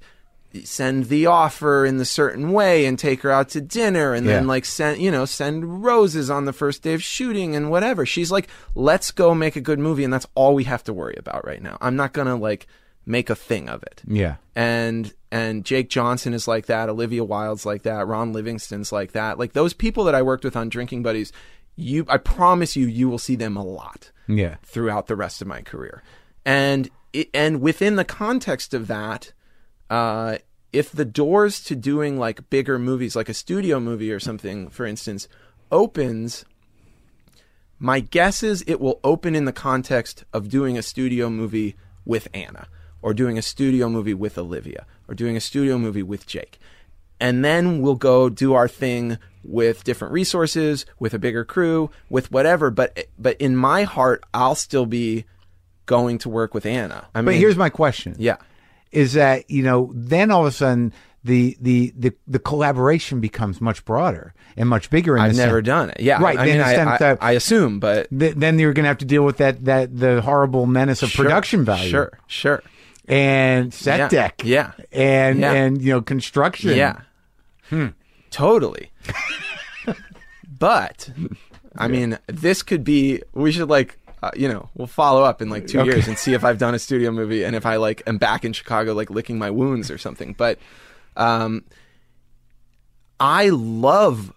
send 0.64 1.04
the 1.06 1.26
offer 1.26 1.84
in 1.86 1.96
the 1.96 2.04
certain 2.04 2.52
way 2.52 2.84
and 2.86 2.98
take 2.98 3.22
her 3.22 3.30
out 3.30 3.48
to 3.50 3.60
dinner 3.60 4.12
and 4.14 4.26
then 4.28 4.46
like 4.46 4.64
send 4.64 5.00
you 5.00 5.10
know 5.10 5.24
send 5.24 5.82
roses 5.84 6.28
on 6.30 6.44
the 6.44 6.52
first 6.52 6.82
day 6.82 6.94
of 6.94 7.02
shooting 7.02 7.56
and 7.56 7.70
whatever 7.70 8.04
she's 8.04 8.30
like 8.30 8.48
let's 8.74 9.10
go 9.10 9.34
make 9.34 9.56
a 9.56 9.60
good 9.60 9.78
movie 9.78 10.04
and 10.04 10.12
that's 10.12 10.26
all 10.34 10.54
we 10.54 10.64
have 10.64 10.84
to 10.84 10.92
worry 10.92 11.14
about 11.18 11.46
right 11.46 11.62
now 11.62 11.78
i'm 11.80 11.96
not 11.96 12.12
gonna 12.12 12.36
like 12.36 12.66
make 13.06 13.30
a 13.30 13.34
thing 13.34 13.68
of 13.68 13.82
it 13.82 14.02
Yeah. 14.06 14.36
and 14.54 15.12
and 15.32 15.64
Jake 15.64 15.88
Johnson 15.88 16.34
is 16.34 16.46
like 16.46 16.66
that, 16.66 16.90
Olivia 16.90 17.24
Wilde's 17.24 17.64
like 17.64 17.84
that, 17.84 18.06
Ron 18.06 18.34
Livingston's 18.34 18.92
like 18.92 19.12
that. 19.12 19.38
Like 19.38 19.54
those 19.54 19.72
people 19.72 20.04
that 20.04 20.14
I 20.14 20.20
worked 20.20 20.44
with 20.44 20.54
on 20.56 20.68
Drinking 20.68 21.02
Buddies, 21.02 21.32
you 21.74 22.04
I 22.06 22.18
promise 22.18 22.76
you 22.76 22.86
you 22.86 23.08
will 23.08 23.18
see 23.18 23.34
them 23.34 23.56
a 23.56 23.64
lot 23.64 24.12
Yeah. 24.28 24.56
throughout 24.62 25.06
the 25.06 25.16
rest 25.16 25.40
of 25.40 25.48
my 25.48 25.62
career. 25.62 26.02
And 26.44 26.90
it, 27.14 27.30
and 27.32 27.62
within 27.62 27.96
the 27.96 28.04
context 28.04 28.74
of 28.74 28.88
that, 28.88 29.32
uh, 29.92 30.38
if 30.72 30.90
the 30.90 31.04
doors 31.04 31.62
to 31.64 31.76
doing 31.76 32.18
like 32.18 32.48
bigger 32.48 32.78
movies, 32.78 33.14
like 33.14 33.28
a 33.28 33.34
studio 33.34 33.78
movie 33.78 34.10
or 34.10 34.18
something, 34.18 34.70
for 34.70 34.86
instance, 34.86 35.28
opens, 35.70 36.46
my 37.78 38.00
guess 38.00 38.42
is 38.42 38.64
it 38.66 38.80
will 38.80 39.00
open 39.04 39.34
in 39.34 39.44
the 39.44 39.52
context 39.52 40.24
of 40.32 40.48
doing 40.48 40.78
a 40.78 40.82
studio 40.82 41.28
movie 41.28 41.76
with 42.06 42.26
Anna, 42.32 42.68
or 43.02 43.12
doing 43.12 43.36
a 43.36 43.42
studio 43.42 43.90
movie 43.90 44.14
with 44.14 44.38
Olivia, 44.38 44.86
or 45.08 45.14
doing 45.14 45.36
a 45.36 45.40
studio 45.40 45.76
movie 45.76 46.02
with 46.02 46.26
Jake. 46.26 46.58
And 47.20 47.44
then 47.44 47.82
we'll 47.82 47.94
go 47.94 48.30
do 48.30 48.54
our 48.54 48.68
thing 48.68 49.18
with 49.44 49.84
different 49.84 50.14
resources, 50.14 50.86
with 50.98 51.12
a 51.12 51.18
bigger 51.18 51.44
crew, 51.44 51.90
with 52.08 52.32
whatever. 52.32 52.70
But 52.70 53.08
but 53.18 53.38
in 53.38 53.56
my 53.56 53.82
heart, 53.82 54.24
I'll 54.32 54.54
still 54.54 54.86
be 54.86 55.26
going 55.84 56.16
to 56.18 56.30
work 56.30 56.54
with 56.54 56.64
Anna. 56.64 57.08
I 57.14 57.20
But 57.20 57.34
here's 57.34 57.58
my 57.58 57.68
question. 57.68 58.16
yeah, 58.18 58.38
Is 58.92 59.14
that, 59.14 59.50
you 59.50 59.62
know, 59.62 59.90
then 59.94 60.30
all 60.30 60.42
of 60.42 60.46
a 60.46 60.52
sudden 60.52 60.92
the 61.24 61.56
the 61.60 61.92
the, 61.96 62.12
the 62.26 62.38
collaboration 62.38 63.20
becomes 63.20 63.60
much 63.60 63.84
broader 63.84 64.34
and 64.56 64.68
much 64.68 64.90
bigger 64.90 65.16
in 65.16 65.22
I've 65.22 65.36
never 65.36 65.58
sense- 65.58 65.66
done 65.66 65.90
it. 65.90 66.00
Yeah, 66.00 66.20
Right, 66.22 66.38
I 66.38 66.44
mean, 66.46 66.60
I, 66.60 66.74
I, 67.12 67.16
I 67.20 67.32
assume, 67.32 67.80
but 67.80 68.08
Th- 68.10 68.34
then 68.34 68.58
you're 68.58 68.72
going 68.74 68.84
to 68.84 68.88
have 68.88 68.98
to 68.98 69.04
deal 69.06 69.24
with 69.24 69.38
that 69.38 69.64
that 69.64 69.96
the 69.96 70.20
horrible 70.20 70.66
menace 70.66 71.02
of 71.02 71.10
Sure, 71.10 71.24
production 71.24 71.64
value. 71.64 71.88
Sure, 71.90 72.18
sure. 72.26 72.62
And 73.08 73.72
set 73.74 73.98
Yeah, 73.98 74.08
deck. 74.08 74.42
yeah, 74.44 74.72
And 74.92 75.40
Yeah. 75.40 75.52
and 75.52 75.80
you 75.82 75.92
know 75.92 76.02
construction. 76.02 76.76
Yeah. 76.76 77.00
Hmm. 77.70 77.88
Totally. 78.30 78.90
but 80.58 81.10
I 81.76 81.88
mean, 81.88 82.18
this 82.26 82.62
could 82.62 82.84
be 82.84 83.22
we 83.32 83.52
should 83.52 83.68
like 83.68 83.98
uh, 84.22 84.30
you 84.36 84.48
know, 84.48 84.68
we'll 84.74 84.86
follow 84.86 85.24
up 85.24 85.42
in 85.42 85.50
like 85.50 85.66
2 85.66 85.80
Okay. 85.80 85.90
years 85.90 86.08
and 86.08 86.16
see 86.16 86.32
if 86.34 86.44
I've 86.44 86.58
done 86.58 86.74
a 86.74 86.78
studio 86.78 87.10
movie 87.10 87.44
and 87.44 87.56
if 87.56 87.66
I 87.66 87.76
like 87.76 88.02
am 88.06 88.18
back 88.18 88.44
in 88.44 88.52
Chicago 88.52 88.92
like 88.94 89.10
licking 89.10 89.38
my 89.38 89.50
wounds 89.50 89.90
or 89.90 89.98
something. 89.98 90.32
But 90.32 90.58
um 91.16 91.64
I 93.20 93.50
love 93.50 94.32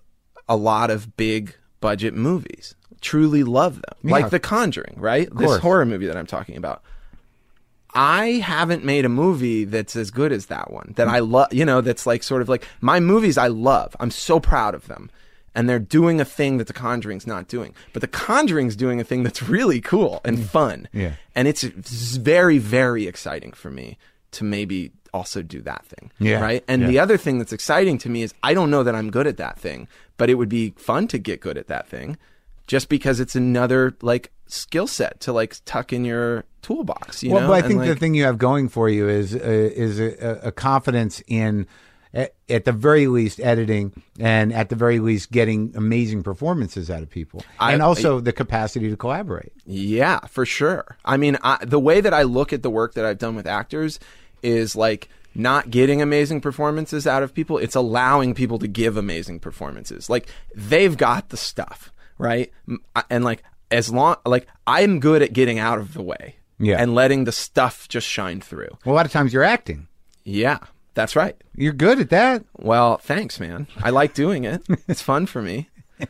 a 0.48 0.56
lot 0.56 0.92
of 0.92 1.16
big 1.18 1.56
budget 1.80 2.14
movies. 2.14 2.76
Truly 3.02 3.44
love 3.44 3.76
them. 3.76 3.96
Yeah. 4.04 4.12
Like 4.12 4.30
The 4.30 4.40
Conjuring, 4.40 4.96
right? 4.98 5.28
This 5.36 5.58
horror 5.58 5.86
movie 5.86 6.08
that 6.08 6.18
I'm 6.18 6.28
talking 6.28 6.58
about. 6.58 6.82
I 7.94 8.26
haven't 8.44 8.84
made 8.84 9.06
a 9.06 9.10
movie 9.10 9.64
that's 9.64 9.96
as 9.96 10.12
good 10.12 10.32
as 10.34 10.48
that 10.48 10.70
one. 10.72 10.94
That 10.98 11.08
I 11.08 11.20
love, 11.20 11.54
you 11.54 11.64
know, 11.64 11.80
that's 11.82 12.06
like 12.06 12.24
sort 12.24 12.42
of 12.42 12.50
like 12.50 12.68
my 12.82 13.00
movies 13.00 13.38
I 13.38 13.48
love. 13.48 13.96
I'm 14.00 14.12
so 14.12 14.40
proud 14.40 14.76
of 14.76 14.88
them. 14.88 15.10
And 15.56 15.70
they're 15.70 15.80
doing 15.80 16.20
a 16.20 16.26
thing 16.26 16.58
that 16.58 16.68
The 16.68 16.74
Conjuring's 16.74 17.26
not 17.26 17.48
doing. 17.48 17.74
But 17.94 18.02
The 18.02 18.08
Conjuring's 18.10 18.76
doing 18.76 19.00
a 19.00 19.04
thing 19.04 19.24
that's 19.24 19.42
really 19.44 19.80
cool 19.82 20.22
and 20.26 20.44
fun. 20.50 20.88
Yeah. 20.94 21.14
And 21.34 21.48
it's 21.48 21.64
very, 21.64 22.58
very 22.58 23.08
exciting 23.08 23.54
for 23.54 23.72
me 23.72 23.98
to 24.32 24.44
maybe 24.44 24.92
also 25.14 25.42
do 25.42 25.62
that 25.62 25.86
thing. 25.86 26.12
Yeah. 26.20 26.42
Right. 26.42 26.64
And 26.68 26.82
Yeah. 26.82 26.88
the 26.90 27.00
other 27.00 27.18
thing 27.18 27.38
that's 27.40 27.54
exciting 27.54 27.98
to 28.00 28.10
me 28.10 28.22
is 28.22 28.34
I 28.44 28.54
don't 28.54 28.70
know 28.70 28.84
that 28.84 28.94
I'm 28.96 29.10
good 29.10 29.28
at 29.28 29.38
that 29.38 29.58
thing, 29.58 29.88
but 30.18 30.30
it 30.30 30.36
would 30.36 30.50
be 30.50 30.74
fun 30.76 31.08
to 31.08 31.18
get 31.18 31.40
good 31.40 31.58
at 31.58 31.68
that 31.68 31.88
thing 31.88 32.18
just 32.68 32.90
because 32.90 33.22
it's 33.22 33.36
another 33.36 33.96
like 34.02 34.32
skill 34.48 34.88
set 34.88 35.22
to 35.22 35.32
like 35.32 35.56
tuck 35.64 35.94
in 35.94 36.04
your 36.04 36.44
toolbox. 36.64 37.24
You 37.24 37.32
well, 37.32 37.42
know? 37.44 37.48
but 37.48 37.54
I 37.54 37.58
And, 37.60 37.68
think 37.68 37.86
the 37.86 37.96
thing 37.96 38.14
you 38.14 38.26
have 38.26 38.38
going 38.38 38.68
for 38.68 38.90
you 38.90 39.08
is 39.08 39.34
uh, 39.34 39.40
is 39.40 40.00
a, 40.02 40.40
a 40.44 40.52
confidence 40.52 41.22
in, 41.28 41.66
at, 42.16 42.34
at 42.50 42.66
the 42.66 42.72
very 42.72 43.06
least, 43.08 43.40
editing, 43.40 43.92
and 44.20 44.52
at 44.54 44.70
the 44.70 44.76
very 44.76 45.00
least, 45.00 45.32
getting 45.32 45.72
amazing 45.76 46.24
performances 46.24 46.90
out 46.90 47.04
of 47.04 47.10
people, 47.10 47.44
I- 47.60 47.74
and 47.74 47.82
also 47.84 48.20
the 48.20 48.34
capacity 48.34 48.90
to 48.90 48.98
collaborate. 48.98 49.52
Yeah, 49.66 50.20
for 50.22 50.46
sure. 50.46 50.98
I 51.06 51.18
mean, 51.18 51.38
I, 51.44 51.64
the 51.64 51.80
way 51.80 52.02
that 52.02 52.14
I 52.14 52.24
look 52.24 52.54
at 52.54 52.64
the 52.64 52.70
work 52.72 52.94
that 52.96 53.06
I've 53.06 53.20
done 53.20 53.36
with 53.36 53.46
actors 53.46 54.00
is 54.42 54.76
like 54.76 55.10
not 55.36 55.70
getting 55.70 56.02
amazing 56.02 56.40
performances 56.40 57.06
out 57.06 57.22
of 57.22 57.34
people. 57.34 57.58
It's 57.58 57.76
allowing 57.76 58.34
people 58.34 58.58
to 58.60 58.68
give 58.68 58.96
amazing 58.96 59.40
performances. 59.42 60.10
Like 60.10 60.30
they've 60.56 60.96
got 60.96 61.30
the 61.30 61.38
stuff, 61.38 61.92
right? 62.18 62.52
And 63.10 63.26
like 63.26 63.44
as 63.70 63.92
long 63.92 64.16
like 64.26 64.48
I'm 64.66 65.00
good 65.02 65.22
at 65.22 65.34
getting 65.34 65.60
out 65.60 65.78
of 65.80 65.94
the 65.94 66.02
way. 66.02 66.36
Yeah. 66.58 66.78
And 66.82 66.96
letting 66.96 67.26
the 67.26 67.34
stuff 67.34 67.90
just 67.90 68.08
shine 68.08 68.40
through. 68.40 68.70
Well, 68.86 68.96
a 68.96 68.98
lot 68.98 69.06
of 69.06 69.12
times 69.12 69.34
you're 69.34 69.44
acting. 69.44 69.90
Yeah. 70.24 70.60
That's 70.96 71.16
right. 71.16 71.36
You're 71.56 71.74
good 71.74 72.00
at 72.00 72.10
that. 72.10 72.44
Well, 72.58 72.98
thanks, 72.98 73.40
man. 73.40 73.68
I 73.84 73.92
like 73.92 74.14
doing 74.14 74.44
it. 74.46 74.64
It's 74.88 75.02
fun 75.02 75.26
for 75.28 75.42
me. 75.42 75.70
Um, 76.00 76.08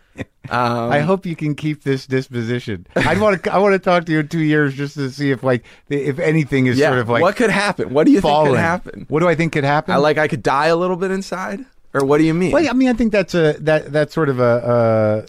I 0.50 1.00
hope 1.00 1.26
you 1.26 1.36
can 1.36 1.54
keep 1.56 1.84
this 1.84 2.08
disposition. 2.08 2.88
I 2.96 3.20
want 3.20 3.44
to. 3.44 3.54
I 3.54 3.58
want 3.58 3.74
to 3.74 3.80
talk 3.80 4.06
to 4.06 4.12
you 4.12 4.20
in 4.20 4.28
two 4.30 4.40
years 4.42 4.74
just 4.74 4.94
to 4.96 5.10
see 5.12 5.32
if 5.32 5.44
like 5.44 5.66
if 5.90 6.18
anything 6.20 6.68
is 6.68 6.78
Yeah. 6.80 6.90
sort 6.90 7.00
of 7.00 7.10
like 7.10 7.22
what 7.22 7.36
could 7.36 7.50
happen? 7.50 7.94
What 7.94 8.06
do 8.06 8.12
you 8.14 8.22
think 8.22 8.48
could 8.48 8.58
happen? 8.58 9.06
What 9.10 9.20
do 9.20 9.28
I 9.28 9.36
think 9.36 9.54
could 9.54 9.64
happen? 9.66 9.94
I 9.94 9.98
like 9.98 10.18
I 10.18 10.28
could 10.28 10.42
die 10.44 10.68
a 10.68 10.76
little 10.76 10.96
bit 10.96 11.12
inside, 11.12 11.66
or 11.94 12.06
what 12.06 12.20
do 12.20 12.24
you 12.24 12.34
mean? 12.34 12.52
Well, 12.52 12.68
I 12.68 12.74
mean, 12.74 12.88
I 12.90 12.94
think 12.94 13.12
that's 13.12 13.36
a 13.36 13.54
that 13.60 13.92
that's 13.92 14.14
sort 14.14 14.30
of 14.30 14.40
a 14.40 14.44
uh, 14.44 15.26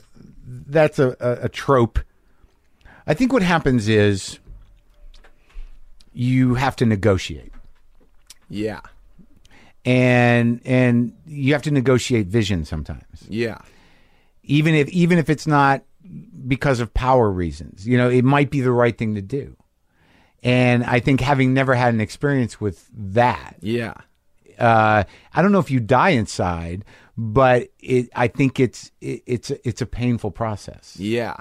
that's 0.46 0.98
a, 0.98 1.16
a, 1.20 1.44
a 1.44 1.48
trope 1.48 1.98
I 3.06 3.14
think 3.14 3.32
what 3.32 3.42
happens 3.42 3.88
is 3.88 4.38
you 6.12 6.54
have 6.54 6.76
to 6.76 6.86
negotiate. 6.86 7.52
Yeah. 8.48 8.80
And 9.86 10.60
and 10.64 11.12
you 11.26 11.52
have 11.52 11.62
to 11.62 11.70
negotiate 11.70 12.26
vision 12.26 12.64
sometimes. 12.64 13.24
Yeah. 13.28 13.58
Even 14.42 14.74
if 14.74 14.88
even 14.90 15.18
if 15.18 15.30
it's 15.30 15.46
not 15.46 15.84
because 16.46 16.80
of 16.80 16.92
power 16.92 17.30
reasons. 17.30 17.86
You 17.86 17.96
know, 17.96 18.10
it 18.10 18.24
might 18.24 18.50
be 18.50 18.60
the 18.60 18.72
right 18.72 18.96
thing 18.96 19.14
to 19.14 19.22
do. 19.22 19.56
And 20.42 20.84
I 20.84 21.00
think 21.00 21.20
having 21.20 21.54
never 21.54 21.74
had 21.74 21.94
an 21.94 22.00
experience 22.00 22.60
with 22.60 22.88
that, 22.94 23.56
Yeah. 23.60 23.94
uh, 24.58 25.02
I 25.34 25.42
don't 25.42 25.50
know 25.50 25.58
if 25.58 25.70
you 25.70 25.80
die 25.80 26.10
inside, 26.10 26.84
but 27.16 27.68
it, 27.80 28.08
I 28.14 28.28
think 28.28 28.60
it's 28.60 28.92
it, 29.00 29.22
it's 29.26 29.50
it's 29.50 29.80
a 29.80 29.86
painful 29.86 30.30
process. 30.32 30.96
Yeah. 30.98 31.36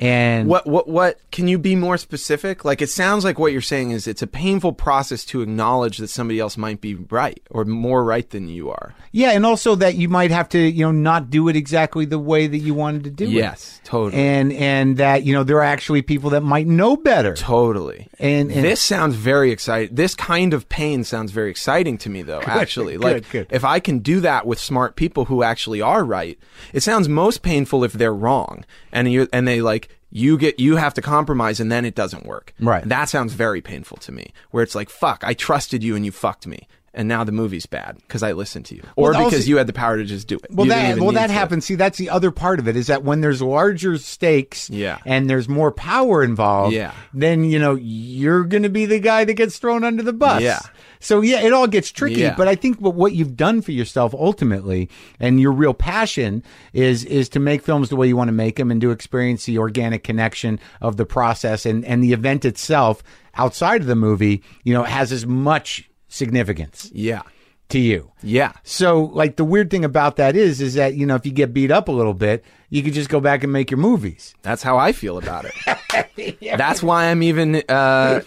And 0.00 0.48
What 0.48 0.66
what 0.66 0.88
what 0.88 1.20
can 1.30 1.46
you 1.46 1.56
be 1.56 1.76
more 1.76 1.96
specific? 1.96 2.64
Like 2.64 2.82
it 2.82 2.90
sounds 2.90 3.24
like 3.24 3.38
what 3.38 3.52
you're 3.52 3.60
saying 3.60 3.92
is 3.92 4.08
it's 4.08 4.22
a 4.22 4.26
painful 4.26 4.72
process 4.72 5.24
to 5.26 5.40
acknowledge 5.40 5.98
that 5.98 6.08
somebody 6.08 6.40
else 6.40 6.56
might 6.56 6.80
be 6.80 6.96
right 6.96 7.40
or 7.50 7.64
more 7.64 8.02
right 8.02 8.28
than 8.30 8.48
you 8.48 8.70
are. 8.70 8.92
yeah, 9.12 9.30
and 9.30 9.46
also 9.46 9.76
that 9.76 9.94
you 9.94 10.08
might 10.08 10.32
have 10.32 10.48
to 10.48 10.58
you 10.58 10.84
know 10.84 10.90
not 10.90 11.30
do 11.30 11.48
it 11.48 11.54
exactly 11.54 12.04
the 12.06 12.18
way 12.18 12.48
that 12.48 12.58
you 12.58 12.74
wanted 12.74 13.04
to 13.04 13.10
do 13.10 13.24
it. 13.24 13.30
Yes, 13.30 13.80
totally. 13.84 14.20
and 14.20 14.52
and 14.52 14.96
that 14.96 15.22
you 15.22 15.32
know 15.32 15.44
there 15.44 15.58
are 15.58 15.62
actually 15.62 16.02
people 16.02 16.30
that 16.30 16.40
might 16.42 16.66
know 16.66 16.96
better. 16.96 17.34
Totally. 17.34 18.08
And- 18.18 18.50
and- 18.50 18.64
this 18.64 18.80
sounds 18.80 19.14
very 19.14 19.52
exciting. 19.52 19.94
This 19.94 20.14
kind 20.16 20.54
of 20.54 20.68
pain 20.68 21.04
sounds 21.04 21.30
very 21.30 21.50
exciting 21.50 21.98
to 21.98 22.10
me, 22.10 22.22
though. 22.22 22.40
actually, 22.42 22.94
good, 22.94 23.02
like 23.04 23.30
good. 23.30 23.46
if 23.50 23.64
I 23.64 23.78
can 23.78 24.00
do 24.00 24.18
that 24.20 24.44
with 24.44 24.58
smart 24.58 24.96
people 24.96 25.26
who 25.26 25.44
actually 25.44 25.80
are 25.80 26.04
right, 26.04 26.36
it 26.72 26.82
sounds 26.82 27.08
most 27.08 27.42
painful 27.42 27.84
if 27.84 27.92
they're 27.92 28.12
wrong, 28.14 28.64
and 28.90 29.10
you 29.12 29.28
and 29.32 29.46
they 29.46 29.60
like 29.60 29.83
you 30.16 30.38
get 30.38 30.58
you 30.60 30.76
have 30.76 30.94
to 30.94 31.02
compromise, 31.02 31.58
and 31.60 31.70
then 31.70 31.84
it 31.84 31.94
doesn't 31.96 32.24
work. 32.24 32.54
Right. 32.60 32.88
That 32.88 33.08
sounds 33.10 33.32
very 33.34 33.60
painful 33.60 33.96
to 33.98 34.12
me. 34.12 34.32
Where 34.52 34.62
it's 34.62 34.74
like, 34.76 34.88
fuck, 34.88 35.24
I 35.24 35.34
trusted 35.34 35.82
you, 35.82 35.96
and 35.96 36.04
you 36.06 36.12
fucked 36.12 36.46
me. 36.46 36.68
And 36.96 37.08
now 37.08 37.24
the 37.24 37.32
movie's 37.32 37.66
bad 37.66 37.96
because 37.96 38.22
I 38.22 38.30
listened 38.30 38.66
to 38.66 38.76
you, 38.76 38.82
or 38.94 39.10
Well, 39.10 39.24
because 39.24 39.48
you 39.48 39.56
had 39.56 39.66
the 39.66 39.72
power 39.72 39.96
to 39.96 40.04
just 40.04 40.28
do 40.28 40.36
it. 40.36 40.46
Well, 40.48 40.66
You 40.66 40.70
that 40.72 40.98
well 41.00 41.10
that 41.10 41.26
to. 41.26 41.32
happens. 41.32 41.64
See, 41.64 41.74
that's 41.74 41.98
the 41.98 42.08
other 42.08 42.30
part 42.30 42.60
of 42.60 42.68
it 42.68 42.76
is 42.76 42.86
that 42.86 43.02
when 43.02 43.20
there's 43.20 43.42
larger 43.42 43.98
stakes, 43.98 44.70
Yeah. 44.70 44.98
and 45.04 45.28
there's 45.28 45.48
more 45.48 45.72
power 45.72 46.22
involved, 46.22 46.72
Yeah. 46.72 46.92
then 47.12 47.42
you 47.42 47.58
know 47.58 47.74
you're 47.74 48.44
going 48.44 48.62
to 48.62 48.68
be 48.68 48.86
the 48.86 49.00
guy 49.00 49.24
that 49.24 49.34
gets 49.34 49.58
thrown 49.58 49.82
under 49.82 50.04
the 50.04 50.12
bus. 50.12 50.40
Yeah. 50.42 50.60
So 51.04 51.20
yeah, 51.20 51.40
it 51.42 51.52
all 51.52 51.66
gets 51.66 51.92
tricky. 51.92 52.20
Yeah. 52.22 52.34
But 52.36 52.48
I 52.48 52.54
think 52.54 52.78
what 52.80 52.94
what 52.94 53.12
you've 53.12 53.36
done 53.36 53.60
for 53.62 53.72
yourself 53.72 54.14
ultimately, 54.14 54.88
and 55.20 55.40
your 55.40 55.52
real 55.52 55.74
passion 55.74 56.42
is 56.72 57.04
is 57.04 57.28
to 57.30 57.38
make 57.40 57.62
films 57.62 57.90
the 57.90 57.96
way 57.96 58.08
you 58.08 58.16
want 58.16 58.28
to 58.28 58.32
make 58.32 58.56
them, 58.56 58.70
and 58.70 58.80
to 58.80 58.90
experience 58.90 59.44
the 59.44 59.58
organic 59.58 60.02
connection 60.02 60.58
of 60.80 60.96
the 60.96 61.06
process 61.06 61.66
and 61.66 61.84
and 61.84 62.02
the 62.02 62.12
event 62.12 62.44
itself 62.44 63.02
outside 63.34 63.82
of 63.82 63.86
the 63.86 63.94
movie. 63.96 64.42
You 64.64 64.72
know, 64.74 64.82
has 64.82 65.12
as 65.12 65.26
much 65.26 65.88
significance 66.08 66.90
Yeah, 66.94 67.22
to 67.70 67.78
you. 67.78 68.12
yeah, 68.22 68.52
So, 68.62 69.04
like, 69.06 69.34
the 69.36 69.44
weird 69.44 69.68
thing 69.70 69.84
about 69.84 70.14
that 70.16 70.36
is, 70.36 70.60
is 70.60 70.74
that 70.74 70.94
you 70.94 71.06
know, 71.06 71.16
if 71.16 71.26
you 71.26 71.32
get 71.32 71.52
beat 71.52 71.70
up 71.72 71.88
a 71.88 71.92
little 71.92 72.14
bit, 72.14 72.44
you 72.70 72.82
could 72.84 72.94
just 72.94 73.08
go 73.10 73.20
back 73.20 73.42
and 73.42 73.52
make 73.52 73.70
your 73.70 73.78
movies. 73.78 74.34
That's 74.42 74.62
how 74.62 74.78
I 74.78 74.92
feel 74.92 75.18
about 75.18 75.44
it. 75.46 76.38
That's 76.56 76.82
why 76.82 77.06
I'm 77.10 77.22
even 77.24 77.62
uh, 77.68 78.20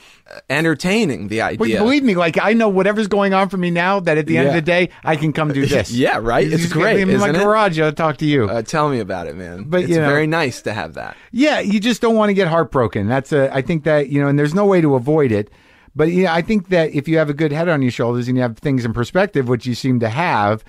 entertaining 0.50 1.28
the 1.28 1.42
idea. 1.42 1.80
believe 1.80 2.04
me, 2.04 2.16
like, 2.16 2.38
I 2.42 2.54
know 2.54 2.70
whatever's 2.70 3.08
going 3.08 3.34
on 3.34 3.50
for 3.50 3.58
me 3.58 3.72
now. 3.72 4.00
That 4.00 4.18
at 4.18 4.26
the 4.28 4.38
end 4.38 4.50
of 4.50 4.54
the 4.54 4.62
day, 4.62 4.90
I 5.04 5.16
can 5.16 5.34
come 5.34 5.52
do 5.54 5.66
this. 5.68 5.92
Yeah, 5.92 6.18
right? 6.22 6.46
You 6.48 6.54
It's 6.56 6.72
great, 6.72 7.00
in 7.02 7.20
my 7.20 7.32
garage. 7.32 7.80
I'll 7.80 7.92
talk 7.94 8.18
to 8.18 8.26
you. 8.26 8.46
uh, 8.50 8.62
tell 8.62 8.90
me 8.90 9.00
about 9.00 9.28
it, 9.28 9.36
man. 9.36 9.64
But, 9.64 9.82
it's 9.82 9.90
you 9.90 10.00
know- 10.00 10.08
very 10.08 10.28
nice 10.28 10.62
to 10.64 10.74
have 10.74 10.96
that. 10.96 11.16
yeah, 11.32 11.60
you 11.60 11.80
just 11.80 12.02
don't 12.02 12.16
want 12.16 12.30
to 12.30 12.34
get 12.34 12.48
heartbroken. 12.48 13.08
That's 13.08 13.32
a. 13.32 13.54
I 13.54 13.62
think 13.62 13.84
that 13.86 14.10
you 14.10 14.22
know, 14.22 14.28
and 14.28 14.38
there's 14.38 14.54
no 14.54 14.66
way 14.66 14.82
to 14.82 14.96
avoid 14.96 15.32
it. 15.32 15.50
But 15.96 16.12
yeah, 16.12 16.32
I 16.32 16.44
think 16.44 16.70
that 16.70 16.92
if 16.94 17.08
you 17.08 17.18
have 17.18 17.28
a 17.32 17.34
good 17.34 17.52
head 17.52 17.68
on 17.70 17.82
your 17.82 17.90
shoulders 17.90 18.28
and 18.28 18.38
you 18.38 18.44
have 18.44 18.58
things 18.60 18.86
in 18.86 18.94
perspective, 18.94 19.48
which 19.48 19.66
you 19.66 19.74
seem 19.74 20.00
to 20.02 20.10
have, 20.10 20.64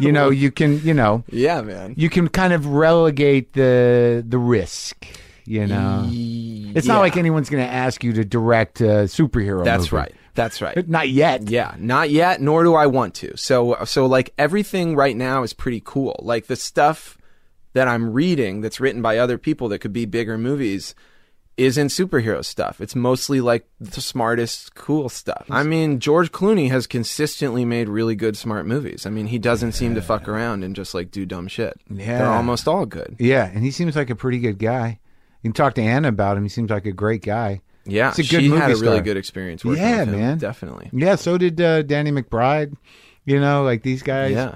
you 0.00 0.10
know, 0.10 0.30
you 0.42 0.50
can, 0.50 0.80
you 0.82 0.94
know, 0.94 1.24
Yeah, 1.30 1.60
man. 1.60 1.92
you 1.98 2.08
can 2.08 2.28
kind 2.28 2.54
of 2.54 2.66
relegate 2.68 3.52
the 3.52 4.24
the 4.26 4.38
risk. 4.38 5.06
You 5.52 5.66
know, 5.66 6.08
it's 6.10 6.86
Yeah. 6.86 6.94
not 6.94 7.00
like 7.00 7.16
anyone's 7.18 7.50
going 7.50 7.62
to 7.66 7.70
ask 7.72 8.02
you 8.02 8.12
to 8.14 8.24
direct 8.24 8.80
a 8.80 9.04
superhero. 9.04 9.64
That's 9.64 9.84
movie. 9.92 9.96
right. 9.96 10.14
That's 10.34 10.62
right. 10.62 10.88
Not 10.88 11.10
yet. 11.10 11.50
Yeah, 11.50 11.74
not 11.78 12.08
yet, 12.08 12.40
nor 12.40 12.64
do 12.64 12.74
I 12.74 12.86
want 12.86 13.14
to. 13.16 13.36
So, 13.36 13.76
so 13.84 14.06
like 14.06 14.32
everything 14.38 14.96
right 14.96 15.14
now 15.14 15.42
is 15.42 15.52
pretty 15.52 15.82
cool. 15.84 16.18
Like 16.22 16.46
the 16.46 16.56
stuff 16.56 17.18
that 17.74 17.86
I'm 17.86 18.14
reading 18.14 18.62
that's 18.62 18.80
written 18.80 19.02
by 19.02 19.18
other 19.18 19.36
people 19.36 19.68
that 19.68 19.80
could 19.80 19.92
be 19.92 20.06
bigger 20.06 20.38
movies 20.38 20.94
isn't 21.58 21.88
superhero 21.88 22.42
stuff. 22.42 22.80
It's 22.80 22.94
mostly 22.96 23.42
like 23.42 23.68
the 23.78 24.00
smartest, 24.00 24.74
cool 24.74 25.10
stuff. 25.10 25.44
I 25.50 25.62
mean, 25.64 26.00
George 26.00 26.32
Clooney 26.32 26.70
has 26.70 26.86
consistently 26.86 27.66
made 27.66 27.90
really 27.90 28.14
good, 28.14 28.38
smart 28.38 28.64
movies. 28.64 29.04
I 29.04 29.10
mean, 29.10 29.26
he 29.26 29.38
doesn't 29.38 29.72
seem 29.72 29.94
to 29.96 30.00
fuck 30.00 30.28
around 30.28 30.64
and 30.64 30.74
just 30.74 30.94
like 30.94 31.10
do 31.10 31.26
dumb 31.26 31.48
shit. 31.48 31.78
Yeah. 31.90 32.18
They're 32.18 32.26
almost 32.32 32.66
all 32.66 32.86
good. 32.86 33.16
Yeah, 33.18 33.50
and 33.52 33.62
he 33.62 33.70
seems 33.70 33.96
like 33.96 34.08
a 34.08 34.14
pretty 34.16 34.38
good 34.38 34.58
guy. 34.58 34.98
You 35.42 35.50
can 35.50 35.54
talk 35.54 35.74
to 35.74 35.82
Anna 35.82 36.08
about 36.08 36.36
him. 36.36 36.42
He 36.44 36.48
seems 36.48 36.70
like 36.70 36.86
a 36.86 36.92
great 36.92 37.22
guy. 37.22 37.60
Yeah, 37.84 38.10
It's 38.10 38.20
a 38.20 38.22
good 38.22 38.42
she 38.42 38.48
movie 38.48 38.60
had 38.60 38.70
a 38.70 38.76
really 38.76 39.00
good 39.00 39.16
experience 39.16 39.64
working 39.64 39.82
Yeah, 39.82 40.00
with 40.00 40.10
him. 40.10 40.20
man. 40.20 40.38
Definitely. 40.38 40.88
Yeah, 40.92 41.16
so 41.16 41.36
did 41.36 41.60
uh, 41.60 41.82
Danny 41.82 42.12
McBride. 42.12 42.76
You 43.24 43.40
know, 43.40 43.64
like 43.64 43.82
these 43.82 44.02
guys. 44.02 44.32
Yeah. 44.32 44.54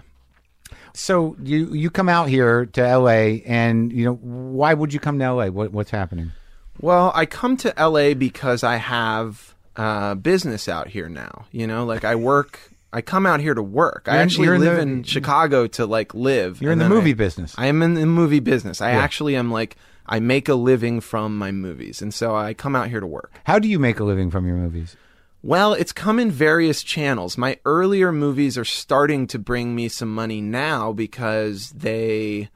So 0.94 1.36
you 1.42 1.72
you 1.74 1.90
come 1.90 2.08
out 2.08 2.28
here 2.28 2.66
to 2.66 2.86
L.A. 2.86 3.42
and 3.42 3.92
you 3.92 4.04
know 4.04 4.14
why 4.14 4.74
would 4.74 4.92
you 4.94 5.00
come 5.00 5.18
to 5.18 5.24
L.A.? 5.24 5.50
What 5.50 5.72
what's 5.72 5.90
happening? 5.90 6.32
Well, 6.80 7.12
I 7.14 7.26
come 7.26 7.56
to 7.58 7.72
LA 7.78 8.14
because 8.14 8.62
I 8.62 8.76
have 8.76 9.54
uh, 9.76 10.14
business 10.14 10.68
out 10.68 10.88
here 10.88 11.08
now. 11.08 11.46
You 11.52 11.66
know, 11.66 11.84
like 11.84 12.04
I 12.04 12.14
work. 12.14 12.72
I 12.92 13.02
come 13.02 13.26
out 13.26 13.40
here 13.40 13.54
to 13.54 13.62
work. 13.62 14.04
I 14.06 14.12
You're 14.12 14.20
in- 14.20 14.26
actually 14.26 14.44
you're 14.46 14.54
in 14.54 14.60
live 14.62 14.76
the- 14.76 14.82
in 14.82 15.02
Chicago 15.02 15.66
to 15.68 15.84
like 15.86 16.14
live. 16.14 16.62
You're 16.62 16.72
in 16.72 16.78
the 16.78 16.88
movie 16.88 17.10
I- 17.10 17.14
business. 17.14 17.54
I 17.58 17.66
am 17.66 17.82
in 17.82 17.94
the 17.94 18.06
movie 18.06 18.40
business. 18.40 18.80
I 18.80 18.92
Yeah. 18.92 18.98
actually 18.98 19.36
am 19.36 19.50
like 19.50 19.76
I 20.08 20.20
make 20.20 20.48
a 20.48 20.54
living 20.54 21.00
from 21.00 21.36
my 21.36 21.52
movies, 21.52 22.00
and 22.00 22.14
so 22.14 22.34
I 22.34 22.54
come 22.54 22.76
out 22.76 22.88
here 22.88 23.00
to 23.00 23.06
work. 23.06 23.32
How 23.44 23.58
do 23.58 23.68
you 23.68 23.78
make 23.78 24.00
a 24.00 24.04
living 24.04 24.30
from 24.30 24.46
your 24.46 24.56
movies? 24.56 24.96
Well, 25.42 25.74
it's 25.74 25.92
come 25.92 26.18
in 26.18 26.30
various 26.30 26.82
channels. 26.82 27.38
My 27.38 27.58
earlier 27.64 28.10
movies 28.10 28.58
are 28.58 28.64
starting 28.64 29.26
to 29.28 29.38
bring 29.38 29.74
me 29.74 29.88
some 29.88 30.12
money 30.12 30.40
now 30.40 30.92
because 30.92 31.70
they 31.70 32.48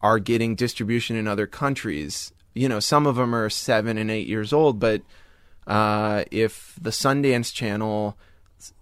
are 0.00 0.18
getting 0.18 0.54
distribution 0.54 1.16
in 1.16 1.26
other 1.26 1.46
countries. 1.46 2.32
You 2.54 2.68
know, 2.68 2.78
some 2.80 3.06
of 3.06 3.16
them 3.16 3.34
are 3.34 3.50
seven 3.50 3.98
and 3.98 4.10
eight 4.10 4.28
years 4.28 4.52
old, 4.52 4.78
but 4.78 5.02
uh, 5.66 6.24
if 6.30 6.78
the 6.80 6.90
Sundance 6.90 7.52
Channel, 7.52 8.16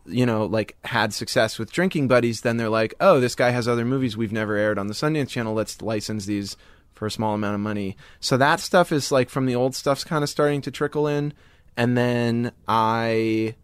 you 0.05 0.26
know, 0.26 0.44
like 0.44 0.76
had 0.84 1.14
success 1.14 1.59
with 1.59 1.72
Drinking 1.72 2.09
Buddies, 2.09 2.42
then 2.42 2.59
they're 2.59 2.68
like, 2.68 2.94
oh, 3.01 3.20
this 3.20 3.34
guy 3.34 3.51
has 3.51 3.66
other 3.66 3.84
movies 3.84 4.16
we've 4.16 4.32
never 4.32 4.56
aired 4.56 4.78
on 4.78 4.88
the 4.88 4.94
Sundance 4.94 5.28
Channel. 5.28 5.55
Let's 5.55 5.80
license 5.80 6.26
these 6.26 6.56
for 6.94 7.06
a 7.06 7.10
small 7.10 7.34
amount 7.34 7.54
of 7.54 7.60
money. 7.60 7.96
So 8.20 8.36
that 8.36 8.60
stuff 8.60 8.92
is 8.92 9.10
like 9.12 9.28
from 9.28 9.46
the 9.46 9.54
old 9.54 9.74
stuff's 9.74 10.04
kind 10.04 10.22
of 10.22 10.30
starting 10.30 10.60
to 10.62 10.70
trickle 10.70 11.06
in. 11.06 11.32
And 11.76 11.96
then 11.96 12.52
I 12.68 13.56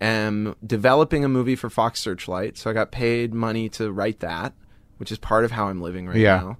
am 0.00 0.54
developing 0.66 1.24
a 1.24 1.28
movie 1.28 1.56
for 1.56 1.68
Fox 1.68 2.00
Searchlight. 2.00 2.56
So 2.56 2.70
I 2.70 2.72
got 2.72 2.90
paid 2.90 3.34
money 3.34 3.68
to 3.70 3.92
write 3.92 4.20
that, 4.20 4.54
which 4.96 5.12
is 5.12 5.18
part 5.18 5.44
of 5.44 5.50
how 5.50 5.68
I'm 5.68 5.80
living 5.80 6.06
right 6.06 6.16
Yeah. 6.16 6.36
now. 6.38 6.58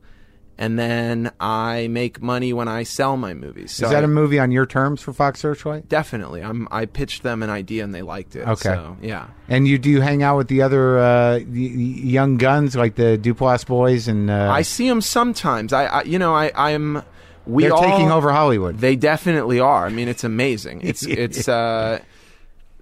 And 0.60 0.76
then 0.76 1.30
I 1.38 1.86
make 1.86 2.20
money 2.20 2.52
when 2.52 2.66
I 2.66 2.82
sell 2.82 3.16
my 3.16 3.32
movies. 3.32 3.70
So 3.70 3.86
Is 3.86 3.92
that 3.92 4.02
a 4.02 4.08
movie 4.08 4.40
on 4.40 4.50
your 4.50 4.66
terms 4.66 5.00
for 5.00 5.12
Fox 5.12 5.38
Searchlight? 5.38 5.88
Definitely. 5.88 6.42
I'm 6.42 6.66
I 6.72 6.86
pitched 6.86 7.22
them 7.22 7.44
an 7.44 7.50
idea 7.50 7.84
and 7.84 7.94
they 7.94 8.02
liked 8.02 8.34
it. 8.34 8.46
Okay. 8.46 8.70
So, 8.70 8.96
yeah. 9.00 9.28
And 9.46 9.68
you 9.68 9.78
do 9.78 9.88
you 9.88 10.00
hang 10.00 10.24
out 10.24 10.36
with 10.36 10.48
the 10.48 10.62
other 10.62 10.98
uh, 10.98 11.36
young 11.36 12.38
guns 12.38 12.74
like 12.74 12.96
the 12.96 13.16
Duplass 13.16 13.64
boys 13.64 14.08
and 14.08 14.30
uh, 14.30 14.50
I 14.50 14.62
see 14.62 14.88
them 14.88 15.00
sometimes. 15.00 15.72
I, 15.72 15.84
I 15.84 16.02
you 16.02 16.18
know, 16.18 16.34
I 16.34 16.50
I'm 16.56 17.04
we 17.46 17.62
they're 17.62 17.72
all, 17.72 17.82
taking 17.82 18.10
over 18.10 18.32
Hollywood. 18.32 18.78
They 18.78 18.96
definitely 18.96 19.60
are. 19.60 19.86
I 19.86 19.90
mean, 19.90 20.08
it's 20.08 20.24
amazing. 20.24 20.80
It's 20.82 21.02
it's 21.06 21.48
uh 21.48 22.00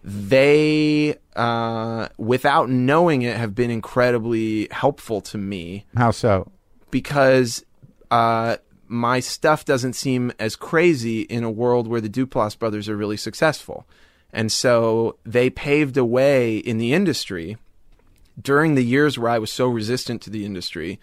they 0.02 1.16
uh 1.34 2.08
without 2.16 2.70
knowing 2.70 3.20
it 3.20 3.36
have 3.36 3.54
been 3.54 3.70
incredibly 3.70 4.68
helpful 4.70 5.20
to 5.20 5.36
me 5.36 5.84
How 5.94 6.10
so? 6.10 6.50
because 6.90 7.65
uh, 8.10 8.56
my 8.88 9.20
stuff 9.20 9.64
doesn't 9.64 9.94
seem 9.94 10.32
as 10.38 10.56
crazy 10.56 11.22
in 11.22 11.44
a 11.44 11.50
world 11.50 11.86
where 11.86 12.00
the 12.00 12.08
Duplass 12.08 12.58
brothers 12.58 12.88
are 12.88 12.96
really 12.96 13.16
successful. 13.16 13.86
And 14.32 14.52
so 14.52 15.16
they 15.24 15.50
paved 15.50 15.96
a 15.96 16.04
way 16.04 16.58
in 16.58 16.78
the 16.78 16.92
industry 16.92 17.56
during 18.40 18.74
the 18.74 18.84
years 18.84 19.18
where 19.18 19.30
I 19.30 19.38
was 19.38 19.50
so 19.50 19.66
resistant 19.66 20.20
to 20.22 20.30
the 20.30 20.44
industry. 20.44 21.00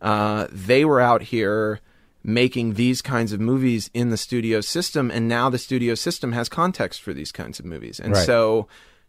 Uh, 0.00 0.46
they 0.50 0.84
were 0.84 1.00
out 1.00 1.22
here 1.22 1.80
making 2.22 2.74
these 2.74 3.02
kinds 3.02 3.32
of 3.32 3.40
movies 3.40 3.90
in 3.92 4.10
the 4.10 4.16
studio 4.16 4.60
system, 4.60 5.10
and 5.10 5.28
now 5.28 5.50
the 5.50 5.58
studio 5.58 5.94
system 5.94 6.32
has 6.32 6.48
context 6.48 7.02
for 7.02 7.12
these 7.12 7.32
kinds 7.32 7.58
of 7.58 7.66
movies. 7.66 8.00
And 8.00 8.14
Right. 8.14 8.24
so, 8.24 8.66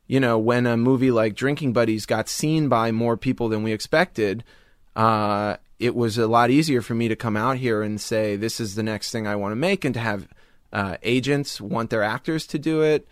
you 0.08 0.20
know, 0.20 0.38
when 0.38 0.66
a 0.66 0.76
movie 0.76 1.12
like 1.12 1.36
Drinking 1.36 1.72
Buddies 1.72 2.06
got 2.06 2.28
seen 2.28 2.68
by 2.68 2.92
more 2.92 3.16
people 3.16 3.48
than 3.48 3.64
we 3.64 3.72
expected, 3.72 4.44
uh, 4.96 5.56
it 5.80 5.96
was 5.96 6.18
a 6.18 6.28
lot 6.28 6.50
easier 6.50 6.82
for 6.82 6.96
me 6.96 7.08
to 7.08 7.16
come 7.16 7.36
out 7.36 7.58
here 7.58 7.82
and 7.82 8.00
say, 8.00 8.36
this 8.36 8.60
is 8.60 8.76
the 8.76 8.84
next 8.84 9.12
thing 9.12 9.28
I 9.28 9.36
want 9.36 9.52
to 9.52 9.58
make, 9.58 9.84
and 9.84 9.94
to 9.94 10.00
have 10.00 10.28
uh, 10.72 10.98
agents 11.04 11.60
want 11.60 11.90
their 11.90 12.04
actors 12.04 12.48
to 12.48 12.60
do 12.60 12.82
it, 12.82 13.08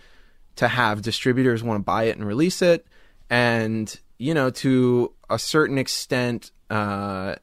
to 0.56 0.68
have 0.68 1.02
distributors 1.02 1.64
want 1.64 1.80
to 1.80 1.84
buy 1.84 2.04
it 2.06 2.18
and 2.18 2.26
release 2.26 2.62
it, 2.62 2.86
and 3.30 4.00
you 4.18 4.34
know, 4.34 4.50
to 4.50 5.12
a 5.30 5.38
certain 5.40 5.78
extent, 5.78 6.52
uh, 6.70 7.36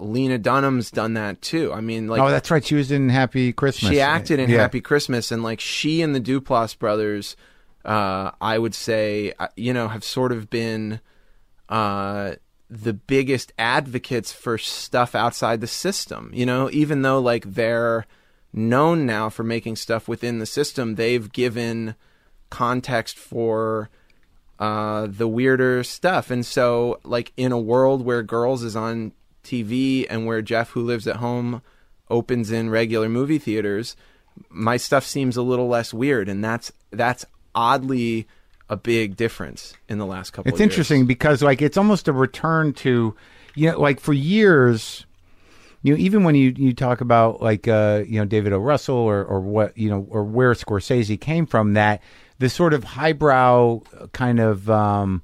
Lena 0.00 0.38
Dunham's 0.38 0.90
done 0.90 1.14
that 1.14 1.42
too. 1.42 1.72
I 1.72 1.80
mean, 1.80 2.08
like 2.08 2.20
oh, 2.20 2.30
that's 2.30 2.50
right. 2.50 2.64
She 2.64 2.74
was 2.74 2.90
in 2.90 3.08
Happy 3.08 3.52
Christmas. 3.52 3.92
she 3.92 4.00
acted 4.00 4.40
in 4.40 4.50
Yeah. 4.50 4.58
Happy 4.58 4.80
Christmas, 4.80 5.30
and 5.30 5.42
like 5.42 5.60
she 5.60 6.02
and 6.02 6.14
the 6.14 6.20
Duplass 6.20 6.78
brothers, 6.78 7.36
uh, 7.84 8.30
I 8.40 8.58
would 8.58 8.74
say, 8.74 9.32
uh, 9.38 9.48
you 9.56 9.72
know, 9.72 9.88
have 9.88 10.04
sort 10.04 10.32
of 10.32 10.48
been 10.50 11.00
uh, 11.68 12.32
the 12.70 12.92
biggest 12.92 13.52
advocates 13.58 14.32
for 14.32 14.58
stuff 14.58 15.14
outside 15.14 15.60
the 15.60 15.66
system. 15.66 16.30
You 16.34 16.46
know, 16.46 16.70
even 16.70 17.02
though 17.02 17.18
like 17.18 17.44
they're 17.54 18.06
known 18.52 19.06
now 19.06 19.28
for 19.28 19.42
making 19.42 19.76
stuff 19.76 20.08
within 20.08 20.38
the 20.38 20.46
system, 20.46 20.94
they've 20.94 21.32
given 21.32 21.94
context 22.50 23.16
for 23.18 23.90
uh, 24.58 25.06
the 25.08 25.28
weirder 25.28 25.84
stuff. 25.84 26.30
And 26.30 26.44
so, 26.44 26.98
like, 27.04 27.32
in 27.36 27.52
a 27.52 27.58
world 27.58 28.04
where 28.04 28.22
Girls 28.22 28.62
is 28.62 28.74
on 28.74 29.12
TV 29.44 30.06
and 30.08 30.26
where 30.26 30.42
Jeff, 30.42 30.70
who 30.70 30.82
lives 30.82 31.06
at 31.06 31.16
home, 31.16 31.62
opens 32.10 32.50
in 32.50 32.70
regular 32.70 33.08
movie 33.08 33.38
theaters, 33.38 33.96
my 34.48 34.76
stuff 34.76 35.04
seems 35.04 35.36
a 35.36 35.42
little 35.42 35.68
less 35.68 35.92
weird, 35.92 36.28
and 36.28 36.44
that's 36.44 36.72
that's 36.90 37.24
oddly 37.54 38.26
a 38.68 38.76
big 38.76 39.16
difference 39.16 39.74
in 39.88 39.98
the 39.98 40.06
last 40.06 40.32
couple. 40.32 40.48
It's 40.48 40.56
of 40.56 40.60
years. 40.60 40.66
It's 40.66 40.72
interesting 40.72 41.06
because 41.06 41.42
like 41.42 41.62
it's 41.62 41.76
almost 41.76 42.08
a 42.08 42.12
return 42.12 42.72
to, 42.74 43.14
you 43.54 43.70
know, 43.70 43.80
like 43.80 44.00
for 44.00 44.12
years, 44.12 45.06
you 45.82 45.94
know, 45.94 46.00
even 46.00 46.24
when 46.24 46.34
you 46.34 46.52
you 46.56 46.74
talk 46.74 47.00
about 47.00 47.40
like 47.40 47.68
uh, 47.68 48.02
you 48.06 48.18
know 48.18 48.24
David 48.24 48.52
O. 48.52 48.58
Russell 48.58 48.96
or 48.96 49.24
or 49.24 49.40
what 49.40 49.76
you 49.78 49.88
know 49.88 50.06
or 50.10 50.24
where 50.24 50.52
Scorsese 50.52 51.20
came 51.20 51.46
from, 51.46 51.74
that 51.74 52.02
this 52.38 52.52
sort 52.52 52.74
of 52.74 52.84
highbrow 52.84 53.80
kind 54.12 54.40
of 54.40 54.68
um, 54.68 55.22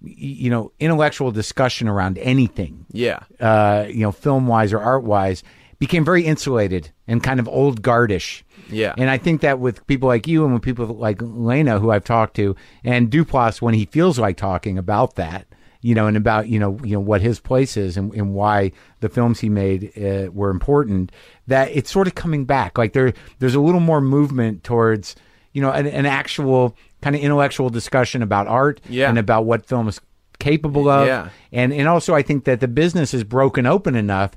you 0.00 0.50
know 0.50 0.72
intellectual 0.80 1.30
discussion 1.30 1.88
around 1.88 2.18
anything, 2.18 2.86
Yeah, 2.92 3.20
uh, 3.40 3.86
you 3.88 4.00
know, 4.00 4.12
film 4.12 4.46
wise 4.46 4.72
or 4.72 4.80
art 4.80 5.02
wise, 5.02 5.42
became 5.82 6.04
very 6.04 6.22
insulated 6.24 6.92
and 7.08 7.24
kind 7.24 7.40
of 7.40 7.48
old 7.48 7.82
guardish. 7.82 8.44
Yeah. 8.70 8.94
And 8.96 9.10
I 9.10 9.18
think 9.18 9.40
that 9.40 9.58
with 9.58 9.84
people 9.88 10.06
like 10.06 10.28
you 10.28 10.44
and 10.44 10.54
with 10.54 10.62
people 10.62 10.86
like 10.86 11.18
Lena, 11.20 11.80
who 11.80 11.90
I've 11.90 12.04
talked 12.04 12.36
to, 12.36 12.54
and 12.84 13.10
Duplass, 13.10 13.60
when 13.60 13.74
he 13.74 13.86
feels 13.86 14.16
like 14.16 14.36
talking 14.36 14.78
about 14.78 15.16
that, 15.16 15.48
you 15.80 15.96
know, 15.96 16.06
and 16.06 16.16
about 16.16 16.46
you 16.48 16.60
know, 16.60 16.78
you 16.84 16.92
know 16.92 17.00
what 17.00 17.20
his 17.20 17.40
place 17.40 17.76
is 17.76 17.96
and, 17.96 18.14
and 18.14 18.32
why 18.32 18.70
the 19.00 19.08
films 19.08 19.40
he 19.40 19.48
made 19.48 19.90
uh, 19.98 20.30
were 20.30 20.50
important, 20.50 21.10
that 21.48 21.68
it's 21.72 21.90
sort 21.90 22.06
of 22.06 22.14
coming 22.14 22.44
back. 22.44 22.78
Like 22.78 22.92
there, 22.92 23.12
there's 23.40 23.56
a 23.56 23.60
little 23.60 23.80
more 23.80 24.00
movement 24.00 24.62
towards, 24.62 25.16
you 25.52 25.60
know, 25.60 25.72
an, 25.72 25.88
an 25.88 26.06
actual 26.06 26.76
kind 27.00 27.16
of 27.16 27.22
intellectual 27.22 27.70
discussion 27.70 28.22
about 28.22 28.46
art 28.46 28.80
Yeah. 28.88 29.08
and 29.08 29.18
about 29.18 29.46
what 29.46 29.66
film 29.66 29.88
is 29.88 30.00
capable 30.38 30.88
of. 30.88 31.08
Yeah. 31.08 31.30
And 31.50 31.72
and 31.72 31.88
also 31.88 32.14
I 32.14 32.22
think 32.22 32.44
that 32.44 32.60
the 32.60 32.68
business 32.68 33.12
is 33.12 33.24
broken 33.24 33.66
open 33.66 33.96
enough 33.96 34.30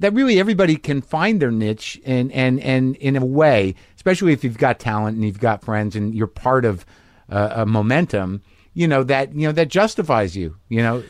that 0.00 0.12
really 0.12 0.38
everybody 0.40 0.76
can 0.76 1.00
find 1.00 1.40
their 1.40 1.50
niche 1.50 2.00
and 2.04 2.32
and 2.32 2.60
and 2.60 2.96
in 2.96 3.16
a 3.16 3.24
way, 3.24 3.74
especially 3.96 4.32
if 4.32 4.44
you've 4.44 4.58
got 4.58 4.78
talent 4.78 5.16
and 5.16 5.24
you've 5.24 5.40
got 5.40 5.64
friends 5.64 5.96
and 5.96 6.14
you're 6.14 6.26
part 6.26 6.64
of 6.64 6.84
uh, 7.30 7.50
a 7.52 7.66
momentum, 7.66 8.42
you 8.72 8.88
know 8.88 9.02
that 9.04 9.34
you 9.34 9.46
know 9.46 9.52
that 9.52 9.68
justifies 9.68 10.36
you. 10.36 10.56
You 10.68 10.82
know, 10.82 11.04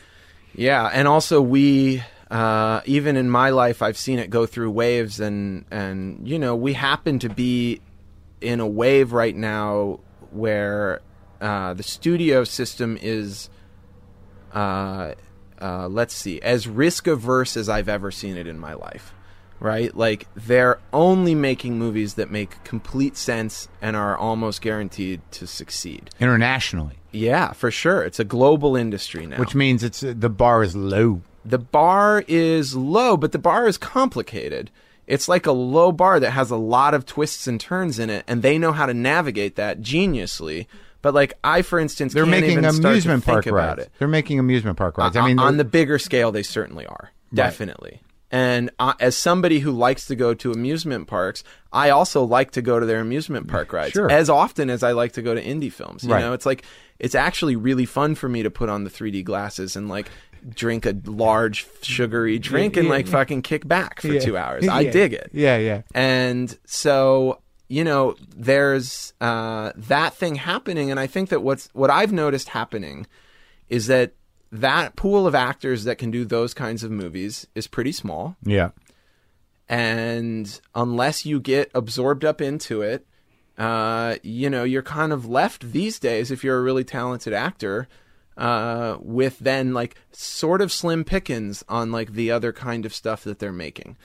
Yeah, 0.53 0.89
and 0.93 1.07
also 1.07 1.41
we 1.41 2.03
uh, 2.29 2.81
even 2.85 3.17
in 3.17 3.29
my 3.29 3.49
life 3.49 3.81
I've 3.81 3.97
seen 3.97 4.19
it 4.19 4.29
go 4.29 4.45
through 4.45 4.71
waves 4.71 5.19
and 5.19 5.65
and 5.71 6.27
you 6.27 6.39
know, 6.39 6.55
we 6.55 6.73
happen 6.73 7.19
to 7.19 7.29
be 7.29 7.81
in 8.41 8.59
a 8.59 8.67
wave 8.67 9.13
right 9.13 9.35
now 9.35 9.99
where 10.31 11.01
uh, 11.41 11.73
the 11.73 11.83
studio 11.83 12.43
system 12.43 12.97
is 13.01 13.49
uh, 14.53 15.13
uh, 15.61 15.87
let's 15.87 16.13
see, 16.13 16.41
as 16.41 16.67
risk 16.67 17.07
averse 17.07 17.55
as 17.57 17.69
I've 17.69 17.89
ever 17.89 18.11
seen 18.11 18.37
it 18.37 18.47
in 18.47 18.59
my 18.59 18.73
life. 18.73 19.13
Right? 19.59 19.95
Like 19.95 20.27
they're 20.35 20.79
only 20.91 21.33
making 21.33 21.79
movies 21.79 22.15
that 22.15 22.29
make 22.29 22.61
complete 22.65 23.15
sense 23.15 23.69
and 23.81 23.95
are 23.95 24.17
almost 24.17 24.61
guaranteed 24.61 25.21
to 25.31 25.47
succeed. 25.47 26.09
internationally, 26.19 26.97
Yeah, 27.11 27.53
for 27.53 27.71
sure. 27.71 28.03
It's 28.03 28.19
a 28.19 28.25
global 28.25 28.75
industry 28.75 29.25
now 29.25 29.37
which 29.37 29.55
means 29.55 29.81
it's 29.81 30.03
uh, 30.03 30.13
the 30.15 30.29
bar 30.29 30.61
is 30.61 30.75
low. 30.75 31.21
the 31.45 31.57
bar 31.57 32.25
is 32.27 32.75
low, 32.75 33.15
but 33.15 33.31
the 33.31 33.39
bar 33.39 33.65
is 33.65 33.77
complicated. 33.77 34.71
It's 35.07 35.29
like 35.29 35.45
a 35.45 35.51
low 35.53 35.91
bar 35.93 36.19
that 36.19 36.31
has 36.31 36.51
a 36.51 36.57
lot 36.57 36.93
of 36.93 37.05
twists 37.05 37.47
and 37.47 37.59
turns 37.59 37.97
in 37.97 38.09
it, 38.09 38.25
and 38.27 38.41
they 38.41 38.57
know 38.57 38.73
how 38.73 38.87
to 38.87 38.93
navigate 38.93 39.55
that 39.55 39.79
geniusly. 39.81 40.67
But 41.05 41.13
like 41.13 41.33
I, 41.43 41.61
for 41.61 41.77
instance, 41.77 42.15
They're 42.15 42.25
making 42.25 42.53
even 42.57 42.63
start 42.73 42.83
amusement 42.83 43.23
park 43.23 43.45
about 43.45 43.77
rides. 43.77 43.81
it. 43.83 43.91
They're 43.99 44.07
making 44.07 44.39
amusement 44.39 44.75
park 44.75 44.97
rides. 44.97 45.15
I 45.15 45.19
On- 45.19 45.27
mean, 45.27 45.37
on 45.37 45.57
the 45.57 45.63
bigger 45.63 45.99
scale, 45.99 46.31
they 46.31 46.41
certainly 46.41 46.87
are 46.87 47.11
definitely. 47.31 48.01
And 48.31 48.71
uh, 48.79 48.93
as 48.99 49.15
somebody 49.15 49.59
who 49.59 49.69
likes 49.71 50.07
to 50.07 50.15
go 50.15 50.33
to 50.33 50.51
amusement 50.51 51.05
parks, 51.07 51.43
I 51.71 51.91
also 51.91 52.23
like 52.23 52.49
to 52.53 52.63
go 52.63 52.79
to 52.79 52.87
their 52.87 53.01
amusement 53.01 53.47
park 53.47 53.71
rides 53.71 53.91
Sure. 53.93 54.09
as 54.11 54.31
often 54.31 54.71
as 54.71 54.81
I 54.81 54.93
like 54.93 55.11
to 55.11 55.21
go 55.21 55.35
to 55.35 55.43
indie 55.43 55.71
films. 55.71 56.03
You 56.03 56.11
Right. 56.11 56.21
know, 56.21 56.33
it's 56.33 56.47
like 56.47 56.63
it's 56.97 57.13
actually 57.13 57.55
really 57.55 57.85
fun 57.85 58.15
for 58.15 58.27
me 58.27 58.41
to 58.41 58.49
put 58.49 58.67
on 58.69 58.83
the 58.83 58.89
3D 58.89 59.23
glasses 59.23 59.75
and 59.75 59.87
like 59.87 60.09
drink 60.49 60.87
a 60.87 60.95
large 61.05 61.67
sugary 61.83 62.39
drink 62.39 62.77
and 62.77 62.89
like 62.89 63.05
yeah. 63.05 63.11
fucking 63.11 63.43
kick 63.43 63.67
back 63.67 64.01
for 64.01 64.07
Yeah. 64.07 64.21
two 64.21 64.37
hours. 64.37 64.67
I 64.69 64.81
Yeah. 64.81 64.91
dig 64.91 65.13
it. 65.13 65.29
Yeah, 65.31 65.57
yeah. 65.57 65.81
And 65.93 66.57
so, 66.65 67.41
you 67.67 67.83
know, 67.83 68.15
there's 68.35 69.13
uh, 69.21 69.71
that 69.75 70.15
thing 70.15 70.35
happening, 70.35 70.91
and 70.91 70.99
I 70.99 71.07
think 71.07 71.29
that 71.29 71.41
what's 71.41 71.69
what 71.73 71.89
I've 71.89 72.11
noticed 72.13 72.49
happening 72.49 73.07
is 73.69 73.87
that 73.87 74.13
that 74.51 74.95
pool 74.95 75.25
of 75.27 75.33
actors 75.35 75.83
that 75.85 75.97
can 75.97 76.11
do 76.11 76.23
those 76.25 76.53
kinds 76.53 76.83
of 76.83 76.91
movies 76.91 77.47
is 77.55 77.67
pretty 77.67 77.91
small, 77.91 78.35
Yeah. 78.43 78.69
and 79.67 80.59
unless 80.73 81.25
you 81.25 81.39
get 81.39 81.71
absorbed 81.73 82.23
up 82.23 82.41
into 82.41 82.81
it, 82.81 83.05
uh, 83.57 84.15
you 84.21 84.49
know, 84.49 84.63
you're 84.63 84.83
kind 84.83 85.11
of 85.11 85.25
left 85.25 85.71
these 85.71 85.99
days 85.99 86.29
if 86.31 86.43
you're 86.43 86.57
a 86.59 86.61
really 86.63 86.83
talented 86.83 87.33
actor. 87.33 87.87
Uh, 88.37 88.97
with 88.99 89.39
then 89.39 89.73
like 89.73 89.95
sort 90.11 90.61
of 90.61 90.69
slim 90.69 91.05
pickings 91.05 91.63
on 91.69 91.89
like 91.89 92.11
the 92.11 92.29
other 92.29 92.51
kind 92.51 92.85
of 92.85 92.93
stuff 92.93 93.23
that 93.23 93.39
they're 93.39 93.53
making. 93.53 93.95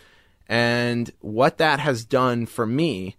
And 0.49 1.11
what 1.19 1.59
that 1.59 1.81
has 1.81 2.05
done 2.05 2.47
for 2.47 2.65
me 2.65 3.17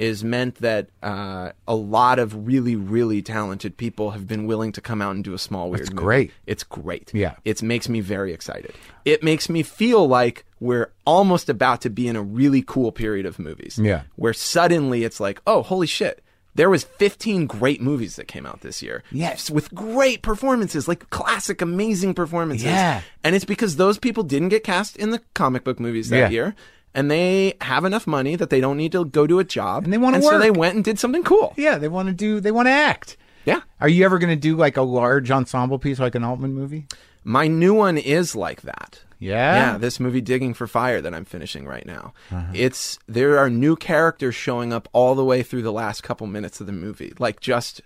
is 0.00 0.24
meant 0.24 0.54
that 0.56 0.88
uh, 1.02 1.52
a 1.68 1.74
lot 1.74 2.18
of 2.18 2.46
really, 2.46 2.74
really 2.74 3.20
talented 3.20 3.76
people 3.76 4.12
have 4.12 4.26
been 4.26 4.46
willing 4.46 4.72
to 4.72 4.80
come 4.80 5.02
out 5.02 5.14
and 5.14 5.22
do 5.22 5.34
a 5.34 5.38
small 5.38 5.68
weird 5.68 5.90
movie. 5.90 5.94
great. 5.94 6.30
It's 6.46 6.64
great. 6.64 7.10
Yeah. 7.12 7.34
It 7.44 7.62
makes 7.62 7.86
me 7.86 8.00
very 8.00 8.32
excited. 8.32 8.72
It 9.04 9.22
makes 9.22 9.50
me 9.50 9.62
feel 9.62 10.08
like 10.08 10.46
we're 10.58 10.90
almost 11.04 11.50
about 11.50 11.82
to 11.82 11.90
be 11.90 12.08
in 12.08 12.16
a 12.16 12.22
really 12.22 12.62
cool 12.66 12.92
period 12.92 13.26
of 13.26 13.38
movies. 13.38 13.78
Yeah. 13.80 14.02
Where 14.16 14.32
suddenly 14.32 15.04
it's 15.04 15.20
like, 15.20 15.42
oh, 15.46 15.62
holy 15.62 15.86
shit. 15.86 16.24
There 16.54 16.70
was 16.70 16.82
15 16.82 17.46
great 17.46 17.82
movies 17.82 18.16
that 18.16 18.26
came 18.26 18.46
out 18.46 18.62
this 18.62 18.82
year. 18.82 19.02
Yes. 19.12 19.50
With 19.50 19.72
great 19.74 20.22
performances, 20.22 20.88
like 20.88 21.10
classic, 21.10 21.60
amazing 21.60 22.14
performances. 22.14 22.64
Yeah. 22.64 23.02
And 23.22 23.36
it's 23.36 23.44
because 23.44 23.76
those 23.76 23.98
people 23.98 24.22
didn't 24.22 24.48
get 24.48 24.64
cast 24.64 24.96
in 24.96 25.10
the 25.10 25.20
comic 25.34 25.62
book 25.62 25.78
movies 25.78 26.08
that 26.08 26.16
Yeah. 26.18 26.28
year. 26.30 26.54
And 26.94 27.10
they 27.10 27.54
have 27.60 27.84
enough 27.84 28.06
money 28.06 28.34
that 28.36 28.50
they 28.50 28.60
don't 28.60 28.76
need 28.76 28.92
to 28.92 29.04
go 29.04 29.26
to 29.26 29.38
a 29.38 29.44
job. 29.44 29.84
And 29.84 29.92
they 29.92 29.98
wanna 29.98 30.20
so 30.22 30.38
they 30.38 30.50
went 30.50 30.74
and 30.74 30.84
did 30.84 30.98
something 30.98 31.22
cool. 31.22 31.54
Yeah, 31.56 31.78
they 31.78 31.88
want 31.88 32.08
to 32.08 32.14
do. 32.14 32.40
They 32.40 32.50
want 32.50 32.66
to 32.66 32.72
act. 32.72 33.16
Yeah. 33.44 33.60
Are 33.80 33.88
you 33.88 34.04
ever 34.04 34.18
going 34.18 34.30
to 34.30 34.40
do 34.40 34.56
like 34.56 34.76
a 34.76 34.82
large 34.82 35.30
ensemble 35.30 35.78
piece, 35.78 35.98
like 35.98 36.14
an 36.14 36.24
Altman 36.24 36.54
movie? 36.54 36.86
My 37.24 37.46
new 37.46 37.74
one 37.74 37.98
is 37.98 38.34
like 38.34 38.62
that. 38.62 39.02
Yeah? 39.18 39.72
Yeah, 39.72 39.78
this 39.78 40.00
movie 40.00 40.22
Digging 40.22 40.54
for 40.54 40.66
Fire 40.66 41.00
that 41.02 41.14
I'm 41.14 41.26
finishing 41.26 41.66
right 41.66 41.84
now. 41.84 42.14
Uh-huh. 42.30 42.52
It's 42.54 42.98
there 43.06 43.38
are 43.38 43.50
new 43.50 43.76
characters 43.76 44.34
showing 44.34 44.72
up 44.72 44.88
all 44.92 45.14
the 45.14 45.24
way 45.24 45.42
through 45.42 45.62
the 45.62 45.72
last 45.72 46.02
couple 46.02 46.26
minutes 46.26 46.60
of 46.60 46.66
the 46.66 46.72
movie. 46.72 47.12
Like 47.18 47.40
just 47.40 47.82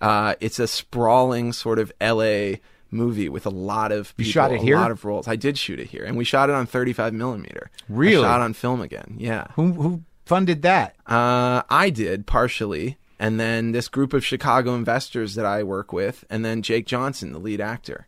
uh 0.00 0.34
it's 0.40 0.58
a 0.58 0.68
sprawling 0.68 1.52
sort 1.52 1.78
of 1.78 1.92
LA 2.00 2.58
movie 2.90 3.28
with 3.28 3.46
a 3.46 3.50
lot 3.50 3.92
of 3.92 4.16
people, 4.16 4.26
You 4.26 4.32
shot 4.32 4.52
it 4.52 4.60
here? 4.60 4.76
a 4.76 4.80
lot 4.80 4.90
of 4.90 5.04
roles. 5.04 5.26
I 5.28 5.36
did 5.36 5.58
shoot 5.58 5.80
it 5.80 5.88
here 5.88 6.04
and 6.04 6.16
we 6.16 6.24
shot 6.24 6.48
it 6.50 6.54
on 6.54 6.66
35 6.66 7.12
millimeter. 7.14 7.70
I 7.80 7.82
Really? 7.88 8.22
shot 8.22 8.40
on 8.40 8.52
film 8.52 8.80
again. 8.80 9.16
Yeah. 9.18 9.46
Who 9.56 9.72
who 9.72 10.02
funded 10.24 10.62
that? 10.62 10.96
Uh, 11.06 11.62
I 11.70 11.90
did 11.90 12.26
partially, 12.26 12.96
and 13.18 13.38
then 13.40 13.72
this 13.72 13.88
group 13.88 14.12
of 14.12 14.24
Chicago 14.24 14.74
investors 14.74 15.34
that 15.36 15.46
I 15.46 15.62
work 15.62 15.92
with, 15.92 16.24
and 16.30 16.44
then 16.44 16.62
Jake 16.62 16.86
Johnson, 16.86 17.32
the 17.32 17.38
lead 17.38 17.60
actor. 17.60 18.06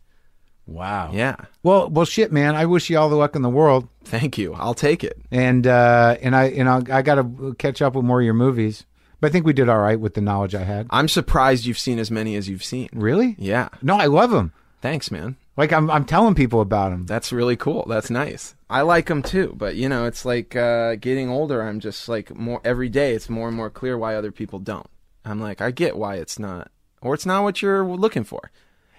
Wow. 0.67 1.09
Yeah, 1.13 1.35
Well, 1.63 1.89
well, 1.89 2.05
shit, 2.05 2.31
man. 2.31 2.55
I 2.55 2.67
wish 2.67 2.91
you 2.91 2.97
all 2.99 3.09
the 3.09 3.15
luck 3.15 3.35
in 3.35 3.41
the 3.41 3.49
world, 3.49 3.87
thank 4.03 4.37
you. 4.37 4.53
I'll 4.53 4.75
take 4.75 5.03
it. 5.03 5.19
and 5.31 5.65
uh, 5.65 6.15
and 6.21 6.35
I 6.35 6.43
and 6.49 6.69
I'll, 6.69 6.83
I 6.93 7.01
got 7.01 7.15
to 7.15 7.55
catch 7.57 7.81
up 7.81 7.95
with 7.95 8.05
more 8.05 8.19
of 8.21 8.25
your 8.25 8.35
movies. 8.35 8.85
But 9.21 9.27
I 9.27 9.31
think 9.31 9.45
we 9.47 9.51
did 9.53 9.67
all 9.67 9.79
right 9.79 9.99
with 9.99 10.13
the 10.13 10.21
knowledge 10.21 10.53
I 10.55 10.63
had. 10.63 10.87
I'm 10.91 11.07
surprised 11.09 11.65
you've 11.65 11.79
seen 11.79 11.99
as 11.99 12.09
many 12.11 12.35
as 12.37 12.47
you've 12.47 12.63
seen. 12.63 12.87
Really? 12.93 13.35
Yeah, 13.39 13.67
No, 13.81 13.97
I 13.97 14.05
love 14.05 14.29
them. 14.31 14.53
Thanks, 14.81 15.11
man. 15.11 15.35
Like 15.57 15.73
I'm 15.73 15.89
I'm 15.91 16.05
telling 16.05 16.35
people 16.35 16.61
about 16.61 16.91
them. 16.91 17.05
That's 17.05 17.33
really 17.33 17.57
cool. 17.57 17.85
That's 17.87 18.09
nice. 18.09 18.55
I 18.69 18.81
like 18.81 19.07
them 19.07 19.21
too, 19.21 19.53
but 19.57 19.75
you 19.75 19.89
know, 19.89 20.05
it's 20.05 20.23
like 20.23 20.55
uh, 20.55 20.95
getting 20.95 21.29
older. 21.29 21.61
I'm 21.61 21.79
just 21.79 22.07
like 22.07 22.35
more 22.35 22.61
every 22.63 22.87
day. 22.87 23.13
It's 23.13 23.29
more 23.29 23.47
and 23.47 23.57
more 23.57 23.69
clear 23.69 23.97
why 23.97 24.15
other 24.15 24.31
people 24.31 24.59
don't. 24.59 24.89
I'm 25.25 25.41
like, 25.41 25.59
I 25.61 25.71
get 25.71 25.97
why 25.97 26.15
it's 26.15 26.39
not, 26.39 26.71
or 27.01 27.13
it's 27.13 27.25
not 27.25 27.43
what 27.43 27.61
you're 27.61 27.85
looking 27.85 28.23
for. 28.23 28.51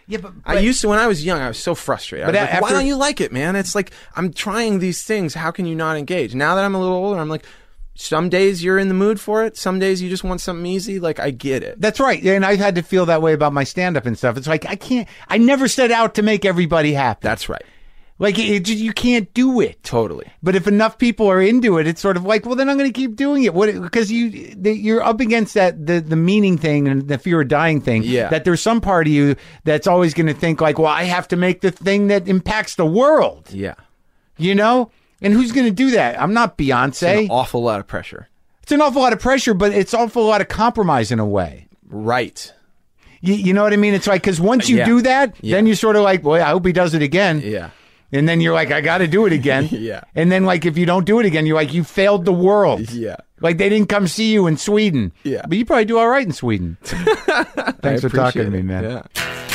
Yeah, 0.06 0.18
but, 0.18 0.32
I 0.44 0.58
used 0.58 0.80
to 0.80 0.88
when 0.88 0.98
I 0.98 1.06
was 1.06 1.24
young. 1.24 1.40
I 1.40 1.48
was 1.48 1.58
so 1.58 1.74
frustrated. 1.76 2.26
But 2.26 2.34
like, 2.34 2.60
why 2.60 2.72
don't 2.72 2.86
you 2.86 2.96
like 2.96 3.20
it, 3.20 3.32
man? 3.32 3.54
It's 3.54 3.76
like 3.76 3.92
I'm 4.16 4.32
trying 4.32 4.80
these 4.80 5.04
things. 5.04 5.34
How 5.34 5.52
can 5.52 5.66
you 5.66 5.76
not 5.76 5.96
engage? 5.96 6.34
Now 6.34 6.56
that 6.56 6.64
I'm 6.64 6.74
a 6.74 6.80
little 6.80 6.96
older, 6.96 7.20
I'm 7.20 7.28
like, 7.28 7.46
some 7.94 8.28
days 8.28 8.62
you're 8.64 8.78
in 8.78 8.88
the 8.88 8.94
mood 8.94 9.20
for 9.20 9.44
it. 9.44 9.56
Some 9.56 9.78
days 9.78 10.00
you 10.00 10.08
just 10.08 10.24
want 10.24 10.40
something 10.40 10.64
easy. 10.66 10.98
Like 11.00 11.18
I 11.20 11.30
get 11.30 11.62
it. 11.62 11.80
That's 11.80 12.00
right. 12.00 12.22
And 12.24 12.44
I've 12.46 12.58
had 12.58 12.76
to 12.76 12.82
feel 12.82 13.06
that 13.06 13.20
way 13.22 13.32
about 13.34 13.52
my 13.52 13.64
stand 13.64 13.96
up 13.96 14.06
and 14.06 14.16
stuff. 14.16 14.36
It's 14.36 14.46
like 14.48 14.66
I 14.66 14.76
can't 14.76 15.06
I 15.28 15.38
never 15.38 15.68
set 15.68 15.90
out 15.90 16.14
to 16.14 16.22
make 16.22 16.44
everybody 16.44 16.92
happy. 16.94 17.20
That's 17.22 17.48
right. 17.48 17.62
like 18.18 18.38
it, 18.38 18.68
it- 18.68 18.78
you 18.78 18.92
can't 18.92 19.32
do 19.34 19.60
it. 19.60 19.82
Totally. 19.82 20.30
But 20.42 20.54
if 20.56 20.66
enough 20.66 20.96
people 20.98 21.26
are 21.26 21.40
into 21.42 21.76
it, 21.78 21.86
it's 21.86 22.00
sort 22.00 22.16
of 22.16 22.24
like, 22.24 22.46
well, 22.46 22.54
then 22.54 22.70
I'm 22.70 22.78
going 22.78 22.90
to 22.90 22.98
keep 22.98 23.16
doing 23.16 23.42
it. 23.44 23.52
What? 23.52 23.74
Because 23.82 24.10
you 24.10 24.54
the, 24.54 24.72
you're 24.72 25.02
up 25.02 25.20
against 25.20 25.52
that 25.54 25.86
the 25.86 26.00
the 26.00 26.16
meaning 26.16 26.56
thing 26.56 26.88
and 26.88 27.06
the 27.08 27.18
fear 27.18 27.40
of 27.42 27.48
dying 27.48 27.80
thing. 27.82 28.02
Yeah. 28.04 28.28
That 28.28 28.44
there's 28.44 28.62
some 28.62 28.80
part 28.80 29.06
of 29.08 29.12
you 29.12 29.36
that's 29.64 29.86
always 29.86 30.14
going 30.14 30.26
to 30.28 30.34
think 30.34 30.60
like, 30.62 30.78
well, 30.78 30.86
I 30.88 31.02
have 31.04 31.28
to 31.28 31.36
make 31.36 31.60
the 31.60 31.70
thing 31.70 32.06
that 32.08 32.28
impacts 32.28 32.76
the 32.76 32.86
world. 32.86 33.48
Yeah. 33.52 33.74
You 34.38 34.54
know. 34.54 34.90
And 35.22 35.32
who's 35.34 35.52
going 35.52 35.66
to 35.66 35.72
do 35.72 35.90
that? 35.92 36.20
I'm 36.20 36.32
not 36.32 36.56
Beyonce. 36.58 37.24
An 37.24 37.30
awful 37.30 37.62
lot 37.62 37.80
of 37.80 37.86
pressure. 37.86 38.28
It's 38.62 38.72
an 38.72 38.80
awful 38.80 39.02
lot 39.02 39.12
of 39.12 39.20
pressure, 39.20 39.52
but 39.54 39.72
it's 39.72 39.92
awful 39.94 40.24
lot 40.24 40.40
of 40.40 40.48
compromise 40.48 41.10
in 41.12 41.18
a 41.18 41.26
way. 41.26 41.66
Right. 41.88 42.52
You, 43.20 43.34
you 43.34 43.52
know 43.52 43.62
what 43.62 43.72
I 43.72 43.76
mean? 43.76 43.94
It's 43.94 44.06
like 44.06 44.22
because 44.22 44.40
once 44.40 44.68
you 44.68 44.78
Yeah. 44.78 44.84
do 44.86 45.02
that, 45.02 45.34
Yeah. 45.40 45.56
then 45.56 45.66
you're 45.66 45.76
sort 45.76 45.96
of 45.96 46.02
like, 46.02 46.24
well, 46.24 46.40
I 46.42 46.50
hope 46.50 46.64
he 46.64 46.72
does 46.72 46.94
it 46.94 47.02
again. 47.02 47.42
Yeah. 47.44 47.70
And 48.12 48.28
then 48.28 48.40
you're 48.40 48.54
like, 48.54 48.70
I 48.72 48.80
got 48.80 48.98
to 48.98 49.06
do 49.06 49.26
it 49.26 49.32
again. 49.32 49.68
Yeah. 49.70 50.02
And 50.14 50.32
then 50.32 50.44
like 50.44 50.64
if 50.64 50.78
you 50.78 50.86
don't 50.86 51.04
do 51.04 51.20
it 51.20 51.26
again, 51.26 51.46
you're 51.46 51.56
like, 51.56 51.74
you 51.74 51.84
failed 51.84 52.24
the 52.24 52.32
world. 52.32 52.90
Yeah. 52.90 53.16
Like 53.40 53.58
they 53.58 53.68
didn't 53.68 53.88
come 53.88 54.06
see 54.08 54.32
you 54.32 54.46
in 54.46 54.56
Sweden. 54.56 55.12
Yeah. 55.24 55.42
But 55.46 55.58
you 55.58 55.64
probably 55.66 55.84
do 55.84 55.98
all 55.98 56.08
right 56.08 56.26
in 56.26 56.32
Sweden. 56.32 56.76
Thanks 56.82 58.00
for 58.02 58.08
talking 58.08 58.44
to 58.44 58.50
me, 58.50 58.62
man. 58.62 58.84
Yeah. 58.84 59.46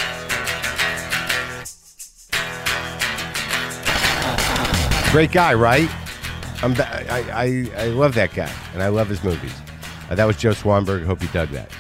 Great 5.16 5.32
guy, 5.32 5.54
right? 5.54 5.90
I'm, 6.62 6.74
I, 6.74 7.24
I, 7.32 7.84
I 7.84 7.88
love 7.88 8.16
that 8.16 8.34
guy, 8.34 8.52
and 8.74 8.84
I 8.84 8.90
love 8.90 9.08
his 9.08 9.24
movies. 9.24 9.54
Uh, 10.10 10.16
that 10.16 10.26
was 10.26 10.36
Joe 10.36 10.50
Swanberg. 10.50 11.06
Hope 11.06 11.22
you 11.22 11.30
dug 11.30 11.48
that. 11.52 11.72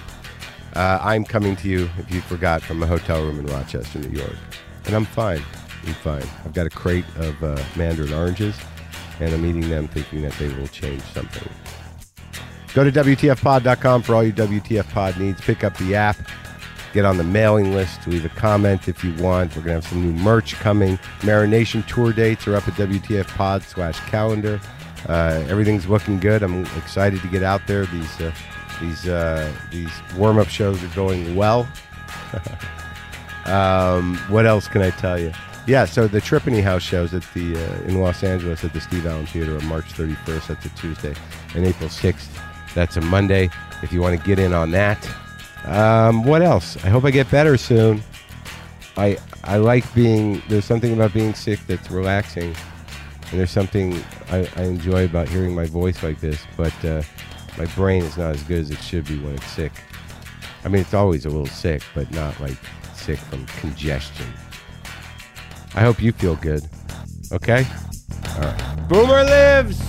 Uh, 0.73 0.99
I'm 1.01 1.25
coming 1.25 1.57
to 1.57 1.67
you, 1.67 1.89
if 1.97 2.09
you 2.13 2.21
forgot, 2.21 2.61
from 2.61 2.81
a 2.81 2.87
hotel 2.87 3.21
room 3.21 3.37
in 3.41 3.45
Rochester, 3.47 3.99
New 3.99 4.17
York. 4.17 4.37
And 4.85 4.95
I'm 4.95 5.03
fine. 5.03 5.41
I'm 5.85 5.93
fine. 5.95 6.23
I've 6.45 6.53
got 6.53 6.65
a 6.65 6.69
crate 6.69 7.03
of 7.17 7.43
uh, 7.43 7.61
mandarin 7.75 8.13
oranges, 8.13 8.57
and 9.19 9.33
I'm 9.33 9.45
eating 9.45 9.69
them 9.69 9.89
thinking 9.89 10.21
that 10.21 10.31
they 10.39 10.47
will 10.53 10.69
change 10.69 11.01
something. 11.01 11.49
Go 12.73 12.85
to 12.85 12.91
WTFpod.com 13.03 14.03
for 14.03 14.15
all 14.15 14.23
your 14.23 14.31
WTF 14.31 14.89
pod 14.91 15.19
needs. 15.19 15.41
Pick 15.41 15.65
up 15.65 15.75
the 15.79 15.93
app. 15.93 16.15
Get 16.95 17.03
on 17.03 17.17
the 17.17 17.25
mailing 17.25 17.73
list. 17.73 18.03
To 18.03 18.09
leave 18.09 18.23
a 18.23 18.29
comment 18.29 18.87
if 18.87 19.03
you 19.03 19.13
want. 19.15 19.53
We're 19.53 19.63
going 19.63 19.81
to 19.81 19.85
have 19.85 19.87
some 19.87 20.01
new 20.01 20.13
merch 20.23 20.53
coming. 20.53 20.97
Marination 21.19 21.85
tour 21.85 22.13
dates 22.13 22.47
are 22.47 22.55
up 22.55 22.65
at 22.69 22.75
WTFpod 22.75 23.63
slash 23.63 23.99
calendar. 24.09 24.61
Uh, 25.09 25.43
everything's 25.49 25.87
looking 25.87 26.21
good. 26.21 26.41
I'm 26.41 26.63
excited 26.77 27.19
to 27.19 27.27
get 27.27 27.43
out 27.43 27.67
there. 27.67 27.85
These 27.87 28.21
uh, 28.21 28.31
these 28.79 29.09
uh, 29.09 29.51
these 29.71 29.91
warm 30.15 30.37
up 30.37 30.47
shows 30.47 30.81
are 30.81 30.95
going 30.95 31.35
well. 31.35 31.67
um, 33.45 34.15
what 34.29 34.45
else 34.45 34.69
can 34.69 34.81
I 34.81 34.91
tell 34.91 35.19
you? 35.19 35.33
Yeah, 35.67 35.83
so 35.83 36.07
the 36.07 36.21
Tripany 36.21 36.63
House 36.63 36.81
shows 36.81 37.13
at 37.13 37.23
the 37.33 37.57
uh, 37.57 37.89
in 37.89 37.99
Los 37.99 38.23
Angeles 38.23 38.63
at 38.63 38.71
the 38.71 38.79
Steve 38.79 39.05
Allen 39.05 39.25
Theater 39.25 39.57
on 39.57 39.65
March 39.65 39.91
31st. 39.91 40.47
That's 40.47 40.65
a 40.65 40.69
Tuesday, 40.69 41.13
and 41.55 41.65
April 41.65 41.89
6th. 41.89 42.29
That's 42.73 42.95
a 42.95 43.01
Monday. 43.01 43.49
If 43.83 43.91
you 43.91 44.01
want 44.01 44.17
to 44.17 44.25
get 44.25 44.39
in 44.39 44.53
on 44.53 44.71
that, 44.71 45.05
um, 45.65 46.23
what 46.23 46.41
else? 46.41 46.77
I 46.83 46.89
hope 46.89 47.03
I 47.05 47.11
get 47.11 47.29
better 47.29 47.57
soon. 47.57 48.03
I 48.97 49.17
I 49.43 49.57
like 49.57 49.91
being. 49.93 50.41
There's 50.47 50.65
something 50.65 50.93
about 50.93 51.13
being 51.13 51.33
sick 51.33 51.59
that's 51.67 51.91
relaxing, 51.91 52.55
and 53.31 53.39
there's 53.39 53.51
something 53.51 53.93
I, 54.29 54.47
I 54.55 54.63
enjoy 54.63 55.05
about 55.05 55.27
hearing 55.29 55.53
my 55.53 55.65
voice 55.65 56.03
like 56.03 56.19
this. 56.19 56.45
But 56.55 56.85
uh, 56.85 57.01
my 57.57 57.65
brain 57.67 58.03
is 58.03 58.17
not 58.17 58.35
as 58.35 58.43
good 58.43 58.61
as 58.61 58.71
it 58.71 58.79
should 58.79 59.05
be 59.05 59.17
when 59.19 59.33
it's 59.35 59.47
sick. 59.47 59.71
I 60.63 60.67
mean, 60.67 60.81
it's 60.81 60.93
always 60.93 61.25
a 61.25 61.29
little 61.29 61.45
sick, 61.45 61.83
but 61.93 62.09
not 62.11 62.39
like 62.39 62.57
sick 62.93 63.19
from 63.19 63.45
congestion. 63.45 64.25
I 65.75 65.81
hope 65.81 66.01
you 66.01 66.11
feel 66.11 66.35
good. 66.37 66.67
Okay? 67.31 67.67
All 68.35 68.41
right. 68.41 68.87
Boomer 68.87 69.23
lives! 69.23 69.81